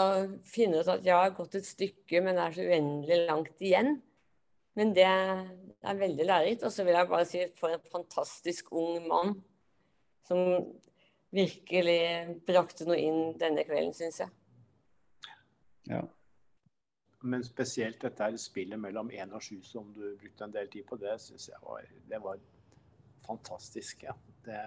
finner 0.46 0.82
ut 0.84 0.90
at 0.92 1.02
ja, 1.02 1.16
jeg 1.16 1.30
har 1.30 1.36
gått 1.36 1.56
et 1.58 1.66
stykke, 1.66 2.20
men 2.22 2.36
det 2.38 2.44
er 2.44 2.56
så 2.56 2.66
uendelig 2.66 3.18
langt 3.26 3.64
igjen. 3.64 3.96
Men 4.76 4.92
det 4.94 5.06
er 5.06 5.98
veldig 5.98 6.26
lærerikt. 6.28 6.66
Og 6.68 6.72
så 6.72 6.84
vil 6.86 6.98
jeg 6.98 7.10
bare 7.10 7.28
si 7.28 7.44
for 7.58 7.74
en 7.74 7.88
fantastisk 7.92 8.70
ung 8.76 9.06
mann 9.08 9.34
som 10.26 10.42
virkelig 11.34 12.00
brakte 12.46 12.86
noe 12.88 12.98
inn 13.02 13.32
denne 13.40 13.64
kvelden, 13.66 13.94
syns 13.96 14.20
jeg. 14.22 14.30
Ja. 15.90 16.02
Men 17.26 17.42
spesielt 17.46 17.98
dette 18.02 18.22
her 18.22 18.36
spillet 18.38 18.78
mellom 18.78 19.10
1 19.10 19.34
og 19.34 19.42
7 19.42 19.62
som 19.66 19.88
du 19.94 20.04
brukte 20.20 20.46
en 20.46 20.54
del 20.54 20.70
tid 20.70 20.86
på, 20.86 20.98
det 21.00 21.16
syns 21.22 21.48
jeg 21.50 21.62
var, 21.62 21.86
det 22.10 22.22
var 22.22 22.38
fantastisk. 23.26 24.06
Ja. 24.06 24.14
Det, 24.46 24.60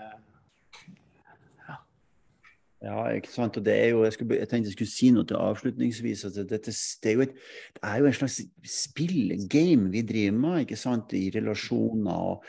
Ja, 2.79 3.09
ikke 3.11 3.31
sant. 3.31 3.57
Og 3.59 3.65
det 3.65 3.73
er 3.75 3.89
jo, 3.91 4.03
jeg, 4.05 4.15
skulle, 4.15 4.37
jeg 4.39 4.47
tenkte 4.47 4.71
jeg 4.71 4.77
skulle 4.77 4.93
si 4.93 5.09
noe 5.11 5.27
til 5.27 5.39
avslutningsvis. 5.39 6.23
at 6.29 6.37
dette, 6.47 6.71
det, 6.71 7.11
er 7.11 7.17
jo 7.17 7.25
et, 7.25 7.33
det 7.75 7.81
er 7.83 7.97
jo 7.99 8.07
en 8.07 8.15
slags 8.15 8.39
Spillgame 8.63 9.89
vi 9.91 10.03
driver 10.07 10.37
med 10.37 10.61
ikke 10.63 10.79
sant, 10.79 11.13
i 11.17 11.25
relasjoner. 11.35 12.21
Og, 12.29 12.45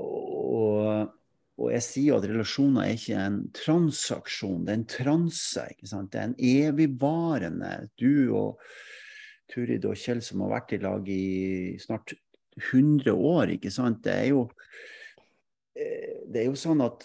og, 0.00 1.10
og 1.56 1.72
jeg 1.74 1.84
sier 1.84 2.14
jo 2.14 2.20
at 2.20 2.28
relasjoner 2.30 2.86
er 2.86 2.96
ikke 2.96 3.24
en 3.26 3.40
transaksjon, 3.56 4.64
det 4.64 4.72
er 4.72 4.80
en 4.80 4.90
transe. 4.94 5.66
ikke 5.74 5.90
sant, 5.90 6.12
Det 6.12 6.20
er 6.20 6.30
en 6.30 6.38
evigvarende 6.40 7.72
Du 8.00 8.32
og 8.36 8.62
Turid 9.52 9.84
og 9.84 9.98
Kjell 10.00 10.22
som 10.24 10.42
har 10.44 10.54
vært 10.56 10.72
i 10.74 10.80
lag 10.82 11.10
i 11.12 11.76
snart 11.80 12.16
100 12.56 13.12
år, 13.12 13.52
ikke 13.58 13.70
sant. 13.70 14.00
Det 14.04 14.14
er 14.16 14.30
jo, 14.32 14.48
eh, 15.76 16.24
det 16.24 16.40
er 16.40 16.48
jo 16.48 16.56
sånn 16.56 16.80
at 16.80 17.04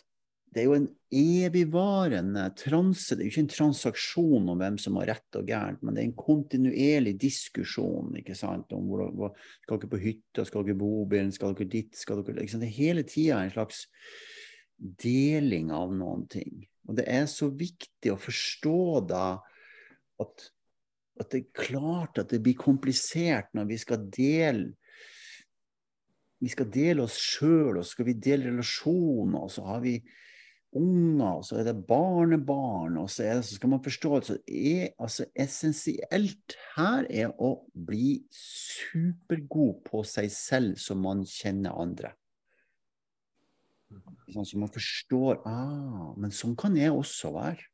det 0.52 0.60
er 0.60 0.66
jo 0.68 0.76
en 0.76 0.88
evigvarende 1.16 2.44
transe. 2.60 3.16
Det 3.16 3.24
er 3.24 3.30
jo 3.30 3.32
ikke 3.32 3.44
en 3.46 3.54
transaksjon 3.54 4.50
om 4.52 4.60
hvem 4.60 4.78
som 4.84 4.98
har 5.00 5.08
rett 5.14 5.38
og 5.40 5.48
gærent, 5.48 5.80
men 5.80 5.96
det 5.96 6.02
er 6.02 6.10
en 6.10 6.18
kontinuerlig 6.20 7.14
diskusjon. 7.22 8.18
ikke 8.20 8.36
sant, 8.36 8.74
om 8.76 8.90
hvor, 8.92 9.06
hvor, 9.16 9.32
Skal 9.64 9.80
dere 9.80 9.92
på 9.94 10.02
hytta, 10.02 10.46
skal 10.46 10.66
dere 10.68 10.76
bo 10.76 10.90
bobilen, 11.06 11.32
skal 11.32 11.56
dere 11.56 11.72
dit 11.72 11.96
skal 11.96 12.20
dere? 12.20 12.44
Det 12.44 12.68
er 12.68 12.76
hele 12.76 13.04
tida 13.08 13.40
en 13.40 13.54
slags 13.54 13.86
deling 14.76 15.72
av 15.72 15.94
noen 15.96 16.28
ting. 16.28 16.66
Og 16.90 16.98
det 17.00 17.06
er 17.08 17.30
så 17.32 17.48
viktig 17.48 18.12
å 18.12 18.20
forstå 18.20 19.06
da 19.08 19.26
at, 20.20 20.48
at 21.22 21.32
det 21.32 21.46
er 21.46 21.64
klart 21.64 22.20
at 22.20 22.34
det 22.34 22.42
blir 22.44 22.60
komplisert 22.60 23.54
når 23.56 23.72
vi 23.72 23.80
skal 23.80 24.04
dele 24.04 24.74
vi 26.42 26.50
skal 26.50 26.72
dele 26.74 27.06
oss 27.06 27.20
sjøl, 27.22 27.78
og 27.78 27.86
skal 27.86 28.08
vi 28.08 28.16
dele 28.18 28.50
relasjoner, 28.50 29.44
og 29.46 29.52
så 29.54 29.62
har 29.68 29.84
vi 29.84 30.00
unger, 30.78 31.40
og 31.40 31.46
så 31.46 31.60
er 31.60 31.68
det 31.68 31.84
barnebarn, 31.88 32.98
og 33.02 33.10
så, 33.12 33.26
det, 33.28 33.46
så 33.48 33.58
skal 33.58 33.74
man 33.74 33.84
forstå 33.84 34.14
at 34.18 34.30
er, 34.48 34.88
altså, 35.02 35.28
essensielt 35.36 36.56
her 36.78 37.08
er 37.10 37.34
å 37.36 37.52
bli 37.74 38.22
supergod 38.36 39.82
på 39.88 40.04
seg 40.08 40.32
selv 40.34 40.80
så 40.80 40.98
man 40.98 41.26
kjenner 41.28 41.76
andre. 41.76 42.14
Sånn, 44.32 44.48
så 44.48 44.60
man 44.60 44.72
forstår 44.72 45.42
ah, 45.50 46.14
men 46.16 46.32
sånn 46.32 46.56
kan 46.60 46.78
jeg 46.80 46.94
også 46.96 47.34
være. 47.36 47.68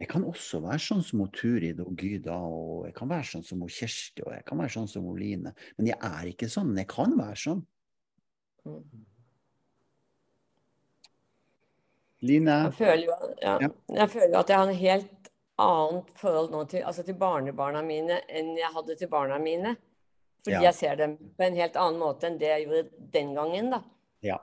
Jeg 0.00 0.08
kan 0.10 0.24
også 0.26 0.58
være 0.64 0.82
sånn 0.82 1.04
som 1.06 1.22
Turid 1.32 1.78
og 1.84 2.00
Gyda, 2.00 2.34
og 2.34 2.86
jeg 2.88 2.96
kan 2.96 3.10
være 3.12 3.28
sånn 3.28 3.44
som 3.46 3.62
Kjersti 3.62 4.24
og 4.24 4.32
jeg 4.34 4.44
kan 4.48 4.60
være 4.60 4.74
sånn 4.74 4.90
som 4.90 5.06
Line. 5.16 5.52
Men 5.78 5.90
jeg 5.92 5.98
er 6.00 6.30
ikke 6.32 6.48
sånn. 6.50 6.72
Jeg 6.80 6.88
kan 6.90 7.14
være 7.20 7.38
sånn. 7.44 7.62
Line? 12.24 12.56
Jeg 12.68 12.74
føler, 12.78 13.04
jo, 13.04 13.34
ja, 13.42 13.58
Ja. 13.62 13.68
jeg 14.00 14.10
føler 14.10 14.38
at 14.40 14.48
jeg 14.52 14.58
har 14.58 14.68
en 14.68 14.74
helt 14.80 15.30
annet 15.58 16.10
forhold 16.18 16.50
nå 16.50 16.64
til, 16.68 16.82
altså 16.82 17.04
til 17.06 17.14
barnebarna 17.20 17.82
mine 17.86 18.20
enn 18.28 18.56
jeg 18.58 18.72
hadde 18.74 18.96
til 18.98 19.08
barna 19.12 19.38
mine. 19.38 19.76
Fordi 20.44 20.56
Ja. 20.56 20.62
jeg 20.68 20.74
ser 20.74 20.96
dem 20.96 21.16
på 21.38 21.44
en 21.46 21.54
helt 21.56 21.76
annen 21.76 22.00
måte 22.00 22.26
enn 22.28 22.38
det 22.38 22.48
jeg 22.50 22.66
gjorde 22.66 22.90
den 23.12 23.34
gangen. 23.34 23.70
da. 23.70 23.82
Ja. 24.22 24.38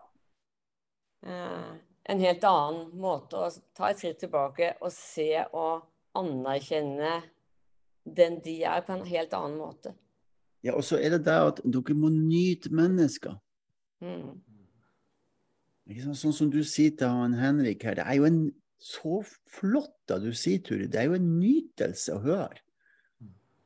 Eh, 1.25 1.73
en 2.09 2.19
helt 2.19 2.43
annen 2.43 2.91
måte 2.97 3.37
å 3.37 3.49
ta 3.77 3.89
et 3.91 3.99
skritt 4.01 4.19
tilbake 4.23 4.71
og 4.81 4.91
se 4.91 5.45
og 5.53 5.83
anerkjenne 6.17 7.21
den 8.05 8.39
de 8.41 8.63
er, 8.65 8.81
på 8.81 8.93
en 8.95 9.05
helt 9.05 9.33
annen 9.37 9.57
måte. 9.59 9.93
ja, 10.63 10.73
og 10.75 10.81
så 10.83 10.97
er 10.97 11.09
det 11.09 11.23
det 11.25 11.33
at 11.33 11.61
dere 11.63 11.93
må 11.97 12.09
nyte 12.09 12.69
mennesker. 12.73 13.35
Mm. 14.01 14.41
Sånn 16.15 16.35
som 16.35 16.49
du 16.51 16.61
sier 16.67 16.93
til 16.97 17.11
han 17.11 17.35
Henrik 17.35 17.83
her, 17.87 17.97
det 17.99 18.05
er 18.07 18.19
jo 18.19 18.27
en 18.27 18.41
så 18.81 19.21
flott 19.51 19.93
da 20.09 20.17
du 20.21 20.31
sier, 20.33 20.61
Turi. 20.65 20.87
Det 20.89 20.99
er 21.01 21.09
jo 21.09 21.17
en 21.17 21.31
nytelse 21.39 22.15
å 22.15 22.21
høre. 22.23 22.61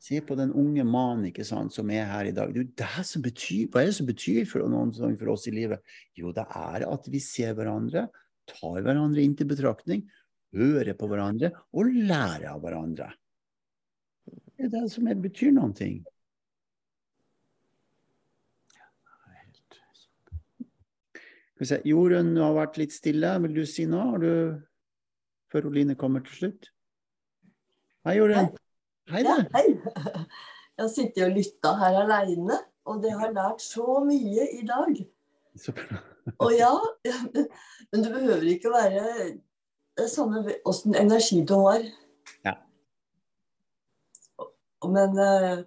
Se 0.05 0.19
på 0.21 0.35
den 0.37 0.51
unge 0.53 0.83
mannen 0.85 1.69
som 1.73 1.89
er 1.89 2.05
her 2.05 2.29
i 2.29 2.33
dag. 2.35 2.51
Det 2.53 2.59
er 2.59 2.65
jo 2.65 2.73
det 2.81 3.05
som 3.09 3.23
betyr, 3.25 3.69
hva 3.73 3.81
er 3.81 3.89
det 3.89 3.97
som 3.97 4.09
betyr 4.09 4.43
for, 4.45 4.65
noen, 4.69 4.91
sånn 4.93 5.17
for 5.17 5.33
oss 5.33 5.47
i 5.49 5.55
livet? 5.55 5.81
Jo, 6.13 6.33
det 6.35 6.45
er 6.45 6.85
at 6.85 7.09
vi 7.09 7.21
ser 7.23 7.55
hverandre, 7.57 8.05
tar 8.45 8.81
hverandre 8.85 9.23
inn 9.23 9.33
til 9.39 9.49
betraktning, 9.49 10.03
hører 10.55 10.93
på 10.99 11.09
hverandre 11.09 11.51
og 11.73 11.89
lærer 11.95 12.51
av 12.51 12.61
hverandre. 12.61 13.09
Det 14.55 14.67
er 14.67 14.75
det 14.75 14.83
som 14.93 15.09
betyr 15.23 15.55
noen 15.55 15.73
ting. 15.75 16.03
Skal 21.55 21.85
Jorunn 21.87 22.33
har 22.35 22.55
vært 22.57 22.77
litt 22.81 22.91
stille. 22.95 23.31
Vil 23.45 23.53
du 23.55 23.63
si 23.69 23.85
noe? 23.87 24.19
Du, 24.19 24.31
før 25.53 25.69
Oline 25.69 25.95
kommer 25.99 26.23
til 26.25 26.39
slutt? 26.39 26.69
Hei, 28.05 28.17
Jorunn. 28.19 28.51
Hei, 29.11 29.21
Ja, 29.23 29.37
du. 29.39 29.49
hei. 29.55 29.67
Jeg 30.75 30.83
har 30.83 30.89
sittet 30.91 31.23
og 31.23 31.31
lytta 31.37 31.71
her 31.79 31.95
aleine, 32.01 32.57
og 32.83 32.97
det 33.03 33.13
har 33.15 33.31
lært 33.31 33.61
så 33.63 34.01
mye 34.03 34.43
i 34.57 34.65
dag. 34.67 34.97
Så 35.55 35.71
bra. 35.71 36.01
Og 36.43 36.51
ja, 36.57 36.71
men 37.93 38.01
du 38.03 38.09
behøver 38.09 38.47
ikke 38.49 38.71
være 38.73 39.03
Det 39.95 40.07
samme 40.11 40.41
åssen 40.67 40.95
energi 40.99 41.37
du 41.47 41.53
har. 41.61 41.85
Ja. 42.43 42.55
Men 44.83 45.15
eh, 45.21 45.61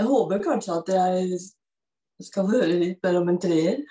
jeg 0.00 0.08
håper 0.08 0.42
kanskje 0.42 0.78
at 0.80 0.90
jeg 0.96 1.38
skal 2.24 2.46
få 2.46 2.56
høre 2.56 2.78
litt 2.80 3.02
mer 3.04 3.18
om 3.20 3.28
en 3.28 3.38
treer. 3.40 3.82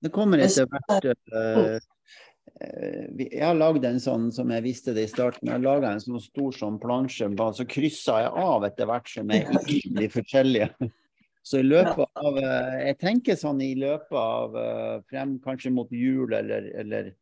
Det 0.00 0.10
kommer 0.14 0.40
etter 0.42 0.66
hvert 0.66 1.04
er- 1.04 1.16
eh, 1.36 1.78
eh, 2.60 3.06
Jeg 3.18 3.42
har 3.44 3.54
lagd 3.54 3.84
en 3.84 4.00
sånn, 4.00 4.32
som 4.32 4.50
jeg 4.50 4.62
visste 4.64 4.94
det 4.94 5.04
i 5.04 5.12
starten, 5.12 5.46
jeg 5.46 5.52
har 5.52 5.60
laga 5.60 5.92
en 5.92 6.00
sånn 6.00 6.20
stor 6.20 6.52
sånn 6.52 6.80
plansje, 6.80 7.28
så 7.54 7.66
kryssa 7.68 8.22
jeg 8.24 8.32
av 8.32 8.64
etter 8.64 8.86
hvert 8.86 9.08
som 9.08 9.28
jeg 9.30 9.46
blir 9.94 10.08
forskjellige. 10.08 10.70
Så 11.42 11.60
i 11.60 11.62
løpet 11.62 12.06
av 12.16 12.36
eh, 12.36 12.86
Jeg 12.88 12.98
tenker 12.98 13.34
sånn 13.36 13.62
i 13.62 13.74
løpet 13.74 14.12
av 14.12 15.04
frem 15.08 15.38
kanskje 15.40 15.72
mot 15.72 15.88
jul, 15.90 16.32
eller, 16.32 16.70
eller 16.74 17.14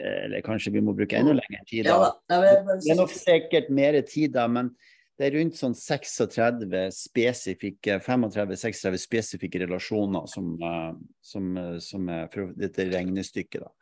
eller 0.00 0.40
kanskje 0.40 0.72
vi 0.72 0.80
må 0.80 0.94
bruke 0.96 1.12
enda 1.18 1.34
lengre 1.36 1.64
tid. 1.68 1.84
Da. 1.84 2.12
Det 2.28 2.90
er 2.90 2.96
nok 2.96 3.10
sikkert 3.12 3.68
mer 3.68 4.00
tid 4.08 4.32
da, 4.32 4.46
men 4.48 4.70
det 5.16 5.26
er 5.26 5.38
rundt 5.38 5.56
sånn 5.56 5.74
36 5.76 6.66
spesifikke, 6.92 7.96
35-36 8.04 9.00
spesifikke 9.00 9.62
relasjoner 9.64 10.28
som, 10.28 10.52
eh, 10.60 10.92
som, 11.24 11.48
eh, 11.56 11.78
som 11.80 12.10
er 12.12 12.28
for 12.32 12.52
dette 12.56 12.84
regnestykket. 12.90 13.64
da. 13.64 13.72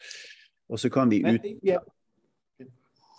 Og 0.70 0.80
så 0.80 0.90
kan 0.90 1.10
vi 1.10 1.24
ut... 1.26 1.48
jeg, 1.66 1.80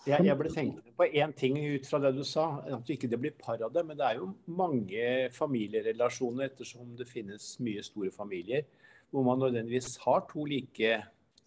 jeg, 0.08 0.24
jeg 0.30 0.38
ble 0.40 0.54
tenkende 0.54 0.96
på 0.96 1.10
én 1.12 1.36
ting 1.36 1.60
ut 1.60 1.88
fra 1.90 2.00
det 2.00 2.14
du 2.16 2.24
sa, 2.24 2.64
at 2.64 2.90
ikke 2.96 3.12
det 3.12 3.20
blir 3.20 3.36
par 3.36 3.60
av 3.60 3.74
det. 3.76 3.84
Men 3.86 4.00
det 4.00 4.08
er 4.08 4.22
jo 4.22 4.32
mange 4.48 5.30
familierelasjoner, 5.36 6.48
ettersom 6.48 6.96
det 6.96 7.10
finnes 7.12 7.52
mye 7.60 7.84
store 7.84 8.16
familier, 8.16 8.64
hvor 9.12 9.28
man 9.28 9.44
nødvendigvis 9.44 9.98
har 10.06 10.24
to 10.32 10.48
like 10.48 11.02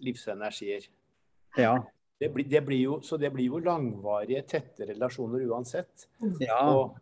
livsenergier. 0.05 0.85
Ja. 1.57 1.79
Det 2.19 2.33
blir, 2.35 2.49
det 2.51 2.65
blir 2.67 2.81
jo, 2.83 2.97
så 3.03 3.17
det 3.21 3.31
blir 3.31 3.47
jo 3.47 3.61
langvarige, 3.63 4.43
tette 4.51 4.89
relasjoner 4.89 5.45
uansett. 5.47 6.09
Ja. 6.43 6.59
Og 6.73 6.97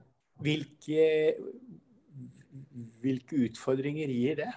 hvilke, 0.44 1.06
hvilke 3.00 3.40
utfordringer 3.48 4.12
gir 4.12 4.42
det? 4.42 4.50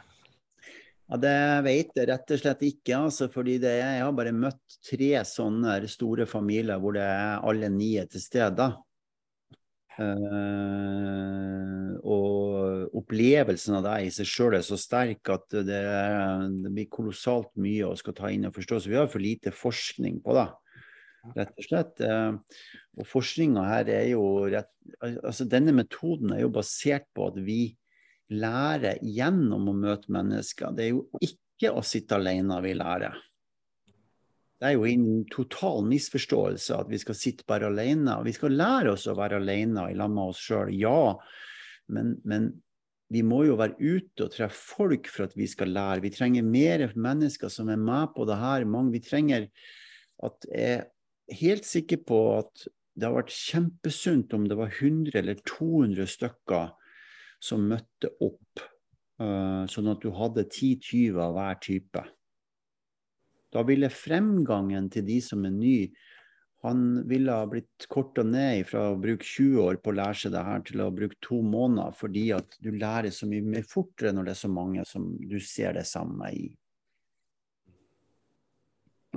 Ja, 1.09 1.17
Det 1.17 1.37
vet 1.65 1.95
jeg 1.95 2.09
rett 2.11 2.35
og 2.35 2.41
slett 2.41 2.65
ikke. 2.67 2.99
Altså, 2.99 3.29
fordi 3.31 3.57
det, 3.63 3.71
jeg 3.79 4.03
har 4.03 4.11
bare 4.17 4.35
møtt 4.35 4.79
tre 4.85 5.13
sånne 5.25 5.79
store 5.89 6.27
familier 6.29 6.81
hvor 6.81 6.97
det 6.97 7.07
er 7.07 7.39
alle 7.39 7.71
ni 7.73 7.95
er 8.01 8.11
til 8.11 8.21
stede. 8.23 8.69
Eh, 9.99 11.95
og 12.07 12.95
opplevelsen 12.99 13.75
av 13.79 13.85
deg 13.85 14.07
i 14.07 14.13
seg 14.13 14.29
sjøl 14.29 14.55
er 14.57 14.63
så 14.65 14.77
sterk 14.79 15.31
at 15.33 15.47
det, 15.67 15.81
det 16.63 16.71
blir 16.71 16.87
kolossalt 16.91 17.51
mye 17.59 17.89
å 17.89 17.97
skal 17.99 18.15
ta 18.17 18.31
inn 18.31 18.47
og 18.47 18.55
forstå. 18.55 18.79
Så 18.79 18.91
vi 18.91 18.99
har 18.99 19.09
for 19.11 19.23
lite 19.23 19.51
forskning 19.55 20.21
på 20.23 20.37
det, 20.37 20.47
rett 21.35 21.51
og 21.51 21.67
slett. 21.67 21.99
Uh, 21.99 22.39
og 22.99 23.07
forskninga 23.07 23.65
her 23.67 23.91
er 23.93 24.07
jo 24.13 24.23
rett 24.49 24.71
Altså 25.05 25.45
denne 25.45 25.69
metoden 25.77 26.31
er 26.33 26.39
jo 26.41 26.49
basert 26.49 27.03
på 27.13 27.27
at 27.29 27.35
vi 27.45 27.75
lærer 28.33 28.97
gjennom 29.05 29.67
å 29.69 29.75
møte 29.77 30.09
mennesker. 30.09 30.73
Det 30.73 30.87
er 30.87 30.95
jo 30.95 31.03
ikke 31.21 31.69
å 31.77 31.83
sitte 31.85 32.17
alene 32.17 32.57
vi 32.65 32.73
lærer. 32.73 33.13
Det 34.59 34.67
er 34.67 34.75
jo 34.75 34.87
en 34.89 35.05
total 35.31 35.85
misforståelse 35.87 36.81
at 36.81 36.89
vi 36.91 36.99
skal 36.99 37.15
sitte 37.15 37.45
bare 37.47 37.69
alene. 37.69 38.17
Vi 38.25 38.33
skal 38.35 38.57
lære 38.59 38.91
oss 38.91 39.07
å 39.07 39.15
være 39.15 39.39
alene 39.39 39.85
i 39.87 39.95
lag 39.95 40.11
med 40.11 40.33
oss 40.33 40.41
sjøl, 40.43 40.73
ja. 40.75 41.13
Men, 41.87 42.17
men, 42.27 42.51
vi 43.09 43.23
må 43.25 43.39
jo 43.47 43.55
være 43.57 43.79
ute 43.79 44.27
og 44.27 44.33
treffe 44.35 44.75
folk 44.77 45.07
for 45.09 45.25
at 45.25 45.31
vi 45.33 45.47
skal 45.49 45.71
lære. 45.73 46.03
Vi 46.03 46.11
trenger 46.13 46.45
mer 46.45 46.83
mennesker 46.93 47.49
som 47.49 47.71
er 47.73 47.79
med 47.81 48.11
på 48.13 48.27
det 48.29 48.35
her. 48.37 48.67
Mange, 48.69 48.93
vi 48.93 49.01
trenger 49.01 49.47
at 50.21 50.45
Jeg 50.51 50.75
er 50.75 51.39
helt 51.39 51.65
sikker 51.65 52.03
på 52.05 52.19
at 52.35 52.67
det 52.99 53.07
har 53.07 53.15
vært 53.15 53.33
kjempesunt 53.33 54.35
om 54.35 54.45
det 54.49 54.59
var 54.59 54.69
100 54.75 55.15
eller 55.21 55.39
200 55.47 56.05
stykker 56.11 56.69
som 57.41 57.69
møtte 57.71 58.11
opp, 58.19 58.61
uh, 59.23 59.63
sånn 59.71 59.89
at 59.93 60.03
du 60.03 60.11
hadde 60.13 60.43
10-20 60.49 61.21
av 61.23 61.37
hver 61.37 61.59
type. 61.63 62.03
Da 63.53 63.65
ville 63.65 63.89
fremgangen 63.89 64.89
til 64.93 65.05
de 65.07 65.19
som 65.25 65.45
er 65.47 65.53
nye, 65.55 65.89
han 66.61 67.07
ville 67.07 67.31
ha 67.31 67.45
blitt 67.47 67.85
korta 67.87 68.23
ned 68.27 68.65
fra 68.67 68.89
å 68.91 68.97
bruke 68.99 69.23
20 69.23 69.61
år 69.63 69.77
på 69.79 69.93
å 69.93 69.95
lære 69.95 70.19
seg 70.21 70.33
det 70.33 70.41
her, 70.43 70.63
til 70.67 70.81
å 70.83 70.89
bruke 70.91 71.15
to 71.23 71.39
måneder, 71.39 71.95
fordi 71.95 72.25
at 72.35 72.57
du 72.59 72.73
lærer 72.75 73.13
så 73.15 73.29
mye 73.31 73.45
mer 73.45 73.63
fortere 73.67 74.11
når 74.15 74.27
det 74.27 74.33
er 74.33 74.41
så 74.41 74.51
mange 74.51 74.83
som 74.87 75.13
du 75.23 75.37
ser 75.39 75.77
det 75.79 75.85
samme 75.87 76.33
i. 76.35 76.49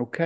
OK. 0.00 0.20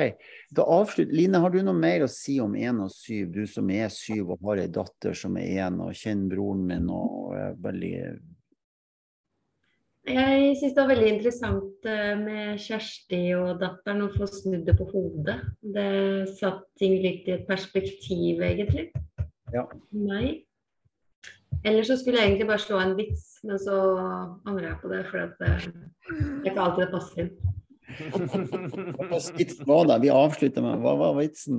Da 0.54 0.62
avslutt. 0.62 1.10
Line, 1.10 1.40
har 1.42 1.50
du 1.50 1.58
noe 1.64 1.74
mer 1.74 2.04
å 2.04 2.10
si 2.10 2.36
om 2.38 2.54
1 2.54 2.84
og 2.84 2.92
syv? 2.94 3.32
Du 3.34 3.48
som 3.50 3.70
er 3.74 3.88
syv 3.90 4.36
og 4.36 4.44
har 4.46 4.62
ei 4.62 4.68
datter 4.70 5.16
som 5.16 5.40
er 5.40 5.64
1, 5.66 5.80
og 5.82 5.96
kjenner 5.96 6.36
broren 6.36 6.62
min 6.68 6.92
og 6.92 7.32
er 7.34 7.56
veldig 7.64 7.94
Jeg 10.06 10.52
syns 10.60 10.74
det 10.74 10.78
var 10.78 10.92
veldig 10.92 11.08
interessant 11.16 11.86
eh, 11.90 12.14
med 12.20 12.60
Kjersti 12.62 13.34
og 13.34 13.58
datteren 13.58 14.04
å 14.04 14.14
få 14.14 14.26
snudd 14.30 14.62
det 14.68 14.76
på 14.78 14.86
hodet. 14.92 15.40
Det 15.74 15.90
satt 16.38 16.62
ting 16.78 16.94
litt 17.02 17.26
i 17.26 17.32
et 17.34 17.48
perspektiv, 17.48 18.38
egentlig. 18.46 18.84
Ja. 19.54 19.64
Nei. 19.90 20.46
Ellers 21.66 21.88
så 21.90 21.96
skulle 21.98 22.18
jeg 22.20 22.26
egentlig 22.30 22.50
bare 22.52 22.62
slå 22.62 22.76
en 22.78 22.94
vits, 22.98 23.24
men 23.46 23.56
så 23.58 23.76
angrer 24.46 24.68
jeg 24.68 24.80
på 24.84 24.88
det, 24.92 25.02
for 25.10 25.18
at 25.24 25.34
det 25.40 25.48
er 25.50 25.60
ikke 26.46 26.62
alltid 26.62 26.82
det 26.84 26.94
passer 26.94 27.16
inn. 27.24 27.32
Vi 30.06 30.10
avslutter 30.12 30.62
med 30.62 30.78
Hva 30.82 30.92
var 31.00 31.12
vitsen? 31.18 31.56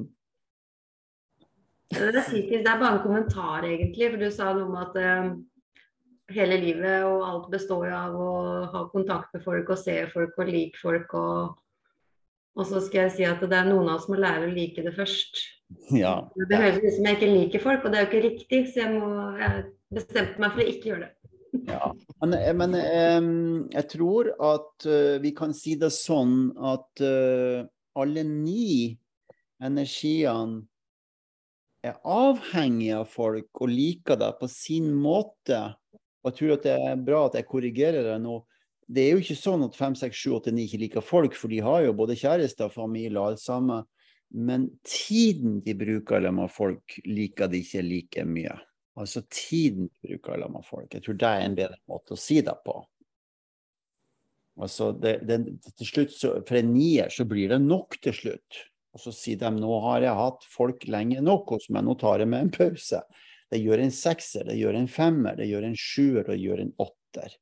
Er, 1.95 2.11
det 2.11 2.59
er 2.59 2.79
bare 2.79 2.97
en 2.97 3.03
kommentar, 3.03 3.59
egentlig. 3.67 4.11
For 4.11 4.17
du 4.23 4.29
sa 4.31 4.45
noe 4.55 4.67
om 4.67 4.75
at 4.79 4.95
eh, 4.99 5.25
hele 6.33 6.57
livet 6.61 7.05
og 7.07 7.23
alt 7.27 7.47
består 7.53 7.91
av 7.95 8.15
å 8.19 8.31
ha 8.73 8.83
kontakt 8.91 9.33
med 9.35 9.45
folk 9.45 9.69
og 9.71 9.79
se 9.79 9.99
folk 10.11 10.35
og 10.37 10.51
like 10.51 10.79
folk. 10.81 11.13
Og, 11.17 11.59
og 12.57 12.67
så 12.67 12.81
skal 12.83 13.05
jeg 13.05 13.15
si 13.15 13.27
at 13.27 13.43
det 13.43 13.59
er 13.59 13.69
noen 13.69 13.87
av 13.87 13.99
oss 13.99 14.07
som 14.07 14.15
må 14.15 14.21
lære 14.23 14.49
å 14.49 14.55
like 14.55 14.83
det 14.83 14.95
først. 14.97 15.43
Ja. 15.95 16.19
Det 16.35 16.59
høres 16.59 16.81
ut 16.83 16.95
som 16.97 17.07
jeg 17.09 17.19
ikke 17.19 17.33
liker 17.33 17.63
folk, 17.63 17.85
og 17.85 17.93
det 17.93 17.99
er 17.99 18.05
jo 18.05 18.11
ikke 18.11 18.25
riktig. 18.27 18.61
Så 18.71 18.83
jeg, 18.83 18.93
må, 18.97 19.11
jeg 19.39 19.65
bestemte 19.93 20.43
meg 20.43 20.55
for 20.55 20.63
å 20.63 20.69
ikke 20.71 20.91
gjøre 20.91 21.07
det. 21.07 21.13
Ja. 21.67 21.91
Men, 22.21 22.35
men 22.59 22.75
jeg 23.71 23.87
tror 23.93 24.29
at 24.35 24.87
eh, 24.87 25.17
vi 25.23 25.31
kan 25.35 25.53
si 25.55 25.77
det 25.79 25.93
sånn 25.95 26.51
at 26.59 27.03
eh, 27.03 27.63
alle 27.97 28.23
ni 28.27 28.97
energiene 29.63 30.65
er 31.85 31.97
avhengige 32.03 32.99
av 32.99 33.09
folk 33.09 33.61
og 33.61 33.71
liker 33.71 34.19
det 34.19 34.31
på 34.39 34.49
sin 34.51 34.91
måte. 34.97 35.59
Og 36.27 36.33
jeg 36.33 36.39
tror 36.41 36.53
at 36.57 36.65
det 36.67 36.75
er 36.75 37.03
bra 37.07 37.19
at 37.29 37.35
jeg 37.39 37.47
korrigerer 37.47 38.03
det 38.03 38.17
nå. 38.19 38.41
Det 38.87 39.03
er 39.03 39.13
jo 39.15 39.21
ikke 39.23 39.39
sånn 39.39 39.63
at 39.63 39.75
5, 39.79 39.95
6, 39.99 40.23
7, 40.27 40.33
8, 40.41 40.51
9 40.55 40.65
ikke 40.67 40.79
liker 40.81 41.05
folk, 41.05 41.35
for 41.39 41.51
de 41.51 41.61
har 41.63 41.85
jo 41.85 41.95
både 41.95 42.17
kjærester, 42.19 42.71
familie 42.71 43.15
og 43.15 43.31
alt 43.31 43.43
sammen. 43.43 43.87
Men 44.35 44.67
tiden 44.83 45.61
de 45.63 45.75
bruker 45.79 46.19
sammen 46.19 46.43
med 46.43 46.51
folk, 46.51 46.97
liker 47.07 47.51
de 47.51 47.63
ikke 47.63 47.83
like 47.85 48.27
mye. 48.27 48.57
Altså 48.99 49.23
tiden 49.31 49.87
de 49.87 50.11
bruker 50.11 50.35
sammen 50.35 50.59
med 50.59 50.67
folk. 50.67 50.91
Jeg 50.91 51.05
tror 51.07 51.19
det 51.23 51.31
er 51.31 51.45
en 51.45 51.57
bedre 51.59 51.79
måte 51.87 52.15
å 52.15 52.19
si 52.19 52.41
det 52.43 52.55
på. 52.67 52.75
Altså 54.57 54.89
det, 54.97 55.19
det, 55.29 55.37
til 55.77 55.85
slutt 55.91 56.15
så, 56.15 56.31
For 56.47 56.57
en 56.57 56.71
nier 56.73 57.11
så 57.13 57.27
blir 57.29 57.53
det 57.53 57.61
nok 57.63 57.99
til 58.03 58.15
slutt. 58.15 58.65
Og 58.97 59.03
så 59.03 59.13
sier 59.13 59.39
de 59.39 59.51
nå 59.53 59.79
har 59.85 60.03
jeg 60.03 60.17
hatt 60.17 60.47
folk 60.49 60.87
lenge 60.89 61.21
nok 61.21 61.53
hos 61.53 61.67
meg, 61.69 61.85
nå 61.85 61.93
tar 62.01 62.23
jeg 62.23 62.31
meg 62.31 62.47
en 62.47 62.53
pause. 62.55 63.03
Det 63.51 63.59
gjør 63.61 63.83
en 63.83 63.93
sekser, 63.95 64.47
det 64.49 64.57
gjør 64.59 64.75
en 64.75 64.89
femmer, 64.91 65.37
det 65.39 65.47
gjør 65.47 65.69
en 65.69 65.77
sjuer 65.79 66.25
det 66.27 66.39
gjør 66.41 66.63
en 66.65 66.73
åtter. 66.83 67.35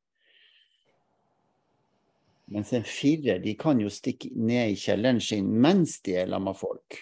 Mens 2.54 2.74
en 2.78 2.86
firer 2.86 3.40
de 3.42 3.56
kan 3.58 3.80
jo 3.82 3.90
stikke 3.90 4.30
ned 4.38 4.76
i 4.76 4.78
kjelleren 4.78 5.22
sin 5.24 5.48
mens 5.50 5.98
de 6.06 6.14
er 6.22 6.30
sammen 6.30 6.52
med 6.52 6.60
folk. 6.60 7.00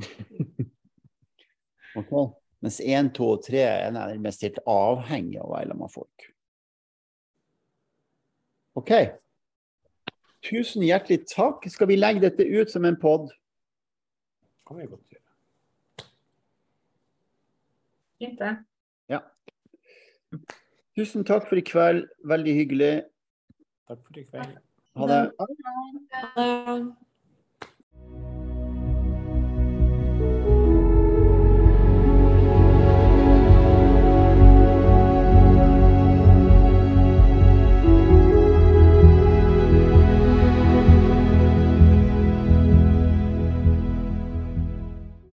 okay. 2.00 2.26
Mens 2.60 2.80
én, 2.84 3.08
to 3.16 3.30
og 3.38 3.44
tre 3.46 3.64
er 3.64 3.96
nærmest 3.96 4.44
helt 4.44 4.60
avhengig 4.68 5.40
av 5.40 5.48
å 5.48 5.54
være 5.54 5.70
sammen 5.70 5.86
med 5.86 5.94
folk. 5.94 6.28
OK. 8.76 8.92
Tusen 10.44 10.84
hjertelig 10.84 11.24
takk. 11.32 11.64
Skal 11.72 11.88
vi 11.88 11.96
legge 11.96 12.28
dette 12.28 12.44
ut 12.44 12.68
som 12.72 12.84
en 12.84 13.00
pod? 13.00 13.32
kan 14.70 14.78
vi 14.78 14.86
godt 14.86 15.06
gjøre. 15.10 15.19
Fint, 18.20 18.38
det. 18.38 18.56
Ja. 19.08 19.18
Tusen 20.98 21.24
takk 21.24 21.46
for 21.48 21.56
i 21.56 21.64
kveld. 21.64 22.04
Veldig 22.28 22.54
hyggelig. 22.58 22.94
Takk 23.88 24.02
for 24.04 24.20
i 24.20 24.24
kveld. 24.26 24.58
Ha 25.00 25.06
det. 25.08 25.20
Ha 25.40 25.46
det. 25.48 26.80